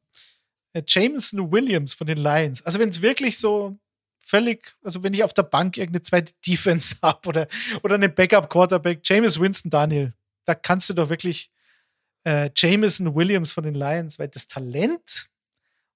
Äh, 0.73 0.83
Jameson 0.87 1.51
Williams 1.51 1.95
von 1.95 2.07
den 2.07 2.19
Lions. 2.19 2.65
Also, 2.65 2.79
wenn 2.79 2.89
es 2.89 3.03
wirklich 3.03 3.39
so 3.39 3.79
völlig, 4.19 4.77
also 4.83 5.03
wenn 5.03 5.15
ich 5.15 5.25
auf 5.25 5.33
der 5.33 5.45
Bank 5.45 5.77
irgendeine 5.77 6.03
zweite 6.03 6.33
Defense 6.47 6.97
habe 7.03 7.29
oder, 7.29 7.49
oder 7.83 7.95
einen 7.95 8.15
Backup-Quarterback, 8.15 9.01
James 9.05 9.41
Winston 9.41 9.71
Daniel, 9.71 10.15
da 10.45 10.55
kannst 10.55 10.91
du 10.91 10.95
doch 10.95 11.09
wirklich 11.09 11.51
äh, 12.25 12.51
Jameson 12.55 13.15
Williams 13.15 13.53
von 13.53 13.65
den 13.65 13.75
Lions, 13.75 14.19
weil 14.19 14.29
das 14.29 14.47
Talent 14.47 15.29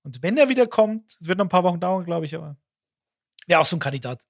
und 0.02 0.22
wenn 0.22 0.36
er 0.36 0.48
wieder 0.48 0.66
kommt, 0.66 1.16
es 1.20 1.28
wird 1.28 1.38
noch 1.38 1.46
ein 1.46 1.50
paar 1.50 1.64
Wochen 1.64 1.80
dauern, 1.80 2.04
glaube 2.04 2.26
ich, 2.26 2.34
aber 2.34 2.56
wäre 3.46 3.60
auch 3.60 3.66
so 3.66 3.76
ein 3.76 3.80
Kandidat, 3.80 4.24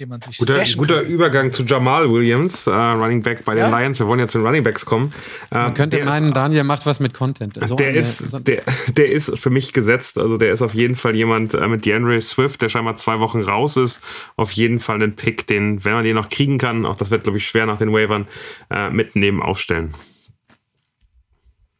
den 0.00 0.08
man 0.08 0.22
sich 0.22 0.38
Guter, 0.38 0.64
guter. 0.76 1.02
Übergang 1.02 1.52
zu 1.52 1.62
Jamal 1.62 2.10
Williams, 2.10 2.66
äh, 2.66 2.70
Running 2.70 3.22
Back 3.22 3.44
bei 3.44 3.54
den 3.54 3.70
Ja? 3.70 3.78
Lions. 3.78 3.98
Wir 3.98 4.06
wollen 4.06 4.18
jetzt 4.18 4.32
zu 4.32 4.38
den 4.38 4.46
Running 4.46 4.62
Backs 4.62 4.86
kommen. 4.86 5.12
Man 5.50 5.68
Ähm, 5.68 5.74
könnte 5.74 5.98
der 5.98 6.06
ist- 6.06 6.12
meinen, 6.12 6.32
Daniel 6.32 6.64
macht 6.64 6.86
was 6.86 7.00
mit 7.00 7.12
Content. 7.12 7.58
So 7.62 7.76
der 7.76 7.90
eine- 7.90 7.98
ist, 7.98 8.18
so- 8.18 8.38
der, 8.38 8.62
der 8.96 9.12
ist 9.12 9.38
für 9.38 9.50
mich 9.50 9.74
gesetzt. 9.74 10.16
Also 10.16 10.38
der 10.38 10.52
ist 10.52 10.62
auf 10.62 10.72
jeden 10.74 10.94
Fall 10.96 11.14
jemand 11.14 11.52
äh, 11.52 11.68
mit 11.68 11.84
DeAndre 11.84 12.18
Swift, 12.22 12.62
der 12.62 12.70
scheinbar 12.70 12.96
zwei 12.96 13.20
Wochen 13.20 13.42
raus 13.42 13.76
ist. 13.76 14.02
Auf 14.36 14.52
jeden 14.52 14.80
Fall 14.80 15.02
ein 15.02 15.14
Pick, 15.16 15.46
den, 15.46 15.84
wenn 15.84 15.92
man 15.92 16.04
den 16.04 16.16
noch 16.16 16.30
kriegen 16.30 16.56
kann, 16.56 16.86
auch 16.86 16.96
das 16.96 17.10
wird, 17.10 17.24
glaube 17.24 17.36
ich, 17.36 17.46
schwer 17.46 17.66
nach 17.66 17.76
den 17.78 17.92
Waivern, 17.92 18.26
äh, 18.70 18.88
mitnehmen, 18.88 19.42
aufstellen. 19.42 19.94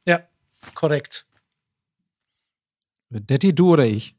Ja, 0.05 0.21
korrekt. 0.75 1.25
Daddy, 3.09 3.55
du 3.55 3.71
oder 3.73 3.87
ich? 3.87 4.15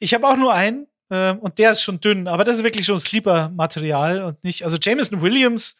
Ich 0.00 0.14
habe 0.14 0.26
auch 0.26 0.36
nur 0.36 0.52
einen 0.52 0.88
ähm, 1.10 1.38
und 1.38 1.58
der 1.58 1.72
ist 1.72 1.82
schon 1.82 2.00
dünn, 2.00 2.28
aber 2.28 2.44
das 2.44 2.56
ist 2.56 2.64
wirklich 2.64 2.86
schon 2.86 2.98
Sleeper-Material 2.98 4.22
und 4.22 4.42
nicht. 4.44 4.64
Also 4.64 4.78
Jameson 4.80 5.20
Williams 5.20 5.76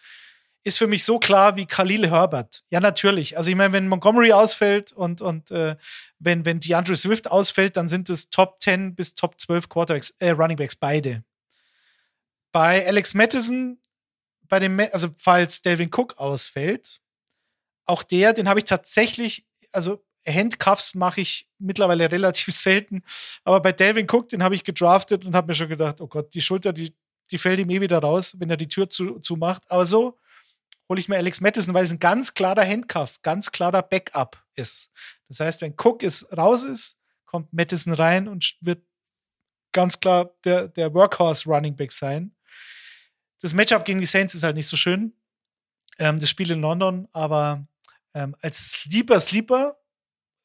ist 0.64 0.78
für 0.78 0.86
mich 0.86 1.04
so 1.04 1.18
klar 1.18 1.56
wie 1.56 1.66
Khalil 1.66 2.10
Herbert. 2.10 2.62
Ja, 2.70 2.80
natürlich. 2.80 3.36
Also 3.36 3.50
ich 3.50 3.56
meine, 3.56 3.72
wenn 3.72 3.88
Montgomery 3.88 4.32
ausfällt 4.32 4.92
und, 4.92 5.20
und 5.20 5.50
äh, 5.50 5.76
wenn, 6.18 6.44
wenn 6.44 6.60
DeAndre 6.60 6.96
Swift 6.96 7.30
ausfällt, 7.30 7.76
dann 7.76 7.88
sind 7.88 8.08
es 8.08 8.30
Top 8.30 8.60
10 8.60 8.94
bis 8.94 9.14
Top 9.14 9.38
12 9.38 9.68
Quarterbacks, 9.68 10.14
äh, 10.18 10.30
Runningbacks, 10.30 10.76
beide. 10.76 11.22
Bei 12.50 12.86
Alex 12.86 13.12
Mattison, 13.12 13.78
bei 14.48 14.58
dem, 14.58 14.80
also 14.92 15.08
falls 15.18 15.60
Delvin 15.60 15.90
Cook 15.94 16.16
ausfällt, 16.16 17.00
auch 17.84 18.02
der, 18.02 18.32
den 18.32 18.48
habe 18.48 18.60
ich 18.60 18.64
tatsächlich, 18.64 19.44
also 19.72 20.02
Handcuffs 20.26 20.94
mache 20.94 21.20
ich 21.20 21.48
mittlerweile 21.58 22.10
relativ 22.10 22.54
selten, 22.56 23.02
aber 23.44 23.60
bei 23.60 23.72
Delvin 23.72 24.06
Cook, 24.10 24.28
den 24.28 24.42
habe 24.42 24.54
ich 24.54 24.64
gedraftet 24.64 25.24
und 25.24 25.34
habe 25.34 25.48
mir 25.48 25.54
schon 25.54 25.68
gedacht, 25.68 26.00
oh 26.00 26.06
Gott, 26.06 26.34
die 26.34 26.42
Schulter, 26.42 26.72
die, 26.72 26.94
die 27.30 27.38
fällt 27.38 27.58
ihm 27.58 27.70
eh 27.70 27.80
wieder 27.80 27.98
raus, 27.98 28.36
wenn 28.38 28.50
er 28.50 28.56
die 28.56 28.68
Tür 28.68 28.88
zu, 28.88 29.18
zumacht. 29.20 29.62
Aber 29.70 29.86
so 29.86 30.18
hole 30.88 31.00
ich 31.00 31.08
mir 31.08 31.16
Alex 31.16 31.40
Mattison, 31.40 31.74
weil 31.74 31.84
es 31.84 31.92
ein 31.92 31.98
ganz 31.98 32.34
klarer 32.34 32.66
Handcuff, 32.66 33.20
ganz 33.22 33.50
klarer 33.50 33.82
Backup 33.82 34.42
ist. 34.54 34.90
Das 35.28 35.40
heißt, 35.40 35.60
wenn 35.62 35.74
Cook 35.76 36.02
ist, 36.02 36.26
raus 36.36 36.64
ist, 36.64 36.98
kommt 37.24 37.52
Mattison 37.52 37.94
rein 37.94 38.28
und 38.28 38.56
wird 38.60 38.84
ganz 39.72 39.98
klar 39.98 40.34
der, 40.44 40.68
der 40.68 40.94
Workhorse 40.94 41.48
Running 41.48 41.74
Back 41.74 41.92
sein. 41.92 42.34
Das 43.40 43.54
Matchup 43.54 43.84
gegen 43.84 44.00
die 44.00 44.06
Saints 44.06 44.34
ist 44.34 44.42
halt 44.42 44.56
nicht 44.56 44.68
so 44.68 44.76
schön. 44.76 45.12
Ähm, 45.98 46.18
das 46.18 46.30
Spiel 46.30 46.50
in 46.50 46.60
London, 46.60 47.08
aber 47.12 47.66
ähm, 48.14 48.36
als 48.40 48.72
Sleeper, 48.72 49.20
Sleeper 49.20 49.76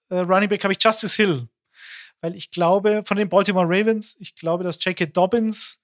äh, 0.10 0.20
Running 0.20 0.50
Back 0.50 0.64
habe 0.64 0.74
ich 0.74 0.84
Justice 0.84 1.16
Hill. 1.16 1.48
Weil 2.22 2.36
ich 2.36 2.52
glaube, 2.52 3.04
von 3.06 3.18
den 3.18 3.30
Baltimore 3.30 3.66
Ravens, 3.66 4.16
ich 4.20 4.36
glaube, 4.36 4.64
dass 4.64 4.84
J.K. 4.84 5.08
Dobbins, 5.08 5.80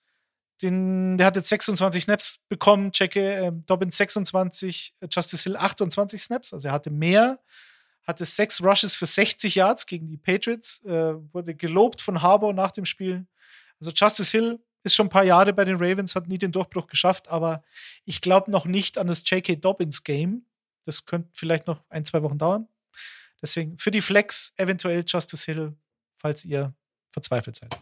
den, 0.62 1.18
der 1.18 1.28
hat 1.28 1.36
jetzt 1.36 1.50
26 1.50 2.04
Snaps 2.04 2.40
bekommen, 2.50 2.92
J.K. 2.94 3.20
Ähm, 3.20 3.64
Dobbins 3.66 3.98
26, 3.98 4.94
äh, 5.00 5.08
Justice 5.10 5.44
Hill 5.44 5.58
28 5.58 6.22
Snaps, 6.22 6.54
also 6.54 6.68
er 6.68 6.74
hatte 6.74 6.92
mehr, 6.92 7.40
hatte 8.04 8.26
sechs 8.26 8.62
Rushes 8.62 8.96
für 8.96 9.06
60 9.06 9.56
Yards 9.56 9.86
gegen 9.86 10.08
die 10.08 10.18
Patriots, 10.18 10.84
äh, 10.86 11.16
wurde 11.34 11.56
gelobt 11.56 12.02
von 12.02 12.22
Harbour 12.22 12.54
nach 12.54 12.72
dem 12.72 12.86
Spiel. 12.86 13.26
Also 13.80 13.92
Justice 13.92 14.32
Hill 14.32 14.60
ist 14.84 14.96
schon 14.96 15.08
ein 15.08 15.12
paar 15.12 15.24
Jahre 15.24 15.52
bei 15.54 15.66
den 15.66 15.78
Ravens, 15.78 16.16
hat 16.16 16.28
nie 16.28 16.38
den 16.38 16.52
Durchbruch 16.52 16.88
geschafft, 16.88 17.28
aber 17.30 17.64
ich 18.06 18.22
glaube 18.22 18.52
noch 18.52 18.66
nicht 18.66 18.98
an 18.98 19.08
das 19.08 19.24
J.K. 19.30 19.56
Dobbins 19.56 20.04
Game. 20.04 20.46
Das 20.84 21.06
könnte 21.06 21.30
vielleicht 21.34 21.66
noch 21.66 21.82
ein, 21.90 22.06
zwei 22.06 22.22
Wochen 22.22 22.38
dauern. 22.38 22.68
Deswegen 23.42 23.78
für 23.78 23.92
die 23.92 24.02
Flex 24.02 24.54
eventuell 24.58 25.04
Justice 25.06 25.46
Hill, 25.46 25.74
falls 26.18 26.46
ihr 26.46 26.74
verzweifelt 27.12 27.56
seid. 27.56 27.78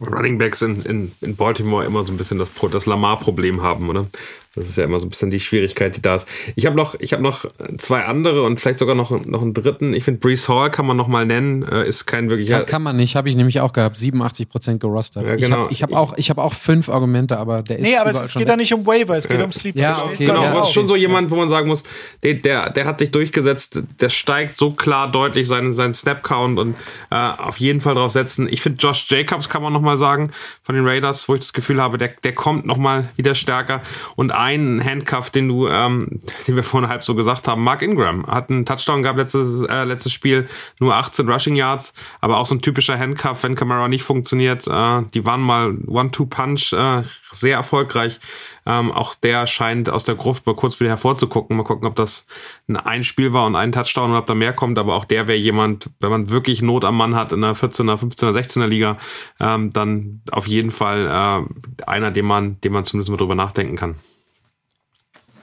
Running 0.00 0.38
Backs 0.38 0.62
in, 0.62 0.82
in, 0.82 1.12
in 1.20 1.36
Baltimore 1.36 1.84
immer 1.84 2.04
so 2.04 2.12
ein 2.12 2.16
bisschen 2.16 2.38
das, 2.38 2.50
das 2.70 2.86
Lamar-Problem 2.86 3.62
haben, 3.62 3.88
oder? 3.88 4.08
Das 4.56 4.68
ist 4.68 4.76
ja 4.76 4.84
immer 4.84 5.00
so 5.00 5.06
ein 5.06 5.10
bisschen 5.10 5.30
die 5.30 5.40
Schwierigkeit, 5.40 5.96
die 5.96 6.02
da 6.02 6.16
ist. 6.16 6.28
Ich 6.54 6.66
habe 6.66 6.76
noch, 6.76 6.94
ich 7.00 7.12
habe 7.12 7.22
noch 7.22 7.44
zwei 7.78 8.04
andere 8.04 8.42
und 8.42 8.60
vielleicht 8.60 8.78
sogar 8.78 8.94
noch, 8.94 9.10
noch 9.24 9.42
einen 9.42 9.54
dritten. 9.54 9.92
Ich 9.94 10.04
finde, 10.04 10.20
Brees 10.20 10.48
Hall 10.48 10.70
kann 10.70 10.86
man 10.86 10.96
noch 10.96 11.08
mal 11.08 11.26
nennen. 11.26 11.62
Äh, 11.64 11.88
ist 11.88 12.06
kein 12.06 12.30
wirklicher. 12.30 12.58
Ja, 12.58 12.64
kann 12.64 12.82
man 12.82 12.96
nicht. 12.96 13.16
Habe 13.16 13.28
ich 13.28 13.36
nämlich 13.36 13.60
auch 13.60 13.72
gehabt. 13.72 13.96
87 13.98 14.48
Prozent 14.48 14.80
gerostert. 14.80 15.26
Ja, 15.26 15.36
genau. 15.36 15.68
Ich 15.70 15.82
habe 15.82 15.94
hab 15.94 16.00
auch, 16.00 16.14
ich 16.16 16.30
hab 16.30 16.38
auch 16.38 16.52
fünf 16.54 16.88
Argumente, 16.88 17.36
aber 17.38 17.62
der 17.62 17.78
ist. 17.78 17.82
Nee, 17.82 17.96
aber 17.96 18.10
es 18.10 18.34
geht 18.34 18.48
da 18.48 18.56
nicht 18.56 18.72
um 18.72 18.86
Waiver, 18.86 19.16
es 19.16 19.28
geht 19.28 19.38
Ja. 19.38 19.44
um 19.44 19.52
Sleeper. 19.52 19.78
Ja, 19.80 19.90
Das 19.92 20.02
okay, 20.04 20.26
Genau, 20.26 20.34
ja, 20.34 20.40
aber 20.40 20.48
es 20.50 20.54
drauf. 20.58 20.68
ist 20.68 20.74
schon 20.74 20.88
so 20.88 20.96
jemand, 20.96 21.30
wo 21.30 21.36
man 21.36 21.48
sagen 21.48 21.68
muss, 21.68 21.82
der, 22.22 22.34
der, 22.34 22.70
der 22.70 22.84
hat 22.86 22.98
sich 22.98 23.10
durchgesetzt, 23.10 23.82
der 24.00 24.08
steigt 24.08 24.52
so 24.52 24.70
klar 24.70 25.10
deutlich 25.10 25.48
seinen, 25.48 25.72
seinen 25.74 25.94
Snap-Count 25.94 26.58
und 26.58 26.74
äh, 27.10 27.14
auf 27.16 27.58
jeden 27.58 27.80
Fall 27.80 27.94
drauf 27.94 28.12
setzen. 28.12 28.48
Ich 28.50 28.60
finde, 28.60 28.78
Josh 28.78 29.06
Jacobs 29.10 29.48
kann 29.48 29.62
man 29.62 29.72
nochmal 29.72 29.98
sagen, 29.98 30.30
von 30.62 30.74
den 30.74 30.86
Raiders, 30.86 31.28
wo 31.28 31.34
ich 31.34 31.40
das 31.40 31.52
Gefühl 31.52 31.80
habe, 31.80 31.98
der, 31.98 32.10
der 32.22 32.32
kommt 32.34 32.66
nochmal 32.66 33.08
wieder 33.16 33.34
stärker. 33.34 33.82
Und 34.16 34.32
ein 34.44 34.84
Handcuff, 34.84 35.30
den 35.30 35.48
du, 35.48 35.68
ähm, 35.68 36.20
den 36.46 36.56
wir 36.56 36.62
vorhin 36.62 36.90
halb 36.90 37.02
so 37.02 37.14
gesagt 37.14 37.48
haben, 37.48 37.64
Mark 37.64 37.80
Ingram 37.80 38.26
hat 38.26 38.50
einen 38.50 38.66
Touchdown 38.66 39.02
gehabt 39.02 39.18
letztes, 39.18 39.62
äh, 39.62 39.84
letztes 39.84 40.12
Spiel, 40.12 40.46
nur 40.80 40.94
18 40.94 41.28
Rushing 41.28 41.56
Yards, 41.56 41.94
aber 42.20 42.36
auch 42.36 42.46
so 42.46 42.54
ein 42.54 42.60
typischer 42.60 42.98
Handcuff, 42.98 43.42
wenn 43.42 43.54
Camara 43.54 43.88
nicht 43.88 44.02
funktioniert. 44.02 44.66
Äh, 44.66 45.02
die 45.14 45.24
waren 45.24 45.40
mal 45.40 45.74
One-Two-Punch, 45.86 46.74
äh, 46.74 47.04
sehr 47.32 47.56
erfolgreich. 47.56 48.18
Ähm, 48.66 48.92
auch 48.92 49.14
der 49.14 49.46
scheint 49.46 49.88
aus 49.88 50.04
der 50.04 50.14
Gruft 50.14 50.46
mal 50.46 50.54
kurz 50.54 50.78
wieder 50.78 50.90
hervorzugucken. 50.90 51.56
Mal 51.56 51.64
gucken, 51.64 51.88
ob 51.88 51.94
das 51.94 52.26
ein 52.68 52.76
Einspiel 52.76 53.32
war 53.32 53.46
und 53.46 53.56
ein 53.56 53.72
Touchdown 53.72 54.10
und 54.10 54.16
ob 54.16 54.26
da 54.26 54.34
mehr 54.34 54.52
kommt. 54.52 54.78
Aber 54.78 54.94
auch 54.94 55.04
der 55.04 55.26
wäre 55.26 55.38
jemand, 55.38 55.90
wenn 56.00 56.10
man 56.10 56.30
wirklich 56.30 56.62
Not 56.62 56.84
am 56.84 56.96
Mann 56.96 57.16
hat 57.16 57.32
in 57.32 57.40
der 57.40 57.56
14er, 57.56 57.98
15er, 57.98 58.32
16er 58.32 58.66
Liga, 58.66 58.98
ähm, 59.40 59.72
dann 59.72 60.22
auf 60.30 60.46
jeden 60.46 60.70
Fall 60.70 61.06
äh, 61.06 61.84
einer, 61.90 62.10
den 62.10 62.26
man, 62.26 62.60
den 62.60 62.72
man 62.72 62.84
zumindest 62.84 63.10
mal 63.10 63.16
drüber 63.16 63.34
nachdenken 63.34 63.76
kann. 63.76 63.96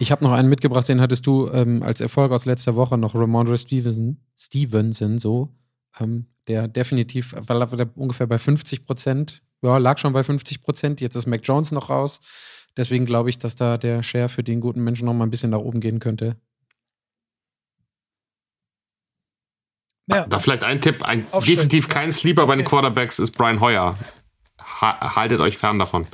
Ich 0.01 0.11
habe 0.11 0.23
noch 0.23 0.31
einen 0.31 0.49
mitgebracht, 0.49 0.89
den 0.89 0.99
hattest 0.99 1.27
du 1.27 1.47
ähm, 1.49 1.83
als 1.83 2.01
Erfolg 2.01 2.31
aus 2.31 2.45
letzter 2.45 2.73
Woche 2.75 2.97
noch 2.97 3.13
Ramondre 3.13 3.55
Stevenson, 3.55 4.17
Stevenson 4.35 5.19
so, 5.19 5.55
ähm, 5.99 6.25
der 6.47 6.67
definitiv, 6.67 7.35
war 7.37 7.59
war 7.59 7.77
der 7.77 7.95
ungefähr 7.95 8.25
bei 8.25 8.39
50 8.39 8.87
Prozent, 8.87 9.43
ja, 9.61 9.77
lag 9.77 9.99
schon 9.99 10.11
bei 10.11 10.23
50 10.23 10.63
Prozent, 10.63 11.01
jetzt 11.01 11.13
ist 11.13 11.27
Mac 11.27 11.41
Jones 11.43 11.71
noch 11.71 11.91
raus. 11.91 12.19
Deswegen 12.75 13.05
glaube 13.05 13.29
ich, 13.29 13.37
dass 13.37 13.55
da 13.55 13.77
der 13.77 14.01
Share 14.01 14.27
für 14.27 14.41
den 14.41 14.59
guten 14.59 14.83
Menschen 14.83 15.05
noch 15.05 15.13
mal 15.13 15.23
ein 15.23 15.29
bisschen 15.29 15.51
nach 15.51 15.59
oben 15.59 15.81
gehen 15.81 15.99
könnte. 15.99 16.35
Ja. 20.07 20.25
Da 20.25 20.39
vielleicht 20.39 20.63
ein 20.63 20.81
Tipp, 20.81 21.03
ein 21.03 21.27
definitiv 21.45 21.89
kein 21.89 22.11
Sleeper 22.11 22.47
bei 22.47 22.55
den. 22.55 22.65
Quarterbacks 22.65 23.19
ist 23.19 23.37
Brian 23.37 23.59
Hoyer. 23.59 23.95
Ha 24.81 25.15
haltet 25.15 25.41
euch 25.41 25.59
fern 25.59 25.77
davon. 25.77 26.07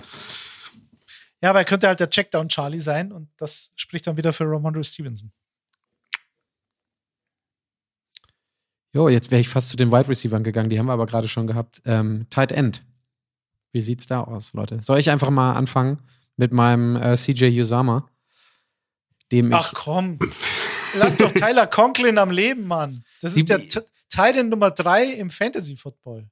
Ja, 1.42 1.50
aber 1.52 1.60
er 1.60 1.66
könnte 1.66 1.88
halt 1.88 2.00
der 2.00 2.10
Checkdown 2.10 2.50
Charlie 2.50 2.80
sein 2.82 3.12
und 3.12 3.30
das 3.38 3.72
spricht 3.76 4.08
dann 4.08 4.18
wieder 4.18 4.34
für 4.34 4.46
Ramondre 4.46 4.84
Stevenson. 4.84 5.32
Jo, 8.94 9.10
jetzt 9.10 9.30
wäre 9.32 9.42
ich 9.42 9.50
fast 9.50 9.70
zu 9.70 9.78
den 9.78 9.92
Wide 9.92 10.08
Receivers 10.08 10.44
gegangen, 10.44 10.70
die 10.70 10.80
haben 10.80 10.86
wir 10.88 10.94
aber 10.94 11.06
gerade 11.06 11.28
schon 11.28 11.46
gehabt. 11.48 11.82
Ähm, 11.86 12.26
Tight 12.30 12.52
End. 12.52 12.84
Wie 13.74 13.82
sieht's 13.82 14.08
da 14.08 14.22
aus, 14.22 14.54
Leute? 14.54 14.82
Soll 14.82 14.98
ich 15.00 15.10
einfach 15.10 15.30
mal 15.30 15.54
anfangen 15.54 16.00
mit 16.38 16.52
meinem 16.54 16.96
äh, 16.96 17.16
CJ 17.16 17.60
Usama, 17.60 18.10
dem 19.32 19.54
Ach 19.54 19.72
ich 19.74 19.78
komm, 19.78 20.18
lass 20.98 21.18
doch 21.18 21.32
Tyler 21.32 21.68
Conklin 21.68 22.18
am 22.18 22.32
Leben, 22.32 22.66
Mann. 22.66 23.04
Das 23.22 23.32
ist 23.32 23.40
Die- 23.42 23.46
der 23.46 23.60
T- 23.60 23.82
Titan 24.10 24.50
Nummer 24.50 24.72
3 24.72 25.06
im 25.14 25.30
Fantasy 25.30 25.76
Football. 25.76 26.30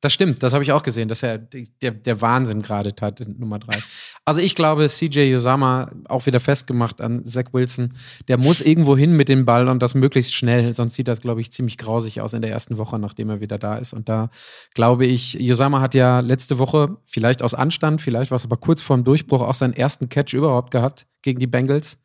Das 0.00 0.12
stimmt, 0.12 0.42
das 0.44 0.52
habe 0.54 0.62
ich 0.62 0.70
auch 0.70 0.82
gesehen. 0.84 1.08
Das 1.08 1.18
ist 1.18 1.22
ja 1.22 1.38
der, 1.38 1.90
der 1.90 2.20
Wahnsinn 2.20 2.62
gerade, 2.62 2.94
Tight 2.94 3.20
End 3.20 3.40
Nummer 3.40 3.58
drei. 3.58 3.82
Also 4.28 4.42
ich 4.42 4.54
glaube, 4.54 4.86
CJ 4.88 5.34
Usama, 5.34 5.90
auch 6.06 6.26
wieder 6.26 6.38
festgemacht 6.38 7.00
an 7.00 7.24
Zach 7.24 7.46
Wilson, 7.52 7.94
der 8.28 8.36
muss 8.36 8.60
irgendwo 8.60 8.94
hin 8.94 9.12
mit 9.12 9.30
dem 9.30 9.46
Ball 9.46 9.68
und 9.68 9.82
das 9.82 9.94
möglichst 9.94 10.34
schnell, 10.34 10.70
sonst 10.74 10.96
sieht 10.96 11.08
das, 11.08 11.22
glaube 11.22 11.40
ich, 11.40 11.50
ziemlich 11.50 11.78
grausig 11.78 12.20
aus 12.20 12.34
in 12.34 12.42
der 12.42 12.50
ersten 12.50 12.76
Woche, 12.76 12.98
nachdem 12.98 13.30
er 13.30 13.40
wieder 13.40 13.56
da 13.56 13.78
ist. 13.78 13.94
Und 13.94 14.10
da 14.10 14.28
glaube 14.74 15.06
ich, 15.06 15.40
Usama 15.40 15.80
hat 15.80 15.94
ja 15.94 16.20
letzte 16.20 16.58
Woche, 16.58 16.98
vielleicht 17.06 17.40
aus 17.40 17.54
Anstand, 17.54 18.02
vielleicht 18.02 18.30
war 18.30 18.36
es 18.36 18.44
aber 18.44 18.58
kurz 18.58 18.82
vorm 18.82 19.02
Durchbruch, 19.02 19.40
auch 19.40 19.54
seinen 19.54 19.72
ersten 19.72 20.10
Catch 20.10 20.34
überhaupt 20.34 20.72
gehabt 20.72 21.06
gegen 21.22 21.38
die 21.38 21.46
Bengals. 21.46 21.96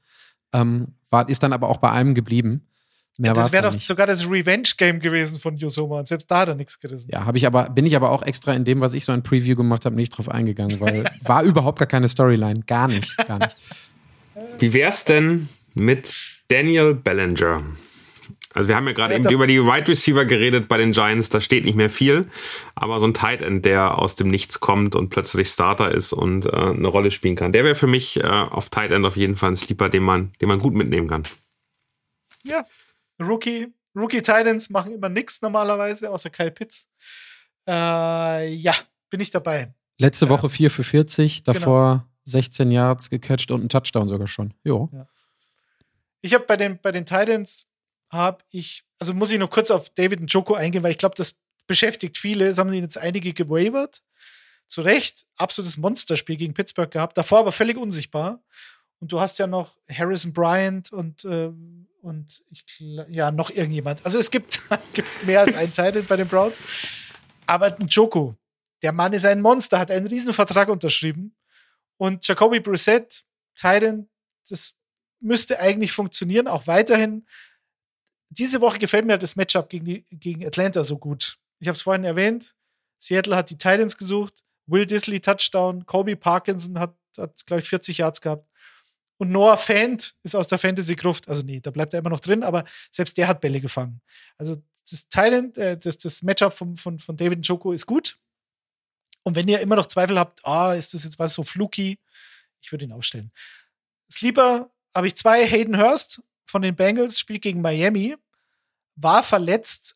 Ähm, 0.54 0.94
war, 1.10 1.28
ist 1.28 1.44
dann 1.44 1.52
aber 1.52 1.68
auch 1.68 1.80
bei 1.80 1.92
einem 1.92 2.14
geblieben. 2.14 2.62
Mehr 3.20 3.34
das 3.34 3.52
wäre 3.52 3.64
doch 3.64 3.74
nicht. 3.74 3.86
sogar 3.86 4.08
das 4.08 4.28
Revenge-Game 4.28 5.00
gewesen 5.00 5.40
von 5.40 5.56
Yosoma 5.56 6.00
und 6.00 6.08
selbst 6.08 6.32
da 6.32 6.40
hat 6.40 6.48
er 6.48 6.56
nichts 6.56 6.80
gerissen. 6.80 7.10
Ja, 7.12 7.26
habe 7.26 7.38
ich 7.38 7.46
aber, 7.46 7.70
bin 7.70 7.86
ich 7.86 7.96
aber 7.96 8.10
auch 8.10 8.24
extra 8.24 8.54
in 8.54 8.66
dem, 8.66 8.82
was 8.82 8.96
ich 8.96 9.06
so 9.06 9.12
ein 9.12 9.22
Preview 9.22 9.56
gemacht 9.56 9.86
habe, 9.86 9.96
nicht 9.96 10.18
drauf 10.18 10.30
eingegangen, 10.30 10.80
weil 10.80 11.04
war 11.22 11.44
überhaupt 11.44 11.78
gar 11.78 11.88
keine 11.88 12.08
Storyline. 12.08 12.62
Gar 12.66 12.88
nicht, 12.88 13.16
gar 13.28 13.38
nicht. 13.38 13.56
Wie 14.58 14.74
wär's 14.74 15.06
denn 15.06 15.48
mit 15.76 16.18
Daniel 16.48 16.96
Bellinger? 16.96 17.62
Also 18.56 18.68
wir 18.68 18.76
haben 18.76 18.88
ja 18.88 18.94
gerade 18.94 19.14
Ja, 19.14 19.20
eben 19.20 19.30
über 19.30 19.48
die 19.48 19.64
Wide 19.64 19.88
Receiver 19.88 20.26
geredet 20.26 20.68
bei 20.68 20.78
den 20.78 20.92
Giants, 20.92 21.30
da 21.30 21.42
steht 21.42 21.66
nicht 21.66 21.76
mehr 21.76 21.90
viel, 21.90 22.28
aber 22.76 23.00
so 23.00 23.08
ein 23.08 23.14
Tight 23.14 23.42
End, 23.42 23.66
der 23.66 23.98
aus 23.98 24.16
dem 24.16 24.28
Nichts 24.28 24.60
kommt 24.60 24.96
und 24.96 25.10
plötzlich 25.10 25.50
Starter 25.50 25.92
ist 25.92 26.14
und 26.14 26.46
äh, 26.46 26.50
eine 26.50 26.88
Rolle 26.88 27.12
spielen 27.12 27.36
kann, 27.36 27.52
der 27.52 27.64
wäre 27.64 27.76
für 27.76 27.88
mich 27.88 28.18
äh, 28.18 28.28
auf 28.28 28.70
Tight 28.70 28.92
End 28.92 29.06
auf 29.06 29.18
jeden 29.18 29.36
Fall 29.36 29.52
ein 29.52 29.56
Sleeper, 29.56 29.90
den 29.90 30.04
man, 30.04 30.32
den 30.40 30.50
man 30.50 30.60
gut 30.60 30.74
mitnehmen 30.74 31.08
kann. 31.08 31.24
Ja. 32.46 32.66
Rookie, 33.22 33.74
Rookie 33.96 34.22
Titans 34.22 34.70
machen 34.70 34.94
immer 34.94 35.10
nichts 35.10 35.42
normalerweise, 35.42 36.10
außer 36.10 36.30
Kyle 36.30 36.52
Pitts. 36.52 36.88
Äh, 37.68 38.54
ja, 38.54 38.74
bin 39.10 39.20
ich 39.20 39.30
dabei. 39.32 39.74
Letzte 40.00 40.26
Ja. 40.26 40.32
Woche 40.32 40.50
4 40.50 40.72
für 40.72 40.84
40, 40.84 41.44
davor 41.44 42.08
16 42.26 42.72
Yards 42.72 43.10
gecatcht 43.10 43.52
und 43.52 43.64
ein 43.64 43.70
Touchdown 43.70 44.08
sogar 44.10 44.28
schon. 44.28 44.54
Jo. 44.64 44.90
Ich 46.22 46.34
habe 46.34 46.46
bei 46.46 46.56
den, 46.58 46.80
bei 46.82 46.92
den 46.92 47.06
Titans, 47.06 47.68
habe 48.10 48.44
ich, 48.50 48.84
also 49.00 49.14
muss 49.14 49.32
ich 49.32 49.40
nur 49.40 49.50
kurz 49.50 49.72
auf 49.72 49.90
David 49.90 50.22
und 50.22 50.32
Joko 50.32 50.54
eingehen, 50.54 50.84
weil 50.84 50.92
ich 50.92 50.98
glaube, 50.98 51.16
das 51.16 51.36
beschäftigt 51.68 52.18
viele. 52.18 52.46
Es 52.46 52.58
haben 52.58 52.72
ihn 52.74 52.84
jetzt 52.84 52.98
einige 52.98 53.34
gewavert. 53.34 54.02
Zu 54.68 54.82
Recht, 54.82 55.26
absolutes 55.36 55.78
Monsterspiel 55.78 56.38
gegen 56.38 56.54
Pittsburgh 56.54 56.90
gehabt, 56.90 57.18
davor 57.18 57.40
aber 57.40 57.52
völlig 57.52 57.78
unsichtbar. 57.78 58.42
Und 59.00 59.12
du 59.12 59.20
hast 59.20 59.38
ja 59.40 59.48
noch 59.48 59.78
Harrison 59.92 60.32
Bryant 60.32 60.92
und, 60.94 61.26
äh, 61.26 61.52
und 62.04 62.44
ich, 62.50 62.66
ja, 62.80 63.32
noch 63.32 63.50
irgendjemand. 63.50 64.06
Also 64.06 64.20
es 64.20 64.30
gibt, 64.30 64.62
gibt 64.94 65.08
mehr 65.26 65.40
als 65.40 65.56
einen 65.56 65.72
Titan 65.72 66.06
bei 66.06 66.18
den 66.18 66.28
Browns. 66.28 66.62
Aber 67.46 67.78
Joko, 67.88 68.36
der 68.82 68.92
Mann 68.92 69.14
ist 69.14 69.26
ein 69.26 69.42
Monster, 69.42 69.80
hat 69.80 69.90
einen 69.90 70.08
riesen 70.08 70.34
Vertrag 70.34 70.68
unterschrieben. 70.68 71.36
Und 71.98 72.28
Jacoby 72.28 72.60
Brissett, 72.60 73.24
Titan, 73.56 74.10
das 74.50 74.76
müsste 75.22 75.60
eigentlich 75.60 75.94
funktionieren, 75.94 76.50
auch 76.50 76.68
weiterhin. 76.68 77.26
Diese 78.30 78.60
Woche 78.60 78.80
gefällt 78.80 79.06
mir 79.06 79.14
halt 79.14 79.24
das 79.24 79.38
Matchup 79.38 79.70
gegen, 79.70 79.86
die, 79.86 80.06
gegen 80.12 80.46
Atlanta 80.46 80.84
so 80.84 80.98
gut. 80.98 81.38
Ich 81.60 81.70
habe 81.70 81.78
es 81.78 81.84
vorhin 81.84 82.04
erwähnt. 82.04 82.54
Seattle 83.00 83.36
hat 83.36 83.50
die 83.50 83.58
Titans 83.58 83.96
gesucht. 83.96 84.44
Will 84.66 84.86
Disley 84.86 85.22
Touchdown. 85.22 85.86
Kobe 85.86 86.18
Parkinson 86.18 86.80
hat, 86.80 86.98
hat 87.18 87.46
glaube 87.46 87.62
ich, 87.62 87.70
40 87.70 88.00
Yards 88.00 88.20
gehabt. 88.20 88.46
Und 89.24 89.32
Noah 89.32 89.58
Fant 89.58 90.16
ist 90.24 90.36
aus 90.36 90.50
der 90.50 90.58
Fantasy-Gruft. 90.58 91.30
Also, 91.30 91.44
nee, 91.44 91.62
da 91.62 91.72
bleibt 91.72 91.94
er 91.94 92.00
immer 92.00 92.10
noch 92.10 92.20
drin, 92.20 92.44
aber 92.44 92.66
selbst 92.92 93.18
der 93.18 93.30
hat 93.30 93.40
Bälle 93.40 93.62
gefangen. 93.62 94.02
Also, 94.38 94.62
das 94.92 95.08
Titan, 95.08 95.54
äh, 95.56 95.78
das, 95.78 95.98
das 95.98 96.24
Matchup 96.24 96.54
von, 96.54 96.76
von, 96.76 97.00
von 97.00 97.16
David 97.16 97.40
Njoko 97.40 97.72
ist 97.72 97.86
gut. 97.86 98.20
Und 99.24 99.38
wenn 99.38 99.48
ihr 99.48 99.62
immer 99.62 99.78
noch 99.78 99.88
Zweifel 99.88 100.20
habt, 100.20 100.46
ah, 100.46 100.74
ist 100.74 100.94
das 100.94 101.06
jetzt 101.06 101.20
was 101.20 101.36
so 101.36 101.44
fluky, 101.46 101.98
ich 102.62 102.70
würde 102.74 102.84
ihn 102.84 102.92
aufstellen. 102.92 103.32
Sleeper 104.12 104.70
habe 104.94 105.08
ich 105.08 105.16
zwei. 105.16 105.48
Hayden 105.48 105.78
Hurst 105.78 106.22
von 106.46 106.62
den 106.62 106.76
Bengals 106.76 107.18
spielt 107.18 107.44
gegen 107.44 107.62
Miami, 107.62 108.18
war 108.98 109.24
verletzt. 109.24 109.96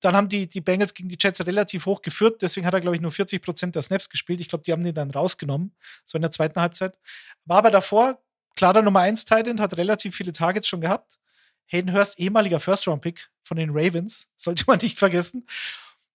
Dann 0.00 0.16
haben 0.16 0.28
die, 0.28 0.48
die 0.48 0.62
Bengals 0.62 0.94
gegen 0.94 1.10
die 1.10 1.18
Jets 1.20 1.44
relativ 1.44 1.84
hoch 1.84 2.00
geführt. 2.00 2.40
Deswegen 2.40 2.66
hat 2.66 2.72
er, 2.72 2.80
glaube 2.80 2.96
ich, 2.96 3.02
nur 3.02 3.12
40 3.12 3.42
Prozent 3.42 3.76
der 3.76 3.82
Snaps 3.82 4.08
gespielt. 4.08 4.40
Ich 4.40 4.48
glaube, 4.48 4.64
die 4.64 4.72
haben 4.72 4.82
den 4.82 4.94
dann 4.94 5.10
rausgenommen, 5.10 5.76
so 6.06 6.16
in 6.16 6.22
der 6.22 6.32
zweiten 6.32 6.58
Halbzeit. 6.58 6.98
War 7.44 7.58
aber 7.58 7.70
davor 7.70 8.18
klarer 8.56 8.82
Nummer 8.82 9.00
1 9.00 9.24
Titan, 9.24 9.60
hat 9.60 9.76
relativ 9.76 10.16
viele 10.16 10.32
Targets 10.32 10.68
schon 10.68 10.80
gehabt. 10.80 11.18
Hayden 11.66 11.92
Hurst, 11.92 12.18
ehemaliger 12.18 12.60
First-Round-Pick 12.60 13.30
von 13.42 13.56
den 13.56 13.70
Ravens, 13.70 14.28
sollte 14.36 14.64
man 14.66 14.78
nicht 14.80 14.98
vergessen. 14.98 15.46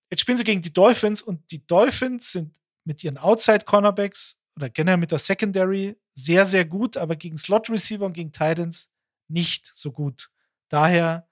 Jetzt 0.10 0.22
spielen 0.22 0.38
sie 0.38 0.44
gegen 0.44 0.62
die 0.62 0.72
Dolphins 0.72 1.22
und 1.22 1.52
die 1.52 1.66
Dolphins 1.66 2.32
sind 2.32 2.56
mit 2.86 3.04
ihren 3.04 3.18
Outside-Cornerbacks 3.18 4.40
oder 4.56 4.70
generell 4.70 4.98
mit 4.98 5.12
der 5.12 5.20
Secondary 5.20 5.98
sehr, 6.14 6.46
sehr 6.46 6.66
gut, 6.66 6.98
aber 6.98 7.16
gegen 7.16 7.38
Slot-Receiver 7.38 8.06
und 8.06 8.14
gegen 8.14 8.32
Titans 8.32 8.90
nicht 9.28 9.72
so 9.76 9.92
gut. 9.92 10.30
Daher 10.70 11.28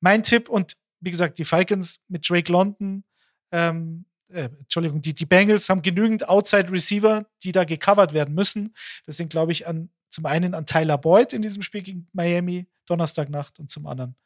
mein 0.00 0.22
Tipp 0.22 0.48
und 0.48 0.76
wie 1.00 1.10
gesagt, 1.10 1.38
die 1.38 1.44
Falcons 1.44 2.00
mit 2.08 2.28
Drake 2.28 2.50
London, 2.50 3.04
ähm, 3.52 4.06
äh, 4.28 4.48
Entschuldigung, 4.60 5.00
die, 5.00 5.14
die 5.14 5.26
Bengals 5.26 5.68
haben 5.68 5.82
genügend 5.82 6.28
Outside 6.28 6.70
Receiver, 6.70 7.26
die 7.42 7.52
da 7.52 7.64
gecovert 7.64 8.12
werden 8.12 8.34
müssen. 8.34 8.74
Das 9.06 9.16
sind, 9.16 9.30
glaube 9.30 9.52
ich, 9.52 9.66
an, 9.66 9.90
zum 10.14 10.26
einen 10.26 10.54
an 10.54 10.66
Tyler 10.66 10.98
Boyd 10.98 11.32
in 11.32 11.42
diesem 11.42 11.62
Spiel 11.62 11.82
gegen 11.82 12.08
Miami, 12.12 12.66
Donnerstagnacht 12.86 13.58
und 13.58 13.70
zum 13.70 13.86
anderen 13.86 14.16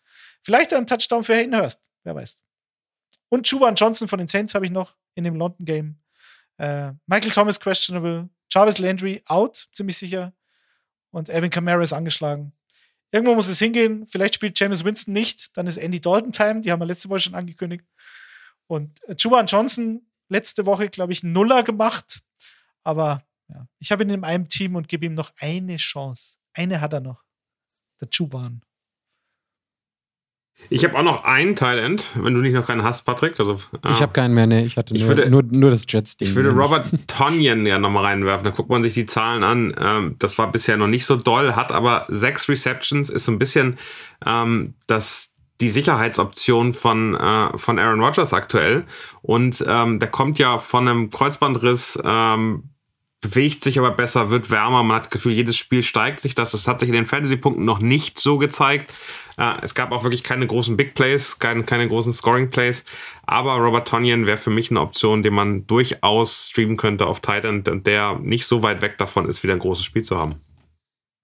vielleicht 0.42 0.72
ein 0.72 0.86
Touchdown 0.86 1.24
für 1.24 1.34
Hayden 1.34 1.56
Hurst, 1.56 1.80
wer 2.04 2.14
weiß. 2.14 2.42
Und 3.28 3.48
Juwan 3.48 3.74
Johnson 3.74 4.08
von 4.08 4.18
den 4.18 4.28
Saints 4.28 4.54
habe 4.54 4.66
ich 4.66 4.72
noch 4.72 4.96
in 5.14 5.24
dem 5.24 5.36
London 5.36 5.64
Game. 5.64 5.96
Äh, 6.56 6.92
Michael 7.06 7.30
Thomas 7.30 7.60
questionable, 7.60 8.28
Jarvis 8.50 8.78
Landry 8.78 9.22
out, 9.26 9.68
ziemlich 9.72 9.98
sicher. 9.98 10.32
Und 11.10 11.28
Evan 11.28 11.50
Kamara 11.50 11.82
ist 11.82 11.92
angeschlagen. 11.92 12.52
Irgendwo 13.10 13.34
muss 13.34 13.48
es 13.48 13.58
hingehen. 13.58 14.06
Vielleicht 14.06 14.34
spielt 14.34 14.58
James 14.58 14.84
Winston 14.84 15.14
nicht. 15.14 15.56
Dann 15.56 15.66
ist 15.66 15.78
Andy 15.78 16.00
Dalton 16.00 16.32
Time. 16.32 16.60
Die 16.60 16.70
haben 16.70 16.80
wir 16.80 16.86
letzte 16.86 17.08
Woche 17.08 17.20
schon 17.20 17.34
angekündigt. 17.34 17.84
Und 18.66 19.00
Juwan 19.18 19.46
Johnson 19.46 20.06
letzte 20.28 20.66
Woche, 20.66 20.90
glaube 20.90 21.12
ich, 21.12 21.22
Nuller 21.22 21.62
gemacht. 21.62 22.20
Aber 22.84 23.22
ja, 23.48 23.66
ich 23.78 23.92
habe 23.92 24.04
ihn 24.04 24.10
in 24.10 24.24
einem 24.24 24.48
Team 24.48 24.76
und 24.76 24.88
gebe 24.88 25.06
ihm 25.06 25.14
noch 25.14 25.30
eine 25.40 25.76
Chance. 25.76 26.36
Eine 26.54 26.80
hat 26.80 26.92
er 26.92 27.00
noch. 27.00 27.22
Der 28.00 28.08
Juwan. 28.12 28.62
Ich 30.70 30.84
habe 30.84 30.98
auch 30.98 31.02
noch 31.02 31.24
einen 31.24 31.56
End, 31.56 32.04
wenn 32.14 32.34
du 32.34 32.40
nicht 32.40 32.52
noch 32.52 32.66
keinen 32.66 32.82
hast, 32.82 33.02
Patrick. 33.02 33.38
Also, 33.38 33.54
äh, 33.84 33.92
ich 33.92 34.02
habe 34.02 34.12
keinen 34.12 34.34
mehr, 34.34 34.46
ne. 34.46 34.64
Ich 34.64 34.76
hatte 34.76 34.94
ich 34.94 35.02
nur, 35.02 35.08
würde, 35.08 35.30
nur, 35.30 35.42
nur, 35.44 35.70
das 35.70 35.84
Jets-Ding. 35.88 36.28
Ich 36.28 36.34
würde 36.34 36.50
Robert 36.50 36.90
Tonyan 37.06 37.64
ja 37.64 37.78
nochmal 37.78 38.06
reinwerfen. 38.06 38.44
Da 38.44 38.50
guckt 38.50 38.68
man 38.68 38.82
sich 38.82 38.92
die 38.92 39.06
Zahlen 39.06 39.44
an. 39.44 39.74
Ähm, 39.80 40.16
das 40.18 40.36
war 40.36 40.50
bisher 40.50 40.76
noch 40.76 40.88
nicht 40.88 41.06
so 41.06 41.16
doll, 41.16 41.54
hat 41.54 41.72
aber 41.72 42.06
sechs 42.08 42.48
Receptions, 42.48 43.08
ist 43.08 43.24
so 43.24 43.32
ein 43.32 43.38
bisschen 43.38 43.76
ähm, 44.26 44.74
das 44.86 45.34
die 45.60 45.70
Sicherheitsoption 45.70 46.72
von, 46.72 47.14
äh, 47.16 47.56
von 47.58 47.78
Aaron 47.78 48.00
Rodgers 48.00 48.32
aktuell. 48.32 48.84
Und 49.22 49.64
ähm, 49.66 49.98
der 49.98 50.08
kommt 50.08 50.38
ja 50.38 50.58
von 50.58 50.86
einem 50.86 51.10
Kreuzbandriss, 51.10 51.98
ähm, 52.04 52.70
bewegt 53.20 53.62
sich 53.62 53.78
aber 53.78 53.90
besser, 53.90 54.30
wird 54.30 54.50
wärmer. 54.50 54.82
Man 54.82 54.96
hat 54.96 55.06
das 55.06 55.10
Gefühl, 55.10 55.32
jedes 55.32 55.56
Spiel 55.56 55.82
steigt 55.82 56.20
sich 56.20 56.34
das. 56.34 56.52
Das 56.52 56.68
hat 56.68 56.80
sich 56.80 56.88
in 56.88 56.94
den 56.94 57.06
Fantasy-Punkten 57.06 57.64
noch 57.64 57.80
nicht 57.80 58.18
so 58.18 58.38
gezeigt. 58.38 58.92
Äh, 59.36 59.54
es 59.62 59.74
gab 59.74 59.90
auch 59.90 60.04
wirklich 60.04 60.22
keine 60.22 60.46
großen 60.46 60.76
Big 60.76 60.94
Plays, 60.94 61.38
keine, 61.38 61.64
keine 61.64 61.88
großen 61.88 62.12
Scoring 62.12 62.50
Plays. 62.50 62.84
Aber 63.26 63.56
Robert 63.56 63.88
Tonyan 63.88 64.26
wäre 64.26 64.38
für 64.38 64.50
mich 64.50 64.70
eine 64.70 64.80
Option, 64.80 65.22
die 65.22 65.30
man 65.30 65.66
durchaus 65.66 66.50
streamen 66.50 66.76
könnte 66.76 67.06
auf 67.06 67.20
Titan, 67.20 67.64
der 67.64 68.18
nicht 68.20 68.46
so 68.46 68.62
weit 68.62 68.82
weg 68.82 68.98
davon 68.98 69.28
ist, 69.28 69.42
wieder 69.42 69.54
ein 69.54 69.58
großes 69.58 69.84
Spiel 69.84 70.02
zu 70.02 70.18
haben. 70.18 70.36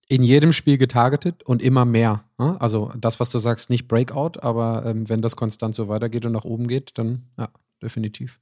In 0.08 0.22
jedem 0.22 0.52
Spiel 0.52 0.78
getargetet 0.78 1.42
und 1.44 1.62
immer 1.62 1.84
mehr. 1.84 2.24
Ne? 2.38 2.60
Also 2.60 2.92
das, 2.96 3.20
was 3.20 3.30
du 3.30 3.38
sagst, 3.38 3.70
nicht 3.70 3.88
Breakout, 3.88 4.40
aber 4.40 4.84
ähm, 4.84 5.08
wenn 5.08 5.22
das 5.22 5.36
konstant 5.36 5.74
so 5.74 5.88
weitergeht 5.88 6.26
und 6.26 6.32
nach 6.32 6.44
oben 6.44 6.66
geht, 6.66 6.98
dann 6.98 7.30
ja, 7.38 7.48
definitiv. 7.82 8.40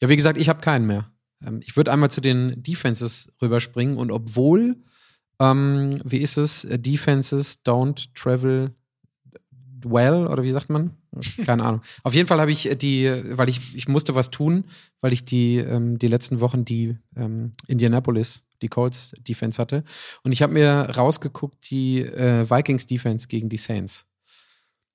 Ja, 0.00 0.08
wie 0.08 0.16
gesagt, 0.16 0.38
ich 0.38 0.48
habe 0.48 0.60
keinen 0.60 0.86
mehr. 0.86 1.10
Ähm, 1.44 1.60
ich 1.64 1.76
würde 1.76 1.92
einmal 1.92 2.10
zu 2.10 2.20
den 2.20 2.62
Defenses 2.62 3.32
rüberspringen 3.40 3.96
und 3.96 4.10
obwohl, 4.10 4.76
ähm, 5.40 5.94
wie 6.04 6.18
ist 6.18 6.36
es, 6.36 6.64
äh, 6.64 6.78
Defenses 6.78 7.64
don't 7.64 8.08
travel 8.14 8.74
well 9.84 10.26
oder 10.26 10.42
wie 10.42 10.50
sagt 10.50 10.70
man? 10.70 10.96
Keine 11.44 11.64
Ahnung. 11.64 11.82
Auf 12.02 12.14
jeden 12.14 12.26
Fall 12.26 12.40
habe 12.40 12.50
ich 12.50 12.68
die, 12.78 13.22
weil 13.30 13.48
ich, 13.48 13.74
ich 13.74 13.88
musste 13.88 14.14
was 14.14 14.30
tun, 14.30 14.64
weil 15.00 15.12
ich 15.12 15.24
die, 15.24 15.56
ähm, 15.56 15.98
die 15.98 16.08
letzten 16.08 16.40
Wochen 16.40 16.64
die 16.64 16.96
ähm, 17.16 17.54
Indianapolis, 17.66 18.44
die 18.62 18.68
Colts 18.68 19.14
Defense 19.20 19.60
hatte. 19.60 19.84
Und 20.22 20.32
ich 20.32 20.42
habe 20.42 20.52
mir 20.52 20.90
rausgeguckt, 20.96 21.70
die 21.70 22.00
äh, 22.00 22.48
Vikings 22.48 22.86
Defense 22.86 23.28
gegen 23.28 23.48
die 23.48 23.56
Saints. 23.56 24.07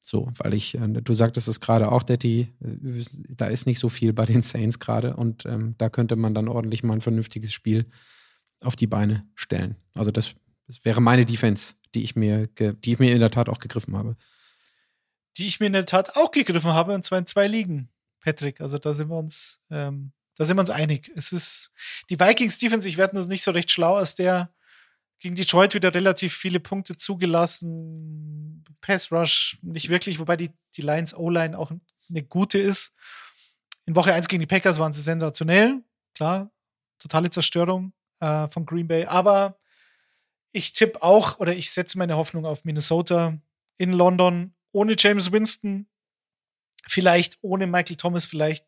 So, 0.06 0.30
weil 0.36 0.54
ich, 0.54 0.76
äh, 0.76 0.86
du 0.86 1.14
sagtest 1.14 1.48
es 1.48 1.62
gerade 1.62 1.90
auch, 1.90 2.04
Daddy, 2.04 2.54
äh, 2.62 3.06
da 3.30 3.46
ist 3.46 3.66
nicht 3.66 3.80
so 3.80 3.88
viel 3.88 4.12
bei 4.12 4.26
den 4.26 4.44
Saints 4.44 4.80
gerade 4.80 5.16
und 5.16 5.46
ähm, 5.46 5.76
da 5.78 5.90
könnte 5.90 6.18
man 6.18 6.34
dann 6.34 6.50
ordentlich 6.50 6.84
mal 6.84 6.96
ein 6.96 7.02
vernünftiges 7.02 7.54
Spiel 7.54 7.86
auf 8.60 8.76
die 8.76 8.86
Beine 8.86 9.26
stellen. 9.34 9.78
Also 9.96 10.12
das, 10.12 10.36
das 10.68 10.84
wäre 10.84 11.00
meine 11.00 11.26
Defense, 11.26 11.76
die 11.96 12.04
ich 12.04 12.18
mir, 12.18 12.48
die 12.48 12.92
ich 12.92 13.00
mir 13.00 13.14
in 13.14 13.22
der 13.22 13.32
Tat 13.32 13.48
auch 13.48 13.60
gegriffen 13.60 13.96
habe. 13.96 14.18
Die 15.38 15.48
ich 15.48 15.62
mir 15.62 15.68
in 15.68 15.74
der 15.74 15.86
Tat 15.86 16.18
auch 16.18 16.32
gegriffen 16.32 16.74
habe, 16.74 16.94
und 16.94 17.06
zwar 17.06 17.20
in 17.20 17.26
zwei 17.26 17.48
Ligen, 17.48 17.88
Patrick. 18.20 18.60
Also 18.60 18.80
da 18.80 18.94
sind 18.94 19.10
wir 19.10 19.18
uns, 19.18 19.62
ähm, 19.72 20.12
da 20.36 20.46
sind 20.46 20.58
wir 20.58 20.62
uns 20.62 20.70
einig. 20.70 21.14
Es 21.16 21.32
ist 21.32 21.72
die 22.10 22.20
Vikings 22.20 22.58
Defense, 22.58 22.90
ich 22.90 22.98
werde 22.98 23.16
das 23.16 23.28
nicht 23.28 23.44
so 23.44 23.52
recht 23.52 23.72
schlau 23.72 23.98
aus 23.98 24.16
der 24.16 24.54
gegen 25.24 25.36
Detroit 25.36 25.74
wieder 25.74 25.94
relativ 25.94 26.36
viele 26.36 26.60
Punkte 26.60 26.98
zugelassen. 26.98 28.62
Pass 28.82 29.10
Rush 29.10 29.58
nicht 29.62 29.88
wirklich, 29.88 30.20
wobei 30.20 30.36
die, 30.36 30.52
die 30.76 30.82
Lions 30.82 31.16
O-Line 31.16 31.58
auch 31.58 31.72
eine 32.10 32.24
gute 32.24 32.60
ist. 32.60 32.94
In 33.86 33.96
Woche 33.96 34.14
1 34.14 34.28
gegen 34.28 34.42
die 34.42 34.48
Packers 34.48 34.80
waren 34.80 34.92
sie 34.92 35.02
sensationell. 35.02 35.82
Klar, 36.14 36.52
totale 37.00 37.30
Zerstörung 37.30 37.94
äh, 38.20 38.50
von 38.50 38.66
Green 38.66 38.90
Bay. 38.90 39.06
Aber 39.06 39.58
ich 40.52 40.74
tippe 40.74 41.02
auch 41.02 41.40
oder 41.40 41.56
ich 41.56 41.72
setze 41.72 41.98
meine 41.98 42.18
Hoffnung 42.18 42.46
auf 42.46 42.66
Minnesota 42.66 43.38
in 43.78 43.94
London 43.94 44.54
ohne 44.74 44.96
James 44.98 45.32
Winston. 45.32 45.88
Vielleicht 46.86 47.38
ohne 47.42 47.66
Michael 47.66 47.96
Thomas, 47.96 48.26
vielleicht 48.26 48.66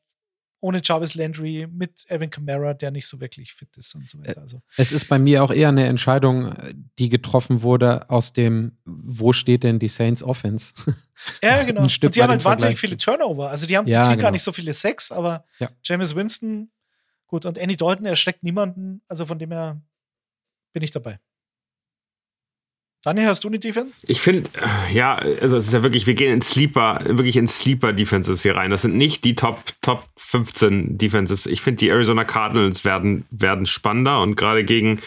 ohne 0.65 0.81
Jarvis 0.83 1.13
Landry, 1.13 1.67
mit 1.71 2.09
Evan 2.09 2.31
Kamara, 2.31 2.73
der 2.73 2.89
nicht 2.89 3.05
so 3.05 3.19
wirklich 3.19 3.53
fit 3.53 3.77
ist 3.77 3.93
und 3.93 4.09
so 4.09 4.17
weiter. 4.19 4.41
Also. 4.41 4.63
Es 4.77 4.91
ist 4.91 5.07
bei 5.07 5.19
mir 5.19 5.43
auch 5.43 5.51
eher 5.51 5.69
eine 5.69 5.85
Entscheidung, 5.85 6.55
die 6.97 7.09
getroffen 7.09 7.61
wurde 7.61 8.09
aus 8.09 8.33
dem, 8.33 8.79
wo 8.83 9.31
steht 9.31 9.63
denn 9.63 9.77
die 9.77 9.87
Saints 9.87 10.23
Offense? 10.23 10.73
Ja, 11.43 11.61
genau. 11.61 11.81
und 11.83 12.15
die 12.15 12.23
haben 12.23 12.31
halt 12.31 12.43
wahnsinnig 12.43 12.79
viele 12.79 12.97
Turnover. 12.97 13.47
Also 13.51 13.67
die 13.67 13.77
haben 13.77 13.85
ja, 13.87 13.99
die 13.99 14.07
kriegen 14.07 14.17
genau. 14.17 14.27
gar 14.27 14.31
nicht 14.31 14.41
so 14.41 14.51
viele 14.51 14.73
Sex, 14.73 15.11
aber 15.11 15.45
ja. 15.59 15.69
James 15.83 16.15
Winston, 16.15 16.71
gut, 17.27 17.45
und 17.45 17.59
Andy 17.59 17.77
Dalton 17.77 18.07
erschreckt 18.07 18.41
niemanden. 18.41 19.03
Also 19.07 19.27
von 19.27 19.37
dem 19.37 19.51
her 19.51 19.79
bin 20.73 20.81
ich 20.81 20.89
dabei. 20.89 21.19
Daniel, 23.05 23.27
hast 23.27 23.43
du 23.43 23.49
eine 23.49 23.59
Defense? 23.59 23.93
Ich 24.07 24.19
finde, 24.19 24.49
ja, 24.91 25.19
also 25.39 25.57
es 25.57 25.67
ist 25.67 25.73
ja 25.73 25.83
wirklich, 25.83 26.07
wir 26.07 26.15
gehen 26.15 26.33
in 26.33 26.41
Sleeper, 26.41 26.97
wirklich 27.05 27.37
in 27.37 27.47
Sleeper 27.47 27.93
Defenses 27.93 28.41
hier 28.41 28.55
rein. 28.55 28.71
Das 28.71 28.81
sind 28.81 28.97
nicht 28.97 29.23
die 29.25 29.35
Top, 29.35 29.59
Top 29.83 30.05
15 30.17 30.97
Defenses. 30.97 31.45
Ich 31.45 31.61
finde, 31.61 31.77
die 31.77 31.89
Arizona 31.89 32.23
Cardinals 32.23 32.83
werden, 32.83 33.25
werden 33.29 33.67
spannender 33.67 34.23
und 34.23 34.35
gerade 34.35 34.63
gegen 34.63 34.99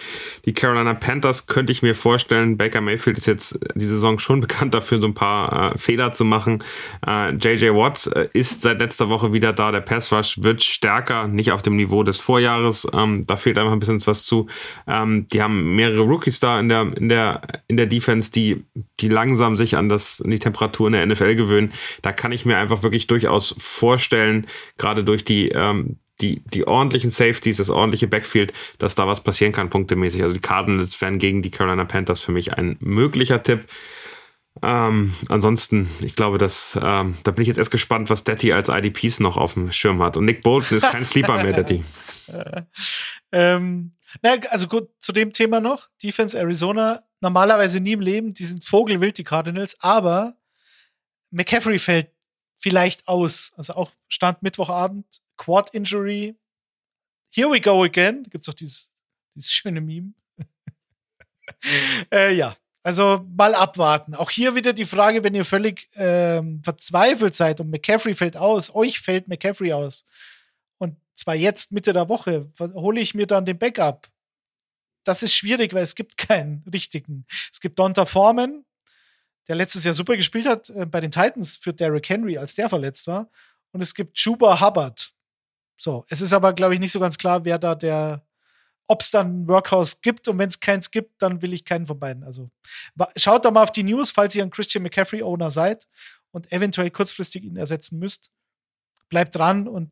die 0.45 0.55
Carolina 0.55 0.95
Panthers 0.95 1.49
könnte 1.49 1.73
ich 1.73 1.83
mir 1.83 1.97
vorstellen, 1.97 2.57
Baker 2.57 2.81
Mayfield 2.81 3.19
ist 3.19 3.27
jetzt 3.27 3.59
die 3.75 3.87
Saison 3.87 4.21
schon 4.21 4.39
bekannt 4.49 4.75
dafür, 4.75 4.99
so 5.01 5.09
ein 5.09 5.15
paar 5.15 5.75
äh, 5.75 5.77
Fehler 5.77 6.13
zu 6.13 6.25
machen. 6.25 6.63
Äh, 7.05 7.35
JJ 7.35 7.71
Watt 7.75 8.09
äh, 8.15 8.29
ist 8.33 8.63
seit 8.63 8.79
letzter 8.79 9.09
Woche 9.09 9.33
wieder 9.33 9.53
da. 9.53 9.73
Der 9.73 9.81
Pass 9.81 10.13
Rush 10.13 10.41
wird 10.41 10.63
stärker, 10.63 11.27
nicht 11.27 11.51
auf 11.51 11.63
dem 11.63 11.75
Niveau 11.75 12.05
des 12.05 12.21
Vorjahres. 12.21 12.87
Ähm, 12.93 13.27
da 13.27 13.37
fehlt 13.37 13.59
einfach 13.59 13.73
ein 13.73 13.81
bisschen 13.81 14.01
was 14.07 14.25
zu. 14.25 14.47
Ähm, 14.87 15.27
die 15.33 15.43
haben 15.43 15.75
mehrere 15.75 16.03
Rookies 16.03 16.39
da 16.39 16.61
in 16.61 16.69
der, 16.69 16.97
in 16.97 17.09
der, 17.09 17.41
in 17.67 17.77
der 17.77 17.88
Defense, 17.89 18.31
die, 18.31 18.65
die 19.01 19.09
langsam 19.09 19.57
sich 19.57 19.77
an 19.77 19.89
das, 19.89 20.21
an 20.23 20.31
die 20.31 20.39
Temperatur 20.39 20.87
in 20.89 20.93
der 20.93 21.07
NFL 21.07 21.35
gewöhnen. 21.35 21.73
Da 22.03 22.13
kann 22.13 22.33
ich 22.33 22.45
mir 22.45 22.59
einfach 22.59 22.83
wirklich 22.83 23.07
durchaus 23.07 23.55
vorstellen, 23.59 24.47
gerade 24.77 25.05
durch 25.05 25.25
die, 25.25 25.49
ähm, 25.49 25.97
die, 26.21 26.43
die 26.53 26.67
ordentlichen 26.67 27.11
Safeties, 27.11 27.59
das 27.59 27.71
ordentliche 27.71 28.09
Backfield, 28.09 28.53
dass 28.79 28.95
da 28.95 29.07
was 29.07 29.23
passieren 29.23 29.53
kann, 29.53 29.71
punktemäßig. 29.71 30.23
Also 30.23 30.35
die 30.35 30.41
Cardinals 30.41 31.01
wären 31.01 31.19
gegen 31.19 31.43
die 31.43 31.51
Carolina 31.51 31.85
Panthers 31.85 32.21
für 32.21 32.33
mich 32.33 32.55
ein 32.55 32.77
möglicher 32.81 33.43
Tipp. 33.43 33.65
Ähm, 34.63 35.15
ansonsten, 35.29 35.89
ich 36.01 36.17
glaube, 36.17 36.39
dass 36.39 36.79
ähm, 36.83 37.17
da 37.23 37.31
bin 37.31 37.43
ich 37.43 37.49
jetzt 37.49 37.59
erst 37.59 37.71
gespannt, 37.71 38.11
was 38.11 38.25
Daddy 38.25 38.53
als 38.53 38.69
IDPs 38.69 39.21
noch 39.21 39.37
auf 39.37 39.55
dem 39.55 39.71
Schirm 39.71 40.03
hat. 40.03 40.17
Und 40.17 40.25
Nick 40.25 40.43
Bolton 40.43 40.77
ist 40.77 40.91
kein 40.91 41.05
Sleeper 41.05 41.43
mehr, 41.43 41.53
Daddy. 41.53 41.85
ähm, 43.33 43.93
na, 44.23 44.31
also 44.51 44.67
gut, 44.67 44.89
zu 44.99 45.13
dem 45.13 45.33
Thema 45.33 45.61
noch. 45.61 45.89
Defense 46.03 46.39
Arizona 46.39 47.03
normalerweise 47.21 47.81
nie 47.81 47.93
im 47.93 48.01
Leben. 48.01 48.35
Die 48.35 48.45
sind 48.45 48.65
vogelwild, 48.65 49.19
die 49.19 49.25
Cardinals. 49.25 49.77
Aber 49.81 50.37
McCaffrey 51.31 51.79
fällt 51.79 52.11
vielleicht 52.57 53.07
aus. 53.09 53.53
Also 53.57 53.75
auch 53.75 53.93
Stand 54.09 54.43
Mittwochabend, 54.43 55.07
Quad 55.37 55.75
Injury. 55.75 56.37
Here 57.31 57.51
we 57.51 57.61
go 57.61 57.83
again. 57.85 58.25
Gibt 58.25 58.43
es 58.43 58.47
doch 58.47 58.55
dieses, 58.55 58.91
dieses 59.35 59.53
schöne 59.53 59.81
Meme. 59.81 60.13
äh, 62.13 62.35
ja, 62.35 62.57
also 62.83 63.25
mal 63.37 63.55
abwarten. 63.55 64.15
Auch 64.15 64.31
hier 64.31 64.55
wieder 64.55 64.73
die 64.73 64.85
Frage, 64.85 65.23
wenn 65.23 65.35
ihr 65.35 65.45
völlig 65.45 65.89
ähm, 65.97 66.63
verzweifelt 66.65 67.35
seid 67.35 67.61
und 67.61 67.71
McCaffrey 67.71 68.15
fällt 68.15 68.37
aus, 68.37 68.75
euch 68.75 69.01
fällt 69.01 69.29
McCaffrey 69.29 69.73
aus. 69.73 70.05
Und 70.79 70.97
zwar 71.15 71.35
jetzt 71.35 71.73
Mitte 71.73 71.93
der 71.93 72.09
Woche, 72.09 72.51
hole 72.59 73.01
ich 73.01 73.15
mir 73.15 73.27
dann 73.27 73.45
den 73.45 73.59
Backup 73.59 74.09
das 75.09 75.23
ist 75.23 75.35
schwierig, 75.35 75.73
weil 75.73 75.83
es 75.83 75.95
gibt 75.95 76.17
keinen 76.17 76.63
richtigen. 76.73 77.25
Es 77.51 77.61
gibt 77.61 77.79
Donta 77.79 78.05
Foreman, 78.05 78.65
der 79.49 79.57
letztes 79.57 79.85
Jahr 79.85 79.95
super 79.95 80.17
gespielt 80.17 80.47
hat 80.47 80.71
äh, 80.71 80.87
bei 80.87 81.01
den 81.01 81.11
Titans 81.11 81.57
für 81.57 81.73
Derrick 81.73 82.09
Henry, 82.09 82.37
als 82.37 82.55
der 82.55 82.69
verletzt 82.69 83.07
war. 83.07 83.31
Und 83.73 83.81
es 83.81 83.95
gibt 83.95 84.17
Chuba 84.17 84.61
Hubbard. 84.61 85.11
So, 85.79 86.05
es 86.09 86.21
ist 86.21 86.33
aber, 86.33 86.53
glaube 86.53 86.75
ich, 86.75 86.81
nicht 86.81 86.93
so 86.93 87.01
ganz 87.01 87.17
klar, 87.17 87.45
wer 87.45 87.59
da 87.59 87.75
der 87.75 88.23
ob 88.91 89.03
es 89.03 89.11
dann 89.11 89.43
ein 89.43 89.49
Workhouse 89.49 90.01
gibt 90.01 90.29
und 90.29 90.39
wenn 90.39 90.49
es 90.49 90.61
keins 90.61 90.91
gibt, 90.91 91.21
dann 91.21 91.43
will 91.43 91.53
ich 91.53 91.67
keinen 91.67 91.87
von 91.87 91.99
beiden. 92.01 92.25
Also 92.25 92.51
schaut 93.17 93.45
da 93.45 93.51
mal 93.51 93.63
auf 93.63 93.71
die 93.71 93.83
News, 93.83 94.11
falls 94.11 94.35
ihr 94.35 94.43
ein 94.43 94.51
Christian 94.51 94.83
McCaffrey 94.83 95.23
Owner 95.23 95.51
seid 95.51 95.87
und 96.31 96.51
eventuell 96.53 96.91
kurzfristig 96.91 97.45
ihn 97.45 97.57
ersetzen 97.57 97.99
müsst. 97.99 98.31
Bleibt 99.11 99.37
dran 99.37 99.69
und 99.69 99.91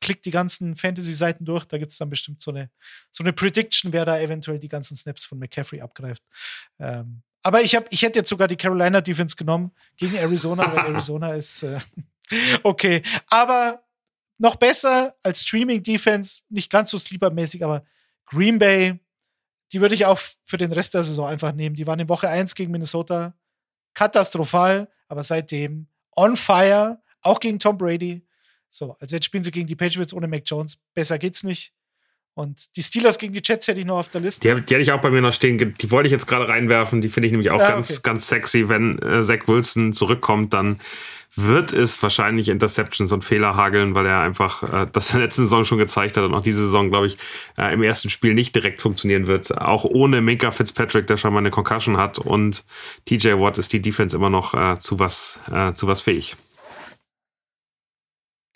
klickt 0.00 0.24
die 0.24 0.30
ganzen 0.30 0.76
Fantasy-Seiten 0.76 1.44
durch. 1.44 1.64
Da 1.64 1.78
gibt 1.78 1.92
es 1.92 1.98
dann 1.98 2.10
bestimmt 2.10 2.42
so 2.42 2.50
eine, 2.50 2.70
so 3.10 3.22
eine 3.22 3.32
Prediction, 3.32 3.92
wer 3.92 4.04
da 4.04 4.18
eventuell 4.18 4.58
die 4.58 4.68
ganzen 4.68 4.96
Snaps 4.96 5.24
von 5.24 5.38
McCaffrey 5.38 5.80
abgreift. 5.80 6.22
Ähm, 6.78 7.22
aber 7.42 7.62
ich, 7.62 7.76
hab, 7.76 7.92
ich 7.92 8.02
hätte 8.02 8.18
jetzt 8.18 8.28
sogar 8.28 8.48
die 8.48 8.56
Carolina 8.56 9.00
Defense 9.00 9.36
genommen 9.36 9.72
gegen 9.96 10.16
Arizona, 10.16 10.72
weil 10.74 10.86
Arizona 10.92 11.34
ist 11.34 11.62
äh, 11.62 11.78
okay. 12.62 13.02
Aber 13.28 13.84
noch 14.38 14.56
besser 14.56 15.16
als 15.22 15.42
Streaming 15.42 15.82
Defense, 15.82 16.42
nicht 16.48 16.70
ganz 16.70 16.90
so 16.90 16.98
sleeper-mäßig, 16.98 17.64
aber 17.64 17.84
Green 18.26 18.58
Bay, 18.58 18.98
die 19.72 19.80
würde 19.80 19.94
ich 19.94 20.06
auch 20.06 20.18
für 20.44 20.58
den 20.58 20.72
Rest 20.72 20.94
der 20.94 21.02
Saison 21.02 21.28
einfach 21.28 21.52
nehmen. 21.52 21.76
Die 21.76 21.86
waren 21.86 22.00
in 22.00 22.08
Woche 22.08 22.28
1 22.28 22.54
gegen 22.54 22.72
Minnesota 22.72 23.34
katastrophal, 23.94 24.88
aber 25.08 25.22
seitdem 25.22 25.88
on 26.14 26.36
fire, 26.36 27.02
auch 27.22 27.40
gegen 27.40 27.58
Tom 27.58 27.78
Brady. 27.78 28.26
So, 28.70 28.96
also 29.00 29.16
jetzt 29.16 29.24
spielen 29.24 29.44
sie 29.44 29.50
gegen 29.50 29.66
die 29.66 29.76
Patriots 29.76 30.12
ohne 30.12 30.28
Mac 30.28 30.42
Jones. 30.46 30.78
Besser 30.94 31.18
geht's 31.18 31.44
nicht. 31.44 31.72
Und 32.34 32.76
die 32.76 32.82
Steelers 32.82 33.16
gegen 33.16 33.32
die 33.32 33.40
Jets 33.42 33.66
hätte 33.66 33.80
ich 33.80 33.86
noch 33.86 33.96
auf 33.96 34.10
der 34.10 34.20
Liste. 34.20 34.40
Die, 34.42 34.60
die 34.60 34.74
hätte 34.74 34.82
ich 34.82 34.92
auch 34.92 35.00
bei 35.00 35.10
mir 35.10 35.22
noch 35.22 35.32
stehen. 35.32 35.56
Die 35.56 35.90
wollte 35.90 36.06
ich 36.06 36.12
jetzt 36.12 36.26
gerade 36.26 36.46
reinwerfen. 36.46 37.00
Die 37.00 37.08
finde 37.08 37.28
ich 37.28 37.32
nämlich 37.32 37.50
auch 37.50 37.58
ja, 37.60 37.70
ganz, 37.70 37.90
okay. 37.90 38.00
ganz 38.02 38.28
sexy. 38.28 38.68
Wenn 38.68 38.98
äh, 38.98 39.22
Zach 39.22 39.46
Wilson 39.48 39.94
zurückkommt, 39.94 40.52
dann 40.52 40.78
wird 41.34 41.72
es 41.72 42.02
wahrscheinlich 42.02 42.50
Interceptions 42.50 43.10
und 43.12 43.24
Fehler 43.24 43.56
hageln, 43.56 43.94
weil 43.94 44.04
er 44.04 44.20
einfach 44.20 44.62
äh, 44.62 44.86
das 44.92 45.10
in 45.10 45.18
der 45.18 45.26
letzten 45.26 45.42
Saison 45.42 45.64
schon 45.64 45.78
gezeigt 45.78 46.18
hat 46.18 46.24
und 46.24 46.34
auch 46.34 46.42
diese 46.42 46.62
Saison, 46.62 46.90
glaube 46.90 47.06
ich, 47.06 47.16
äh, 47.56 47.72
im 47.72 47.82
ersten 47.82 48.10
Spiel 48.10 48.34
nicht 48.34 48.54
direkt 48.54 48.82
funktionieren 48.82 49.26
wird. 49.26 49.56
Auch 49.58 49.84
ohne 49.84 50.20
Minka 50.20 50.50
Fitzpatrick, 50.50 51.06
der 51.06 51.16
schon 51.16 51.32
mal 51.32 51.38
eine 51.38 51.50
Concussion 51.50 51.96
hat 51.96 52.18
und 52.18 52.64
TJ 53.06 53.38
Watt 53.38 53.56
ist 53.56 53.72
die 53.72 53.80
Defense 53.80 54.14
immer 54.14 54.28
noch 54.28 54.52
äh, 54.52 54.78
zu 54.78 54.98
was 54.98 55.40
äh, 55.50 55.72
zu 55.72 55.88
was 55.88 56.02
fähig. 56.02 56.36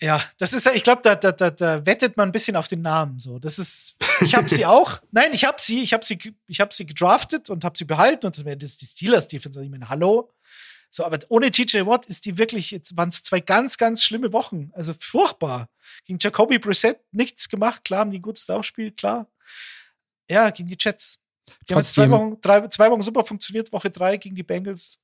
Ja, 0.01 0.23
das 0.39 0.53
ist 0.53 0.65
ja, 0.65 0.73
ich 0.73 0.83
glaube, 0.83 1.01
da, 1.03 1.13
da, 1.13 1.31
da, 1.31 1.51
da 1.51 1.85
wettet 1.85 2.17
man 2.17 2.29
ein 2.29 2.31
bisschen 2.31 2.55
auf 2.55 2.67
den 2.67 2.81
Namen. 2.81 3.19
So, 3.19 3.37
das 3.37 3.59
ist, 3.59 3.95
ich 4.21 4.33
habe 4.33 4.49
sie 4.49 4.65
auch. 4.65 4.99
Nein, 5.11 5.31
ich 5.31 5.45
habe 5.45 5.61
sie, 5.61 5.83
ich 5.83 5.93
habe 5.93 6.03
sie, 6.03 6.17
ich 6.47 6.59
habe 6.59 6.73
sie 6.73 6.87
gedraftet 6.87 7.51
und 7.51 7.63
habe 7.63 7.77
sie 7.77 7.85
behalten 7.85 8.25
und 8.25 8.37
das 8.37 8.71
ist 8.71 8.81
die 8.81 8.85
Steelers 8.85 9.27
Defense. 9.27 9.59
Also 9.59 9.65
ich 9.65 9.69
meine, 9.69 9.89
hallo, 9.89 10.31
so, 10.93 11.05
aber 11.05 11.19
ohne 11.29 11.51
TJ 11.51 11.85
Watt 11.85 12.05
ist 12.07 12.25
die 12.25 12.37
wirklich, 12.37 12.71
jetzt 12.71 12.97
waren 12.97 13.09
es 13.09 13.23
zwei 13.23 13.39
ganz, 13.39 13.77
ganz 13.77 14.03
schlimme 14.03 14.33
Wochen. 14.33 14.71
Also 14.73 14.93
furchtbar. 14.99 15.69
Gegen 16.03 16.19
Jacoby 16.19 16.59
Brissett 16.59 16.99
nichts 17.11 17.47
gemacht. 17.47 17.85
Klar, 17.85 18.01
haben 18.01 18.11
die 18.11 18.19
ein 18.19 18.23
gutes 18.23 18.49
Aufspiel, 18.49 18.91
klar. 18.91 19.27
Ja, 20.29 20.49
gegen 20.49 20.67
die 20.67 20.77
Jets. 20.77 21.17
Die 21.67 21.73
haben 21.73 21.79
jetzt 21.79 21.93
zwei 21.93 22.09
Wochen, 22.09 22.41
drei, 22.41 22.67
zwei 22.67 22.91
Wochen 22.91 23.01
super 23.01 23.23
funktioniert. 23.23 23.71
Woche 23.71 23.89
drei 23.89 24.17
gegen 24.17 24.35
die 24.35 24.43
Bengals 24.43 24.97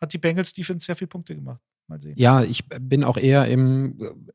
hat 0.00 0.12
die 0.12 0.18
Bengals 0.18 0.52
Defense 0.52 0.86
sehr 0.86 0.96
viele 0.96 1.08
Punkte 1.08 1.34
gemacht. 1.34 1.60
Mal 1.86 2.00
sehen. 2.00 2.14
Ja, 2.16 2.42
ich 2.42 2.66
bin 2.68 3.04
auch 3.04 3.16
eher 3.16 3.46
im, 3.46 4.30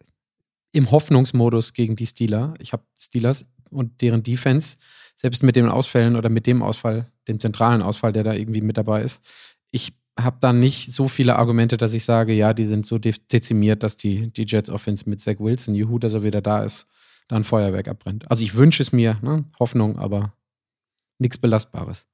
im 0.71 0.91
Hoffnungsmodus 0.91 1.73
gegen 1.73 1.95
die 1.95 2.05
Steeler. 2.05 2.53
Ich 2.59 2.73
habe 2.73 2.83
Steelers 2.97 3.45
und 3.69 4.01
deren 4.01 4.23
Defense, 4.23 4.77
selbst 5.15 5.43
mit 5.43 5.55
den 5.55 5.67
Ausfällen 5.67 6.15
oder 6.15 6.29
mit 6.29 6.47
dem 6.47 6.61
Ausfall, 6.61 7.11
dem 7.27 7.39
zentralen 7.39 7.81
Ausfall, 7.81 8.13
der 8.13 8.23
da 8.23 8.33
irgendwie 8.33 8.61
mit 8.61 8.77
dabei 8.77 9.03
ist, 9.03 9.23
ich 9.71 9.93
habe 10.19 10.37
da 10.41 10.53
nicht 10.53 10.91
so 10.91 11.07
viele 11.07 11.37
Argumente, 11.37 11.77
dass 11.77 11.93
ich 11.93 12.03
sage, 12.03 12.33
ja, 12.33 12.53
die 12.53 12.65
sind 12.65 12.85
so 12.85 12.97
dezimiert, 12.97 13.83
dass 13.83 13.97
die, 13.97 14.31
die 14.31 14.45
Jets 14.45 14.69
Offense 14.69 15.09
mit 15.09 15.21
Zach 15.21 15.39
Wilson, 15.39 15.75
juhu, 15.75 15.99
dass 15.99 16.13
er 16.13 16.23
wieder 16.23 16.41
da 16.41 16.63
ist, 16.63 16.87
da 17.27 17.35
ein 17.35 17.43
Feuerwerk 17.43 17.87
abbrennt. 17.87 18.29
Also 18.29 18.43
ich 18.43 18.55
wünsche 18.55 18.83
es 18.83 18.91
mir, 18.91 19.17
ne? 19.21 19.45
Hoffnung, 19.59 19.97
aber 19.97 20.33
nichts 21.19 21.37
Belastbares. 21.37 22.07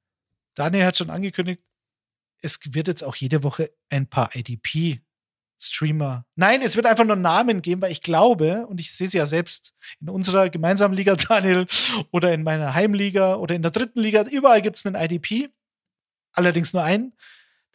Daniel 0.54 0.84
hat 0.84 0.96
schon 0.96 1.10
angekündigt, 1.10 1.62
es 2.42 2.60
wird 2.64 2.88
jetzt 2.88 3.02
auch 3.02 3.16
jede 3.16 3.42
Woche 3.42 3.70
ein 3.88 4.06
paar 4.06 4.34
IDP 4.34 5.00
Streamer. 5.58 6.24
Nein, 6.34 6.62
es 6.62 6.76
wird 6.76 6.86
einfach 6.86 7.04
nur 7.04 7.16
Namen 7.16 7.62
geben, 7.62 7.80
weil 7.82 7.92
ich 7.92 8.02
glaube, 8.02 8.66
und 8.66 8.80
ich 8.80 8.92
sehe 8.92 9.08
sie 9.08 9.18
ja 9.18 9.26
selbst 9.26 9.74
in 10.00 10.08
unserer 10.08 10.50
gemeinsamen 10.50 10.96
Liga, 10.96 11.14
Daniel, 11.28 11.66
oder 12.10 12.32
in 12.34 12.42
meiner 12.42 12.74
Heimliga 12.74 13.36
oder 13.36 13.54
in 13.54 13.62
der 13.62 13.70
dritten 13.70 14.00
Liga, 14.00 14.22
überall 14.22 14.62
gibt 14.62 14.76
es 14.76 14.86
einen 14.86 14.96
IDP. 14.96 15.48
Allerdings 16.32 16.72
nur 16.72 16.82
einen 16.82 17.14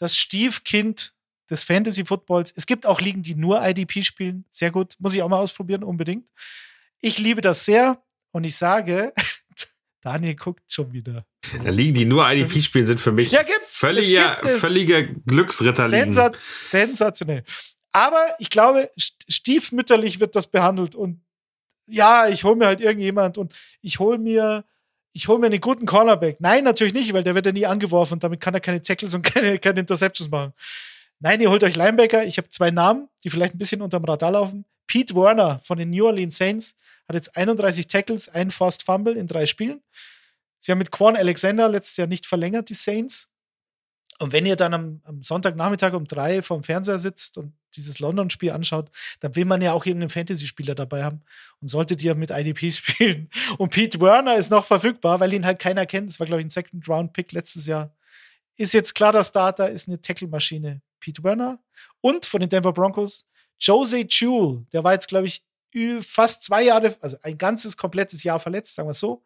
das 0.02 0.18
Stiefkind 0.18 1.14
des 1.50 1.64
Fantasy-Footballs. 1.64 2.54
Es 2.56 2.66
gibt 2.66 2.88
auch 2.88 3.02
Ligen, 3.02 3.22
die 3.22 3.36
nur 3.36 3.64
IDP 3.64 4.04
spielen. 4.04 4.46
Sehr 4.50 4.72
gut. 4.72 4.96
Muss 5.00 5.14
ich 5.14 5.22
auch 5.22 5.30
mal 5.30 5.38
ausprobieren, 5.38 5.84
unbedingt. 5.84 6.26
Ich 7.02 7.20
liebe 7.20 7.42
das 7.42 7.66
sehr 7.66 8.02
und 8.32 8.44
ich 8.44 8.56
sage, 8.56 9.14
Daniel 10.02 10.36
guckt 10.36 10.64
schon 10.72 10.92
wieder. 10.92 11.26
Da 11.62 11.70
liegen 11.70 11.94
die 11.94 12.06
nur 12.06 12.28
IDP 12.28 12.64
spielen, 12.64 12.88
sind 12.88 13.00
für 13.00 13.12
mich 13.12 13.32
ja, 13.32 13.44
völliger, 13.68 14.38
völliger 14.38 15.04
Glücksritter. 15.04 15.90
Sensat 15.90 16.36
sensationell. 16.40 17.44
Aber 17.92 18.36
ich 18.40 18.50
glaube, 18.50 18.90
stiefmütterlich 18.98 20.20
wird 20.20 20.36
das 20.36 20.48
behandelt 20.48 20.96
und 20.96 21.22
ja, 21.88 22.28
ich 22.28 22.44
hole 22.44 22.56
mir 22.56 22.68
halt 22.68 22.80
irgendjemand 22.80 23.38
und 23.38 23.54
ich 23.82 24.00
hole 24.00 24.18
mir 24.18 24.64
ich 25.14 25.28
hole 25.28 25.40
mir 25.40 25.48
einen 25.48 25.60
guten 25.60 25.86
Cornerback. 25.86 26.40
Nein, 26.40 26.64
natürlich 26.64 26.94
nicht, 26.94 27.12
weil 27.14 27.24
der 27.24 27.36
wird 27.36 27.46
ja 27.46 27.52
nie 27.52 27.66
angeworfen 27.66 28.14
und 28.14 28.24
damit 28.24 28.40
kann 28.40 28.54
er 28.54 28.62
keine 28.62 28.82
Tackles 28.82 29.14
und 29.14 29.24
keine, 29.34 29.60
keine 29.60 29.82
Interceptions 29.82 30.30
machen. 30.30 30.54
Nein, 31.20 31.42
ihr 31.42 31.50
holt 31.50 31.64
euch 31.64 31.76
Linebacker. 31.76 32.26
Ich 32.26 32.38
habe 32.38 32.50
zwei 32.50 32.72
Namen, 32.72 33.10
die 33.24 33.30
vielleicht 33.30 33.54
ein 33.54 33.58
bisschen 33.58 33.82
unterm 33.82 34.06
Radar 34.06 34.32
laufen. 34.32 34.66
Pete 34.88 35.14
Werner 35.14 35.60
von 35.64 35.78
den 35.78 35.90
New 35.90 36.06
Orleans 36.06 36.38
Saints 36.38 36.76
hat 37.08 37.16
jetzt 37.16 37.36
31 37.36 37.88
Tackles, 37.88 38.30
ein 38.30 38.52
Forced 38.52 38.84
Fumble 38.84 39.16
in 39.16 39.28
drei 39.28 39.46
Spielen. 39.46 39.82
Sie 40.60 40.72
haben 40.72 40.80
mit 40.80 40.92
Quan 40.92 41.16
Alexander 41.16 41.70
letztes 41.70 41.98
Jahr 41.98 42.08
nicht 42.08 42.26
verlängert, 42.26 42.70
die 42.70 42.74
Saints. 42.74 43.30
Und 44.20 44.34
wenn 44.34 44.46
ihr 44.46 44.56
dann 44.56 44.74
am, 44.74 45.02
am 45.04 45.24
Sonntagnachmittag 45.24 45.94
um 45.94 46.06
drei 46.06 46.42
vorm 46.42 46.64
Fernseher 46.64 47.00
sitzt 47.00 47.38
und 47.38 47.54
dieses 47.72 48.00
London-Spiel 48.00 48.52
anschaut, 48.52 48.92
dann 49.20 49.36
will 49.36 49.46
man 49.46 49.62
ja 49.62 49.74
auch 49.74 49.86
irgendeinen 49.86 50.10
Fantasy-Spieler 50.10 50.76
dabei 50.76 51.04
haben 51.04 51.22
und 51.60 51.68
solltet 51.68 52.02
ihr 52.02 52.16
mit 52.16 52.32
IDPs 52.32 52.78
spielen. 52.86 53.30
Und 53.58 53.70
Pete 53.70 54.00
Werner 54.00 54.36
ist 54.36 54.52
noch 54.52 54.66
verfügbar, 54.66 55.20
weil 55.20 55.34
ihn 55.34 55.46
halt 55.46 55.60
keiner 55.60 55.86
kennt. 55.86 56.10
Das 56.10 56.20
war, 56.20 56.28
glaube 56.28 56.42
ich, 56.42 56.48
ein 56.48 56.52
Second-Round-Pick 56.52 57.32
letztes 57.32 57.68
Jahr. 57.68 57.94
Ist 58.58 58.74
jetzt 58.74 58.94
klar 58.96 59.12
der 59.12 59.24
Starter, 59.24 59.70
ist 59.70 59.88
eine 59.88 60.02
Tackle-Maschine. 60.02 60.82
Pete 61.02 61.24
Werner 61.24 61.60
und 62.00 62.26
von 62.26 62.40
den 62.40 62.50
Denver 62.50 62.72
Broncos 62.72 63.26
Jose 63.60 64.06
Jewell. 64.08 64.66
Der 64.72 64.84
war 64.84 64.94
jetzt, 64.94 65.08
glaube 65.08 65.28
ich, 65.28 65.44
fast 66.02 66.44
zwei 66.44 66.64
Jahre, 66.64 66.96
also 67.02 67.18
ein 67.22 67.38
ganzes 67.38 67.76
komplettes 67.76 68.24
Jahr 68.24 68.40
verletzt, 68.40 68.76
sagen 68.76 68.88
wir 68.90 68.94
so. 68.94 69.26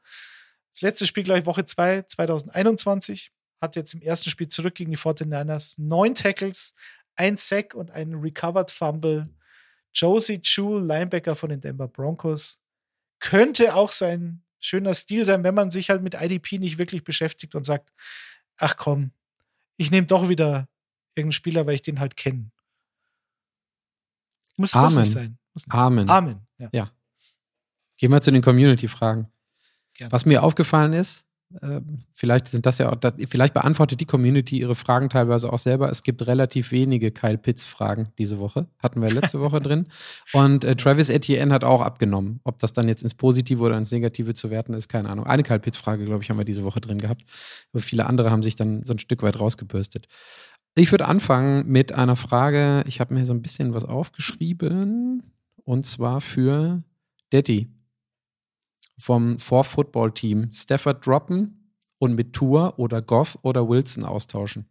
Das 0.72 0.82
letzte 0.82 1.06
Spiel, 1.06 1.24
glaube 1.24 1.40
ich, 1.40 1.46
Woche 1.46 1.66
2, 1.66 2.04
2021 2.04 3.32
hat 3.62 3.76
jetzt 3.76 3.94
im 3.94 4.02
ersten 4.02 4.30
Spiel 4.30 4.50
zurück 4.50 4.76
gegen 4.76 4.92
die 4.92 4.98
49ers 4.98 5.76
neun 5.78 6.16
Tackles, 6.16 6.74
ein 7.16 7.38
Sack 7.38 7.74
und 7.74 7.92
ein 7.92 8.16
Recovered 8.16 8.72
Fumble. 8.72 9.30
Josie 9.94 10.42
Jewell, 10.44 10.86
Linebacker 10.86 11.36
von 11.36 11.50
den 11.50 11.62
Denver 11.62 11.88
Broncos, 11.88 12.60
könnte 13.20 13.76
auch 13.76 13.92
sein 13.92 14.44
schöner 14.60 14.94
Stil 14.94 15.26
sein, 15.26 15.44
wenn 15.44 15.56
man 15.56 15.72
sich 15.72 15.90
halt 15.90 16.02
mit 16.02 16.16
IDP 16.16 16.60
nicht 16.60 16.78
wirklich 16.78 17.04
beschäftigt 17.04 17.56
und 17.56 17.66
sagt, 17.66 17.94
ach 18.58 18.78
komm, 18.78 19.12
ich 19.78 19.92
nehme 19.92 20.08
doch 20.08 20.28
wieder 20.28 20.68
irgendeinen 21.16 21.32
Spieler, 21.34 21.66
weil 21.66 21.76
ich 21.76 21.82
den 21.82 22.00
halt 22.00 22.18
kenne. 22.18 22.52
Muss, 24.58 24.74
muss 24.74 24.96
nicht 24.96 25.12
sein. 25.12 25.38
Muss 25.54 25.66
Amen. 25.70 26.08
Sein. 26.08 26.16
Amen. 26.16 26.48
Ja. 26.58 26.70
ja. 26.72 26.92
Gehen 27.98 28.12
wir 28.12 28.22
zu 28.22 28.32
den 28.32 28.42
Community-Fragen. 28.42 29.32
Was 30.10 30.26
mir 30.26 30.44
aufgefallen 30.44 30.94
ist, 30.94 31.26
vielleicht 32.12 32.48
sind 32.48 32.66
das 32.66 32.78
ja 32.78 32.92
auch, 32.92 32.98
vielleicht 33.28 33.54
beantwortet 33.54 34.00
die 34.00 34.06
Community 34.06 34.60
ihre 34.60 34.76
Fragen 34.76 35.10
teilweise 35.10 35.52
auch 35.52 35.60
selber. 35.60 35.90
Es 35.90 36.04
gibt 36.04 36.26
relativ 36.28 36.72
wenige 36.72 37.12
Kyle 37.12 37.38
Pitts-Fragen 37.38 38.10
diese 38.18 38.40
Woche. 38.40 38.68
Hatten 38.80 39.02
wir 39.02 39.12
letzte 39.12 39.40
Woche 39.40 39.62
drin. 39.62 39.88
Und 40.34 40.66
äh, 40.66 40.76
Travis 40.76 41.10
Etienne 41.10 41.54
hat 41.54 41.64
auch 41.64 41.82
abgenommen. 41.82 42.40
Ob 42.44 42.60
das 42.60 42.74
dann 42.74 42.88
jetzt 42.88 43.04
ins 43.04 43.14
Positive 43.14 43.62
oder 43.62 43.78
ins 43.78 43.92
Negative 43.92 44.34
zu 44.34 44.50
werten 44.50 44.74
ist, 44.74 44.90
keine 44.90 45.10
Ahnung. 45.10 45.26
Eine 45.26 45.44
Kyle 45.44 45.60
Pitts-Frage, 45.60 46.06
glaube 46.06 46.24
ich, 46.24 46.30
haben 46.30 46.38
wir 46.38 46.46
diese 46.46 46.64
Woche 46.64 46.82
drin 46.82 47.00
gehabt. 47.00 47.24
Aber 47.72 47.82
viele 47.82 48.06
andere 48.06 48.32
haben 48.32 48.44
sich 48.44 48.56
dann 48.56 48.84
so 48.84 48.94
ein 48.94 49.00
Stück 49.00 49.24
weit 49.24 49.40
rausgebürstet. 49.40 50.08
Ich 50.76 50.92
würde 50.92 51.06
anfangen 51.06 51.68
mit 51.68 51.94
einer 51.94 52.18
Frage. 52.18 52.84
Ich 52.88 53.00
habe 53.00 53.14
mir 53.14 53.26
so 53.26 53.34
ein 53.34 53.42
bisschen 53.42 53.74
was 53.74 53.86
aufgeschrieben. 53.86 55.24
Und 55.64 55.86
zwar 55.86 56.22
für 56.22 56.84
Daddy 57.32 57.70
vom 58.98 59.40
Four-Football-Team 59.40 60.52
Stafford 60.54 61.06
droppen 61.06 61.74
und 61.98 62.16
mit 62.16 62.34
Tour 62.34 62.78
oder 62.80 63.02
Goff 63.02 63.38
oder 63.42 63.68
Wilson 63.68 64.04
austauschen? 64.04 64.70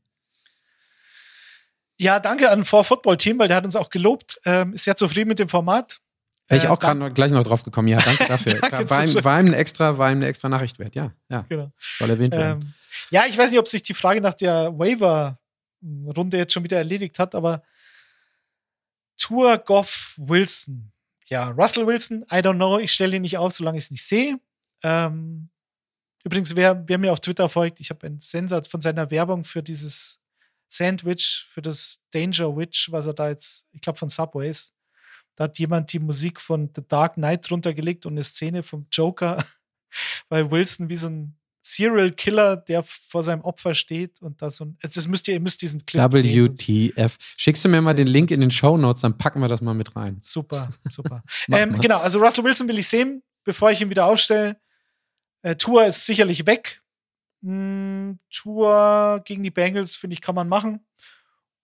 Ja, 1.96 2.18
danke 2.18 2.50
an 2.50 2.64
Four-Football-Team, 2.64 3.38
weil 3.38 3.48
der 3.48 3.58
hat 3.58 3.64
uns 3.64 3.76
auch 3.76 3.90
gelobt. 3.90 4.40
Ähm, 4.44 4.74
ist 4.74 4.84
sehr 4.84 4.96
zufrieden 4.96 5.28
mit 5.28 5.38
dem 5.38 5.48
Format. 5.48 6.00
Wäre 6.48 6.58
ich 6.58 6.64
äh, 6.64 6.68
auch 6.68 6.78
gerade 6.78 7.12
gleich 7.12 7.30
noch 7.30 7.44
drauf 7.44 7.62
gekommen. 7.62 7.88
Ja, 7.88 7.98
danke 7.98 8.24
dafür. 8.26 8.54
danke 8.60 8.90
war, 8.90 9.04
ihm, 9.04 9.24
war, 9.24 9.40
ihm 9.40 9.46
eine 9.46 9.56
extra, 9.56 9.96
war 9.96 10.10
ihm 10.10 10.18
eine 10.18 10.26
extra 10.26 10.48
Nachricht 10.48 10.78
wert. 10.78 10.94
Ja, 10.94 11.12
ja. 11.30 11.44
Genau. 11.48 11.72
Soll 11.78 12.10
erwähnt 12.10 12.34
werden. 12.34 12.62
Ähm, 12.62 12.74
ja, 13.10 13.24
ich 13.28 13.38
weiß 13.38 13.50
nicht, 13.50 13.60
ob 13.60 13.68
sich 13.68 13.82
die 13.82 13.94
Frage 13.94 14.20
nach 14.20 14.34
der 14.34 14.76
Waiver-Runde 14.78 16.36
jetzt 16.36 16.52
schon 16.52 16.64
wieder 16.64 16.78
erledigt 16.78 17.18
hat, 17.18 17.34
aber 17.34 17.62
Tour 19.16 19.58
Goff 19.58 20.14
Wilson 20.18 20.92
ja, 21.28 21.48
Russell 21.48 21.86
Wilson, 21.86 22.22
I 22.30 22.36
don't 22.36 22.56
know, 22.56 22.78
ich 22.78 22.92
stelle 22.92 23.16
ihn 23.16 23.22
nicht 23.22 23.38
auf, 23.38 23.52
solange 23.52 23.78
ich 23.78 23.84
es 23.84 23.90
nicht 23.90 24.04
sehe. 24.04 24.38
Ähm, 24.82 25.48
übrigens, 26.24 26.54
wer, 26.56 26.86
wer 26.86 26.98
mir 26.98 27.12
auf 27.12 27.20
Twitter 27.20 27.48
folgt, 27.48 27.80
ich 27.80 27.90
habe 27.90 28.06
einen 28.06 28.20
Sensat 28.20 28.68
von 28.68 28.80
seiner 28.80 29.10
Werbung 29.10 29.44
für 29.44 29.62
dieses 29.62 30.20
Sandwich, 30.68 31.46
für 31.50 31.62
das 31.62 32.00
Danger 32.10 32.56
Witch, 32.56 32.90
was 32.90 33.06
er 33.06 33.14
da 33.14 33.28
jetzt, 33.28 33.66
ich 33.72 33.80
glaube 33.80 33.98
von 33.98 34.08
Subways, 34.08 34.72
da 35.36 35.44
hat 35.44 35.58
jemand 35.58 35.92
die 35.92 35.98
Musik 35.98 36.40
von 36.40 36.70
The 36.74 36.82
Dark 36.86 37.14
Knight 37.14 37.48
drunter 37.48 37.74
gelegt 37.74 38.06
und 38.06 38.12
eine 38.12 38.24
Szene 38.24 38.62
vom 38.62 38.86
Joker, 38.92 39.44
weil 40.28 40.50
Wilson 40.50 40.88
wie 40.88 40.96
so 40.96 41.08
ein 41.08 41.36
Serial 41.66 42.12
Killer, 42.12 42.58
der 42.58 42.82
vor 42.82 43.24
seinem 43.24 43.40
Opfer 43.40 43.74
steht 43.74 44.20
und 44.20 44.42
da 44.42 44.50
so 44.50 44.66
ein, 44.66 44.78
das 44.82 45.08
müsst 45.08 45.26
ihr, 45.28 45.34
ihr 45.34 45.40
müsst 45.40 45.62
diesen 45.62 45.84
Clip 45.86 46.12
WTF. 46.12 46.56
sehen. 46.58 47.10
Schickst 47.38 47.64
du 47.64 47.70
mir 47.70 47.80
mal 47.80 47.94
den 47.94 48.06
Link 48.06 48.30
in 48.30 48.42
den 48.42 48.50
Show 48.50 48.76
Notes, 48.76 49.00
dann 49.00 49.16
packen 49.16 49.40
wir 49.40 49.48
das 49.48 49.62
mal 49.62 49.72
mit 49.72 49.96
rein. 49.96 50.18
Super, 50.20 50.70
super. 50.90 51.22
ähm, 51.50 51.80
genau, 51.80 51.98
also 52.00 52.18
Russell 52.18 52.44
Wilson 52.44 52.68
will 52.68 52.78
ich 52.78 52.86
sehen, 52.86 53.22
bevor 53.44 53.70
ich 53.70 53.80
ihn 53.80 53.88
wieder 53.88 54.04
aufstelle. 54.04 54.60
Äh, 55.40 55.56
Tour 55.56 55.86
ist 55.86 56.04
sicherlich 56.04 56.46
weg. 56.46 56.82
Hm, 57.42 58.18
Tour 58.30 59.22
gegen 59.24 59.42
die 59.42 59.50
Bengals, 59.50 59.96
finde 59.96 60.14
ich, 60.14 60.20
kann 60.20 60.34
man 60.34 60.48
machen. 60.48 60.86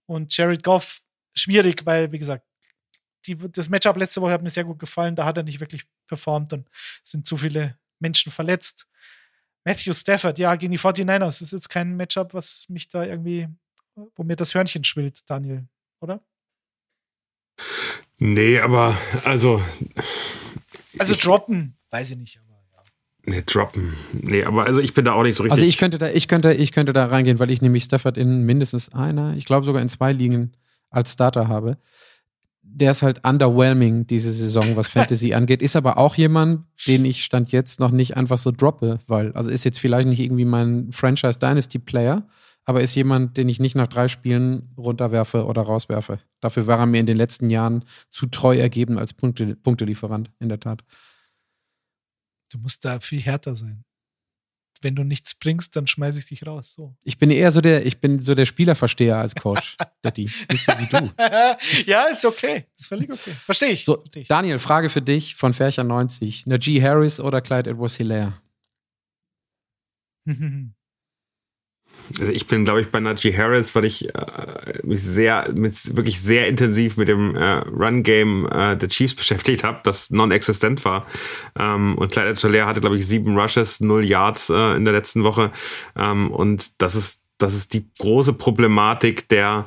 Und 0.07 0.34
Jared 0.34 0.62
Goff, 0.62 1.03
schwierig, 1.34 1.84
weil, 1.84 2.11
wie 2.11 2.18
gesagt, 2.18 2.46
die, 3.26 3.36
das 3.36 3.68
Matchup 3.68 3.98
letzte 3.98 4.22
Woche 4.22 4.32
hat 4.32 4.42
mir 4.42 4.48
sehr 4.48 4.64
gut 4.64 4.78
gefallen. 4.78 5.14
Da 5.14 5.26
hat 5.26 5.36
er 5.36 5.42
nicht 5.42 5.61
wirklich 5.61 5.84
performt 6.07 6.55
und 6.55 6.68
sind 7.05 7.26
zu 7.26 7.36
viele 7.36 7.78
Menschen 7.98 8.32
verletzt. 8.32 8.86
Matthew 9.65 9.93
Stafford, 9.93 10.39
ja, 10.39 10.55
gegen 10.57 10.73
die 10.73 10.79
49ers. 10.79 11.19
Das 11.19 11.43
ist 11.43 11.53
jetzt 11.53 11.69
kein 11.69 11.97
Matchup, 11.97 12.35
was 12.35 12.67
mich 12.69 12.89
da 12.89 13.05
irgendwie, 13.05 13.49
wo 13.95 14.23
mir 14.23 14.37
das 14.37 14.55
Hörnchen 14.55 14.85
schwillt, 14.85 15.29
Daniel, 15.29 15.67
oder? 16.01 16.21
Nee, 18.19 18.59
aber 18.61 18.97
also. 19.25 19.63
Also 20.99 21.15
droppen, 21.15 21.77
weiß 21.91 22.11
ich 22.11 22.17
nicht, 22.17 22.39
aber 22.39 22.63
ja. 22.73 22.83
Nee, 23.25 23.43
droppen. 23.45 23.95
Nee, 24.13 24.45
aber 24.45 24.65
also 24.65 24.81
ich 24.81 24.95
bin 24.95 25.05
da 25.05 25.13
auch 25.13 25.23
nicht 25.23 25.37
so 25.37 25.43
richtig. 25.43 25.53
Also 25.53 25.65
ich 25.65 25.79
könnte 25.79 25.99
da, 25.99 26.11
ich 26.11 26.29
könnte, 26.29 26.55
ich 26.55 26.73
könnte 26.73 26.93
da 26.93 27.07
reingehen, 27.07 27.39
weil 27.39 27.51
ich 27.51 27.61
nämlich 27.63 27.85
Stafford 27.85 28.17
in 28.17 28.45
mindestens 28.45 28.93
einer, 28.95 29.37
ich 29.37 29.45
glaube 29.45 29.67
sogar 29.67 29.83
in 29.83 29.89
zwei 29.89 30.13
Ligen 30.13 30.53
als 30.91 31.13
Starter 31.13 31.49
habe 31.49 31.79
der 32.73 32.93
ist 32.93 33.03
halt 33.03 33.25
underwhelming 33.25 34.07
diese 34.07 34.33
Saison, 34.33 34.77
was 34.77 34.87
Fantasy 34.87 35.35
angeht. 35.35 35.62
Ist 35.62 35.77
aber 35.77 35.99
auch 35.99 36.14
jemand, 36.14 36.66
den 36.87 37.05
ich 37.05 37.25
Stand 37.25 37.53
jetzt 37.53 37.81
noch 37.81 37.91
nicht 37.91 38.16
einfach 38.16 38.39
so 38.39 38.51
droppe, 38.51 38.99
weil, 39.07 39.33
also 39.33 39.51
ist 39.51 39.64
jetzt 39.64 39.81
vielleicht 39.81 40.09
nicht 40.09 40.21
irgendwie 40.21 40.45
mein 40.45 40.93
Franchise 40.93 41.39
Dynasty 41.39 41.79
Player, 41.79 42.27
aber 42.64 42.81
ist 42.81 42.95
jemand, 42.95 43.37
den 43.37 43.49
ich 43.49 43.61
nicht 43.61 43.75
nach 43.75 43.89
drei 43.89 44.09
Spielen 44.09 44.73
runterwerfe 44.77 45.47
oder 45.47 45.62
rauswerfe. 45.62 46.21
Dafür 46.41 46.66
war 46.66 46.79
er 46.79 46.87
mir 46.87 47.01
in 47.01 47.07
den 47.07 47.16
letzten 47.16 47.51
Jahren 47.51 47.85
zu 48.09 48.27
treu 48.27 48.57
ergeben 48.57 48.99
als 48.99 49.14
Punkte, 49.14 49.57
Punktelieferant, 49.57 50.31
in 50.39 50.49
der 50.49 50.61
Tat. 50.61 50.85
Du 52.53 52.59
musst 52.59 52.85
da 52.85 53.01
viel 53.01 53.21
härter 53.21 53.57
sein 53.57 53.85
wenn 54.83 54.95
du 54.95 55.05
nichts 55.05 55.35
bringst, 55.35 55.76
dann 55.76 55.87
schmeiße 55.87 56.18
ich 56.18 56.26
dich 56.26 56.47
raus. 56.47 56.72
So. 56.74 56.95
Ich 57.05 57.18
bin 57.18 57.31
eher 57.31 57.53
so 57.53 57.61
der, 57.61 57.87
ich 57.87 58.01
bin 58.01 58.20
so 58.20 58.35
der 58.35 58.47
Spielerversteher 58.47 59.18
als 59.18 59.35
Coach, 59.35 59.76
Daddy. 60.03 60.31
Nicht 60.51 60.64
so 60.64 60.72
wie 60.78 60.87
du. 60.87 61.12
ja, 61.91 62.05
ist 62.07 62.24
okay. 62.24 62.66
Ist 62.76 62.87
völlig 62.89 63.11
okay. 63.11 63.33
Verstehe 63.45 63.70
ich. 63.70 63.85
So, 63.85 63.97
Versteh 63.97 64.20
ich. 64.20 64.28
Daniel, 64.28 64.59
Frage 64.59 64.91
für 64.91 65.03
dich 65.03 65.35
von 65.35 65.53
Färcher 65.53 65.85
90. 65.85 66.47
Najee 66.47 66.83
Harris 66.83 67.20
oder 67.20 67.41
Clyde 67.41 67.70
Edwards 67.70 67.97
Hilaire? 67.97 68.35
Also 72.18 72.32
ich 72.32 72.47
bin, 72.47 72.64
glaube 72.64 72.80
ich, 72.80 72.88
bei 72.88 72.99
Najee 72.99 73.36
Harris, 73.36 73.74
weil 73.74 73.84
ich 73.84 74.12
äh, 74.14 74.80
mich 74.82 75.03
sehr, 75.03 75.49
mit, 75.55 75.97
wirklich 75.97 76.20
sehr 76.20 76.49
intensiv 76.49 76.97
mit 76.97 77.09
dem 77.09 77.36
äh, 77.36 77.59
Run-Game 77.59 78.49
äh, 78.51 78.76
der 78.76 78.88
Chiefs 78.88 79.14
beschäftigt 79.16 79.62
habe, 79.62 79.80
das 79.84 80.11
non-existent 80.11 80.84
war. 80.84 81.07
Ähm, 81.59 81.97
und 81.97 82.12
Clyde 82.12 82.30
Edwards 82.30 82.66
hatte, 82.66 82.80
glaube 82.80 82.97
ich, 82.97 83.07
sieben 83.07 83.38
Rushes, 83.38 83.80
null 83.80 84.05
Yards 84.05 84.51
äh, 84.51 84.74
in 84.76 84.84
der 84.84 84.95
letzten 84.95 85.22
Woche. 85.22 85.53
Ähm, 85.97 86.30
und 86.30 86.82
das 86.82 86.95
ist, 86.97 87.24
das 87.38 87.55
ist 87.55 87.74
die 87.74 87.88
große 87.99 88.32
Problematik 88.32 89.28
der 89.28 89.66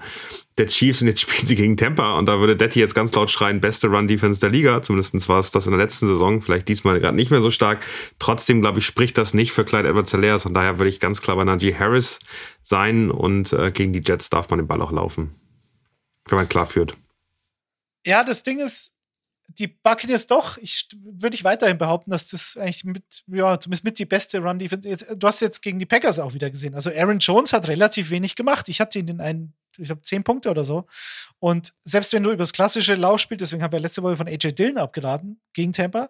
der 0.58 0.68
Chiefs 0.68 1.02
und 1.02 1.08
jetzt 1.08 1.22
spielen 1.22 1.48
sie 1.48 1.56
gegen 1.56 1.78
Tampa 1.78 2.18
und 2.18 2.28
da 2.28 2.40
würde 2.40 2.56
Detti 2.56 2.80
jetzt 2.80 2.94
ganz 2.94 3.14
laut 3.16 3.32
schreien, 3.32 3.60
beste 3.60 3.88
Run-Defense 3.88 4.40
der 4.40 4.50
Liga. 4.50 4.82
Zumindest 4.82 5.28
war 5.28 5.40
es 5.40 5.52
das 5.52 5.66
in 5.66 5.72
der 5.72 5.80
letzten 5.80 6.08
Saison, 6.08 6.42
vielleicht 6.42 6.68
diesmal 6.68 7.00
gerade 7.00 7.16
nicht 7.16 7.32
mehr 7.32 7.42
so 7.42 7.50
stark. 7.50 7.84
Trotzdem, 8.20 8.62
glaube 8.62 8.80
ich, 8.80 8.86
spricht 8.86 9.18
das 9.18 9.34
nicht 9.34 9.52
für 9.52 9.66
Clyde 9.66 9.90
edwards 9.90 10.14
helaire 10.14 10.40
Von 10.40 10.54
daher 10.54 10.78
würde 10.78 10.90
ich 10.90 11.00
ganz 11.00 11.22
klar 11.22 11.36
bei 11.36 11.44
Najee 11.44 11.74
Harris 11.74 12.20
sein 12.62 13.10
und 13.10 13.52
äh, 13.54 13.72
gegen 13.72 13.94
die 13.94 14.04
Jets 14.06 14.30
darf 14.30 14.50
man 14.50 14.60
den 14.60 14.68
Ball 14.68 14.82
auch 14.82 14.92
laufen. 14.92 15.36
Wenn 16.28 16.38
man 16.38 16.50
klar 16.50 16.66
führt. 16.66 16.96
Ja, 18.06 18.24
das 18.24 18.44
Ding 18.44 18.60
ist, 18.60 18.94
die 19.48 19.68
Buccaneers 19.68 20.28
doch, 20.28 20.58
ich 20.58 20.88
würde 21.04 21.36
ich 21.36 21.44
weiterhin 21.44 21.78
behaupten, 21.78 22.12
dass 22.12 22.28
das 22.30 22.58
eigentlich 22.58 22.84
mit, 22.86 23.04
ja, 23.28 23.60
zumindest 23.60 23.84
mit 23.84 24.00
die 24.00 24.06
beste 24.06 24.40
Run 24.40 24.60
Defense. 24.60 25.16
Du 25.16 25.28
hast 25.28 25.42
jetzt 25.42 25.62
gegen 25.62 25.80
die 25.80 25.86
Packers 25.86 26.20
auch 26.20 26.34
wieder 26.34 26.50
gesehen. 26.50 26.76
Also 26.76 26.92
Aaron 26.92 27.20
Jones 27.20 27.54
hat 27.54 27.68
relativ 27.68 28.10
wenig 28.10 28.36
gemacht. 28.36 28.70
Ich 28.70 28.80
hatte 28.80 29.00
ihn 29.00 29.08
in 29.08 29.22
einen 29.22 29.54
ich 29.78 29.90
habe 29.90 30.02
zehn 30.02 30.24
Punkte 30.24 30.50
oder 30.50 30.64
so. 30.64 30.86
Und 31.40 31.74
selbst 31.84 32.14
wenn 32.14 32.24
du 32.24 32.30
über 32.30 32.44
das 32.44 32.54
klassische 32.54 32.96
Lauf 32.96 33.20
spielst, 33.20 33.42
deswegen 33.42 33.64
haben 33.64 33.72
wir 33.72 33.80
letzte 33.80 34.04
Woche 34.04 34.18
von 34.18 34.28
AJ 34.28 34.54
Dillon 34.54 34.78
abgeraten 34.78 35.42
gegen 35.54 35.74
Tampa, 35.74 36.10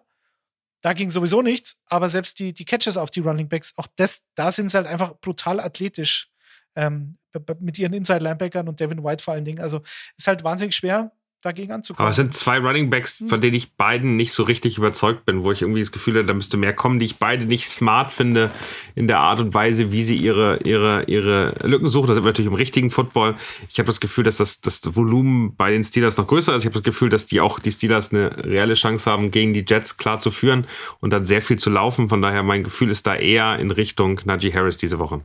da 0.80 0.92
ging 0.92 1.08
sowieso 1.08 1.40
nichts, 1.40 1.80
aber 1.86 2.10
selbst 2.10 2.38
die, 2.38 2.52
die 2.52 2.66
Catches 2.66 2.98
auf 2.98 3.10
die 3.10 3.20
Running 3.20 3.48
Backs, 3.48 3.72
auch 3.76 3.86
das, 3.96 4.22
da 4.34 4.52
sind 4.52 4.70
sie 4.70 4.76
halt 4.76 4.86
einfach 4.86 5.14
brutal 5.18 5.58
athletisch 5.58 6.28
ähm, 6.76 7.16
mit 7.58 7.78
ihren 7.78 7.94
Inside-Linebackern 7.94 8.68
und 8.68 8.80
Devin 8.80 9.02
White 9.02 9.24
vor 9.24 9.34
allen 9.34 9.44
Dingen. 9.44 9.60
Also 9.60 9.80
ist 10.16 10.26
halt 10.26 10.44
wahnsinnig 10.44 10.76
schwer, 10.76 11.10
dagegen 11.44 11.72
anzukommen. 11.72 12.04
Aber 12.04 12.10
es 12.10 12.16
sind 12.16 12.34
zwei 12.34 12.58
Running 12.58 12.90
Backs, 12.90 13.22
von 13.26 13.40
denen 13.40 13.54
ich 13.54 13.74
beiden 13.74 14.16
nicht 14.16 14.32
so 14.32 14.42
richtig 14.44 14.78
überzeugt 14.78 15.24
bin, 15.24 15.44
wo 15.44 15.52
ich 15.52 15.62
irgendwie 15.62 15.80
das 15.80 15.92
Gefühl 15.92 16.16
habe, 16.16 16.26
da 16.26 16.34
müsste 16.34 16.56
mehr 16.56 16.72
kommen, 16.72 16.98
die 16.98 17.06
ich 17.06 17.16
beide 17.16 17.44
nicht 17.44 17.68
smart 17.68 18.12
finde 18.12 18.50
in 18.94 19.06
der 19.06 19.20
Art 19.20 19.40
und 19.40 19.54
Weise, 19.54 19.92
wie 19.92 20.02
sie 20.02 20.16
ihre, 20.16 20.58
ihre, 20.64 21.04
ihre 21.04 21.54
Lücken 21.62 21.88
suchen. 21.88 22.06
Das 22.08 22.16
sind 22.16 22.24
wir 22.24 22.30
natürlich 22.30 22.50
im 22.50 22.54
richtigen 22.54 22.90
Football. 22.90 23.36
Ich 23.68 23.78
habe 23.78 23.86
das 23.86 24.00
Gefühl, 24.00 24.24
dass 24.24 24.38
das, 24.38 24.60
das 24.60 24.96
Volumen 24.96 25.54
bei 25.56 25.70
den 25.70 25.84
Steelers 25.84 26.16
noch 26.16 26.26
größer 26.26 26.54
ist. 26.54 26.62
Ich 26.62 26.66
habe 26.66 26.74
das 26.74 26.82
Gefühl, 26.82 27.08
dass 27.08 27.26
die 27.26 27.40
auch 27.40 27.58
die 27.58 27.72
Steelers 27.72 28.12
eine 28.12 28.30
reelle 28.44 28.74
Chance 28.74 29.10
haben, 29.10 29.30
gegen 29.30 29.52
die 29.52 29.64
Jets 29.66 29.96
klar 29.96 30.18
zu 30.18 30.30
führen 30.30 30.66
und 31.00 31.12
dann 31.12 31.26
sehr 31.26 31.42
viel 31.42 31.58
zu 31.58 31.70
laufen. 31.70 32.08
Von 32.08 32.22
daher, 32.22 32.42
mein 32.42 32.64
Gefühl 32.64 32.90
ist 32.90 33.06
da 33.06 33.14
eher 33.14 33.58
in 33.58 33.70
Richtung 33.70 34.20
Najee 34.24 34.52
Harris 34.52 34.76
diese 34.76 34.98
Woche. 34.98 35.20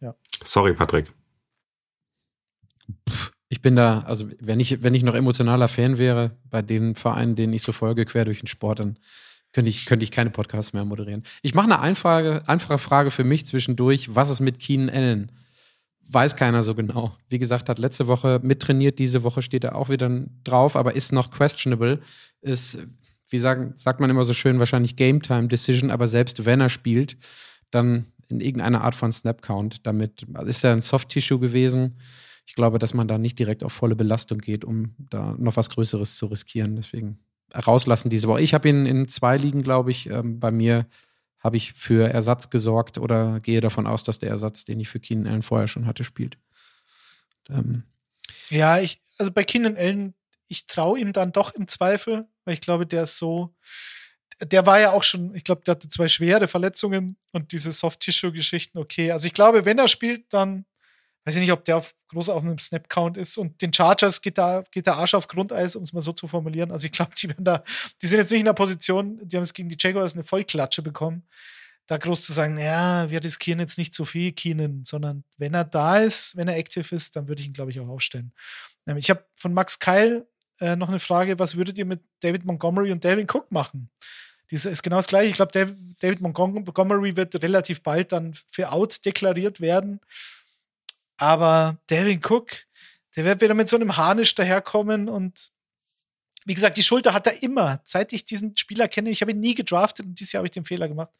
Ja. 0.00 0.14
Sorry, 0.42 0.72
Patrick. 0.72 1.06
Pff 3.08 3.33
ich 3.54 3.62
bin 3.62 3.76
da, 3.76 4.00
also 4.00 4.28
wenn 4.40 4.58
ich, 4.58 4.82
wenn 4.82 4.94
ich 4.94 5.04
noch 5.04 5.14
emotionaler 5.14 5.68
Fan 5.68 5.96
wäre 5.96 6.32
bei 6.50 6.60
den 6.60 6.96
Vereinen, 6.96 7.36
denen 7.36 7.52
ich 7.52 7.62
so 7.62 7.70
folge, 7.70 8.04
quer 8.04 8.24
durch 8.24 8.40
den 8.40 8.48
Sport, 8.48 8.80
dann 8.80 8.98
könnte 9.52 9.68
ich, 9.68 9.86
könnte 9.86 10.02
ich 10.02 10.10
keine 10.10 10.30
Podcasts 10.30 10.72
mehr 10.72 10.84
moderieren. 10.84 11.22
Ich 11.40 11.54
mache 11.54 11.66
eine 11.66 11.78
einfache, 11.78 12.42
einfache 12.48 12.78
Frage 12.78 13.12
für 13.12 13.22
mich 13.22 13.46
zwischendurch. 13.46 14.12
Was 14.12 14.28
ist 14.28 14.40
mit 14.40 14.58
Keenan 14.58 14.90
Allen? 14.90 15.30
Weiß 16.08 16.34
keiner 16.34 16.64
so 16.64 16.74
genau. 16.74 17.16
Wie 17.28 17.38
gesagt, 17.38 17.68
hat 17.68 17.78
letzte 17.78 18.08
Woche 18.08 18.40
mittrainiert, 18.42 18.98
diese 18.98 19.22
Woche 19.22 19.40
steht 19.40 19.62
er 19.62 19.76
auch 19.76 19.88
wieder 19.88 20.10
drauf, 20.42 20.74
aber 20.74 20.96
ist 20.96 21.12
noch 21.12 21.30
questionable. 21.30 22.02
Ist, 22.40 22.84
wie 23.28 23.38
sagen, 23.38 23.74
sagt 23.76 24.00
man 24.00 24.10
immer 24.10 24.24
so 24.24 24.34
schön, 24.34 24.58
wahrscheinlich 24.58 24.96
Game 24.96 25.22
Time 25.22 25.46
Decision, 25.46 25.92
aber 25.92 26.08
selbst 26.08 26.44
wenn 26.44 26.60
er 26.60 26.70
spielt, 26.70 27.16
dann 27.70 28.06
in 28.26 28.40
irgendeiner 28.40 28.82
Art 28.82 28.96
von 28.96 29.12
Snap 29.12 29.42
Count. 29.42 29.86
Damit 29.86 30.26
also 30.34 30.48
ist 30.48 30.64
er 30.64 30.72
ein 30.72 30.80
Soft 30.80 31.10
Tissue 31.10 31.38
gewesen 31.38 31.94
ich 32.46 32.54
glaube, 32.54 32.78
dass 32.78 32.94
man 32.94 33.08
da 33.08 33.18
nicht 33.18 33.38
direkt 33.38 33.64
auf 33.64 33.72
volle 33.72 33.96
Belastung 33.96 34.38
geht, 34.38 34.64
um 34.64 34.94
da 34.98 35.34
noch 35.38 35.56
was 35.56 35.70
Größeres 35.70 36.16
zu 36.16 36.26
riskieren. 36.26 36.76
Deswegen 36.76 37.18
rauslassen 37.54 38.10
diese 38.10 38.28
Woche. 38.28 38.42
Ich 38.42 38.54
habe 38.54 38.68
ihn 38.68 38.86
in 38.86 39.08
zwei 39.08 39.36
Ligen, 39.36 39.62
glaube 39.62 39.90
ich. 39.90 40.10
Ähm, 40.10 40.40
bei 40.40 40.50
mir 40.50 40.86
habe 41.38 41.56
ich 41.56 41.72
für 41.72 42.08
Ersatz 42.08 42.50
gesorgt 42.50 42.98
oder 42.98 43.38
gehe 43.40 43.60
davon 43.60 43.86
aus, 43.86 44.04
dass 44.04 44.18
der 44.18 44.30
Ersatz, 44.30 44.64
den 44.64 44.80
ich 44.80 44.88
für 44.88 45.00
Keenan 45.00 45.26
Allen 45.26 45.42
vorher 45.42 45.68
schon 45.68 45.86
hatte, 45.86 46.04
spielt. 46.04 46.38
Ähm. 47.50 47.84
Ja, 48.50 48.78
ich, 48.78 49.00
also 49.18 49.30
bei 49.30 49.44
Keenan 49.44 49.76
Allen, 49.76 50.14
ich 50.48 50.66
traue 50.66 50.98
ihm 50.98 51.12
dann 51.12 51.32
doch 51.32 51.54
im 51.54 51.68
Zweifel, 51.68 52.26
weil 52.44 52.54
ich 52.54 52.60
glaube, 52.60 52.86
der 52.86 53.04
ist 53.04 53.18
so, 53.18 53.54
der 54.40 54.66
war 54.66 54.80
ja 54.80 54.92
auch 54.92 55.02
schon, 55.02 55.34
ich 55.34 55.44
glaube, 55.44 55.62
der 55.64 55.72
hatte 55.72 55.88
zwei 55.88 56.08
schwere 56.08 56.48
Verletzungen 56.48 57.16
und 57.32 57.52
diese 57.52 57.72
Soft-Tissue-Geschichten, 57.72 58.78
okay. 58.78 59.12
Also 59.12 59.26
ich 59.26 59.34
glaube, 59.34 59.64
wenn 59.64 59.78
er 59.78 59.88
spielt, 59.88 60.32
dann 60.32 60.64
weiß 61.24 61.36
ich 61.36 61.40
nicht, 61.40 61.52
ob 61.52 61.64
der 61.64 61.78
auf, 61.78 61.94
groß 62.08 62.28
auf 62.28 62.42
einem 62.42 62.58
Snap-Count 62.58 63.16
ist. 63.16 63.38
Und 63.38 63.60
den 63.62 63.72
Chargers 63.72 64.20
geht 64.20 64.38
da, 64.38 64.62
geht 64.70 64.86
der 64.86 64.96
Arsch 64.96 65.14
auf 65.14 65.28
Grundeis, 65.28 65.76
um 65.76 65.82
es 65.82 65.92
mal 65.92 66.00
so 66.00 66.12
zu 66.12 66.28
formulieren. 66.28 66.70
Also 66.70 66.86
ich 66.86 66.92
glaube, 66.92 67.12
die 67.16 67.28
werden 67.28 67.44
da, 67.44 67.64
die 68.02 68.06
sind 68.06 68.18
jetzt 68.18 68.30
nicht 68.30 68.40
in 68.40 68.46
der 68.46 68.52
Position, 68.52 69.18
die 69.22 69.36
haben 69.36 69.42
es 69.42 69.54
gegen 69.54 69.68
die 69.68 69.76
Jaguars 69.78 70.14
eine 70.14 70.24
Vollklatsche 70.24 70.82
bekommen, 70.82 71.26
da 71.86 71.96
groß 71.98 72.22
zu 72.22 72.32
sagen, 72.32 72.58
ja, 72.58 73.10
wir 73.10 73.22
riskieren 73.22 73.60
jetzt 73.60 73.78
nicht 73.78 73.94
so 73.94 74.04
viel 74.04 74.32
Keenan, 74.32 74.84
sondern 74.84 75.24
wenn 75.36 75.54
er 75.54 75.64
da 75.64 75.98
ist, 75.98 76.36
wenn 76.36 76.48
er 76.48 76.56
aktiv 76.56 76.92
ist, 76.92 77.16
dann 77.16 77.28
würde 77.28 77.42
ich 77.42 77.48
ihn, 77.48 77.52
glaube 77.52 77.70
ich, 77.70 77.80
auch 77.80 77.88
aufstellen. 77.88 78.32
Ähm, 78.86 78.96
ich 78.96 79.10
habe 79.10 79.24
von 79.36 79.52
Max 79.52 79.78
Keil 79.78 80.26
äh, 80.60 80.76
noch 80.76 80.88
eine 80.88 81.00
Frage, 81.00 81.38
was 81.38 81.56
würdet 81.56 81.76
ihr 81.78 81.84
mit 81.84 82.00
David 82.20 82.44
Montgomery 82.44 82.92
und 82.92 83.04
David 83.04 83.34
Cook 83.34 83.50
machen? 83.50 83.90
Das 84.50 84.66
ist 84.66 84.82
genau 84.82 84.96
das 84.96 85.08
gleiche. 85.08 85.30
Ich 85.30 85.36
glaube, 85.36 85.52
David 85.98 86.20
Montgomery 86.20 87.16
wird 87.16 87.42
relativ 87.42 87.82
bald 87.82 88.12
dann 88.12 88.34
für 88.50 88.70
out 88.70 89.04
deklariert 89.04 89.60
werden. 89.60 90.00
Aber 91.16 91.78
Devin 91.90 92.20
Cook, 92.24 92.50
der 93.16 93.24
wird 93.24 93.40
wieder 93.40 93.54
mit 93.54 93.68
so 93.68 93.76
einem 93.76 93.96
Harnisch 93.96 94.34
daherkommen 94.34 95.08
und 95.08 95.52
Wie 96.46 96.54
gesagt, 96.54 96.76
die 96.76 96.82
Schulter 96.82 97.14
hat 97.14 97.26
er 97.26 97.42
immer. 97.42 97.80
Seit 97.84 98.12
ich 98.12 98.24
diesen 98.24 98.54
Spieler 98.54 98.86
kenne, 98.86 99.08
ich 99.08 99.22
habe 99.22 99.30
ihn 99.32 99.40
nie 99.40 99.54
gedraftet 99.54 100.04
und 100.04 100.20
dieses 100.20 100.32
Jahr 100.32 100.40
habe 100.40 100.48
ich 100.48 100.52
den 100.52 100.66
Fehler 100.66 100.88
gemacht. 100.88 101.10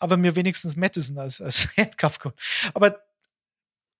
Aber 0.00 0.16
mir 0.16 0.34
wenigstens 0.34 0.74
Madison 0.74 1.18
als, 1.18 1.40
als 1.40 1.68
Handcuff 1.76 2.18
geholt. 2.18 2.38
Aber 2.74 3.00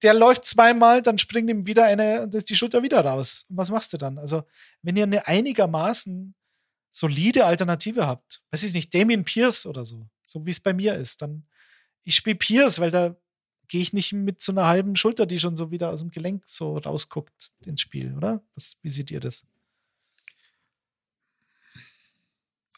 der 0.02 0.14
läuft 0.14 0.44
zweimal, 0.44 1.00
dann 1.00 1.16
springt 1.18 1.48
ihm 1.48 1.66
wieder 1.66 1.84
eine, 1.84 2.22
und 2.22 2.34
ist 2.34 2.50
die 2.50 2.56
Schulter 2.56 2.82
wieder 2.82 3.00
raus. 3.04 3.46
Und 3.48 3.56
was 3.56 3.70
machst 3.70 3.92
du 3.92 3.98
dann? 3.98 4.18
Also, 4.18 4.44
wenn 4.82 4.96
ihr 4.96 5.04
eine 5.04 5.26
einigermaßen 5.26 6.34
solide 6.90 7.46
Alternative 7.46 8.06
habt, 8.06 8.42
weiß 8.50 8.64
ich 8.64 8.74
nicht, 8.74 8.92
Damien 8.92 9.24
Pierce 9.24 9.66
oder 9.66 9.84
so, 9.84 10.06
so 10.24 10.44
wie 10.44 10.50
es 10.50 10.60
bei 10.60 10.74
mir 10.74 10.94
ist, 10.96 11.22
dann 11.22 11.46
ich 12.02 12.16
spiele 12.16 12.36
Pierce, 12.36 12.80
weil 12.80 12.90
da 12.90 13.16
gehe 13.68 13.80
ich 13.80 13.92
nicht 13.92 14.12
mit 14.12 14.42
so 14.42 14.52
einer 14.52 14.66
halben 14.66 14.96
Schulter, 14.96 15.26
die 15.26 15.38
schon 15.38 15.56
so 15.56 15.70
wieder 15.70 15.90
aus 15.90 16.00
dem 16.00 16.10
Gelenk 16.10 16.44
so 16.46 16.78
rausguckt, 16.78 17.52
ins 17.64 17.80
Spiel, 17.80 18.14
oder? 18.16 18.42
Was, 18.54 18.76
wie 18.82 18.90
seht 18.90 19.10
ihr 19.10 19.20
das? 19.20 19.46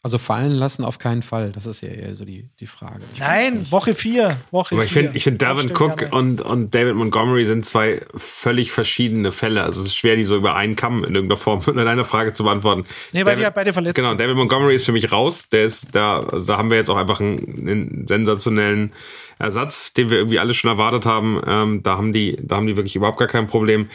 Also 0.07 0.19
fallen 0.19 0.53
lassen 0.53 0.85
auf 0.85 0.99
keinen 0.99 1.21
Fall. 1.21 1.51
Das 1.51 1.65
ist 1.65 1.81
ja 1.81 1.89
eher 1.89 2.15
so 2.15 2.23
die, 2.23 2.47
die 2.61 2.65
Frage. 2.65 3.01
Ich 3.11 3.19
Nein, 3.19 3.69
Woche 3.69 3.93
vier. 3.93 4.37
Woche 4.51 4.73
Aber 4.73 4.85
ich 4.85 4.93
finde, 4.93 5.11
ich 5.15 5.25
find 5.25 5.41
Davin 5.41 5.69
Cook 5.75 6.07
und, 6.11 6.39
und 6.39 6.73
David 6.73 6.95
Montgomery 6.95 7.43
sind 7.43 7.65
zwei 7.65 7.99
völlig 8.15 8.71
verschiedene 8.71 9.33
Fälle. 9.33 9.63
Also 9.63 9.81
es 9.81 9.87
ist 9.87 9.97
schwer, 9.97 10.15
die 10.15 10.23
so 10.23 10.37
über 10.37 10.55
einen 10.55 10.77
Kamm 10.77 11.03
in 11.03 11.13
irgendeiner 11.13 11.35
Form 11.35 11.61
in 11.67 11.77
einer 11.77 12.05
Frage 12.05 12.31
zu 12.31 12.45
beantworten. 12.45 12.85
Nee, 13.11 13.19
weil 13.19 13.25
David, 13.25 13.39
die 13.39 13.43
ja 13.43 13.49
beide 13.49 13.73
verletzt 13.73 13.95
Genau, 13.95 14.13
David 14.13 14.37
Montgomery 14.37 14.75
ist 14.75 14.85
für 14.85 14.93
mich 14.93 15.11
raus. 15.11 15.49
Der 15.49 15.65
ist 15.65 15.93
da, 15.93 16.21
also 16.21 16.53
da 16.53 16.57
haben 16.57 16.69
wir 16.69 16.77
jetzt 16.77 16.89
auch 16.89 16.95
einfach 16.95 17.19
einen, 17.19 17.67
einen 17.67 18.07
sensationellen 18.07 18.93
Ersatz, 19.39 19.91
den 19.91 20.09
wir 20.09 20.19
irgendwie 20.19 20.39
alle 20.39 20.53
schon 20.53 20.71
erwartet 20.71 21.05
haben. 21.05 21.41
Ähm, 21.45 21.83
da 21.83 21.97
haben 21.97 22.13
die, 22.13 22.37
da 22.41 22.55
haben 22.55 22.67
die 22.67 22.77
wirklich 22.77 22.95
überhaupt 22.95 23.19
gar 23.19 23.27
kein 23.27 23.47
Problem. 23.47 23.89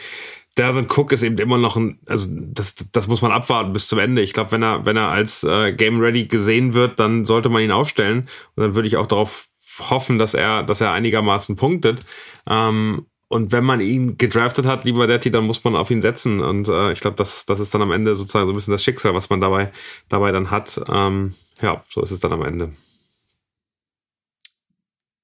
Devin 0.57 0.87
Cook 0.87 1.11
ist 1.11 1.23
eben 1.23 1.37
immer 1.37 1.57
noch 1.57 1.77
ein, 1.77 1.99
also 2.07 2.29
das, 2.31 2.75
das 2.91 3.07
muss 3.07 3.21
man 3.21 3.31
abwarten 3.31 3.73
bis 3.73 3.87
zum 3.87 3.99
Ende. 3.99 4.21
Ich 4.21 4.33
glaube, 4.33 4.51
wenn 4.51 4.61
er, 4.61 4.85
wenn 4.85 4.97
er 4.97 5.09
als 5.09 5.43
äh, 5.43 5.73
Game 5.73 5.99
Ready 5.99 6.25
gesehen 6.25 6.73
wird, 6.73 6.99
dann 6.99 7.25
sollte 7.25 7.49
man 7.49 7.63
ihn 7.63 7.71
aufstellen. 7.71 8.27
Und 8.55 8.63
dann 8.63 8.75
würde 8.75 8.87
ich 8.87 8.97
auch 8.97 9.07
darauf 9.07 9.47
hoffen, 9.79 10.19
dass 10.19 10.35
er, 10.35 10.61
dass 10.63 10.81
er 10.81 10.91
einigermaßen 10.91 11.55
punktet. 11.55 12.01
Ähm, 12.47 13.07
und 13.29 13.51
wenn 13.51 13.63
man 13.63 13.81
ihn 13.81 14.17
gedraftet 14.17 14.67
hat, 14.67 14.85
lieber 14.85 15.07
Detti, 15.07 15.31
dann 15.31 15.45
muss 15.45 15.63
man 15.63 15.75
auf 15.75 15.89
ihn 15.89 16.03
setzen. 16.03 16.39
Und 16.39 16.67
äh, 16.67 16.91
ich 16.91 16.99
glaube, 16.99 17.15
das, 17.15 17.47
das 17.47 17.59
ist 17.59 17.73
dann 17.73 17.81
am 17.81 17.91
Ende 17.91 18.13
sozusagen 18.13 18.45
so 18.45 18.53
ein 18.53 18.55
bisschen 18.55 18.73
das 18.73 18.83
Schicksal, 18.83 19.15
was 19.15 19.31
man 19.31 19.41
dabei, 19.41 19.71
dabei 20.07 20.31
dann 20.31 20.51
hat. 20.51 20.79
Ähm, 20.87 21.33
ja, 21.59 21.83
so 21.89 22.01
ist 22.01 22.11
es 22.11 22.19
dann 22.19 22.31
am 22.31 22.43
Ende. 22.43 22.73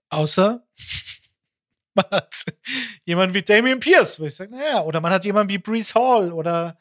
Außer 0.09 0.63
man 1.99 2.11
hat 2.11 2.45
jemanden 3.05 3.33
wie 3.33 3.41
Damian 3.41 3.79
Pierce, 3.79 4.19
wo 4.19 4.25
ich 4.25 4.35
sage, 4.35 4.51
naja, 4.51 4.81
oder 4.83 5.01
man 5.01 5.11
hat 5.11 5.25
jemanden 5.25 5.49
wie 5.49 5.57
Brees 5.57 5.93
Hall 5.95 6.31
oder 6.31 6.77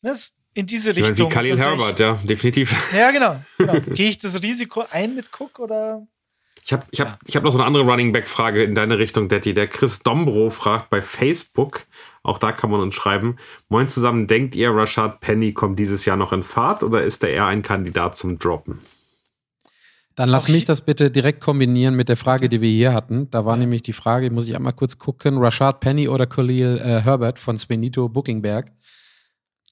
ne, 0.00 0.14
in 0.54 0.66
diese 0.66 0.94
Richtung. 0.94 1.30
Wie 1.30 1.32
Khalil 1.32 1.58
Herbert, 1.58 1.98
ja, 1.98 2.18
definitiv. 2.22 2.74
Ja, 2.96 3.10
genau. 3.10 3.40
genau. 3.58 3.80
Gehe 3.94 4.10
ich 4.10 4.18
das 4.18 4.42
Risiko 4.42 4.84
ein 4.90 5.14
mit 5.14 5.30
Cook 5.38 5.58
oder? 5.58 6.06
Ich 6.64 6.72
habe 6.72 6.84
ich 6.90 7.00
hab, 7.00 7.08
ja. 7.08 7.18
ich 7.26 7.34
hab 7.34 7.42
noch 7.42 7.50
so 7.50 7.58
eine 7.58 7.66
andere 7.66 7.84
Running 7.84 8.12
Back-Frage 8.12 8.62
in 8.62 8.74
deine 8.74 8.98
Richtung, 8.98 9.28
Detti. 9.28 9.52
Der 9.54 9.66
Chris 9.66 10.00
Dombro 10.00 10.50
fragt 10.50 10.90
bei 10.90 11.02
Facebook, 11.02 11.86
auch 12.22 12.38
da 12.38 12.52
kann 12.52 12.70
man 12.70 12.80
uns 12.80 12.94
schreiben, 12.94 13.36
Moin 13.68 13.88
zusammen, 13.88 14.26
denkt 14.26 14.54
ihr, 14.54 14.70
Rashad 14.70 15.20
Penny 15.20 15.52
kommt 15.54 15.78
dieses 15.78 16.04
Jahr 16.04 16.16
noch 16.16 16.32
in 16.32 16.42
Fahrt 16.42 16.82
oder 16.82 17.02
ist 17.02 17.24
er 17.24 17.30
eher 17.30 17.46
ein 17.46 17.62
Kandidat 17.62 18.16
zum 18.16 18.38
Droppen? 18.38 18.78
Dann 20.14 20.28
lass 20.28 20.48
mich 20.48 20.64
das 20.64 20.82
bitte 20.82 21.10
direkt 21.10 21.40
kombinieren 21.40 21.94
mit 21.94 22.08
der 22.08 22.16
Frage, 22.16 22.48
die 22.48 22.60
wir 22.60 22.70
hier 22.70 22.92
hatten. 22.92 23.30
Da 23.30 23.44
war 23.44 23.56
nämlich 23.56 23.82
die 23.82 23.92
Frage, 23.92 24.30
muss 24.30 24.44
ich 24.46 24.54
einmal 24.54 24.74
kurz 24.74 24.98
gucken, 24.98 25.38
Rashad 25.38 25.80
Penny 25.80 26.08
oder 26.08 26.26
Khalil 26.26 26.78
äh, 26.78 27.00
Herbert 27.00 27.38
von 27.38 27.56
Svenito 27.56 28.08
Bookingberg. 28.08 28.70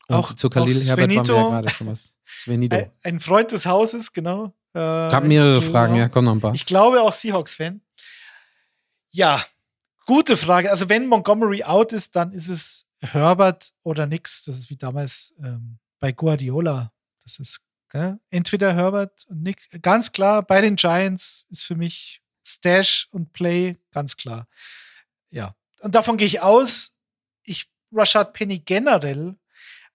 Und 0.08 0.16
auch 0.16 0.32
zu 0.32 0.48
Khalil 0.48 0.76
auch 0.76 0.86
Herbert 0.86 1.16
waren 1.16 1.28
wir 1.28 1.34
ja 1.34 1.48
gerade 1.48 1.68
schon 1.70 1.86
was. 1.88 2.16
Svenito. 2.26 2.76
Ein, 2.76 2.90
ein, 3.02 3.20
Freund 3.20 3.52
des 3.52 3.66
Hauses, 3.66 4.12
genau. 4.12 4.46
Äh, 4.72 4.78
Gab 4.78 5.24
mehrere 5.24 5.60
Fragen, 5.60 5.96
ja, 5.96 6.08
komm 6.08 6.24
noch 6.24 6.32
ein 6.32 6.40
paar. 6.40 6.54
Ich 6.54 6.64
glaube 6.64 7.02
auch 7.02 7.12
Seahawks-Fan. 7.12 7.80
Ja, 9.10 9.44
gute 10.06 10.36
Frage. 10.36 10.70
Also 10.70 10.88
wenn 10.88 11.06
Montgomery 11.06 11.64
out 11.64 11.92
ist, 11.92 12.16
dann 12.16 12.32
ist 12.32 12.48
es 12.48 12.86
Herbert 13.00 13.72
oder 13.82 14.06
nix. 14.06 14.44
Das 14.44 14.56
ist 14.56 14.70
wie 14.70 14.76
damals 14.76 15.34
ähm, 15.42 15.78
bei 15.98 16.12
Guardiola. 16.12 16.92
Das 17.24 17.38
ist 17.38 17.60
Gell? 17.90 18.20
Entweder 18.30 18.74
Herbert 18.74 19.26
und 19.28 19.42
Nick, 19.42 19.68
ganz 19.82 20.12
klar, 20.12 20.42
bei 20.42 20.60
den 20.60 20.76
Giants 20.76 21.46
ist 21.50 21.64
für 21.64 21.74
mich 21.74 22.22
Stash 22.44 23.08
und 23.10 23.32
Play 23.32 23.76
ganz 23.90 24.16
klar. 24.16 24.48
Ja. 25.30 25.56
Und 25.80 25.94
davon 25.94 26.16
gehe 26.16 26.26
ich 26.26 26.40
aus. 26.40 26.92
Ich, 27.42 27.68
Rashad 27.92 28.32
Penny 28.32 28.60
generell, 28.60 29.36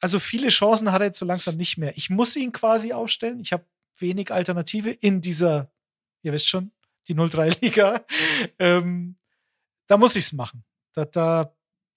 also 0.02 0.20
viele 0.20 0.50
Chancen 0.50 0.92
hat 0.92 1.02
er 1.02 1.08
jetzt 1.08 1.20
so 1.20 1.26
langsam 1.26 1.56
nicht 1.58 1.78
mehr. 1.78 1.94
Ich 1.96 2.10
muss 2.10 2.36
ihn 2.36 2.52
quasi 2.52 2.94
aufstellen. 2.94 3.40
Ich 3.40 3.54
habe 3.54 3.66
wenig 3.98 4.32
Alternative 4.32 4.92
in 4.92 5.22
dieser, 5.22 5.72
ihr 6.22 6.34
wisst 6.34 6.50
schon, 6.50 6.72
die 7.08 7.16
03-Liga. 7.16 8.06
Ähm, 8.60 9.16
da 9.88 9.98
muss 9.98 10.16
ich 10.16 10.26
es 10.26 10.34
machen. 10.34 10.64
Da, 10.94 11.06
da, 11.06 11.56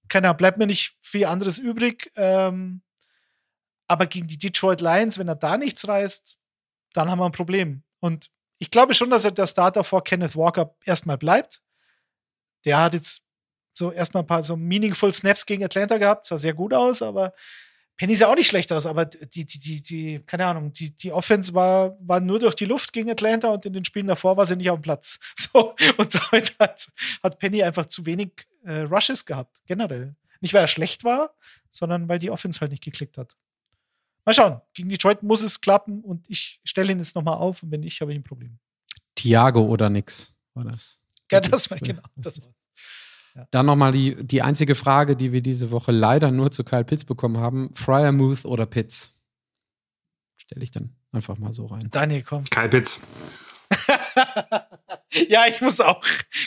keine 0.08 0.28
Ahnung, 0.28 0.36
bleibt 0.36 0.58
mir 0.58 0.66
nicht 0.66 0.96
viel 1.00 1.26
anderes 1.26 1.58
übrig. 1.58 2.10
Ähm, 2.16 2.82
aber 3.88 4.06
gegen 4.06 4.28
die 4.28 4.38
Detroit 4.38 4.80
Lions, 4.80 5.18
wenn 5.18 5.28
er 5.28 5.34
da 5.34 5.56
nichts 5.56 5.88
reißt, 5.88 6.38
dann 6.92 7.10
haben 7.10 7.18
wir 7.18 7.26
ein 7.26 7.32
Problem. 7.32 7.82
Und 8.00 8.30
ich 8.58 8.70
glaube 8.70 8.94
schon, 8.94 9.10
dass 9.10 9.24
er 9.24 9.32
der 9.32 9.46
Starter 9.46 9.82
vor 9.84 10.04
Kenneth 10.04 10.36
Walker 10.36 10.74
erstmal 10.84 11.18
bleibt. 11.18 11.62
Der 12.64 12.80
hat 12.80 12.94
jetzt 12.94 13.22
so 13.74 13.92
erstmal 13.92 14.24
ein 14.24 14.26
paar 14.26 14.42
so 14.42 14.56
meaningful 14.56 15.12
Snaps 15.12 15.46
gegen 15.46 15.64
Atlanta 15.64 15.98
gehabt, 15.98 16.26
sah 16.26 16.36
sehr 16.36 16.54
gut 16.54 16.74
aus, 16.74 17.00
aber 17.00 17.32
Penny 17.96 18.14
sah 18.14 18.28
auch 18.28 18.34
nicht 18.34 18.48
schlecht 18.48 18.72
aus, 18.72 18.86
aber 18.86 19.06
die, 19.06 19.44
die, 19.44 19.58
die, 19.58 19.82
die, 19.82 20.22
keine 20.24 20.46
Ahnung, 20.46 20.72
die, 20.72 20.94
die 20.94 21.12
Offense 21.12 21.54
war, 21.54 21.96
war 22.00 22.20
nur 22.20 22.38
durch 22.38 22.54
die 22.54 22.64
Luft 22.64 22.92
gegen 22.92 23.10
Atlanta 23.10 23.48
und 23.48 23.66
in 23.66 23.72
den 23.72 23.84
Spielen 23.84 24.06
davor 24.06 24.36
war 24.36 24.46
sie 24.46 24.56
nicht 24.56 24.70
auf 24.70 24.78
dem 24.78 24.82
Platz. 24.82 25.18
So, 25.50 25.74
und 25.96 26.30
heute 26.32 26.52
hat, 26.60 26.88
hat 27.22 27.38
Penny 27.38 27.62
einfach 27.62 27.86
zu 27.86 28.04
wenig 28.04 28.32
äh, 28.64 28.80
Rushes 28.80 29.24
gehabt, 29.24 29.62
generell. 29.66 30.14
Nicht, 30.40 30.52
weil 30.52 30.60
er 30.60 30.68
schlecht 30.68 31.04
war, 31.04 31.34
sondern 31.70 32.08
weil 32.08 32.18
die 32.18 32.30
Offense 32.30 32.60
halt 32.60 32.70
nicht 32.70 32.84
geklickt 32.84 33.16
hat. 33.16 33.34
Mal 34.24 34.34
schauen. 34.34 34.60
Gegen 34.74 34.88
Detroit 34.88 35.22
muss 35.22 35.42
es 35.42 35.60
klappen 35.60 36.02
und 36.02 36.28
ich 36.28 36.60
stelle 36.64 36.92
ihn 36.92 36.98
jetzt 36.98 37.14
nochmal 37.14 37.36
auf 37.36 37.62
und 37.62 37.70
wenn 37.70 37.80
nicht, 37.80 38.00
habe 38.00 38.12
ich 38.12 38.18
ein 38.18 38.24
Problem. 38.24 38.58
Thiago 39.14 39.62
oder 39.62 39.88
nix 39.88 40.34
war 40.54 40.64
das. 40.64 41.00
Ja, 41.30 41.40
das 41.40 41.70
war 41.70 41.78
genau. 41.78 42.02
Das 42.16 42.40
war. 42.42 42.54
Ja. 43.34 43.46
Dann 43.50 43.66
nochmal 43.66 43.92
die, 43.92 44.16
die 44.24 44.42
einzige 44.42 44.74
Frage, 44.74 45.14
die 45.14 45.32
wir 45.32 45.42
diese 45.42 45.70
Woche 45.70 45.92
leider 45.92 46.30
nur 46.30 46.50
zu 46.50 46.64
Kyle 46.64 46.84
Pitts 46.84 47.04
bekommen 47.04 47.38
haben: 47.38 47.72
Fryermuth 47.74 48.44
oder 48.44 48.66
Pitts? 48.66 49.14
Stelle 50.36 50.64
ich 50.64 50.70
dann 50.70 50.96
einfach 51.12 51.38
mal 51.38 51.52
so 51.52 51.66
rein. 51.66 51.88
Daniel, 51.90 52.22
komm. 52.22 52.44
Kyle 52.44 52.68
Pitts. 52.68 53.00
ja, 55.28 55.46
ich 55.46 55.60
muss 55.60 55.80
auch 55.80 56.02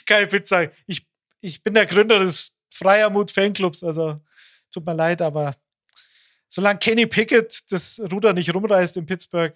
Kyle 0.06 0.28
Pitts 0.28 0.50
sagen. 0.50 0.72
Ich, 0.88 1.08
ich 1.40 1.62
bin 1.64 1.74
der 1.74 1.86
Gründer 1.86 2.20
des 2.20 2.54
Fryermuth 2.70 3.32
Fanclubs, 3.32 3.84
also 3.84 4.20
tut 4.72 4.86
mir 4.86 4.96
leid, 4.96 5.22
aber 5.22 5.56
solange 6.52 6.80
Kenny 6.80 7.08
Pickett 7.08 7.72
das 7.72 8.02
Ruder 8.12 8.34
nicht 8.34 8.54
rumreißt 8.54 8.98
in 8.98 9.06
Pittsburgh, 9.06 9.54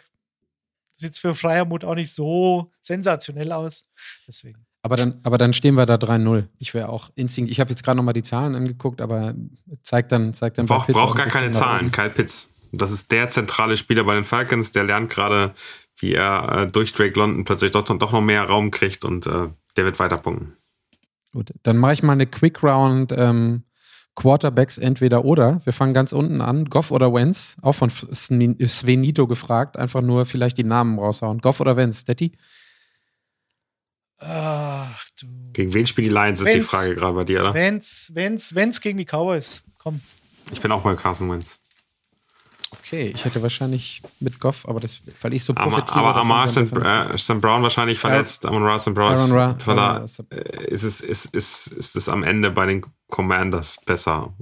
sieht 0.93 1.12
es 1.12 1.20
für 1.20 1.36
Freiermut 1.36 1.84
auch 1.84 1.96
nicht 1.96 2.14
so 2.14 2.72
sensationell 2.80 3.52
aus. 3.52 3.86
Deswegen. 4.28 4.66
Aber 4.82 4.96
dann, 4.96 5.20
aber 5.24 5.38
dann 5.38 5.52
stehen 5.52 5.76
wir 5.76 5.86
da 5.86 5.96
3-0. 5.96 6.48
Ich 6.58 6.74
wäre 6.74 6.89
auch 6.89 7.10
instinkt. 7.16 7.52
Ich 7.52 7.60
habe 7.60 7.72
jetzt 7.72 7.84
gerade 7.84 7.98
nochmal 7.98 8.14
die 8.14 8.24
Zahlen 8.24 8.56
angeguckt, 8.56 9.02
aber 9.02 9.34
zeigt 9.82 10.12
dann, 10.12 10.34
zeigt 10.34 10.58
dann. 10.58 10.68
Braucht 10.68 10.88
brauch 10.88 11.16
gar 11.16 11.28
keine 11.28 11.52
Zahlen. 11.52 11.91
Kyle 11.91 12.12
Pitts. 12.12 12.50
Das 12.72 12.91
ist 12.91 13.12
der 13.12 13.30
zentrale 13.30 13.78
Spieler 13.78 14.04
bei 14.04 14.16
den 14.16 14.24
Falcons. 14.24 14.72
Der 14.72 14.84
lernt 14.84 15.10
gerade, 15.10 15.54
wie 15.98 16.14
er 16.14 16.50
äh, 16.50 16.72
durch 16.72 16.93
Drake 16.93 17.18
London 17.20 17.46
plötzlich 17.46 17.72
doch, 17.72 17.84
doch 17.84 18.12
noch 18.12 18.22
mehr 18.22 18.43
Raum 18.43 18.72
kriegt 18.72 19.06
und 19.06 19.26
äh, 19.26 19.50
der 19.76 19.86
wird 19.86 20.00
weiter 20.00 20.18
punkten. 20.18 20.54
Gut, 21.34 21.52
dann 21.64 21.78
mache 21.78 21.93
ich 21.93 22.04
mal 22.04 22.14
eine 22.14 22.28
Quick 22.28 22.64
Round. 22.64 23.12
Ähm, 23.12 23.64
Quarterbacks 24.16 24.78
entweder 24.78 25.26
oder. 25.26 25.59
Wir 25.66 25.74
fangen 25.74 25.93
ganz 25.93 26.13
unten 26.13 26.41
an. 26.41 26.66
Goff 26.66 26.91
oder 26.91 27.13
Wenz? 27.13 27.57
Auch 27.61 27.74
von 27.74 27.89
Svenito 27.89 29.28
gefragt. 29.28 29.78
Einfach 29.78 30.01
nur 30.01 30.26
vielleicht 30.26 30.57
die 30.57 30.63
Namen 30.63 30.97
raushauen. 30.97 31.39
Goff 31.39 31.59
oder 31.59 31.76
Wenz? 31.76 32.05
Detti? 32.05 32.32
Ach 34.20 35.05
du. 35.20 35.28
Gegen 35.53 35.74
wen 35.74 35.86
spielen 35.86 36.09
die 36.09 36.13
Lions, 36.13 36.39
ist 36.39 36.47
Wentz, 36.47 36.55
die 36.55 36.61
Frage 36.61 36.95
gerade 36.95 37.13
bei 37.13 37.24
dir, 37.26 37.41
oder? 37.41 37.53
Wenz, 37.53 38.11
Wenz, 38.13 38.55
Wenz 38.55 38.80
gegen 38.80 38.97
die 38.97 39.05
Cowboys. 39.05 39.63
Komm. 39.78 39.99
Ich 40.51 40.61
bin 40.61 40.72
auch 40.72 40.82
bei 40.82 40.95
Carson 40.95 41.30
Wentz. 41.30 41.59
Okay, 42.72 43.11
ich 43.13 43.26
hätte 43.26 43.41
wahrscheinlich 43.41 44.01
mit 44.20 44.39
Goff, 44.39 44.68
aber 44.68 44.80
das, 44.80 45.01
weil 45.22 45.34
ich 45.34 45.43
so 45.43 45.53
profitiere. 45.53 45.97
Aber, 45.97 46.09
aber 46.09 46.22
Amar 46.22 46.47
St. 46.47 46.57
Äh, 46.57 47.34
Brown 47.36 47.63
wahrscheinlich 47.63 47.99
verletzt. 47.99 48.45
Amon 48.45 48.63
Ra 48.63 48.80
St. 48.80 48.93
Brown 48.93 49.13
ist, 49.13 49.30
Ra, 49.30 49.55
von 49.57 49.78
da, 49.78 50.05
äh, 50.30 50.66
ist, 50.68 50.84
es, 50.84 51.01
ist, 51.01 51.26
ist, 51.34 51.68
ist 51.68 51.95
es 51.95 52.09
am 52.09 52.24
Ende 52.24 52.51
bei 52.51 52.66
den 52.66 52.86
Commanders 53.10 53.78
besser. 53.86 54.34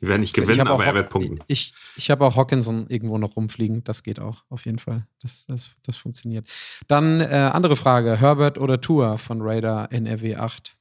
Die 0.00 0.08
werden 0.08 0.22
nicht 0.22 0.34
gewinnen, 0.34 0.66
aber 0.66 0.84
er 0.84 0.94
wird 0.94 1.10
punkten. 1.10 1.38
Ich, 1.46 1.72
ich 1.94 2.10
habe 2.10 2.26
auch 2.26 2.36
Hawkinson 2.36 2.88
irgendwo 2.88 3.18
noch 3.18 3.36
rumfliegen. 3.36 3.84
Das 3.84 4.02
geht 4.02 4.18
auch, 4.18 4.42
auf 4.48 4.64
jeden 4.64 4.80
Fall. 4.80 5.06
Das, 5.20 5.46
das, 5.46 5.76
das 5.86 5.96
funktioniert. 5.96 6.48
Dann 6.88 7.20
äh, 7.20 7.50
andere 7.52 7.76
Frage: 7.76 8.20
Herbert 8.20 8.58
oder 8.58 8.80
Tua 8.80 9.16
von 9.16 9.40
Raider 9.40 9.92
NRW 9.92 10.36
8? 10.36 10.76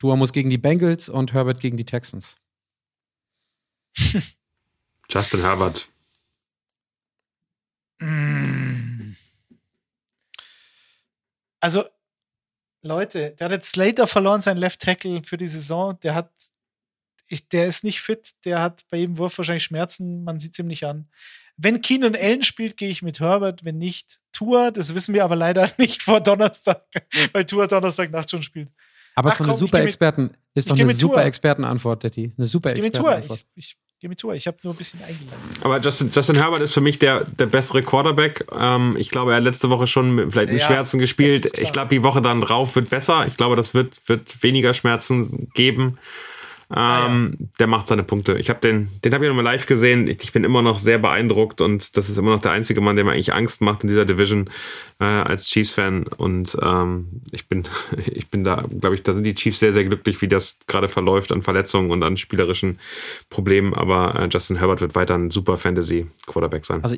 Tua 0.00 0.16
muss 0.16 0.32
gegen 0.32 0.50
die 0.50 0.58
Bengals 0.58 1.08
und 1.08 1.32
Herbert 1.32 1.60
gegen 1.60 1.76
die 1.76 1.84
Texans. 1.84 2.38
Justin 5.08 5.42
Herbert. 5.42 5.86
Mm. 8.00 9.12
Also, 11.60 11.84
Leute, 12.82 13.30
der 13.38 13.46
hat 13.46 13.52
jetzt 13.52 13.72
Slater 13.72 14.06
verloren, 14.06 14.40
sein 14.40 14.56
Left 14.56 14.80
Tackle 14.80 15.22
für 15.22 15.36
die 15.36 15.46
Saison. 15.46 15.98
Der 16.00 16.14
hat 16.14 16.30
ich, 17.28 17.48
der 17.48 17.66
ist 17.66 17.84
nicht 17.84 18.00
fit. 18.00 18.30
Der 18.44 18.60
hat 18.60 18.82
bei 18.90 18.98
jedem 18.98 19.18
Wurf 19.18 19.38
wahrscheinlich 19.38 19.64
Schmerzen. 19.64 20.24
Man 20.24 20.38
sieht 20.40 20.52
es 20.52 20.58
ihm 20.58 20.66
nicht 20.66 20.84
an. 20.84 21.08
Wenn 21.56 21.80
Keenan 21.80 22.14
Allen 22.14 22.42
spielt, 22.42 22.76
gehe 22.76 22.90
ich 22.90 23.02
mit 23.02 23.20
Herbert. 23.20 23.64
Wenn 23.64 23.78
nicht, 23.78 24.20
Tour. 24.32 24.70
Das 24.70 24.94
wissen 24.94 25.14
wir 25.14 25.24
aber 25.24 25.36
leider 25.36 25.70
nicht 25.78 26.02
vor 26.02 26.20
Donnerstag, 26.20 26.82
weil 27.32 27.44
Tour 27.46 27.66
Donnerstag 27.66 28.10
Nacht 28.10 28.30
schon 28.30 28.42
spielt. 28.42 28.68
Aber 29.14 29.30
Ach, 29.30 29.36
so 29.36 29.44
eine 29.44 29.52
komm, 29.52 29.54
ich 29.54 29.60
super 29.60 29.80
Experten, 29.80 30.30
ist 30.54 30.66
ich 30.66 30.74
doch 30.74 30.78
eine 30.78 30.92
super. 30.94 31.24
Expertenantwort, 31.24 32.02
Detti. 32.02 32.32
Eine 32.36 32.46
super 32.46 32.74
Geh 32.74 32.82
mit 32.82 32.94
Tour. 32.94 33.08
Expertenantwort. 33.08 33.46
Ich, 33.54 33.76
ich 33.96 34.00
gehe 34.00 34.10
mit 34.10 34.20
Tour. 34.20 34.34
Ich 34.34 34.46
habe 34.46 34.58
nur 34.62 34.74
ein 34.74 34.76
bisschen 34.76 35.00
eingeladen. 35.02 35.40
Aber 35.62 35.80
Justin, 35.80 36.10
Justin 36.12 36.36
Herbert 36.36 36.60
ist 36.60 36.74
für 36.74 36.82
mich 36.82 36.98
der, 36.98 37.24
der 37.24 37.46
bessere 37.46 37.82
Quarterback. 37.82 38.46
Ähm, 38.54 38.94
ich 38.98 39.08
glaube, 39.08 39.30
er 39.30 39.38
hat 39.38 39.44
letzte 39.44 39.70
Woche 39.70 39.86
schon 39.86 40.14
mit, 40.14 40.32
vielleicht 40.32 40.52
mit 40.52 40.60
Ja, 40.60 40.66
Schmerzen 40.66 40.98
gespielt. 40.98 41.46
ist. 41.46 41.58
Ich 41.58 41.72
glaube, 41.72 41.88
die 41.88 42.02
Woche 42.02 42.20
dann 42.20 42.42
drauf 42.42 42.76
wird 42.76 42.90
besser. 42.90 43.26
Ich 43.26 43.38
glaube, 43.38 43.56
das 43.56 43.72
wird, 43.72 44.06
wird 44.06 44.42
weniger 44.42 44.74
Schmerzen 44.74 45.48
geben. 45.54 45.96
Ähm, 46.74 47.36
Der 47.60 47.68
macht 47.68 47.86
seine 47.86 48.02
Punkte. 48.02 48.36
Ich 48.38 48.50
habe 48.50 48.60
den, 48.60 48.88
den 49.04 49.14
habe 49.14 49.24
ich 49.24 49.28
nochmal 49.28 49.44
live 49.44 49.66
gesehen. 49.66 50.08
Ich, 50.08 50.22
ich 50.24 50.32
bin 50.32 50.42
immer 50.42 50.62
noch 50.62 50.78
sehr 50.78 50.98
beeindruckt 50.98 51.60
und 51.60 51.96
das 51.96 52.08
ist 52.08 52.18
immer 52.18 52.32
noch 52.32 52.40
der 52.40 52.52
einzige 52.52 52.80
Mann, 52.80 52.96
der 52.96 53.04
mir 53.04 53.12
eigentlich 53.12 53.32
Angst 53.32 53.60
macht 53.60 53.84
in 53.84 53.88
dieser 53.88 54.04
Division 54.04 54.50
äh, 54.98 55.04
als 55.04 55.48
Chiefs-Fan. 55.48 56.06
Und 56.08 56.56
ähm, 56.60 57.20
ich 57.30 57.46
bin, 57.46 57.64
ich 58.06 58.28
bin 58.28 58.42
da, 58.42 58.64
glaube 58.80 58.96
ich, 58.96 59.02
da 59.02 59.14
sind 59.14 59.24
die 59.24 59.34
Chiefs 59.34 59.60
sehr, 59.60 59.72
sehr 59.72 59.84
glücklich, 59.84 60.20
wie 60.22 60.28
das 60.28 60.58
gerade 60.66 60.88
verläuft 60.88 61.30
an 61.30 61.42
Verletzungen 61.42 61.90
und 61.90 62.02
an 62.02 62.16
spielerischen 62.16 62.78
Problemen. 63.30 63.72
Aber 63.72 64.18
äh, 64.18 64.28
Justin 64.28 64.56
Herbert 64.56 64.80
wird 64.80 64.94
weiter 64.96 65.14
ein 65.14 65.30
super 65.30 65.56
Fantasy-Quarterback 65.56 66.66
sein. 66.66 66.82
Also 66.82 66.96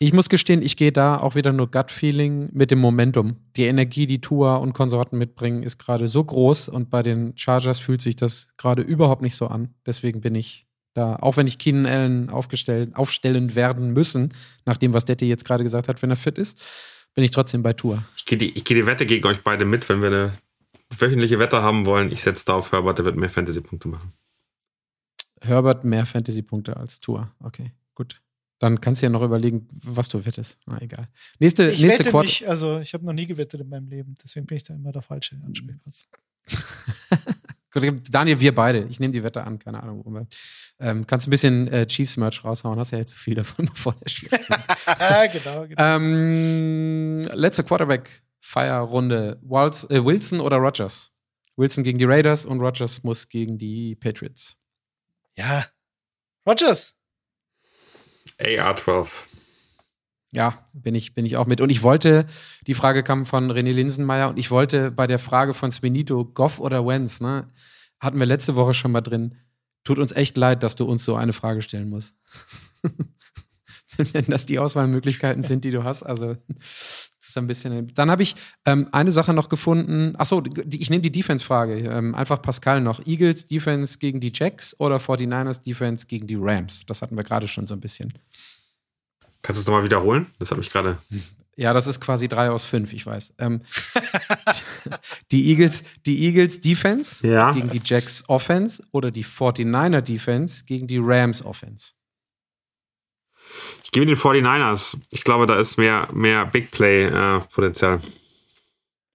ich 0.00 0.12
muss 0.12 0.28
gestehen, 0.28 0.62
ich 0.62 0.76
gehe 0.76 0.92
da 0.92 1.18
auch 1.18 1.34
wieder 1.34 1.52
nur 1.52 1.70
Gut-Feeling 1.70 2.50
mit 2.52 2.70
dem 2.70 2.78
Momentum. 2.78 3.36
Die 3.56 3.64
Energie, 3.64 4.06
die 4.06 4.20
Tua 4.20 4.56
und 4.56 4.72
Konsorten 4.72 5.18
mitbringen, 5.18 5.64
ist 5.64 5.78
gerade 5.78 6.06
so 6.06 6.22
groß 6.22 6.68
und 6.68 6.88
bei 6.88 7.02
den 7.02 7.36
Chargers 7.36 7.80
fühlt 7.80 8.00
sich 8.00 8.14
das 8.14 8.52
gerade 8.56 8.82
überhaupt 8.82 9.22
nicht 9.22 9.34
so 9.34 9.48
an. 9.48 9.74
Deswegen 9.86 10.20
bin 10.20 10.36
ich 10.36 10.68
da, 10.94 11.16
auch 11.16 11.36
wenn 11.36 11.46
ich 11.46 11.58
Keenan 11.58 11.86
Allen 11.86 12.30
aufstellen 12.30 13.54
werden 13.54 13.92
müssen, 13.92 14.32
nach 14.64 14.76
dem, 14.76 14.94
was 14.94 15.04
Detti 15.04 15.26
jetzt 15.26 15.44
gerade 15.44 15.64
gesagt 15.64 15.88
hat, 15.88 16.00
wenn 16.02 16.10
er 16.10 16.16
fit 16.16 16.38
ist, 16.38 16.62
bin 17.14 17.24
ich 17.24 17.32
trotzdem 17.32 17.62
bei 17.62 17.72
Tua. 17.72 18.04
Ich 18.16 18.24
gehe 18.24 18.38
die, 18.38 18.56
ich 18.56 18.64
gehe 18.64 18.76
die 18.76 18.86
Wette 18.86 19.04
gegen 19.04 19.26
euch 19.26 19.42
beide 19.42 19.64
mit, 19.64 19.88
wenn 19.88 20.00
wir 20.00 20.08
eine 20.08 20.32
wöchentliche 20.96 21.38
Wette 21.40 21.62
haben 21.62 21.86
wollen. 21.86 22.12
Ich 22.12 22.22
setze 22.22 22.44
da 22.46 22.54
auf 22.54 22.70
Herbert, 22.70 22.98
der 22.98 23.04
wird 23.04 23.16
mehr 23.16 23.30
Fantasy-Punkte 23.30 23.88
machen. 23.88 24.08
Herbert 25.40 25.84
mehr 25.84 26.06
Fantasy-Punkte 26.06 26.76
als 26.76 27.00
Tua. 27.00 27.32
Okay, 27.40 27.72
gut. 27.94 28.20
Dann 28.58 28.80
kannst 28.80 29.02
du 29.02 29.06
ja 29.06 29.10
noch 29.10 29.22
überlegen, 29.22 29.68
was 29.70 30.08
du 30.08 30.24
wettest. 30.24 30.58
Na, 30.66 30.80
egal. 30.82 31.08
Nächste, 31.38 31.70
Ich 31.70 31.80
nächste 31.80 32.00
wette 32.00 32.10
Quarter. 32.10 32.26
nicht, 32.26 32.48
also 32.48 32.80
ich 32.80 32.92
habe 32.92 33.04
noch 33.04 33.12
nie 33.12 33.26
gewettet 33.26 33.60
in 33.60 33.68
meinem 33.68 33.88
Leben, 33.88 34.16
deswegen 34.22 34.46
bin 34.46 34.56
ich 34.56 34.64
da 34.64 34.74
immer 34.74 34.90
der 34.92 35.02
falsche 35.02 35.36
Ansprechpartner. 35.44 35.92
Gut, 37.70 37.84
Daniel, 38.10 38.40
wir 38.40 38.54
beide. 38.54 38.84
Ich 38.88 38.98
nehme 38.98 39.12
die 39.12 39.22
Wette 39.22 39.44
an, 39.44 39.58
keine 39.58 39.82
Ahnung. 39.82 39.98
Warum. 40.04 40.26
Ähm, 40.80 41.06
kannst 41.06 41.26
ein 41.26 41.30
bisschen 41.30 41.68
äh, 41.68 41.86
Chiefs-Merch 41.86 42.42
raushauen, 42.44 42.78
hast 42.78 42.92
ja 42.92 42.98
jetzt 42.98 43.12
zu 43.12 43.18
viel 43.18 43.34
davon, 43.34 43.66
bevor 43.72 43.94
der 43.94 44.08
Spiel 44.08 44.30
genau, 45.32 45.66
genau. 45.66 45.82
ähm, 45.82 47.22
Letzte 47.34 47.64
Quarterback-Feierrunde. 47.64 49.38
Äh, 49.42 50.04
Wilson 50.04 50.40
oder 50.40 50.56
Rogers? 50.56 51.12
Wilson 51.56 51.84
gegen 51.84 51.98
die 51.98 52.04
Raiders 52.06 52.46
und 52.46 52.60
Rogers 52.60 53.02
muss 53.02 53.28
gegen 53.28 53.58
die 53.58 53.96
Patriots. 53.96 54.56
Ja. 55.36 55.66
Rogers. 56.48 56.94
AR12. 58.40 59.08
Ja, 60.30 60.64
bin 60.72 60.94
ich, 60.94 61.14
bin 61.14 61.24
ich 61.24 61.36
auch 61.36 61.46
mit. 61.46 61.60
Und 61.60 61.70
ich 61.70 61.82
wollte, 61.82 62.26
die 62.66 62.74
Frage 62.74 63.02
kam 63.02 63.24
von 63.24 63.50
René 63.50 63.72
Linsenmeier 63.72 64.28
und 64.28 64.38
ich 64.38 64.50
wollte 64.50 64.90
bei 64.90 65.06
der 65.06 65.18
Frage 65.18 65.54
von 65.54 65.70
Svenito, 65.70 66.24
Goff 66.24 66.60
oder 66.60 66.86
Wenz, 66.86 67.20
ne, 67.20 67.48
hatten 67.98 68.18
wir 68.18 68.26
letzte 68.26 68.54
Woche 68.54 68.74
schon 68.74 68.92
mal 68.92 69.00
drin. 69.00 69.36
Tut 69.84 69.98
uns 69.98 70.12
echt 70.12 70.36
leid, 70.36 70.62
dass 70.62 70.76
du 70.76 70.84
uns 70.84 71.04
so 71.04 71.14
eine 71.16 71.32
Frage 71.32 71.62
stellen 71.62 71.88
musst. 71.88 72.14
Wenn 73.96 74.26
das 74.26 74.44
die 74.44 74.58
Auswahlmöglichkeiten 74.58 75.42
sind, 75.42 75.64
die 75.64 75.70
du 75.70 75.82
hast, 75.82 76.02
also 76.02 76.36
ein 77.38 77.46
bisschen. 77.46 77.92
Dann 77.94 78.10
habe 78.10 78.22
ich 78.22 78.34
ähm, 78.64 78.88
eine 78.92 79.12
Sache 79.12 79.32
noch 79.34 79.48
gefunden. 79.48 80.14
Achso, 80.16 80.42
ich 80.70 80.90
nehme 80.90 81.02
die 81.02 81.12
Defense-Frage. 81.12 81.78
Ähm, 81.78 82.14
einfach 82.14 82.42
Pascal 82.42 82.80
noch. 82.80 83.04
Eagles 83.06 83.46
Defense 83.46 83.98
gegen 83.98 84.20
die 84.20 84.32
Jacks 84.34 84.78
oder 84.78 84.96
49ers 84.96 85.62
Defense 85.62 86.06
gegen 86.06 86.26
die 86.26 86.36
Rams? 86.38 86.84
Das 86.86 87.02
hatten 87.02 87.16
wir 87.16 87.24
gerade 87.24 87.48
schon 87.48 87.66
so 87.66 87.74
ein 87.74 87.80
bisschen. 87.80 88.12
Kannst 89.42 89.58
du 89.58 89.62
es 89.62 89.66
nochmal 89.66 89.84
wiederholen? 89.84 90.26
Das 90.38 90.50
hat 90.50 90.58
mich 90.58 90.70
gerade. 90.70 90.98
Ja, 91.56 91.72
das 91.72 91.86
ist 91.88 92.00
quasi 92.00 92.28
drei 92.28 92.50
aus 92.50 92.64
fünf, 92.64 92.92
ich 92.92 93.04
weiß. 93.04 93.34
Ähm, 93.38 93.62
die, 95.32 95.48
Eagles, 95.50 95.82
die 96.06 96.24
Eagles 96.26 96.60
Defense 96.60 97.26
Ja. 97.26 97.50
gegen 97.52 97.68
die 97.70 97.80
Jacks 97.84 98.24
Offense 98.28 98.82
oder 98.92 99.10
die 99.10 99.24
49er 99.24 100.00
Defense 100.00 100.64
gegen 100.64 100.86
die 100.86 100.98
Rams 101.00 101.44
Offense. 101.44 101.92
Ich 103.84 103.90
gebe 103.90 104.06
den 104.06 104.16
49ers. 104.16 104.96
Ich 105.10 105.24
glaube, 105.24 105.46
da 105.46 105.58
ist 105.58 105.78
mehr, 105.78 106.08
mehr 106.12 106.46
Big 106.46 106.70
Play-Potenzial. 106.70 108.00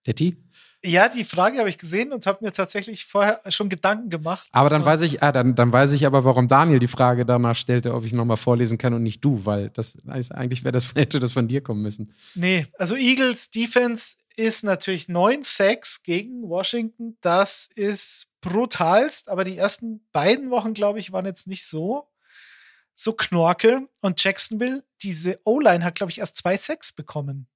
Detti? 0.06 0.38
Ja, 0.86 1.08
die 1.08 1.24
Frage 1.24 1.60
habe 1.60 1.70
ich 1.70 1.78
gesehen 1.78 2.12
und 2.12 2.26
habe 2.26 2.44
mir 2.44 2.52
tatsächlich 2.52 3.06
vorher 3.06 3.39
schon 3.48 3.70
Gedanken 3.70 4.10
gemacht. 4.10 4.50
Aber 4.52 4.70
dann 4.70 4.84
weiß 4.84 5.02
ich, 5.02 5.24
ah, 5.24 5.32
dann, 5.32 5.56
dann 5.56 5.72
weiß 5.72 5.94
ich 5.94 6.06
aber, 6.06 6.26
warum 6.26 6.50
Daniel 6.50 6.80
die 6.80 6.89
Frage 6.89 7.26
danach 7.26 7.56
stellte, 7.56 7.94
ob 7.94 8.04
ich 8.04 8.12
nochmal 8.12 8.36
vorlesen 8.36 8.78
kann 8.78 8.94
und 8.94 9.02
nicht 9.02 9.24
du, 9.24 9.46
weil 9.46 9.70
das 9.70 9.98
heißt, 10.10 10.34
eigentlich 10.34 10.66
wäre 10.66 10.74
das, 10.74 10.94
hätte 10.96 11.22
das 11.22 11.32
von 11.32 11.48
dir 11.48 11.62
kommen 11.62 11.82
müssen. 11.82 12.12
Nee, 12.36 12.68
also 12.78 12.98
Eagles 12.98 13.50
Defense 13.50 14.18
ist 14.36 14.66
natürlich 14.66 15.08
9 15.08 15.44
Sacks 15.44 16.04
gegen 16.04 16.50
Washington. 16.50 17.18
Das 17.22 17.70
ist 17.76 18.28
brutalst, 18.41 19.30
aber 19.30 19.46
die 19.46 19.58
ersten 19.58 20.02
beiden 20.12 20.50
Wochen, 20.50 20.74
glaube 20.74 21.00
ich, 21.00 21.14
waren 21.14 21.26
jetzt 21.26 21.48
nicht 21.48 21.66
so, 21.66 22.10
so 22.94 23.14
knorke. 23.14 23.88
Und 24.02 24.24
Jacksonville, 24.24 24.84
diese 25.02 25.39
O-Line 25.44 25.84
hat, 25.84 25.96
glaube 25.96 26.12
ich, 26.12 26.20
erst 26.20 26.38
zwei 26.38 26.58
Sacks 26.58 26.91
bekommen. 26.91 27.48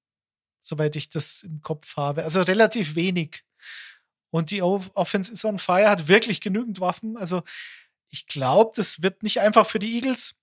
Soweit 0.61 0.95
ich 0.95 1.09
das 1.09 1.43
im 1.43 1.61
Kopf 1.61 1.95
habe. 1.95 2.23
Also 2.23 2.41
relativ 2.41 2.95
wenig. 2.95 3.43
Und 4.29 4.51
die 4.51 4.61
o 4.61 4.83
Offense 4.93 5.31
ist 5.31 5.45
on 5.45 5.59
fire, 5.59 5.89
hat 5.89 6.07
wirklich 6.07 6.41
genügend 6.41 6.81
Waffen. 6.81 7.17
Also 7.17 7.43
ich 8.09 8.27
glaube, 8.27 8.71
das 8.75 9.01
wird 9.01 9.23
nicht 9.23 9.39
einfach 9.39 9.65
für 9.65 9.79
die 9.79 9.95
Eagles. 9.95 10.35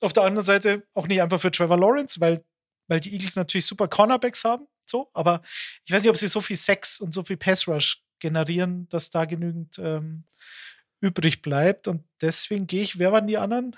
Auf 0.00 0.12
der 0.12 0.24
anderen 0.24 0.44
Seite 0.44 0.86
auch 0.92 1.06
nicht 1.06 1.22
einfach 1.22 1.40
für 1.40 1.50
Trevor 1.50 1.78
Lawrence, 1.78 2.20
weil 2.20 2.44
weil 2.88 3.00
die 3.00 3.12
Eagles 3.12 3.36
natürlich 3.36 3.66
super 3.66 3.88
Cornerbacks 3.88 4.44
haben, 4.44 4.66
so, 4.86 5.10
aber 5.12 5.40
ich 5.84 5.92
weiß 5.92 6.02
nicht, 6.02 6.10
ob 6.10 6.16
sie 6.16 6.28
so 6.28 6.40
viel 6.40 6.56
Sex 6.56 7.00
und 7.00 7.12
so 7.12 7.24
viel 7.24 7.36
Pass 7.36 7.66
Rush 7.66 8.02
generieren, 8.18 8.88
dass 8.88 9.10
da 9.10 9.24
genügend 9.24 9.78
ähm, 9.78 10.24
übrig 11.00 11.42
bleibt. 11.42 11.88
Und 11.88 12.04
deswegen 12.20 12.66
gehe 12.66 12.82
ich, 12.82 12.98
wer 12.98 13.12
waren 13.12 13.26
die 13.26 13.38
anderen? 13.38 13.74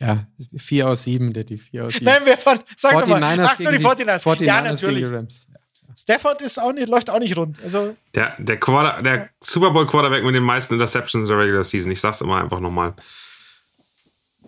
Ja, 0.00 0.26
vier 0.56 0.88
aus 0.88 1.02
sieben, 1.04 1.32
Detti, 1.32 1.56
vier 1.56 1.86
aus 1.86 1.94
sieben. 1.94 2.04
Nein, 2.06 2.20
wer 2.24 2.38
waren, 2.46 2.60
sag 2.76 2.92
doch 3.04 3.08
mal. 3.08 3.20
49ers 3.40 3.46
Ach 3.50 3.56
so, 3.58 3.70
die 3.70 3.76
gegen 3.78 3.88
49ers. 3.88 4.22
49ers 4.22 4.44
ja, 4.44 4.60
gegen 4.60 4.70
natürlich. 4.74 4.98
die 5.08 5.14
Rams. 5.14 5.48
Stafford 5.96 6.42
ist 6.42 6.60
auch 6.60 6.72
nicht, 6.72 6.88
läuft 6.88 7.10
auch 7.10 7.18
nicht 7.18 7.36
rund. 7.36 7.60
Also, 7.64 7.96
Der, 8.14 8.32
der, 8.38 8.56
Quarter, 8.60 9.02
der 9.02 9.30
Super 9.42 9.72
Bowl 9.72 9.84
Quarterback 9.86 10.22
mit 10.22 10.34
den 10.36 10.44
meisten 10.44 10.74
Interceptions 10.74 11.24
in 11.24 11.28
der 11.28 11.38
Regular 11.44 11.64
Season. 11.64 11.90
Ich 11.90 12.00
sag's 12.00 12.20
immer 12.20 12.40
einfach 12.40 12.60
nochmal. 12.60 12.94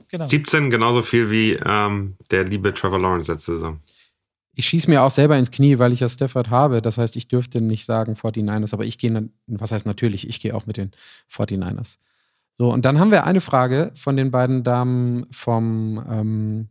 genau. 0.09 0.26
17, 0.26 0.70
genauso 0.70 1.03
viel 1.03 1.30
wie 1.30 1.55
ähm, 1.64 2.16
der 2.30 2.44
liebe 2.44 2.72
Trevor 2.72 3.01
Lawrence 3.01 3.32
letzte 3.32 3.55
Saison. 3.55 3.80
Ich 4.55 4.66
schieße 4.66 4.88
mir 4.90 5.03
auch 5.03 5.11
selber 5.11 5.38
ins 5.38 5.51
Knie, 5.51 5.78
weil 5.78 5.92
ich 5.92 6.01
ja 6.01 6.09
Stafford 6.09 6.51
habe. 6.51 6.82
Das 6.82 6.98
heißt, 6.98 7.16
ich 7.16 7.28
dürfte 7.28 7.61
nicht 7.61 7.84
sagen 7.84 8.14
49ers, 8.14 8.72
aber 8.72 8.84
ich 8.84 8.98
gehe, 8.98 9.11
dann- 9.11 9.32
was 9.46 9.72
heißt 9.72 9.86
natürlich, 9.86 10.28
ich 10.28 10.38
gehe 10.40 10.55
auch 10.55 10.66
mit 10.66 10.76
den 10.76 10.92
49ers. 11.32 11.98
So, 12.61 12.70
und 12.70 12.84
dann 12.84 12.98
haben 12.98 13.11
wir 13.11 13.24
eine 13.24 13.40
Frage 13.40 13.90
von 13.94 14.18
den 14.18 14.30
beiden 14.30 14.62
Damen 14.62 15.24
vom 15.30 16.04
ähm, 16.11 16.68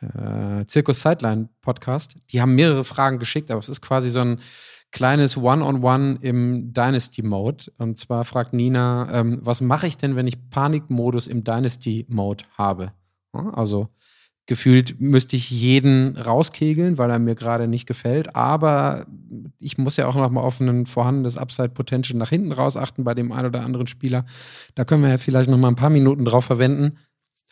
äh, 0.00 0.64
Zirkus 0.64 1.02
Sideline 1.02 1.50
Podcast. 1.60 2.16
Die 2.32 2.40
haben 2.40 2.54
mehrere 2.54 2.84
Fragen 2.84 3.18
geschickt, 3.18 3.50
aber 3.50 3.60
es 3.60 3.68
ist 3.68 3.82
quasi 3.82 4.08
so 4.08 4.20
ein 4.20 4.40
kleines 4.92 5.36
One-on-One 5.36 6.20
im 6.22 6.72
Dynasty-Mode. 6.72 7.70
Und 7.76 7.98
zwar 7.98 8.24
fragt 8.24 8.54
Nina, 8.54 9.10
ähm, 9.12 9.40
was 9.42 9.60
mache 9.60 9.86
ich 9.86 9.98
denn, 9.98 10.16
wenn 10.16 10.26
ich 10.26 10.48
Panikmodus 10.48 11.26
im 11.26 11.44
Dynasty-Mode 11.44 12.44
habe? 12.56 12.92
Also 13.34 13.90
gefühlt 14.46 15.00
müsste 15.00 15.36
ich 15.36 15.50
jeden 15.50 16.16
rauskegeln, 16.16 16.98
weil 16.98 17.10
er 17.10 17.18
mir 17.18 17.34
gerade 17.34 17.68
nicht 17.68 17.86
gefällt. 17.86 18.34
Aber 18.34 19.06
ich 19.58 19.78
muss 19.78 19.96
ja 19.96 20.06
auch 20.06 20.16
noch 20.16 20.30
mal 20.30 20.40
auf 20.40 20.60
ein 20.60 20.86
vorhandenes 20.86 21.38
Upside-Potential 21.38 22.18
nach 22.18 22.30
hinten 22.30 22.52
raus 22.52 22.76
achten 22.76 23.04
bei 23.04 23.14
dem 23.14 23.32
einen 23.32 23.46
oder 23.46 23.64
anderen 23.64 23.86
Spieler. 23.86 24.24
Da 24.74 24.84
können 24.84 25.02
wir 25.02 25.10
ja 25.10 25.18
vielleicht 25.18 25.50
noch 25.50 25.58
mal 25.58 25.68
ein 25.68 25.76
paar 25.76 25.90
Minuten 25.90 26.24
drauf 26.24 26.44
verwenden. 26.44 26.98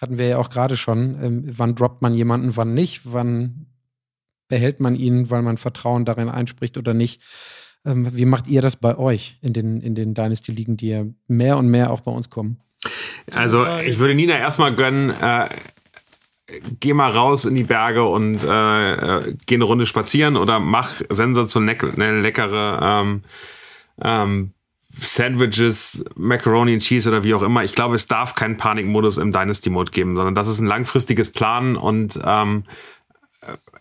Hatten 0.01 0.19
wir 0.19 0.27
ja 0.29 0.39
auch 0.39 0.51
gerade 0.51 0.77
schon. 0.77 1.23
Ähm, 1.23 1.45
wann 1.47 1.75
droppt 1.75 2.03
man 2.03 2.15
jemanden, 2.15 2.57
wann 2.57 2.75
nicht? 2.75 3.03
Wann 3.05 3.67
behält 4.49 4.81
man 4.81 4.95
ihn, 4.95 5.31
weil 5.31 5.43
man 5.43 5.57
Vertrauen 5.57 6.05
darin 6.05 6.29
einspricht 6.29 6.79
oder 6.79 6.95
nicht? 6.95 7.23
Ähm, 7.85 8.09
wie 8.17 8.25
macht 8.25 8.49
ihr 8.49 8.63
das 8.63 8.77
bei 8.77 8.97
euch 8.97 9.39
in 9.41 9.53
den, 9.53 9.81
in 9.81 9.95
den 9.95 10.15
Dynasty-Ligen, 10.15 10.77
die 10.77 10.89
ja 10.89 11.05
mehr 11.27 11.59
und 11.59 11.69
mehr 11.69 11.91
auch 11.91 12.01
bei 12.01 12.11
uns 12.11 12.31
kommen? 12.31 12.59
Also, 13.35 13.67
ich 13.85 13.99
würde 13.99 14.15
Nina 14.15 14.39
erstmal 14.39 14.75
gönnen, 14.75 15.11
äh, 15.11 15.49
geh 16.81 16.93
mal 16.93 17.11
raus 17.11 17.45
in 17.45 17.55
die 17.55 17.65
Berge 17.65 18.05
und 18.05 18.43
äh, 18.43 18.93
äh 18.93 19.35
geh 19.47 19.57
eine 19.57 19.65
Runde 19.65 19.87
spazieren 19.87 20.37
oder 20.37 20.61
mach 20.61 21.01
sensationell 21.09 22.21
leckere 22.21 22.81
ähm, 22.83 23.23
ähm, 24.03 24.53
Sandwiches, 24.91 26.05
Macaroni 26.17 26.73
and 26.73 26.83
Cheese 26.83 27.09
oder 27.09 27.23
wie 27.23 27.35
auch 27.35 27.43
immer. 27.43 27.63
Ich 27.63 27.75
glaube, 27.75 27.95
es 27.95 28.09
darf 28.09 28.35
keinen 28.35 28.57
Panikmodus 28.57 29.19
im 29.19 29.33
Dynasty-Mode 29.33 29.93
geben, 29.93 30.17
sondern 30.17 30.35
das 30.35 30.49
ist 30.49 30.61
ein 30.61 30.67
langfristiges 30.67 31.31
Planen 31.31 31.77
und 31.77 32.19
ähm, 32.25 32.65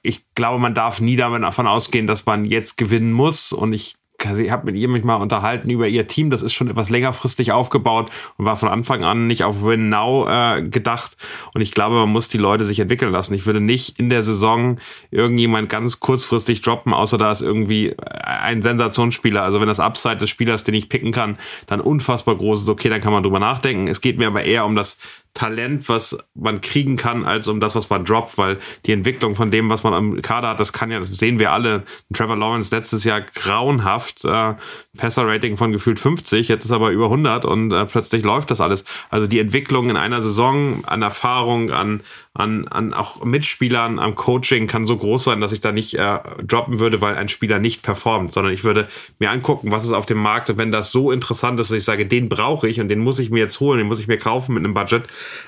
ich 0.01 0.23
glaube, 0.35 0.59
man 0.59 0.73
darf 0.73 1.01
nie 1.01 1.15
davon 1.15 1.67
ausgehen, 1.67 2.07
dass 2.07 2.25
man 2.25 2.45
jetzt 2.45 2.77
gewinnen 2.77 3.11
muss. 3.11 3.51
Und 3.51 3.73
ich 3.73 3.95
ich 4.19 4.51
habe 4.51 4.65
mit 4.65 4.75
ihr 4.75 4.87
mich 4.87 5.03
mal 5.03 5.15
unterhalten 5.15 5.69
über 5.69 5.87
ihr 5.87 6.07
Team. 6.07 6.29
Das 6.29 6.41
ist 6.41 6.53
schon 6.53 6.69
etwas 6.69 6.89
längerfristig 6.89 7.51
aufgebaut 7.51 8.09
und 8.37 8.45
war 8.45 8.55
von 8.55 8.69
Anfang 8.69 9.03
an 9.03 9.27
nicht 9.27 9.43
auf 9.43 9.63
Win 9.63 9.89
Now 9.89 10.27
äh, 10.27 10.63
gedacht. 10.63 11.17
Und 11.53 11.61
ich 11.61 11.71
glaube, 11.71 11.95
man 11.95 12.09
muss 12.09 12.27
die 12.27 12.37
Leute 12.37 12.65
sich 12.65 12.79
entwickeln 12.79 13.11
lassen. 13.11 13.35
Ich 13.35 13.45
würde 13.45 13.61
nicht 13.61 13.99
in 13.99 14.09
der 14.09 14.23
Saison 14.23 14.79
irgendjemand 15.11 15.69
ganz 15.69 15.99
kurzfristig 15.99 16.61
droppen, 16.61 16.93
außer 16.93 17.17
da 17.17 17.31
ist 17.31 17.41
irgendwie 17.41 17.95
ein 18.23 18.61
Sensationsspieler. 18.61 19.43
Also 19.43 19.61
wenn 19.61 19.67
das 19.67 19.79
Upside 19.79 20.17
des 20.17 20.29
Spielers, 20.29 20.63
den 20.63 20.73
ich 20.73 20.89
picken 20.89 21.11
kann, 21.11 21.37
dann 21.67 21.79
unfassbar 21.79 22.35
groß 22.35 22.61
ist, 22.61 22.69
okay, 22.69 22.89
dann 22.89 23.01
kann 23.01 23.13
man 23.13 23.23
drüber 23.23 23.39
nachdenken. 23.39 23.87
Es 23.87 24.01
geht 24.01 24.17
mir 24.17 24.27
aber 24.27 24.43
eher 24.43 24.65
um 24.65 24.75
das 24.75 24.99
Talent, 25.33 25.87
was 25.89 26.17
man 26.33 26.61
kriegen 26.61 26.97
kann, 26.97 27.25
als 27.25 27.47
um 27.47 27.59
das, 27.59 27.75
was 27.75 27.89
man 27.89 28.05
droppt, 28.05 28.37
weil 28.37 28.57
die 28.85 28.91
Entwicklung 28.91 29.35
von 29.35 29.51
dem, 29.51 29.69
was 29.69 29.83
man 29.83 29.93
am 29.93 30.21
Kader 30.21 30.49
hat, 30.49 30.59
das 30.59 30.73
kann 30.73 30.91
ja, 30.91 30.99
das 30.99 31.09
sehen 31.09 31.39
wir 31.39 31.51
alle. 31.51 31.83
Trevor 32.13 32.37
Lawrence 32.37 32.75
letztes 32.75 33.03
Jahr 33.03 33.21
grauenhaft, 33.21 34.25
äh, 34.25 34.55
Passer-Rating 34.97 35.57
von 35.57 35.71
gefühlt 35.71 35.99
50, 35.99 36.47
jetzt 36.47 36.65
ist 36.65 36.71
aber 36.71 36.89
über 36.89 37.05
100 37.05 37.45
und 37.45 37.71
äh, 37.71 37.85
plötzlich 37.85 38.23
läuft 38.23 38.51
das 38.51 38.61
alles. 38.61 38.85
Also 39.09 39.27
die 39.27 39.39
Entwicklung 39.39 39.89
in 39.89 39.97
einer 39.97 40.21
Saison 40.21 40.83
an 40.85 41.01
Erfahrung, 41.01 41.71
an, 41.71 42.01
an, 42.33 42.67
an 42.67 42.93
auch 42.93 43.23
Mitspielern, 43.23 43.99
am 43.99 44.15
Coaching 44.15 44.67
kann 44.67 44.85
so 44.85 44.97
groß 44.97 45.25
sein, 45.25 45.41
dass 45.41 45.51
ich 45.51 45.61
da 45.61 45.71
nicht 45.71 45.95
äh, 45.95 46.19
droppen 46.43 46.79
würde, 46.79 47.01
weil 47.01 47.15
ein 47.15 47.29
Spieler 47.29 47.59
nicht 47.59 47.81
performt, 47.83 48.31
sondern 48.31 48.53
ich 48.53 48.63
würde 48.63 48.87
mir 49.19 49.31
angucken, 49.31 49.71
was 49.71 49.85
ist 49.85 49.91
auf 49.91 50.05
dem 50.05 50.17
Markt 50.17 50.49
und 50.49 50.57
wenn 50.57 50.71
das 50.71 50.91
so 50.91 51.11
interessant 51.11 51.59
ist, 51.59 51.71
dass 51.71 51.77
ich 51.77 51.83
sage, 51.83 52.05
den 52.05 52.29
brauche 52.29 52.67
ich 52.67 52.79
und 52.79 52.89
den 52.89 52.99
muss 52.99 53.19
ich 53.19 53.29
mir 53.29 53.39
jetzt 53.39 53.59
holen, 53.59 53.79
den 53.79 53.87
muss 53.87 53.99
ich 53.99 54.07
mir 54.07 54.17
kaufen 54.17 54.53
mit 54.53 54.63
einem 54.63 54.73
Budget, 54.73 55.03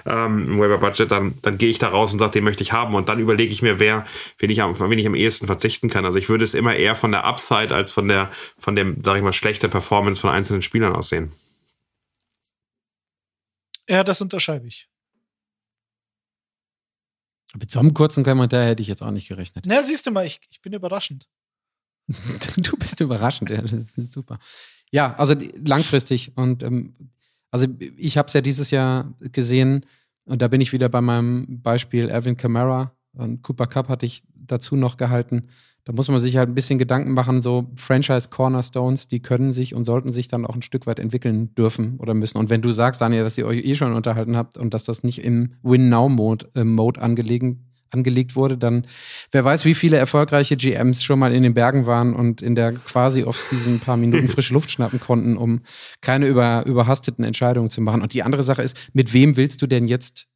ähm, 0.05 0.59
Waiver 0.59 0.77
Budget, 0.77 1.11
dann, 1.11 1.35
dann 1.41 1.57
gehe 1.57 1.69
ich 1.69 1.79
da 1.79 1.89
raus 1.89 2.13
und 2.13 2.19
sage, 2.19 2.31
den 2.31 2.43
möchte 2.43 2.63
ich 2.63 2.73
haben 2.73 2.95
und 2.95 3.09
dann 3.09 3.19
überlege 3.19 3.51
ich 3.51 3.61
mir, 3.61 3.79
wer, 3.79 4.05
wen 4.39 4.49
ich, 4.49 4.61
am, 4.61 4.79
wen 4.79 4.99
ich 4.99 5.07
am 5.07 5.15
ehesten 5.15 5.47
verzichten 5.47 5.89
kann. 5.89 6.05
Also 6.05 6.17
ich 6.17 6.29
würde 6.29 6.43
es 6.43 6.53
immer 6.53 6.75
eher 6.75 6.95
von 6.95 7.11
der 7.11 7.25
Upside 7.25 7.73
als 7.73 7.91
von 7.91 8.07
der, 8.07 8.29
von 8.57 8.75
dem, 8.75 8.97
sag 9.03 9.17
ich 9.17 9.23
mal, 9.23 9.33
schlechter 9.39 9.69
Performance 9.69 10.19
von 10.19 10.29
einzelnen 10.29 10.61
Spielern 10.61 10.93
aussehen. 10.93 11.31
Ja, 13.89 14.03
das 14.03 14.21
unterschreibe 14.21 14.67
ich. 14.67 14.89
Mit 17.57 17.71
so 17.71 17.79
einem 17.79 17.93
kurzen 17.93 18.23
Kommentar 18.23 18.65
hätte 18.65 18.81
ich 18.81 18.89
jetzt 18.89 19.01
auch 19.01 19.11
nicht 19.11 19.27
gerechnet. 19.27 19.65
Na, 19.65 19.81
siehst 19.83 20.05
du 20.05 20.11
mal, 20.11 20.25
ich, 20.25 20.41
ich 20.51 20.61
bin 20.61 20.73
überraschend. 20.73 21.27
du 22.57 22.77
bist 22.77 22.99
überraschend, 22.99 23.49
ja, 23.49 23.61
das 23.61 23.71
ist 23.95 24.11
super. 24.11 24.39
Ja, 24.91 25.15
also 25.15 25.35
langfristig 25.63 26.35
und 26.35 26.61
ähm, 26.63 26.95
also 27.49 27.65
ich 27.79 28.17
habe 28.17 28.27
es 28.27 28.33
ja 28.33 28.41
dieses 28.41 28.71
Jahr 28.71 29.13
gesehen 29.19 29.85
und 30.25 30.41
da 30.41 30.47
bin 30.47 30.61
ich 30.61 30.73
wieder 30.73 30.89
bei 30.89 31.01
meinem 31.01 31.61
Beispiel 31.61 32.09
Erwin 32.09 32.37
Kamara 32.37 32.95
und 33.13 33.41
Cooper 33.41 33.67
Cup 33.67 33.87
hatte 33.87 34.05
ich 34.05 34.23
dazu 34.35 34.75
noch 34.75 34.97
gehalten. 34.97 35.49
Da 35.89 35.95
muss 35.95 36.07
man 36.07 36.19
sich 36.19 36.37
halt 36.37 36.49
ein 36.49 36.53
bisschen 36.53 36.77
Gedanken 36.77 37.13
machen, 37.13 37.41
so 37.41 37.71
Franchise 37.75 38.29
Cornerstones, 38.29 39.07
die 39.07 39.23
können 39.23 39.51
sich 39.51 39.73
und 39.73 39.85
sollten 39.85 40.11
sich 40.11 40.27
dann 40.27 40.45
auch 40.45 40.53
ein 40.53 40.61
Stück 40.61 40.85
weit 40.85 40.99
entwickeln 40.99 41.55
dürfen 41.55 41.97
oder 41.97 42.13
müssen. 42.13 42.37
Und 42.37 42.51
wenn 42.51 42.61
du 42.61 42.69
sagst, 42.69 43.01
Daniel, 43.01 43.23
dass 43.23 43.39
ihr 43.39 43.47
euch 43.47 43.65
eh 43.65 43.73
schon 43.73 43.93
unterhalten 43.93 44.37
habt 44.37 44.55
und 44.55 44.75
dass 44.75 44.83
das 44.83 45.01
nicht 45.01 45.23
im 45.23 45.55
Win-Now-Mode 45.63 46.51
äh, 46.53 46.63
Mode 46.63 47.01
angelegen 47.01 47.65
angelegt 47.89 48.35
wurde, 48.35 48.55
dann 48.55 48.85
wer 49.31 49.43
weiß, 49.43 49.65
wie 49.65 49.73
viele 49.73 49.97
erfolgreiche 49.97 50.55
GMs 50.57 51.03
schon 51.03 51.17
mal 51.17 51.33
in 51.33 51.41
den 51.41 51.55
Bergen 51.55 51.87
waren 51.87 52.13
und 52.13 52.43
in 52.43 52.53
der 52.53 52.73
quasi 52.73 53.23
Off-Season 53.23 53.77
ein 53.77 53.79
paar 53.79 53.97
Minuten 53.97 54.27
frische 54.27 54.53
Luft 54.53 54.69
schnappen 54.69 54.99
konnten, 54.99 55.37
um 55.37 55.61
keine 56.01 56.27
über, 56.27 56.67
überhasteten 56.67 57.25
Entscheidungen 57.25 57.71
zu 57.71 57.81
machen. 57.81 58.03
Und 58.03 58.13
die 58.13 58.21
andere 58.21 58.43
Sache 58.43 58.61
ist, 58.61 58.77
mit 58.93 59.11
wem 59.13 59.37
willst 59.37 59.63
du 59.63 59.65
denn 59.65 59.85
jetzt 59.85 60.27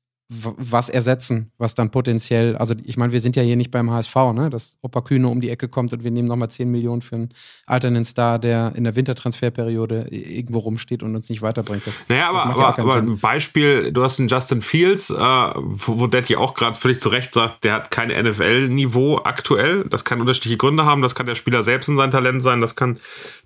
was 0.58 0.90
ersetzen, 0.90 1.52
was 1.58 1.76
dann 1.76 1.92
potenziell, 1.92 2.56
also 2.58 2.76
ich 2.84 2.98
meine, 2.98 3.14
wir 3.14 3.20
sind 3.20 3.36
ja 3.36 3.44
hier 3.44 3.56
nicht 3.56 3.72
beim 3.72 3.92
HSV, 3.92 4.16
ne, 4.34 4.50
dass 4.50 4.78
Opa 4.82 5.02
Kühne 5.02 5.28
um 5.28 5.42
die 5.42 5.50
Ecke 5.50 5.68
kommt 5.68 5.94
und 5.94 6.04
wir 6.04 6.12
nehmen 6.12 6.28
nochmal 6.28 6.50
10 6.50 6.70
Millionen 6.70 7.02
für 7.02 7.16
einen 7.16 7.30
alternden 7.66 8.06
Star, 8.06 8.40
der 8.40 8.74
in 8.76 8.84
der 8.84 8.96
Wintertransferperiode 8.96 10.08
irgendwo 10.10 10.60
rumsteht 10.60 11.04
und 11.04 11.16
uns 11.16 11.30
nicht 11.30 11.42
weiterbringt. 11.42 11.86
Das, 11.86 12.08
naja, 12.10 12.30
aber, 12.30 12.46
aber, 12.46 12.60
ja 12.60 12.78
aber 12.78 12.96
ein 12.96 13.18
Beispiel, 13.18 13.92
du 13.92 14.04
hast 14.04 14.20
einen 14.20 14.28
Justin 14.28 14.62
Fields, 14.62 15.10
äh, 15.10 15.16
wo, 15.16 16.00
wo 16.00 16.08
Daddy 16.08 16.36
auch 16.36 16.54
gerade 16.54 16.78
völlig 16.78 17.00
zu 17.00 17.10
Recht 17.10 17.34
sagt, 17.34 17.64
der 17.64 17.74
hat 17.74 17.92
kein 17.92 18.10
NFL-Niveau 18.10 19.22
aktuell. 19.24 19.86
Das 19.90 20.04
kann 20.04 20.22
unterschiedliche 20.22 20.58
Gründe 20.58 20.86
haben, 20.86 21.02
das 21.02 21.16
kann 21.16 21.26
der 21.26 21.36
Spieler 21.36 21.64
selbst 21.64 21.90
in 21.90 21.98
sein 21.98 22.12
Talent 22.12 22.42
sein, 22.42 22.62
das 22.62 22.76
kann 22.76 23.00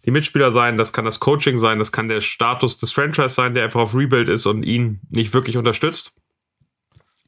die 0.05 0.11
Mitspieler 0.11 0.51
sein, 0.51 0.77
das 0.77 0.93
kann 0.93 1.05
das 1.05 1.19
Coaching 1.19 1.57
sein, 1.57 1.79
das 1.79 1.91
kann 1.91 2.07
der 2.07 2.21
Status 2.21 2.77
des 2.77 2.91
Franchise 2.91 3.29
sein, 3.29 3.53
der 3.53 3.65
einfach 3.65 3.81
auf 3.81 3.95
Rebuild 3.95 4.29
ist 4.29 4.45
und 4.45 4.63
ihn 4.63 5.01
nicht 5.09 5.33
wirklich 5.33 5.57
unterstützt. 5.57 6.13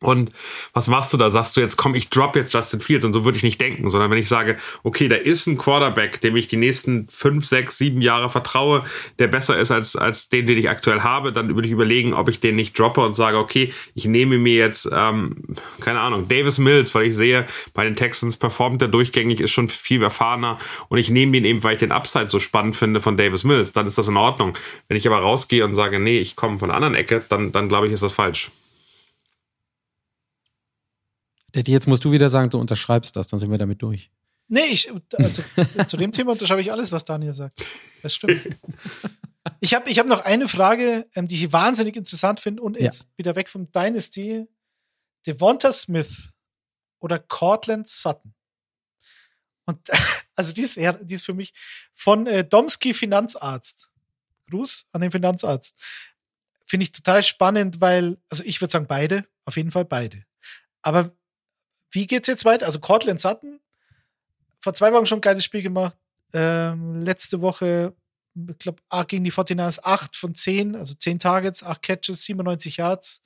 Und 0.01 0.31
was 0.73 0.87
machst 0.87 1.11
du 1.11 1.17
da? 1.17 1.29
Sagst 1.29 1.57
du 1.57 1.61
jetzt, 1.61 1.75
komm, 1.75 1.93
ich 1.93 2.09
drop 2.09 2.35
jetzt 2.35 2.53
Justin 2.53 2.79
Fields 2.79 3.03
und 3.03 3.13
so 3.13 3.25
würde 3.25 3.37
ich 3.37 3.43
nicht 3.43 3.59
denken, 3.59 3.89
sondern 3.89 4.09
wenn 4.09 4.17
ich 4.17 4.29
sage, 4.29 4.57
okay, 4.83 5.09
da 5.09 5.15
ist 5.15 5.45
ein 5.47 5.57
Quarterback, 5.57 6.21
dem 6.21 6.37
ich 6.37 6.47
die 6.47 6.55
nächsten 6.55 7.07
fünf, 7.09 7.45
sechs, 7.45 7.77
sieben 7.77 8.01
Jahre 8.01 8.29
vertraue, 8.29 8.85
der 9.19 9.27
besser 9.27 9.59
ist 9.59 9.71
als, 9.71 9.97
als 9.97 10.29
den, 10.29 10.47
den 10.47 10.57
ich 10.57 10.69
aktuell 10.69 11.01
habe, 11.01 11.33
dann 11.33 11.53
würde 11.55 11.67
ich 11.67 11.73
überlegen, 11.73 12.13
ob 12.13 12.29
ich 12.29 12.39
den 12.39 12.55
nicht 12.55 12.79
droppe 12.79 13.01
und 13.01 13.13
sage, 13.13 13.37
okay, 13.37 13.73
ich 13.93 14.05
nehme 14.05 14.37
mir 14.37 14.55
jetzt, 14.55 14.89
ähm, 14.93 15.35
keine 15.81 15.99
Ahnung, 15.99 16.29
Davis 16.29 16.59
Mills, 16.59 16.95
weil 16.95 17.07
ich 17.07 17.15
sehe, 17.15 17.45
bei 17.73 17.83
den 17.83 17.97
Texans 17.97 18.37
performt 18.37 18.81
der 18.81 18.87
durchgängig, 18.87 19.41
ist 19.41 19.51
schon 19.51 19.67
viel 19.67 20.01
erfahrener 20.01 20.59
und 20.87 20.97
ich 20.97 21.09
nehme 21.09 21.35
ihn 21.35 21.45
eben, 21.45 21.63
weil 21.63 21.73
ich 21.73 21.79
den 21.79 21.91
Upside 21.91 22.29
so 22.29 22.39
spannend 22.39 22.77
finde 22.77 23.01
von 23.01 23.17
Davis 23.17 23.43
Mills, 23.43 23.73
dann 23.73 23.85
ist 23.85 23.97
das 23.97 24.07
in 24.07 24.15
Ordnung. 24.15 24.57
Wenn 24.87 24.97
ich 24.97 25.05
aber 25.07 25.19
rausgehe 25.19 25.65
und 25.65 25.73
sage, 25.73 25.99
nee, 25.99 26.19
ich 26.19 26.37
komme 26.37 26.57
von 26.57 26.69
der 26.69 26.77
anderen 26.77 26.95
Ecke, 26.95 27.21
dann, 27.27 27.51
dann 27.51 27.67
glaube 27.67 27.87
ich, 27.87 27.93
ist 27.93 28.03
das 28.03 28.13
falsch. 28.13 28.49
Daddy, 31.51 31.71
jetzt 31.71 31.87
musst 31.87 32.05
du 32.05 32.11
wieder 32.11 32.29
sagen, 32.29 32.49
du 32.49 32.59
unterschreibst 32.59 33.15
das, 33.15 33.27
dann 33.27 33.39
sind 33.39 33.51
wir 33.51 33.57
damit 33.57 33.81
durch. 33.81 34.11
Nee, 34.47 34.65
ich, 34.71 34.91
also, 35.17 35.43
zu 35.87 35.97
dem 35.97 36.11
Thema 36.11 36.31
unterschreibe 36.31 36.61
ich 36.61 36.71
alles, 36.71 36.91
was 36.91 37.05
Daniel 37.05 37.33
sagt. 37.33 37.63
Das 38.01 38.13
stimmt. 38.13 38.41
Ich 39.61 39.73
habe 39.73 39.89
ich 39.89 39.97
hab 39.99 40.05
noch 40.05 40.25
eine 40.25 40.47
Frage, 40.47 41.07
ähm, 41.15 41.27
die 41.27 41.35
ich 41.35 41.51
wahnsinnig 41.51 41.95
interessant 41.95 42.39
finde 42.39 42.61
und 42.61 42.79
jetzt 42.79 43.03
ja. 43.03 43.07
wieder 43.17 43.35
weg 43.35 43.49
vom 43.49 43.69
Dynasty. 43.71 44.45
Devonta 45.25 45.71
Smith 45.71 46.29
oder 46.99 47.19
Cortland 47.19 47.87
Sutton. 47.87 48.33
Und 49.65 49.79
also 50.35 50.53
die 50.53 50.61
ist, 50.61 50.77
die 50.77 51.13
ist 51.13 51.25
für 51.25 51.33
mich 51.33 51.53
von 51.93 52.27
äh, 52.27 52.43
Domsky 52.43 52.93
Finanzarzt. 52.93 53.89
Gruß 54.49 54.87
an 54.91 55.01
den 55.01 55.11
Finanzarzt. 55.11 55.75
Finde 56.65 56.83
ich 56.83 56.91
total 56.91 57.23
spannend, 57.23 57.81
weil, 57.81 58.17
also 58.29 58.43
ich 58.43 58.61
würde 58.61 58.71
sagen 58.71 58.87
beide, 58.87 59.25
auf 59.45 59.57
jeden 59.57 59.71
Fall 59.71 59.85
beide. 59.85 60.23
Aber 60.81 61.15
wie 61.91 62.07
geht's 62.07 62.27
jetzt 62.27 62.45
weiter? 62.45 62.65
Also 62.65 62.79
Cortland 62.79 63.19
Sutton, 63.19 63.59
vor 64.59 64.73
zwei 64.73 64.91
Wochen 64.93 65.05
schon 65.05 65.19
ein 65.19 65.21
geiles 65.21 65.43
Spiel 65.43 65.61
gemacht. 65.61 65.97
Ähm, 66.33 67.01
letzte 67.01 67.41
Woche, 67.41 67.93
ich 68.35 68.57
glaube, 68.59 68.81
gegen 69.07 69.23
die 69.23 69.31
49ers 69.31 69.79
8 69.83 70.15
von 70.15 70.35
10, 70.35 70.75
also 70.75 70.93
10 70.93 71.19
Targets, 71.19 71.63
8 71.63 71.81
Catches, 71.81 72.23
97 72.25 72.77
Yards. 72.77 73.23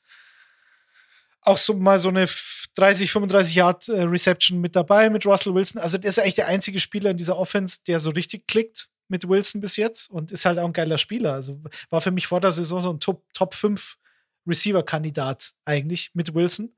Auch 1.41 1.57
so 1.57 1.74
mal 1.74 1.99
so 1.99 2.09
eine 2.09 2.28
30, 2.76 3.11
35 3.11 3.55
Yard 3.55 3.89
äh, 3.89 4.03
Reception 4.03 4.61
mit 4.61 4.76
dabei 4.76 5.09
mit 5.09 5.26
Russell 5.26 5.53
Wilson. 5.53 5.82
Also 5.82 5.97
der 5.97 6.09
ist 6.09 6.20
eigentlich 6.20 6.36
der 6.36 6.47
einzige 6.47 6.80
Spieler 6.80 7.11
in 7.11 7.18
dieser 7.18 7.38
Offense, 7.38 7.80
der 7.86 7.99
so 7.99 8.11
richtig 8.11 8.47
klickt 8.47 8.89
mit 9.09 9.28
Wilson 9.28 9.59
bis 9.59 9.76
jetzt 9.76 10.09
und 10.09 10.32
ist 10.32 10.45
halt 10.45 10.57
auch 10.57 10.66
ein 10.66 10.74
geiler 10.74 10.97
Spieler. 10.97 11.34
Also 11.34 11.61
war 11.89 11.99
für 11.99 12.11
mich 12.11 12.28
vor 12.28 12.39
der 12.39 12.51
Saison 12.51 12.80
so 12.80 12.91
ein 12.91 12.99
Top, 12.99 13.26
Top 13.34 13.53
5 13.53 13.97
Receiver-Kandidat 14.47 15.53
eigentlich 15.66 16.12
mit 16.13 16.33
Wilson 16.33 16.74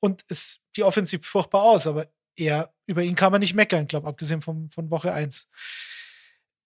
und 0.00 0.24
es 0.28 0.60
die 0.76 0.84
Offensiv 0.84 1.26
furchtbar 1.26 1.62
aus, 1.62 1.86
aber 1.86 2.08
er, 2.36 2.74
über 2.86 3.02
ihn 3.02 3.14
kann 3.14 3.32
man 3.32 3.40
nicht 3.40 3.54
meckern, 3.54 3.86
glaube 3.86 4.08
abgesehen 4.08 4.42
von, 4.42 4.68
von 4.70 4.90
Woche 4.90 5.12
1. 5.12 5.48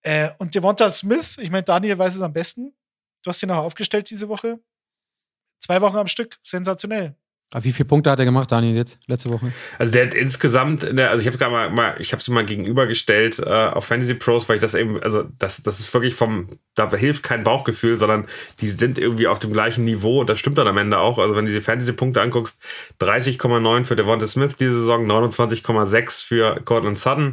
Äh, 0.03 0.31
und 0.39 0.55
Devonta 0.55 0.91
Smith, 0.91 1.39
ich 1.39 1.51
meine, 1.51 1.63
Daniel 1.63 1.99
weiß 1.99 2.15
es 2.15 2.23
am 2.23 2.33
besten. 2.33 2.75
Du 3.23 3.29
hast 3.29 3.43
ihn 3.43 3.51
auch 3.51 3.65
aufgestellt 3.65 4.11
diese 4.11 4.29
Woche. 4.29 4.59
Zwei 5.61 5.81
Wochen 5.81 5.97
am 5.97 6.09
Stück, 6.09 6.41
sensationell. 6.43 7.17
Aber 7.53 7.65
wie 7.65 7.73
viele 7.73 7.89
Punkte 7.89 8.13
hat 8.13 8.19
er 8.21 8.25
gemacht, 8.25 8.53
Daniel, 8.53 8.77
jetzt, 8.77 9.01
letzte 9.07 9.29
Woche? 9.31 9.53
Also 9.79 9.93
der 9.93 10.07
hat 10.07 10.15
insgesamt, 10.15 10.97
der, 10.97 11.11
also 11.11 11.27
ich 11.27 11.35
habe 11.35 11.51
mal, 11.51 11.71
mal, 11.71 11.97
ich 11.99 12.13
habe 12.13 12.21
es 12.21 12.29
mal 12.29 12.45
gegenübergestellt 12.45 13.41
äh, 13.41 13.51
auf 13.51 13.87
Fantasy 13.87 14.15
Pros, 14.15 14.49
weil 14.49 14.57
ich 14.57 14.63
das 14.63 14.75
eben, 14.75 15.03
also 15.03 15.25
das, 15.39 15.61
das 15.63 15.81
ist 15.81 15.93
wirklich 15.93 16.15
vom, 16.15 16.59
da 16.77 16.89
hilft 16.95 17.25
kein 17.25 17.43
Bauchgefühl, 17.43 17.97
sondern 17.97 18.27
die 18.61 18.69
sind 18.69 18.99
irgendwie 18.99 19.27
auf 19.27 19.41
dem 19.41 19.53
gleichen 19.53 19.85
Niveau 19.85 20.21
und 20.21 20.31
das 20.31 20.39
stimmt 20.39 20.59
dann 20.59 20.69
am 20.69 20.79
Ende 20.79 20.99
auch. 20.99 21.19
Also 21.19 21.35
wenn 21.35 21.47
du 21.47 21.53
die 21.53 21.61
Fantasy-Punkte 21.61 22.23
anguckst, 22.23 22.63
30,9 23.01 23.85
für 23.85 23.97
Devonta 23.97 24.29
Smith 24.29 24.57
diese 24.57 24.79
Saison, 24.79 25.11
29,6 25.11 26.25
für 26.25 26.61
Cortland 26.65 26.99
Sutton. 26.99 27.33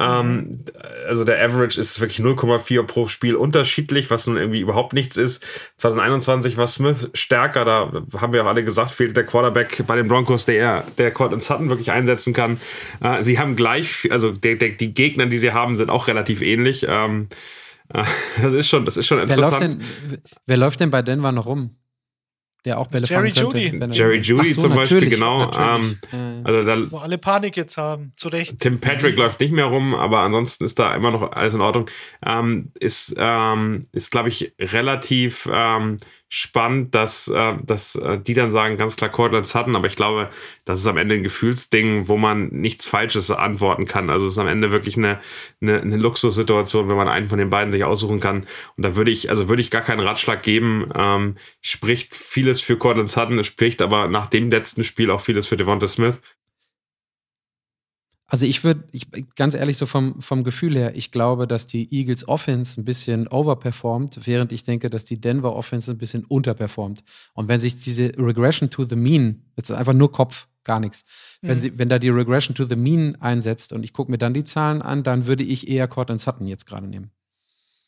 Ähm, 0.00 0.64
also 1.08 1.24
der 1.24 1.44
Average 1.44 1.80
ist 1.80 2.00
wirklich 2.00 2.20
0,4 2.20 2.82
pro 2.84 3.08
Spiel 3.08 3.34
unterschiedlich, 3.34 4.10
was 4.10 4.26
nun 4.26 4.36
irgendwie 4.36 4.60
überhaupt 4.60 4.92
nichts 4.92 5.16
ist. 5.16 5.44
2021 5.78 6.56
war 6.56 6.66
Smith 6.66 7.10
stärker, 7.14 7.64
da 7.64 7.92
haben 8.20 8.32
wir 8.32 8.44
auch 8.44 8.48
alle 8.48 8.64
gesagt, 8.64 8.90
fehlte 8.90 9.14
der 9.14 9.24
Quarterback 9.24 9.48
Quarterback 9.58 9.86
bei 9.86 9.96
den 9.96 10.08
Broncos, 10.08 10.44
der, 10.46 10.84
der 10.96 11.10
Cortland 11.10 11.42
Sutton 11.42 11.68
wirklich 11.68 11.90
einsetzen 11.90 12.32
kann. 12.32 12.60
Äh, 13.00 13.22
sie 13.22 13.38
haben 13.38 13.56
gleich, 13.56 14.08
also 14.10 14.32
der, 14.32 14.56
der, 14.56 14.70
die 14.70 14.92
Gegner, 14.94 15.26
die 15.26 15.38
sie 15.38 15.52
haben, 15.52 15.76
sind 15.76 15.90
auch 15.90 16.08
relativ 16.08 16.42
ähnlich. 16.42 16.86
Ähm, 16.88 17.28
äh, 17.92 18.04
das 18.42 18.52
ist 18.52 18.68
schon, 18.68 18.84
das 18.84 18.96
ist 18.96 19.06
schon 19.06 19.20
interessant. 19.20 19.60
Wer 19.60 19.68
läuft, 19.68 19.80
denn, 19.80 20.22
wer 20.46 20.56
läuft 20.56 20.80
denn 20.80 20.90
bei 20.90 21.02
Denver 21.02 21.32
noch 21.32 21.46
rum? 21.46 21.70
Der 22.68 22.78
auch 22.78 22.86
Bälle 22.86 23.06
Jerry 23.06 23.32
fangen 23.32 23.50
könnte. 23.50 23.58
Judy. 23.58 23.80
er- 23.80 23.90
Jerry 23.90 24.18
Judy 24.20 24.50
so, 24.50 24.62
zum 24.62 24.74
Beispiel, 24.74 24.98
natürlich, 24.98 25.14
genau. 25.14 25.46
natürlich. 25.46 25.92
Ähm, 25.92 25.98
Ja, 26.12 26.18
ja. 26.18 26.40
also 26.44 26.62
da, 26.64 26.90
Wo 26.92 26.98
alle 26.98 27.18
Panik 27.18 27.56
jetzt 27.56 27.76
haben, 27.76 28.12
zu 28.16 28.28
Recht. 28.28 28.60
Tim 28.60 28.78
Patrick 28.78 29.16
läuft 29.18 29.40
nicht 29.40 29.52
mehr 29.52 29.64
rum, 29.64 29.94
aber 29.94 30.20
ansonsten 30.20 30.64
ist 30.64 30.78
da 30.78 30.94
immer 30.94 31.10
noch 31.10 31.32
alles 31.32 31.54
in 31.54 31.60
Ordnung. 31.60 31.90
Ähm, 32.24 32.70
ist, 32.78 33.14
ähm, 33.18 33.86
ist 33.92 34.10
glaube 34.12 34.28
ich, 34.28 34.52
relativ 34.60 35.48
ähm, 35.52 35.96
spannend, 36.28 36.94
dass, 36.94 37.28
äh, 37.28 37.54
dass 37.62 37.94
äh, 37.96 38.18
die 38.18 38.34
dann 38.34 38.50
sagen, 38.50 38.76
ganz 38.76 38.96
klar 38.96 39.10
Cortland 39.10 39.46
Sutton, 39.46 39.76
aber 39.76 39.86
ich 39.86 39.96
glaube, 39.96 40.28
das 40.66 40.80
ist 40.80 40.86
am 40.86 40.98
Ende 40.98 41.14
ein 41.14 41.22
Gefühlsding, 41.22 42.06
wo 42.06 42.18
man 42.18 42.48
nichts 42.48 42.86
Falsches 42.86 43.30
antworten 43.30 43.86
kann. 43.86 44.10
Also 44.10 44.26
es 44.26 44.34
ist 44.34 44.38
am 44.38 44.46
Ende 44.46 44.70
wirklich 44.70 44.98
eine, 44.98 45.20
eine, 45.62 45.80
eine 45.80 45.96
Luxussituation, 45.96 46.88
wenn 46.88 46.96
man 46.96 47.08
einen 47.08 47.28
von 47.28 47.38
den 47.38 47.48
beiden 47.48 47.72
sich 47.72 47.84
aussuchen 47.84 48.20
kann. 48.20 48.46
Und 48.76 48.82
da 48.82 48.94
würde 48.94 49.10
ich, 49.10 49.30
also 49.30 49.48
würde 49.48 49.62
ich 49.62 49.70
gar 49.70 49.82
keinen 49.82 50.00
Ratschlag 50.00 50.42
geben. 50.42 50.90
Ähm, 50.94 51.36
spricht 51.62 52.14
vieles 52.14 52.60
für 52.60 52.76
Cortland 52.76 53.08
Sutton, 53.08 53.38
es 53.38 53.46
spricht 53.46 53.80
aber 53.80 54.08
nach 54.08 54.26
dem 54.26 54.50
letzten 54.50 54.84
Spiel 54.84 55.10
auch 55.10 55.22
vieles 55.22 55.46
für 55.46 55.56
Devonta 55.56 55.88
Smith. 55.88 56.20
Also 58.30 58.44
ich 58.44 58.62
würde, 58.62 58.84
ich, 58.92 59.06
ganz 59.36 59.54
ehrlich, 59.54 59.78
so 59.78 59.86
vom, 59.86 60.20
vom 60.20 60.44
Gefühl 60.44 60.76
her, 60.76 60.94
ich 60.94 61.10
glaube, 61.10 61.46
dass 61.46 61.66
die 61.66 61.90
Eagles 61.90 62.28
Offense 62.28 62.78
ein 62.78 62.84
bisschen 62.84 63.26
overperformt, 63.26 64.26
während 64.26 64.52
ich 64.52 64.64
denke, 64.64 64.90
dass 64.90 65.06
die 65.06 65.18
Denver 65.18 65.56
Offense 65.56 65.90
ein 65.90 65.96
bisschen 65.96 66.26
unterperformt. 66.26 67.02
Und 67.32 67.48
wenn 67.48 67.58
sich 67.58 67.76
diese 67.76 68.12
Regression 68.18 68.68
to 68.68 68.84
the 68.84 68.96
Mean, 68.96 69.46
jetzt 69.56 69.70
ist 69.70 69.76
einfach 69.76 69.94
nur 69.94 70.12
Kopf, 70.12 70.46
gar 70.62 70.78
nichts, 70.78 71.06
wenn, 71.40 71.56
Mhm. 71.56 71.60
sie, 71.60 71.78
wenn 71.78 71.88
da 71.88 71.98
die 71.98 72.10
Regression 72.10 72.54
to 72.54 72.66
the 72.66 72.76
Mean 72.76 73.16
einsetzt 73.16 73.72
und 73.72 73.82
ich 73.82 73.94
gucke 73.94 74.10
mir 74.10 74.18
dann 74.18 74.34
die 74.34 74.44
Zahlen 74.44 74.82
an, 74.82 75.02
dann 75.02 75.24
würde 75.26 75.42
ich 75.42 75.66
eher 75.66 75.88
Cortland 75.88 76.20
Sutton 76.20 76.46
jetzt 76.46 76.66
gerade 76.66 76.86
nehmen. 76.86 77.10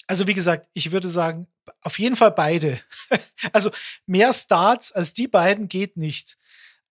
Also 0.07 0.27
wie 0.27 0.35
gesagt, 0.35 0.69
ich 0.73 0.91
würde 0.91 1.11
sagen, 1.11 1.47
auf 1.83 1.99
jeden 1.99 2.17
Fall 2.17 2.31
beide. 2.33 2.81
also 3.53 3.71
mehr 4.07 4.33
Starts 4.33 4.91
als 4.91 5.13
die 5.13 5.29
beiden 5.29 5.69
geht 5.69 5.99
nicht. 5.99 6.39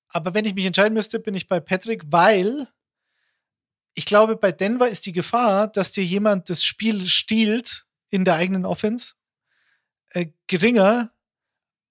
Aber 0.09 0.35
wenn 0.35 0.45
ich 0.45 0.53
mich 0.53 0.65
entscheiden 0.65 0.93
müsste, 0.93 1.19
bin 1.19 1.33
ich 1.33 1.47
bei 1.47 1.59
Patrick, 1.59 2.03
weil 2.11 2.67
ich 3.95 4.05
glaube, 4.05 4.35
bei 4.35 4.51
Denver 4.51 4.87
ist 4.87 5.05
die 5.05 5.11
Gefahr, 5.11 5.67
dass 5.67 5.91
dir 5.91 6.03
jemand 6.03 6.49
das 6.49 6.63
Spiel 6.63 7.07
stiehlt 7.09 7.85
in 8.09 8.25
der 8.25 8.35
eigenen 8.35 8.65
Offense, 8.65 9.13
äh, 10.11 10.27
geringer 10.47 11.11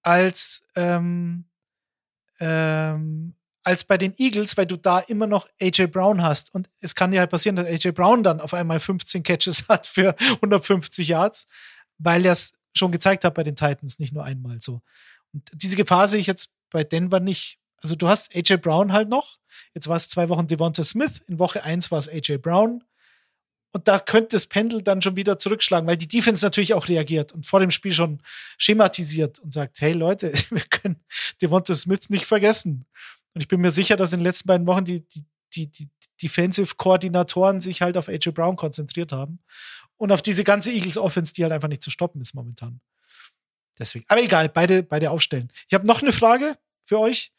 als, 0.01 0.63
ähm, 0.75 1.45
ähm, 2.39 3.35
als 3.63 3.83
bei 3.83 3.97
den 3.97 4.17
Eagles, 4.17 4.57
weil 4.57 4.65
du 4.65 4.77
da 4.77 4.99
immer 4.99 5.27
noch 5.27 5.47
AJ 5.61 5.87
Brown 5.87 6.23
hast. 6.23 6.53
Und 6.53 6.69
es 6.79 6.95
kann 6.95 7.11
dir 7.11 7.19
halt 7.19 7.29
passieren, 7.29 7.55
dass 7.55 7.67
AJ 7.67 7.91
Brown 7.91 8.23
dann 8.23 8.41
auf 8.41 8.53
einmal 8.53 8.79
15 8.79 9.23
Catches 9.23 9.65
hat 9.69 9.85
für 9.85 10.15
150 10.19 11.07
Yards, 11.07 11.47
weil 11.97 12.25
er 12.25 12.33
es 12.33 12.53
schon 12.75 12.91
gezeigt 12.91 13.23
hat 13.23 13.33
bei 13.33 13.43
den 13.43 13.55
Titans, 13.55 13.99
nicht 13.99 14.13
nur 14.13 14.23
einmal 14.23 14.61
so. 14.61 14.81
Und 15.33 15.49
diese 15.53 15.75
Gefahr 15.75 16.07
sehe 16.07 16.19
ich 16.19 16.27
jetzt 16.27 16.49
bei 16.71 16.83
Denver 16.83 17.19
nicht. 17.19 17.58
Also 17.81 17.95
du 17.95 18.07
hast 18.07 18.35
AJ 18.35 18.57
Brown 18.57 18.91
halt 18.91 19.09
noch. 19.09 19.39
Jetzt 19.73 19.87
war 19.87 19.95
es 19.95 20.09
zwei 20.09 20.29
Wochen 20.29 20.47
Devonta 20.47 20.83
Smith. 20.83 21.21
In 21.27 21.39
Woche 21.39 21.63
eins 21.63 21.91
war 21.91 21.99
es 21.99 22.09
AJ 22.09 22.37
Brown. 22.37 22.83
Und 23.71 23.87
da 23.87 23.99
könnte 23.99 24.35
das 24.35 24.47
Pendel 24.47 24.81
dann 24.81 25.01
schon 25.01 25.15
wieder 25.15 25.37
zurückschlagen, 25.37 25.87
weil 25.87 25.97
die 25.97 26.07
Defense 26.07 26.43
natürlich 26.43 26.73
auch 26.73 26.87
reagiert 26.87 27.33
und 27.33 27.45
vor 27.45 27.59
dem 27.59 27.69
Spiel 27.69 27.91
schon 27.91 28.21
schematisiert 28.57 29.37
und 29.39 29.53
sagt, 29.53 29.79
hey 29.81 29.93
Leute, 29.93 30.31
wir 30.49 30.63
können 30.69 31.03
Devonta 31.41 31.75
Smith 31.75 32.09
nicht 32.09 32.25
vergessen. 32.25 32.85
Und 33.33 33.41
ich 33.41 33.47
bin 33.47 33.61
mir 33.61 33.71
sicher, 33.71 33.95
dass 33.95 34.11
in 34.11 34.19
den 34.19 34.25
letzten 34.25 34.47
beiden 34.47 34.65
Wochen 34.65 34.85
die, 34.85 35.07
die, 35.07 35.23
die, 35.53 35.67
die 35.67 35.89
Defensive-Koordinatoren 36.23 37.61
sich 37.61 37.81
halt 37.81 37.95
auf 37.95 38.09
AJ 38.09 38.31
Brown 38.31 38.55
konzentriert 38.55 39.11
haben. 39.11 39.39
Und 39.97 40.11
auf 40.11 40.21
diese 40.21 40.43
ganze 40.43 40.71
Eagles-Offense, 40.71 41.33
die 41.33 41.43
halt 41.43 41.53
einfach 41.53 41.67
nicht 41.67 41.83
zu 41.83 41.91
stoppen 41.91 42.21
ist 42.21 42.33
momentan. 42.33 42.81
Deswegen. 43.77 44.05
Aber 44.07 44.21
egal, 44.21 44.49
beide, 44.49 44.81
beide 44.81 45.11
aufstellen. 45.11 45.51
Ich 45.67 45.73
habe 45.73 45.85
noch 45.85 46.01
eine 46.01 46.11
Frage 46.11 46.57
für 46.85 46.99
euch. 46.99 47.31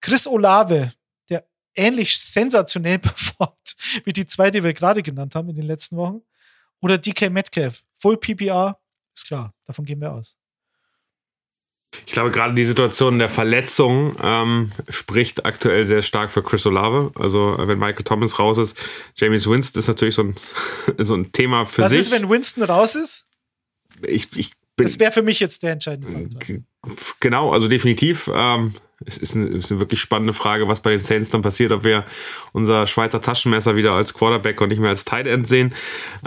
Chris 0.00 0.26
Olave, 0.26 0.92
der 1.28 1.46
ähnlich 1.74 2.18
sensationell 2.18 2.98
performt 3.00 3.76
wie 4.04 4.12
die 4.12 4.26
zwei, 4.26 4.50
die 4.50 4.62
wir 4.62 4.72
gerade 4.72 5.02
genannt 5.02 5.34
haben 5.34 5.48
in 5.48 5.56
den 5.56 5.66
letzten 5.66 5.96
Wochen. 5.96 6.22
Oder 6.80 6.98
DK 6.98 7.30
Metcalf. 7.30 7.82
Full 7.98 8.18
PPR, 8.18 8.78
ist 9.14 9.26
klar, 9.26 9.54
davon 9.64 9.84
gehen 9.84 10.00
wir 10.00 10.12
aus. 10.12 10.36
Ich 12.06 12.12
glaube, 12.12 12.30
gerade 12.30 12.54
die 12.54 12.64
Situation 12.64 13.18
der 13.18 13.28
Verletzung 13.28 14.16
ähm, 14.20 14.72
spricht 14.88 15.46
aktuell 15.46 15.86
sehr 15.86 16.02
stark 16.02 16.30
für 16.30 16.42
Chris 16.42 16.66
Olave. 16.66 17.12
Also, 17.14 17.56
äh, 17.56 17.68
wenn 17.68 17.78
Michael 17.78 18.04
Thomas 18.04 18.38
raus 18.38 18.58
ist, 18.58 18.76
James 19.14 19.48
Winston 19.48 19.80
ist 19.80 19.88
natürlich 19.88 20.16
so 20.16 20.24
ein, 20.24 20.34
so 20.98 21.14
ein 21.14 21.30
Thema 21.32 21.64
für 21.66 21.82
Was 21.82 21.92
sich. 21.92 22.00
ist, 22.00 22.10
wenn 22.10 22.28
Winston 22.28 22.64
raus 22.64 22.94
ist? 22.96 23.26
ich, 24.06 24.28
ich 24.36 24.52
bin, 24.76 24.86
Das 24.86 24.98
wäre 24.98 25.12
für 25.12 25.22
mich 25.22 25.40
jetzt 25.40 25.62
der 25.62 25.72
entscheidende 25.72 26.10
Faktor. 26.10 26.58
Genau, 27.20 27.52
also 27.52 27.68
definitiv. 27.68 28.30
Ähm, 28.32 28.74
es 29.04 29.18
ist 29.18 29.36
eine, 29.36 29.46
ist 29.46 29.70
eine 29.70 29.80
wirklich 29.80 30.00
spannende 30.00 30.32
Frage, 30.32 30.68
was 30.68 30.80
bei 30.80 30.90
den 30.90 31.00
Saints 31.02 31.30
dann 31.30 31.42
passiert, 31.42 31.72
ob 31.72 31.84
wir 31.84 32.04
unser 32.52 32.86
Schweizer 32.86 33.20
Taschenmesser 33.20 33.76
wieder 33.76 33.92
als 33.92 34.14
Quarterback 34.14 34.60
und 34.60 34.68
nicht 34.68 34.80
mehr 34.80 34.90
als 34.90 35.04
Tight 35.04 35.26
End 35.26 35.46
sehen. 35.46 35.74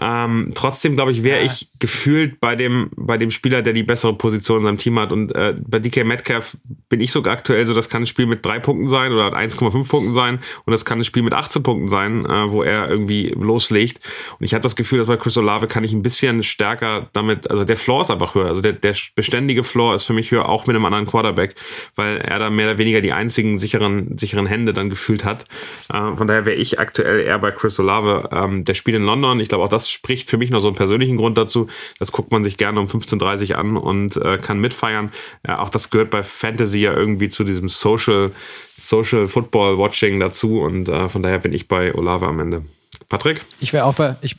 Ähm, 0.01 0.51
trotzdem, 0.55 0.95
glaube 0.95 1.11
ich, 1.11 1.23
wäre 1.23 1.39
Ja. 1.39 1.45
ich 1.45 1.69
gefühlt 1.79 2.39
bei 2.39 2.55
dem, 2.55 2.89
bei 2.95 3.17
dem 3.17 3.31
Spieler, 3.31 3.61
der 3.61 3.73
die 3.73 3.83
bessere 3.83 4.13
Position 4.17 4.57
in 4.59 4.63
seinem 4.63 4.77
Team 4.77 4.99
hat. 4.99 5.11
Und 5.11 5.33
äh, 5.35 5.55
bei 5.59 5.79
DK 5.79 6.05
Metcalf 6.05 6.57
bin 6.89 6.99
ich 6.99 7.11
sogar 7.11 7.33
aktuell 7.33 7.65
so, 7.65 7.73
das 7.73 7.89
kann 7.89 8.03
ein 8.03 8.07
Spiel 8.07 8.25
mit 8.25 8.45
drei 8.45 8.59
Punkten 8.59 8.87
sein 8.89 9.11
oder 9.11 9.35
1,5 9.35 9.87
Punkten 9.87 10.13
sein 10.13 10.39
und 10.65 10.71
das 10.71 10.85
kann 10.85 10.99
ein 10.99 11.03
Spiel 11.03 11.23
mit 11.23 11.33
18 11.33 11.63
Punkten 11.63 11.87
sein, 11.87 12.25
äh, 12.25 12.51
wo 12.51 12.63
er 12.63 12.89
irgendwie 12.89 13.29
loslegt. 13.29 13.99
Und 14.39 14.45
ich 14.45 14.53
habe 14.53 14.61
das 14.63 14.75
Gefühl, 14.75 14.99
dass 14.99 15.07
bei 15.07 15.17
Chris 15.17 15.37
Olave 15.37 15.67
kann 15.67 15.83
ich 15.83 15.93
ein 15.93 16.01
bisschen 16.01 16.43
stärker 16.43 17.09
damit, 17.13 17.49
also 17.49 17.63
der 17.63 17.77
Floor 17.77 18.01
ist 18.01 18.11
einfach 18.11 18.35
höher. 18.35 18.47
Also 18.47 18.61
der, 18.61 18.73
der 18.73 18.95
beständige 19.15 19.63
Floor 19.63 19.95
ist 19.95 20.03
für 20.03 20.13
mich 20.13 20.31
höher, 20.31 20.49
auch 20.49 20.67
mit 20.67 20.75
einem 20.75 20.85
anderen 20.85 21.05
Quarterback, 21.05 21.55
weil 21.95 22.17
er 22.17 22.39
da 22.39 22.49
mehr 22.57 22.67
oder 22.67 22.77
weniger 22.77 22.99
die 22.99 23.13
einzigen 23.13 23.57
sicheren, 23.57 24.17
sicheren 24.17 24.45
Hände 24.45 24.73
dann 24.73 24.89
gefühlt 24.89 25.23
hat. 25.23 25.45
Äh, 25.93 26.15
von 26.15 26.27
daher 26.27 26.45
wäre 26.45 26.57
ich 26.57 26.79
aktuell 26.79 27.21
eher 27.21 27.39
bei 27.39 27.51
Chris 27.51 27.79
Olave. 27.79 28.29
Ähm, 28.33 28.65
der 28.65 28.73
spielt 28.73 28.97
in 28.97 29.05
London. 29.05 29.39
Ich 29.39 29.47
glaube, 29.47 29.63
auch 29.63 29.69
das 29.69 29.89
spricht 29.89 30.29
für 30.29 30.37
mich 30.37 30.49
noch 30.49 30.59
so 30.59 30.67
einen 30.67 30.75
persönlichen 30.75 31.17
Grund 31.17 31.37
dazu. 31.37 31.67
Das 31.99 32.11
guckt 32.11 32.31
man 32.31 32.43
sich 32.43 32.57
gerne 32.57 32.79
um 32.79 32.87
15.30 32.87 33.51
Uhr 33.51 33.57
an 33.59 33.77
und 33.77 34.17
äh, 34.17 34.37
kann 34.37 34.59
mitfeiern. 34.59 35.11
Äh, 35.43 35.53
auch 35.53 35.69
das 35.69 35.89
gehört 35.89 36.09
bei 36.09 36.23
Fantasy 36.23 36.79
ja 36.79 36.93
irgendwie 36.93 37.29
zu 37.29 37.43
diesem 37.43 37.69
Social, 37.69 38.31
Social 38.75 39.27
Football 39.27 39.77
Watching 39.77 40.19
dazu 40.19 40.59
und 40.59 40.89
äh, 40.89 41.07
von 41.07 41.23
daher 41.23 41.39
bin 41.39 41.53
ich 41.53 41.67
bei 41.67 41.95
Olave 41.95 42.27
am 42.27 42.39
Ende. 42.39 42.63
Patrick? 43.09 43.41
Ich 43.59 43.73
wäre 43.73 43.85
auch 43.85 43.95
bei, 43.95 44.15
ich, 44.21 44.35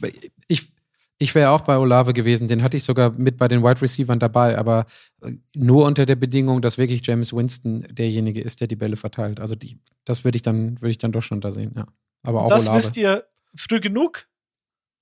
ich, 1.18 1.34
wäre 1.34 1.50
auch 1.50 1.62
bei 1.62 1.76
Olave 1.76 2.12
gewesen. 2.12 2.46
Den 2.46 2.62
hatte 2.62 2.76
ich 2.76 2.84
sogar 2.84 3.10
mit 3.10 3.36
bei 3.36 3.48
den 3.48 3.62
Wide 3.62 3.82
Receivers 3.82 4.18
dabei, 4.20 4.56
aber 4.56 4.86
äh, 5.22 5.32
nur 5.54 5.84
unter 5.84 6.06
der 6.06 6.16
Bedingung, 6.16 6.62
dass 6.62 6.78
wirklich 6.78 7.04
James 7.04 7.32
Winston 7.32 7.86
derjenige 7.90 8.40
ist, 8.40 8.60
der 8.60 8.68
die 8.68 8.76
Bälle 8.76 8.96
verteilt. 8.96 9.40
Also 9.40 9.54
die, 9.54 9.80
das 10.04 10.24
würde 10.24 10.36
ich 10.36 10.42
dann, 10.42 10.80
würde 10.80 10.90
ich 10.90 10.98
dann 10.98 11.12
doch 11.12 11.22
schon 11.22 11.40
da 11.40 11.50
sehen, 11.50 11.72
ja. 11.76 11.86
Aber 12.22 12.42
auch 12.42 12.48
das 12.48 12.68
Olave. 12.68 12.78
wisst 12.78 12.96
ihr 12.96 13.24
früh 13.54 13.80
genug. 13.80 14.28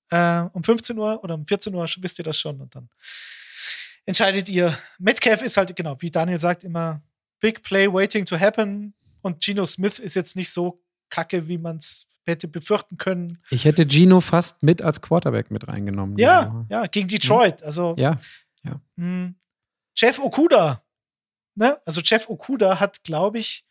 Äh, 0.09 0.43
um 0.53 0.63
15 0.63 0.97
Uhr 0.97 1.23
oder 1.23 1.35
um 1.35 1.45
14 1.45 1.73
Uhr 1.75 1.85
wisst 1.99 2.19
ihr 2.19 2.23
das 2.23 2.39
schon 2.39 2.61
und 2.61 2.73
dann 2.73 2.89
entscheidet 4.05 4.49
ihr. 4.49 4.77
Metcalf 4.97 5.41
ist 5.41 5.57
halt, 5.57 5.75
genau, 5.75 5.95
wie 5.99 6.09
Daniel 6.09 6.37
sagt, 6.37 6.63
immer 6.63 7.01
Big 7.39 7.61
Play 7.61 7.91
waiting 7.91 8.25
to 8.25 8.39
happen 8.39 8.93
und 9.21 9.43
Geno 9.43 9.65
Smith 9.65 9.99
ist 9.99 10.15
jetzt 10.15 10.35
nicht 10.35 10.49
so 10.49 10.81
kacke, 11.09 11.47
wie 11.47 11.57
man 11.57 11.77
es 11.77 12.07
hätte 12.27 12.47
befürchten 12.47 12.97
können. 12.97 13.39
Ich 13.49 13.65
hätte 13.65 13.87
Gino 13.89 14.21
fast 14.21 14.63
mit 14.63 14.81
als 14.81 15.01
Quarterback 15.01 15.51
mit 15.51 15.67
reingenommen. 15.67 16.17
Ja, 16.17 16.65
ja, 16.69 16.85
gegen 16.87 17.07
Detroit. 17.07 17.63
Also 17.63 17.95
Ja, 18.63 18.81
mh, 18.95 19.33
Jeff 19.95 20.19
Okuda, 20.19 20.83
ne? 21.55 21.79
Also 21.85 22.01
Jeff 22.01 22.29
Okuda 22.29 22.79
hat, 22.79 23.03
glaube 23.03 23.39
ich, 23.39 23.65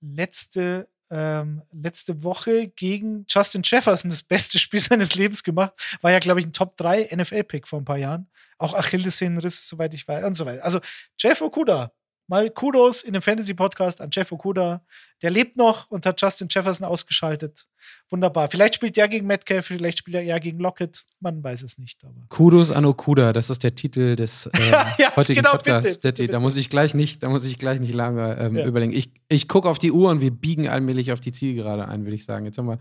letzte, 0.00 0.88
ähm, 1.10 1.62
letzte 1.72 2.22
Woche 2.22 2.68
gegen 2.68 3.24
Justin 3.28 3.62
Jefferson 3.64 4.10
das 4.10 4.22
beste 4.22 4.58
Spiel 4.58 4.80
seines 4.80 5.14
Lebens 5.14 5.42
gemacht. 5.42 5.72
War 6.00 6.10
ja, 6.10 6.18
glaube 6.18 6.40
ich, 6.40 6.46
ein 6.46 6.52
Top 6.52 6.76
3 6.76 7.10
NFL-Pick 7.14 7.66
vor 7.66 7.80
ein 7.80 7.84
paar 7.84 7.98
Jahren. 7.98 8.30
Auch 8.58 8.74
Achillessehnenriss, 8.74 9.68
soweit 9.68 9.94
ich 9.94 10.06
weiß, 10.08 10.24
und 10.24 10.36
so 10.36 10.46
weiter. 10.46 10.64
Also 10.64 10.80
Jeff 11.18 11.40
Okuda, 11.42 11.92
mal 12.28 12.50
Kudos 12.50 13.02
in 13.02 13.12
dem 13.14 13.22
Fantasy-Podcast 13.22 14.00
an 14.00 14.10
Jeff 14.12 14.30
Okuda. 14.32 14.82
Der 15.22 15.30
lebt 15.30 15.56
noch 15.56 15.90
und 15.90 16.06
hat 16.06 16.20
Justin 16.20 16.46
Jefferson 16.48 16.86
ausgeschaltet. 16.86 17.66
Wunderbar. 18.10 18.48
Vielleicht 18.50 18.74
spielt 18.76 18.96
der 18.96 19.08
gegen 19.08 19.26
Metcalf, 19.26 19.66
vielleicht 19.66 19.98
spielt 19.98 20.14
er 20.16 20.22
eher 20.22 20.38
gegen 20.38 20.58
Lockett. 20.58 21.04
Man 21.20 21.42
weiß 21.42 21.62
es 21.62 21.78
nicht. 21.78 22.04
Aber. 22.04 22.14
Kudos 22.28 22.70
an 22.70 22.84
Okuda, 22.84 23.32
das 23.32 23.50
ist 23.50 23.64
der 23.64 23.74
Titel 23.74 24.14
des 24.14 24.46
äh, 24.52 24.70
Ja, 24.98 25.16
heutigen 25.16 25.38
genau, 25.42 25.52
Podcasts. 25.52 25.98
bitte, 25.98 26.12
bitte. 26.22 26.32
Da 26.32 26.38
muss 26.38 26.56
ich 26.56 26.70
gleich 26.70 26.94
nicht, 26.94 27.22
da 27.22 27.28
muss 27.30 27.44
ich 27.44 27.58
gleich 27.58 27.80
nicht 27.80 27.94
lange 27.94 28.36
ähm, 28.38 28.56
Ja. 28.56 28.66
überlegen. 28.66 28.92
Ich, 28.92 29.10
ich 29.28 29.48
gucke 29.48 29.68
auf 29.68 29.78
die 29.78 29.90
Uhr 29.90 30.10
und 30.10 30.20
wir 30.20 30.30
biegen 30.30 30.68
allmählich 30.68 31.12
auf 31.12 31.20
die 31.20 31.32
Zielgerade 31.32 31.88
ein, 31.88 32.04
würde 32.04 32.14
ich 32.14 32.24
sagen. 32.24 32.44
Jetzt 32.44 32.58
haben 32.58 32.68
wir 32.68 32.78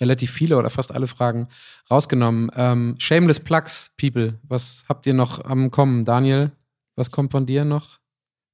relativ 0.00 0.30
viele 0.32 0.56
oder 0.56 0.68
fast 0.70 0.92
alle 0.92 1.06
Fragen 1.06 1.48
rausgenommen. 1.90 2.50
Ähm, 2.56 2.96
Shameless 2.98 3.40
Plugs, 3.40 3.92
People. 3.96 4.38
Was 4.42 4.84
habt 4.88 5.06
ihr 5.06 5.14
noch 5.14 5.44
am 5.44 5.70
Kommen? 5.70 6.04
Daniel, 6.04 6.50
was 6.96 7.10
kommt 7.10 7.32
von 7.32 7.46
dir 7.46 7.64
noch? 7.64 7.99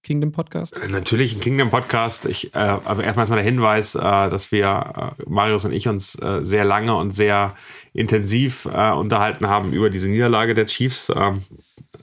Kingdom 0.06 0.30
Podcast? 0.30 0.80
Äh, 0.80 0.86
natürlich 0.88 1.34
ein 1.34 1.40
Kingdom 1.40 1.70
Podcast. 1.70 2.26
Ich, 2.26 2.54
äh, 2.54 2.58
aber 2.58 3.02
erstmal 3.02 3.26
der 3.26 3.42
Hinweis, 3.42 3.96
äh, 3.96 3.98
dass 4.00 4.52
wir, 4.52 5.16
äh, 5.18 5.22
Marius 5.28 5.64
und 5.64 5.72
ich, 5.72 5.88
uns 5.88 6.14
äh, 6.22 6.44
sehr 6.44 6.64
lange 6.64 6.94
und 6.94 7.10
sehr 7.10 7.56
intensiv 7.92 8.66
äh, 8.72 8.92
unterhalten 8.92 9.48
haben 9.48 9.72
über 9.72 9.90
diese 9.90 10.08
Niederlage 10.08 10.54
der 10.54 10.66
Chiefs. 10.66 11.12
Ähm, 11.14 11.42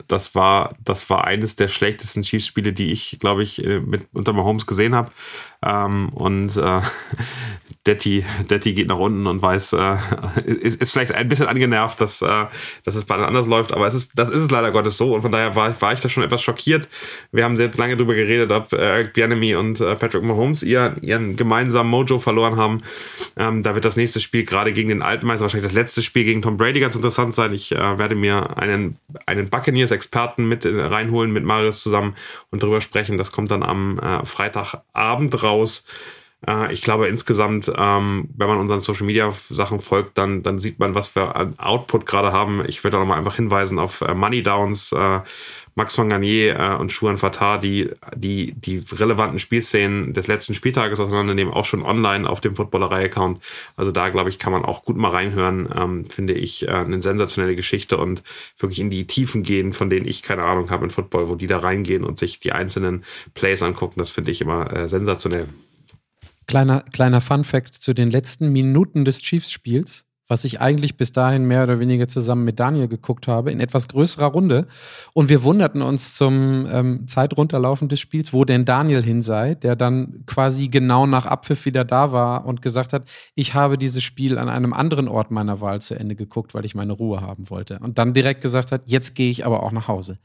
das 0.06 0.34
war, 0.34 0.74
das 0.84 1.08
war 1.08 1.24
eines 1.24 1.56
der 1.56 1.68
schlechtesten 1.68 2.22
Chiefs-Spiele, 2.22 2.74
die 2.74 2.92
ich, 2.92 3.16
glaube 3.20 3.42
ich, 3.42 3.64
äh, 3.64 3.80
mit 3.80 4.06
unter 4.12 4.34
Mahomes 4.34 4.66
gesehen 4.66 4.94
habe. 4.94 5.10
Ähm, 5.64 6.10
und 6.10 6.56
äh, 6.56 6.80
Detti, 7.86 8.24
Detti 8.48 8.72
geht 8.72 8.88
nach 8.88 8.98
unten 8.98 9.26
und 9.26 9.42
weiß, 9.42 9.74
äh, 9.74 9.96
ist, 10.46 10.80
ist 10.80 10.92
vielleicht 10.92 11.12
ein 11.12 11.28
bisschen 11.28 11.46
angenervt, 11.46 12.00
dass, 12.00 12.22
äh, 12.22 12.46
dass 12.84 12.94
es 12.94 13.04
bei 13.04 13.14
anderen 13.14 13.34
anders 13.34 13.46
läuft, 13.46 13.74
aber 13.74 13.86
es 13.86 13.92
ist, 13.92 14.18
das 14.18 14.30
ist 14.30 14.42
es 14.42 14.50
leider 14.50 14.70
Gottes 14.72 14.96
so 14.96 15.14
und 15.14 15.20
von 15.20 15.30
daher 15.30 15.54
war, 15.54 15.78
war 15.82 15.92
ich 15.92 16.00
da 16.00 16.08
schon 16.08 16.22
etwas 16.22 16.42
schockiert. 16.42 16.88
Wir 17.30 17.44
haben 17.44 17.56
sehr 17.56 17.70
lange 17.76 17.96
darüber 17.96 18.14
geredet, 18.14 18.52
ob 18.52 18.72
äh, 18.72 18.76
Eric 18.76 19.12
Bianemi 19.12 19.54
und 19.54 19.80
äh, 19.80 19.96
Patrick 19.96 20.22
Mahomes 20.22 20.62
ihren, 20.62 21.02
ihren 21.02 21.36
gemeinsamen 21.36 21.90
Mojo 21.90 22.18
verloren 22.18 22.56
haben. 22.56 22.80
Ähm, 23.36 23.62
da 23.62 23.74
wird 23.74 23.84
das 23.84 23.96
nächste 23.96 24.20
Spiel 24.20 24.44
gerade 24.46 24.72
gegen 24.72 24.88
den 24.88 25.02
Altmeister, 25.02 25.42
wahrscheinlich 25.42 25.66
das 25.66 25.74
letzte 25.74 26.02
Spiel 26.02 26.24
gegen 26.24 26.40
Tom 26.40 26.56
Brady 26.56 26.80
ganz 26.80 26.96
interessant 26.96 27.34
sein. 27.34 27.52
Ich 27.52 27.72
äh, 27.72 27.98
werde 27.98 28.14
mir 28.14 28.56
einen, 28.56 28.96
einen 29.26 29.50
Buccaneers-Experten 29.50 30.48
mit 30.48 30.64
reinholen, 30.64 31.32
mit 31.32 31.44
Marius 31.44 31.82
zusammen 31.82 32.14
und 32.50 32.62
darüber 32.62 32.80
sprechen. 32.80 33.18
Das 33.18 33.30
kommt 33.30 33.50
dann 33.50 33.62
am 33.62 33.98
äh, 33.98 34.24
Freitagabend 34.24 35.42
raus. 35.42 35.53
Äh, 36.46 36.72
ich 36.72 36.82
glaube 36.82 37.08
insgesamt, 37.08 37.70
ähm, 37.76 38.28
wenn 38.36 38.48
man 38.48 38.58
unseren 38.58 38.80
Social 38.80 39.06
Media 39.06 39.32
Sachen 39.32 39.80
folgt, 39.80 40.18
dann, 40.18 40.42
dann 40.42 40.58
sieht 40.58 40.78
man, 40.78 40.94
was 40.94 41.14
wir 41.14 41.36
an 41.36 41.58
Output 41.58 42.06
gerade 42.06 42.32
haben. 42.32 42.64
Ich 42.66 42.84
würde 42.84 42.96
auch 42.96 43.00
nochmal 43.00 43.18
einfach 43.18 43.36
hinweisen 43.36 43.78
auf 43.78 44.00
äh, 44.00 44.14
Money 44.14 44.42
Downs, 44.42 44.92
äh, 44.92 45.20
Max 45.74 45.94
von 45.94 46.08
Garnier 46.08 46.58
äh, 46.58 46.74
und 46.74 46.92
Schuan 46.92 47.18
Fatah, 47.18 47.58
die, 47.58 47.90
die 48.16 48.52
die 48.52 48.82
relevanten 48.92 49.38
Spielszenen 49.38 50.12
des 50.12 50.26
letzten 50.26 50.54
Spieltages 50.54 51.00
auseinandernehmen, 51.00 51.52
auch 51.52 51.64
schon 51.64 51.82
online 51.82 52.28
auf 52.28 52.40
dem 52.40 52.54
Footballerei-Account. 52.56 53.40
Also 53.76 53.90
da, 53.90 54.08
glaube 54.10 54.30
ich, 54.30 54.38
kann 54.38 54.52
man 54.52 54.64
auch 54.64 54.84
gut 54.84 54.96
mal 54.96 55.10
reinhören. 55.10 55.68
Ähm, 55.74 56.06
finde 56.06 56.34
ich 56.34 56.68
äh, 56.68 56.70
eine 56.70 57.02
sensationelle 57.02 57.56
Geschichte 57.56 57.96
und 57.96 58.22
wirklich 58.58 58.80
in 58.80 58.90
die 58.90 59.06
Tiefen 59.06 59.42
gehen, 59.42 59.72
von 59.72 59.90
denen 59.90 60.06
ich 60.06 60.22
keine 60.22 60.44
Ahnung 60.44 60.70
habe 60.70 60.84
in 60.84 60.90
Football, 60.90 61.28
wo 61.28 61.34
die 61.34 61.46
da 61.46 61.58
reingehen 61.58 62.04
und 62.04 62.18
sich 62.18 62.38
die 62.38 62.52
einzelnen 62.52 63.04
Plays 63.34 63.62
angucken. 63.62 63.98
Das 63.98 64.10
finde 64.10 64.30
ich 64.30 64.40
immer 64.40 64.72
äh, 64.72 64.88
sensationell. 64.88 65.48
Kleiner, 66.46 66.84
kleiner 66.92 67.20
Fun-Fact 67.20 67.74
zu 67.74 67.94
den 67.94 68.10
letzten 68.10 68.50
Minuten 68.50 69.04
des 69.04 69.22
Chiefs-Spiels, 69.22 70.04
was 70.28 70.44
ich 70.44 70.60
eigentlich 70.60 70.96
bis 70.96 71.12
dahin 71.12 71.44
mehr 71.44 71.64
oder 71.64 71.80
weniger 71.80 72.08
zusammen 72.08 72.44
mit 72.44 72.58
Daniel 72.58 72.88
geguckt 72.88 73.28
habe, 73.28 73.52
in 73.52 73.60
etwas 73.60 73.88
größerer 73.88 74.26
Runde. 74.26 74.66
Und 75.12 75.28
wir 75.28 75.42
wunderten 75.42 75.82
uns 75.82 76.14
zum 76.14 76.66
ähm, 76.70 77.06
Zeitrunterlaufen 77.06 77.88
des 77.88 78.00
Spiels, 78.00 78.32
wo 78.32 78.44
denn 78.44 78.64
Daniel 78.64 79.02
hin 79.02 79.22
sei, 79.22 79.54
der 79.54 79.76
dann 79.76 80.24
quasi 80.26 80.68
genau 80.68 81.06
nach 81.06 81.26
Abpfiff 81.26 81.66
wieder 81.66 81.84
da 81.84 82.12
war 82.12 82.46
und 82.46 82.62
gesagt 82.62 82.92
hat, 82.92 83.10
ich 83.34 83.54
habe 83.54 83.76
dieses 83.76 84.02
Spiel 84.02 84.38
an 84.38 84.48
einem 84.48 84.72
anderen 84.72 85.08
Ort 85.08 85.30
meiner 85.30 85.60
Wahl 85.60 85.80
zu 85.82 85.94
Ende 85.94 86.14
geguckt, 86.16 86.54
weil 86.54 86.64
ich 86.64 86.74
meine 86.74 86.92
Ruhe 86.94 87.20
haben 87.20 87.50
wollte. 87.50 87.78
Und 87.80 87.98
dann 87.98 88.14
direkt 88.14 88.40
gesagt 88.40 88.72
hat, 88.72 88.82
jetzt 88.86 89.14
gehe 89.14 89.30
ich 89.30 89.44
aber 89.44 89.62
auch 89.62 89.72
nach 89.72 89.88
Hause. 89.88 90.18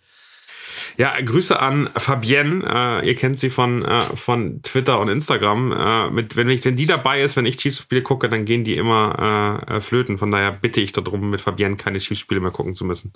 Ja, 0.98 1.20
Grüße 1.20 1.60
an 1.60 1.90
Fabienne. 1.96 2.64
Äh, 3.04 3.08
ihr 3.08 3.16
kennt 3.16 3.40
sie 3.40 3.50
von, 3.50 3.84
äh, 3.84 4.02
von 4.02 4.62
Twitter 4.62 5.00
und 5.00 5.10
Instagram. 5.10 5.72
Äh, 5.72 6.10
mit, 6.12 6.36
wenn, 6.36 6.50
ich, 6.50 6.64
wenn 6.66 6.76
die 6.76 6.86
dabei 6.86 7.22
ist, 7.22 7.38
wenn 7.38 7.46
ich 7.46 7.58
Chiefs-Spiele 7.58 8.02
gucke, 8.02 8.30
dann 8.30 8.46
gehen 8.46 8.64
die 8.64 8.76
immer 8.76 9.64
äh, 9.70 9.78
äh, 9.78 9.82
flöten. 9.82 10.18
Von 10.18 10.32
daher 10.32 10.52
bitte 10.52 10.82
ich 10.82 10.92
darum, 10.92 11.30
mit 11.30 11.42
Fabienne 11.42 11.78
keine 11.78 12.00
Chiefs-Spiele 12.00 12.42
mehr 12.42 12.52
gucken 12.52 12.76
zu 12.76 12.86
müssen. 12.86 13.14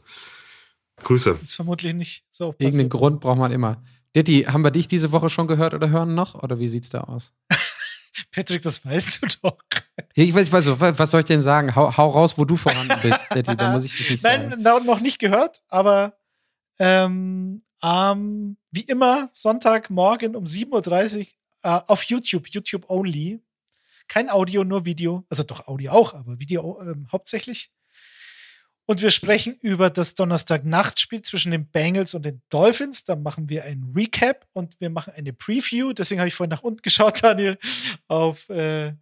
Grüße. 1.04 1.32
Das 1.34 1.42
ist 1.44 1.56
vermutlich 1.56 1.94
nicht 1.94 2.24
so. 2.30 2.56
Irgendeinen 2.58 2.90
Grund 2.90 3.20
braucht 3.20 3.40
man 3.40 3.52
immer. 3.52 3.84
Ditti, 4.16 4.44
haben 4.44 4.64
wir 4.64 4.72
dich 4.72 4.88
diese 4.88 5.12
Woche 5.12 5.30
schon 5.30 5.48
gehört 5.48 5.74
oder 5.74 5.90
hören 5.90 6.14
noch? 6.14 6.36
Oder 6.36 6.60
wie 6.60 6.68
sieht's 6.68 6.90
da 6.90 7.02
aus? 7.02 7.34
Patrick, 8.32 8.62
das 8.62 8.86
weißt 8.86 9.24
du 9.24 9.28
doch. 9.42 9.58
Ich 10.14 10.34
weiß, 10.34 10.48
ich 10.48 10.54
weiß, 10.54 10.68
was 10.80 11.12
soll 11.12 11.22
ich 11.22 11.26
denn 11.26 11.42
sagen? 11.42 11.76
Hau, 11.76 11.96
hau 11.98 12.10
raus, 12.10 12.38
wo 12.38 12.46
du 12.46 12.56
vorhanden 12.56 12.96
bist, 13.02 13.28
Ditti, 13.34 13.56
da 13.58 13.72
muss 13.72 13.84
ich 13.86 13.98
das 13.98 14.10
nicht 14.10 14.24
Nein, 14.24 14.50
sagen. 14.50 14.62
Nein, 14.62 14.86
noch 14.86 15.00
nicht 15.00 15.18
gehört, 15.18 15.62
aber 15.70 16.14
ähm, 16.84 17.64
ähm, 17.82 18.58
wie 18.72 18.82
immer 18.82 19.32
Sonntagmorgen 19.34 20.36
um 20.36 20.44
7.30 20.44 21.20
Uhr 21.20 21.26
äh, 21.64 21.82
auf 21.88 22.04
YouTube, 22.04 22.50
YouTube 22.50 22.90
only. 22.90 23.40
Kein 24.10 24.30
Audio, 24.30 24.66
nur 24.66 24.84
Video. 24.84 25.26
Also 25.30 25.44
doch 25.44 25.68
Audio 25.68 25.94
auch, 25.94 26.14
aber 26.14 26.40
Video 26.40 26.82
ähm, 26.82 27.08
hauptsächlich. 27.10 27.72
Und 28.86 29.02
wir 29.02 29.12
sprechen 29.12 29.58
über 29.62 29.90
das 29.90 30.14
Donnerstag-Nachtspiel 30.16 31.22
zwischen 31.22 31.52
den 31.52 31.72
Bengals 31.72 32.16
und 32.16 32.26
den 32.26 32.42
Dolphins. 32.50 33.06
Da 33.06 33.16
machen 33.16 33.48
wir 33.48 33.64
ein 33.64 33.94
Recap 33.96 34.46
und 34.52 34.76
wir 34.82 34.90
machen 34.90 35.14
eine 35.16 35.32
Preview. 35.32 35.94
Deswegen 35.94 36.20
habe 36.20 36.28
ich 36.28 36.36
vorhin 36.36 36.50
nach 36.50 36.64
unten 36.64 36.82
geschaut, 36.82 37.24
Daniel, 37.24 37.58
auf 38.08 38.50
äh, 38.50 38.94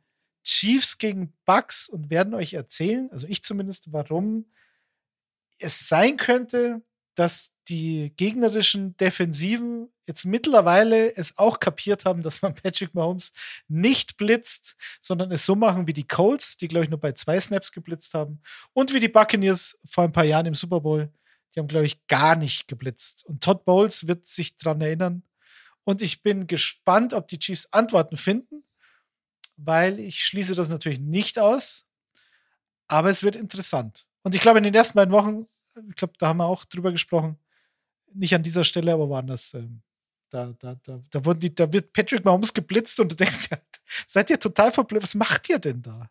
Chiefs 0.44 1.00
gegen 1.00 1.34
Bucks 1.46 1.90
und 1.90 2.12
werden 2.12 2.36
euch 2.36 2.54
erzählen, 2.54 3.10
also 3.12 3.28
ich 3.28 3.44
zumindest, 3.44 3.92
warum 3.92 4.46
es 5.60 5.88
sein 5.88 6.18
könnte, 6.18 6.82
dass 7.16 7.52
die 7.68 8.14
gegnerischen 8.16 8.96
Defensiven 8.98 9.90
jetzt 10.08 10.26
mittlerweile 10.26 11.16
es 11.16 11.38
auch 11.38 11.60
kapiert 11.60 12.06
haben, 12.06 12.22
dass 12.22 12.42
man 12.42 12.56
Patrick 12.56 12.94
Mahomes 12.94 13.32
nicht 13.68 14.18
blitzt, 14.18 14.76
sondern 15.02 15.32
es 15.32 15.46
so 15.46 15.56
machen 15.56 15.88
wie 15.88 15.94
die 15.94 16.08
Colts, 16.08 16.58
die 16.58 16.68
glaube 16.68 16.86
ich 16.86 16.90
nur 16.90 17.00
bei 17.00 17.14
zwei 17.14 17.40
Snaps 17.40 17.72
geblitzt 17.72 18.14
haben, 18.14 18.42
und 18.74 18.94
wie 18.94 19.00
die 19.00 19.08
Buccaneers 19.08 19.80
vor 19.86 20.04
ein 20.04 20.12
paar 20.12 20.26
Jahren 20.26 20.46
im 20.46 20.56
Super 20.56 20.82
Bowl. 20.82 21.12
Die 21.54 21.60
haben 21.60 21.68
glaube 21.68 21.86
ich 21.86 22.06
gar 22.08 22.36
nicht 22.36 22.68
geblitzt. 22.68 23.26
Und 23.26 23.44
Todd 23.44 23.66
Bowles 23.66 24.08
wird 24.08 24.28
sich 24.28 24.56
daran 24.58 24.82
erinnern. 24.82 25.24
Und 25.84 26.02
ich 26.02 26.24
bin 26.24 26.48
gespannt, 26.48 27.14
ob 27.14 27.28
die 27.28 27.40
Chiefs 27.40 27.68
Antworten 27.72 28.16
finden, 28.16 28.64
weil 29.58 30.00
ich 30.00 30.24
schließe 30.24 30.56
das 30.56 30.70
natürlich 30.70 31.00
nicht 31.00 31.40
aus. 31.40 31.88
Aber 32.88 33.10
es 33.10 33.24
wird 33.24 33.36
interessant. 33.36 34.06
Und 34.24 34.36
ich 34.36 34.42
glaube, 34.42 34.60
in 34.60 34.64
den 34.64 34.76
ersten 34.76 34.96
beiden 34.96 35.14
Wochen 35.14 35.48
ich 35.90 35.96
glaube, 35.96 36.14
da 36.18 36.28
haben 36.28 36.38
wir 36.38 36.46
auch 36.46 36.66
drüber 36.66 36.92
gesprochen. 36.92 37.38
Nicht 38.14 38.36
an 38.36 38.44
dieser 38.44 38.64
Stelle, 38.64 38.94
aber 38.94 39.10
woanders. 39.10 39.54
Ähm, 39.54 39.82
da, 40.30 40.54
da, 40.60 40.76
da, 40.84 41.02
da, 41.10 41.26
wurden 41.26 41.40
die, 41.42 41.54
da 41.54 41.72
wird 41.72 41.94
Patrick 41.94 42.24
Mahomes 42.24 42.54
geblitzt 42.54 43.00
und 43.00 43.12
du 43.12 43.16
denkst, 43.16 43.48
ja, 43.52 43.58
seid 44.08 44.30
ihr 44.30 44.40
total 44.40 44.72
verblüfft? 44.72 45.04
Was 45.04 45.16
macht 45.16 45.50
ihr 45.50 45.60
denn 45.60 45.82
da? 45.82 46.10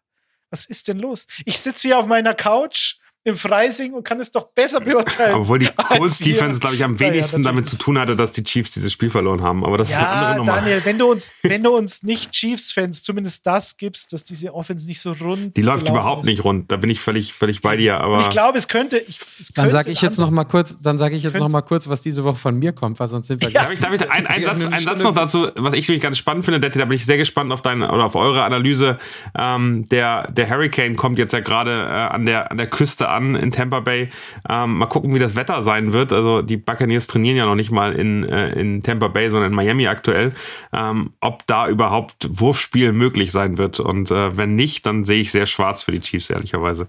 Was 0.50 0.66
ist 0.66 0.88
denn 0.88 0.98
los? 0.98 1.26
Ich 1.44 1.58
sitze 1.58 1.88
hier 1.88 1.98
auf 1.98 2.06
meiner 2.06 2.34
Couch 2.34 2.98
im 3.22 3.36
Freising 3.36 3.92
und 3.92 4.02
kann 4.02 4.18
es 4.18 4.30
doch 4.30 4.48
besser 4.54 4.80
beurteilen. 4.80 5.34
Obwohl 5.34 5.58
die 5.58 5.68
Colts 5.88 6.18
Defense, 6.18 6.58
glaube 6.58 6.76
ich, 6.76 6.82
am 6.82 6.98
wenigsten 6.98 7.42
ja, 7.42 7.48
ja, 7.48 7.52
damit 7.52 7.68
zu 7.68 7.76
tun 7.76 7.98
hatte, 7.98 8.16
dass 8.16 8.32
die 8.32 8.42
Chiefs 8.42 8.70
dieses 8.72 8.92
Spiel 8.92 9.10
verloren 9.10 9.42
haben. 9.42 9.62
Aber 9.62 9.76
das 9.76 9.90
ja, 9.90 9.98
ist 9.98 10.02
eine 10.02 10.10
andere 10.12 10.36
Nummer. 10.38 10.52
Daniel, 10.52 10.80
wenn 10.84 10.98
du 10.98 11.10
uns, 11.10 11.32
wenn 11.42 11.62
du 11.62 11.76
uns 11.76 12.02
nicht 12.02 12.32
Chiefs-Fans 12.32 13.02
zumindest 13.02 13.46
das 13.46 13.76
gibst, 13.76 14.14
dass 14.14 14.24
diese 14.24 14.54
Offense 14.54 14.86
nicht 14.86 15.00
so 15.00 15.12
rund 15.12 15.54
Die 15.54 15.60
läuft 15.60 15.86
überhaupt 15.86 16.20
ist. 16.20 16.26
nicht 16.26 16.44
rund. 16.44 16.72
Da 16.72 16.78
bin 16.78 16.88
ich 16.88 17.00
völlig, 17.00 17.34
völlig 17.34 17.60
bei 17.60 17.76
dir. 17.76 18.00
Aber 18.00 18.16
und 18.16 18.20
ich 18.22 18.30
glaube, 18.30 18.56
es 18.56 18.68
könnte. 18.68 18.96
Ich, 18.96 19.18
es 19.38 19.48
dann 19.48 19.68
sage 19.68 19.90
ich 19.90 20.00
jetzt 20.00 20.18
noch 20.18 20.30
mal 20.30 20.44
kurz, 20.44 20.78
dann 20.80 20.96
sage 20.96 21.14
ich 21.14 21.22
jetzt 21.22 21.32
könnte. 21.32 21.44
noch 21.44 21.52
mal 21.52 21.60
kurz, 21.60 21.90
was 21.90 22.00
diese 22.00 22.24
Woche 22.24 22.36
von 22.36 22.58
mir 22.58 22.72
kommt, 22.72 22.98
weil 23.00 23.08
sonst 23.08 23.26
sind 23.26 23.42
wir. 23.42 23.50
Ja. 23.50 23.64
Darf 23.64 23.72
ich, 23.72 23.80
darf 23.80 23.92
ich 23.92 24.10
ein, 24.10 24.26
ein 24.26 24.44
Satz, 24.44 24.64
ein 24.64 24.82
Satz 24.82 25.02
noch 25.02 25.12
dazu, 25.12 25.48
was 25.56 25.74
ich 25.74 25.86
nämlich 25.88 26.02
ganz 26.02 26.16
spannend 26.16 26.46
finde, 26.46 26.58
Detti, 26.58 26.78
da 26.78 26.86
bin 26.86 26.96
ich 26.96 27.04
sehr 27.04 27.18
gespannt 27.18 27.52
auf 27.52 27.60
deine 27.60 27.92
oder 27.92 28.06
auf 28.06 28.14
eure 28.14 28.44
Analyse. 28.44 28.96
Ähm, 29.36 29.86
der, 29.90 30.30
der 30.32 30.48
Hurricane 30.48 30.96
kommt 30.96 31.18
jetzt 31.18 31.34
ja 31.34 31.40
gerade 31.40 31.86
äh, 31.86 31.92
an 31.92 32.24
der 32.24 32.50
an 32.50 32.56
der 32.56 32.68
Küste 32.68 33.09
an 33.10 33.34
in 33.34 33.52
Tampa 33.52 33.80
Bay. 33.80 34.08
Ähm, 34.48 34.78
mal 34.78 34.86
gucken, 34.86 35.14
wie 35.14 35.18
das 35.18 35.36
Wetter 35.36 35.62
sein 35.62 35.92
wird. 35.92 36.12
Also 36.12 36.42
die 36.42 36.56
Buccaneers 36.56 37.06
trainieren 37.06 37.36
ja 37.36 37.46
noch 37.46 37.54
nicht 37.54 37.70
mal 37.70 37.92
in, 37.94 38.24
äh, 38.24 38.52
in 38.52 38.82
Tampa 38.82 39.08
Bay, 39.08 39.30
sondern 39.30 39.50
in 39.50 39.56
Miami 39.56 39.86
aktuell. 39.86 40.32
Ähm, 40.72 41.14
ob 41.20 41.46
da 41.46 41.68
überhaupt 41.68 42.26
Wurfspiel 42.30 42.92
möglich 42.92 43.32
sein 43.32 43.58
wird. 43.58 43.80
Und 43.80 44.10
äh, 44.10 44.36
wenn 44.36 44.54
nicht, 44.54 44.86
dann 44.86 45.04
sehe 45.04 45.20
ich 45.20 45.30
sehr 45.30 45.46
schwarz 45.46 45.82
für 45.82 45.92
die 45.92 46.00
Chiefs, 46.00 46.30
ehrlicherweise. 46.30 46.86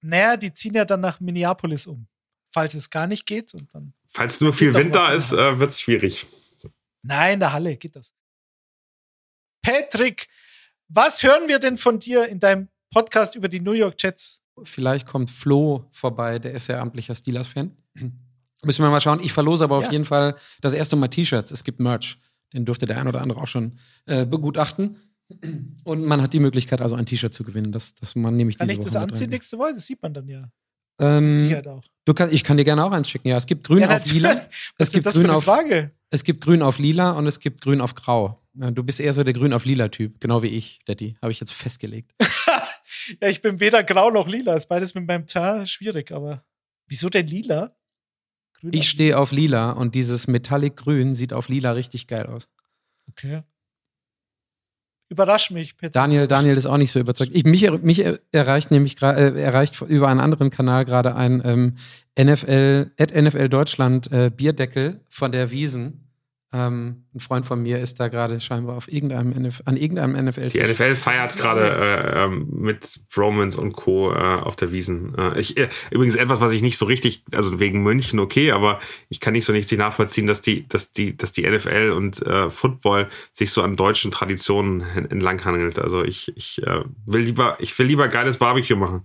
Naja, 0.00 0.36
die 0.36 0.52
ziehen 0.52 0.74
ja 0.74 0.84
dann 0.84 1.00
nach 1.00 1.20
Minneapolis 1.20 1.86
um. 1.86 2.06
Falls 2.52 2.74
es 2.74 2.90
gar 2.90 3.06
nicht 3.06 3.26
geht. 3.26 3.54
Und 3.54 3.74
dann 3.74 3.94
Falls 4.08 4.40
nur 4.40 4.52
viel 4.52 4.72
Wind 4.74 4.94
da 4.94 5.12
ist, 5.12 5.32
äh, 5.32 5.58
wird 5.58 5.70
es 5.70 5.80
schwierig. 5.80 6.26
Nein, 7.02 7.34
in 7.34 7.40
der 7.40 7.52
Halle 7.52 7.76
geht 7.76 7.96
das. 7.96 8.12
Patrick, 9.60 10.28
was 10.88 11.22
hören 11.22 11.48
wir 11.48 11.58
denn 11.58 11.76
von 11.76 11.98
dir 11.98 12.28
in 12.28 12.38
deinem 12.38 12.68
Podcast 12.92 13.34
über 13.34 13.48
die 13.48 13.60
New 13.60 13.72
York 13.72 13.94
Jets? 13.98 14.43
Vielleicht 14.62 15.06
kommt 15.06 15.30
Flo 15.30 15.84
vorbei, 15.90 16.38
der 16.38 16.52
ist 16.52 16.68
ja 16.68 16.80
amtlicher 16.80 17.14
Steelers-Fan. 17.14 17.72
Müssen 18.62 18.82
wir 18.82 18.90
mal 18.90 19.00
schauen. 19.00 19.20
Ich 19.22 19.32
verlose 19.32 19.64
aber 19.64 19.80
ja. 19.80 19.86
auf 19.86 19.92
jeden 19.92 20.04
Fall 20.04 20.36
das 20.60 20.72
erste 20.72 20.96
Mal 20.96 21.08
T-Shirts. 21.08 21.50
Es 21.50 21.64
gibt 21.64 21.80
Merch. 21.80 22.18
Den 22.52 22.64
dürfte 22.64 22.86
der 22.86 22.98
ein 22.98 23.08
oder 23.08 23.20
andere 23.20 23.40
auch 23.40 23.46
schon 23.46 23.78
äh, 24.06 24.24
begutachten. 24.24 24.96
Und 25.84 26.04
man 26.04 26.22
hat 26.22 26.32
die 26.32 26.40
Möglichkeit, 26.40 26.80
also 26.80 26.96
ein 26.96 27.06
T-Shirt 27.06 27.34
zu 27.34 27.44
gewinnen. 27.44 27.72
Das, 27.72 27.94
das 27.94 28.14
man 28.14 28.36
nämlich 28.36 28.58
Kann 28.58 28.70
ich 28.70 28.78
das 28.78 28.96
anziehen 28.96 29.30
nächste 29.30 29.58
Woche? 29.58 29.74
Das 29.74 29.86
sieht 29.86 30.02
man 30.02 30.14
dann 30.14 30.28
ja. 30.28 30.48
Ähm, 31.00 31.36
Sicherheit 31.36 31.66
auch. 31.66 31.82
Du 32.04 32.14
kann, 32.14 32.32
ich 32.32 32.44
kann 32.44 32.56
dir 32.56 32.64
gerne 32.64 32.84
auch 32.84 32.92
eins 32.92 33.08
schicken. 33.08 33.28
Ja, 33.28 33.36
es 33.36 33.46
gibt 33.46 33.66
Grün 33.66 33.80
ja, 33.80 33.96
auf 33.96 34.10
Lila. 34.12 34.42
Es 34.78 34.92
gibt 34.92 35.06
Grün 35.06 35.30
auf, 35.30 35.44
Frage? 35.44 35.90
Es 36.10 36.22
gibt 36.22 36.44
Grün 36.44 36.62
auf 36.62 36.78
Lila 36.78 37.12
und 37.12 37.26
es 37.26 37.40
gibt 37.40 37.60
Grün 37.60 37.80
auf 37.80 37.94
Grau. 37.94 38.40
Du 38.52 38.84
bist 38.84 39.00
eher 39.00 39.12
so 39.12 39.24
der 39.24 39.32
Grün 39.32 39.52
auf 39.52 39.64
Lila 39.64 39.88
Typ, 39.88 40.20
genau 40.20 40.42
wie 40.42 40.48
ich, 40.48 40.78
Daddy. 40.84 41.16
Habe 41.20 41.32
ich 41.32 41.40
jetzt 41.40 41.52
festgelegt. 41.52 42.12
ja, 43.20 43.28
ich 43.28 43.40
bin 43.42 43.60
weder 43.60 43.82
grau 43.84 44.10
noch 44.10 44.28
lila. 44.28 44.54
Ist 44.54 44.68
beides 44.68 44.94
mit 44.94 45.06
meinem 45.06 45.26
Teint 45.26 45.68
schwierig, 45.68 46.12
aber 46.12 46.44
wieso 46.86 47.08
denn 47.08 47.26
lila? 47.26 47.76
grün 48.54 48.72
Ich 48.72 48.88
stehe 48.88 49.18
auf 49.18 49.32
lila 49.32 49.72
und 49.72 49.94
dieses 49.94 50.26
Metallic 50.28 50.76
Grün 50.76 51.14
sieht 51.14 51.32
auf 51.32 51.48
lila 51.48 51.72
richtig 51.72 52.06
geil 52.06 52.26
aus. 52.26 52.48
Okay. 53.08 53.42
Überrasch 55.10 55.50
mich, 55.50 55.76
Peter. 55.76 55.90
Daniel, 55.90 56.26
Daniel 56.26 56.56
ist 56.56 56.66
auch 56.66 56.78
nicht 56.78 56.90
so 56.90 56.98
überzeugt. 56.98 57.30
Ich, 57.34 57.44
mich, 57.44 57.70
mich 57.82 57.98
er- 58.00 58.20
erreicht 58.32 58.70
nämlich 58.70 59.00
äh, 59.02 59.40
erreicht 59.42 59.80
über 59.82 60.08
einen 60.08 60.18
anderen 60.20 60.50
Kanal 60.50 60.84
gerade 60.86 61.14
ein 61.14 61.42
ähm, 61.44 61.76
NFL, 62.18 62.90
at 62.98 63.14
NFL 63.14 63.48
Deutschland 63.48 64.10
äh, 64.10 64.30
Bierdeckel 64.34 65.00
von 65.10 65.30
der 65.30 65.50
Wiesen. 65.50 66.03
Ähm, 66.56 67.02
ein 67.12 67.18
Freund 67.18 67.44
von 67.44 67.60
mir 67.60 67.80
ist 67.80 67.98
da 67.98 68.06
gerade 68.06 68.40
scheinbar 68.40 68.76
auf 68.76 68.86
irgendeinem 68.90 69.32
NF, 69.32 69.62
an 69.64 69.76
irgendeinem 69.76 70.24
NFL. 70.26 70.48
Die 70.50 70.60
NFL 70.60 70.94
feiert 70.94 71.36
gerade 71.36 71.62
äh, 71.68 72.24
ähm, 72.26 72.46
mit 72.48 73.00
Romans 73.16 73.56
und 73.56 73.72
Co. 73.72 74.12
Äh, 74.12 74.16
auf 74.16 74.54
der 74.54 74.70
Wiesen. 74.70 75.18
Äh, 75.18 75.40
ich, 75.40 75.56
äh, 75.56 75.68
übrigens 75.90 76.14
etwas, 76.14 76.40
was 76.40 76.52
ich 76.52 76.62
nicht 76.62 76.78
so 76.78 76.86
richtig, 76.86 77.24
also 77.34 77.58
wegen 77.58 77.82
München 77.82 78.20
okay, 78.20 78.52
aber 78.52 78.78
ich 79.08 79.18
kann 79.18 79.32
nicht 79.32 79.44
so 79.46 79.52
richtig 79.52 79.78
nachvollziehen, 79.78 80.28
dass 80.28 80.42
die, 80.42 80.68
dass 80.68 80.92
die, 80.92 81.16
dass 81.16 81.32
die 81.32 81.42
NFL 81.48 81.90
und 81.90 82.22
Football 82.50 83.08
sich 83.32 83.50
so 83.50 83.62
an 83.62 83.74
deutschen 83.76 84.12
Traditionen 84.12 84.82
en- 84.94 85.10
entlanghangelt. 85.10 85.80
Also 85.80 86.04
ich, 86.04 86.32
ich 86.36 86.62
will 87.06 87.22
lieber, 87.22 87.56
ich 87.58 87.76
will 87.78 87.86
lieber 87.86 88.06
geiles 88.08 88.38
Barbecue 88.38 88.76
machen. 88.76 89.02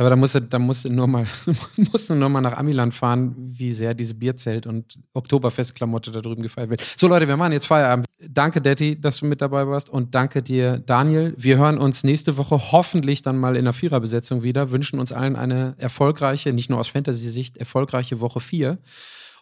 Aber 0.00 0.08
da 0.08 0.16
musst 0.16 0.34
du, 0.34 0.40
da 0.40 0.58
musst 0.58 0.86
du 0.86 0.88
nur 0.88 1.06
mal, 1.06 1.26
musst 1.76 2.08
du 2.08 2.14
nur 2.14 2.30
mal 2.30 2.40
nach 2.40 2.56
Amiland 2.56 2.94
fahren, 2.94 3.34
wie 3.36 3.74
sehr 3.74 3.92
diese 3.92 4.14
Bierzelt 4.14 4.66
und 4.66 4.98
Oktoberfestklamotte 5.12 6.10
da 6.10 6.22
drüben 6.22 6.42
gefeiert 6.42 6.70
wird. 6.70 6.80
So 6.96 7.06
Leute, 7.06 7.28
wir 7.28 7.36
machen 7.36 7.52
jetzt 7.52 7.66
Feierabend. 7.66 8.06
Danke, 8.18 8.62
Detti, 8.62 8.98
dass 8.98 9.18
du 9.18 9.26
mit 9.26 9.42
dabei 9.42 9.66
warst 9.68 9.90
und 9.90 10.14
danke 10.14 10.42
dir, 10.42 10.78
Daniel. 10.78 11.34
Wir 11.36 11.58
hören 11.58 11.76
uns 11.76 12.02
nächste 12.02 12.38
Woche 12.38 12.72
hoffentlich 12.72 13.20
dann 13.20 13.36
mal 13.36 13.56
in 13.56 13.64
der 13.64 13.74
Viererbesetzung 13.74 14.42
wieder. 14.42 14.70
Wünschen 14.70 14.98
uns 15.00 15.12
allen 15.12 15.36
eine 15.36 15.74
erfolgreiche, 15.76 16.54
nicht 16.54 16.70
nur 16.70 16.78
aus 16.78 16.88
Fantasy-Sicht, 16.88 17.58
erfolgreiche 17.58 18.20
Woche 18.20 18.40
4 18.40 18.78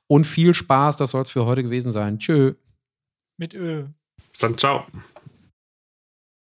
und 0.08 0.24
viel 0.24 0.54
Spaß. 0.54 0.96
Das 0.96 1.12
soll 1.12 1.22
es 1.22 1.30
für 1.30 1.46
heute 1.46 1.62
gewesen 1.62 1.92
sein. 1.92 2.18
Tschö. 2.18 2.54
Mit 3.36 3.54
Ö. 3.54 3.84
Bis 4.32 4.40
dann, 4.40 4.58
ciao. 4.58 4.86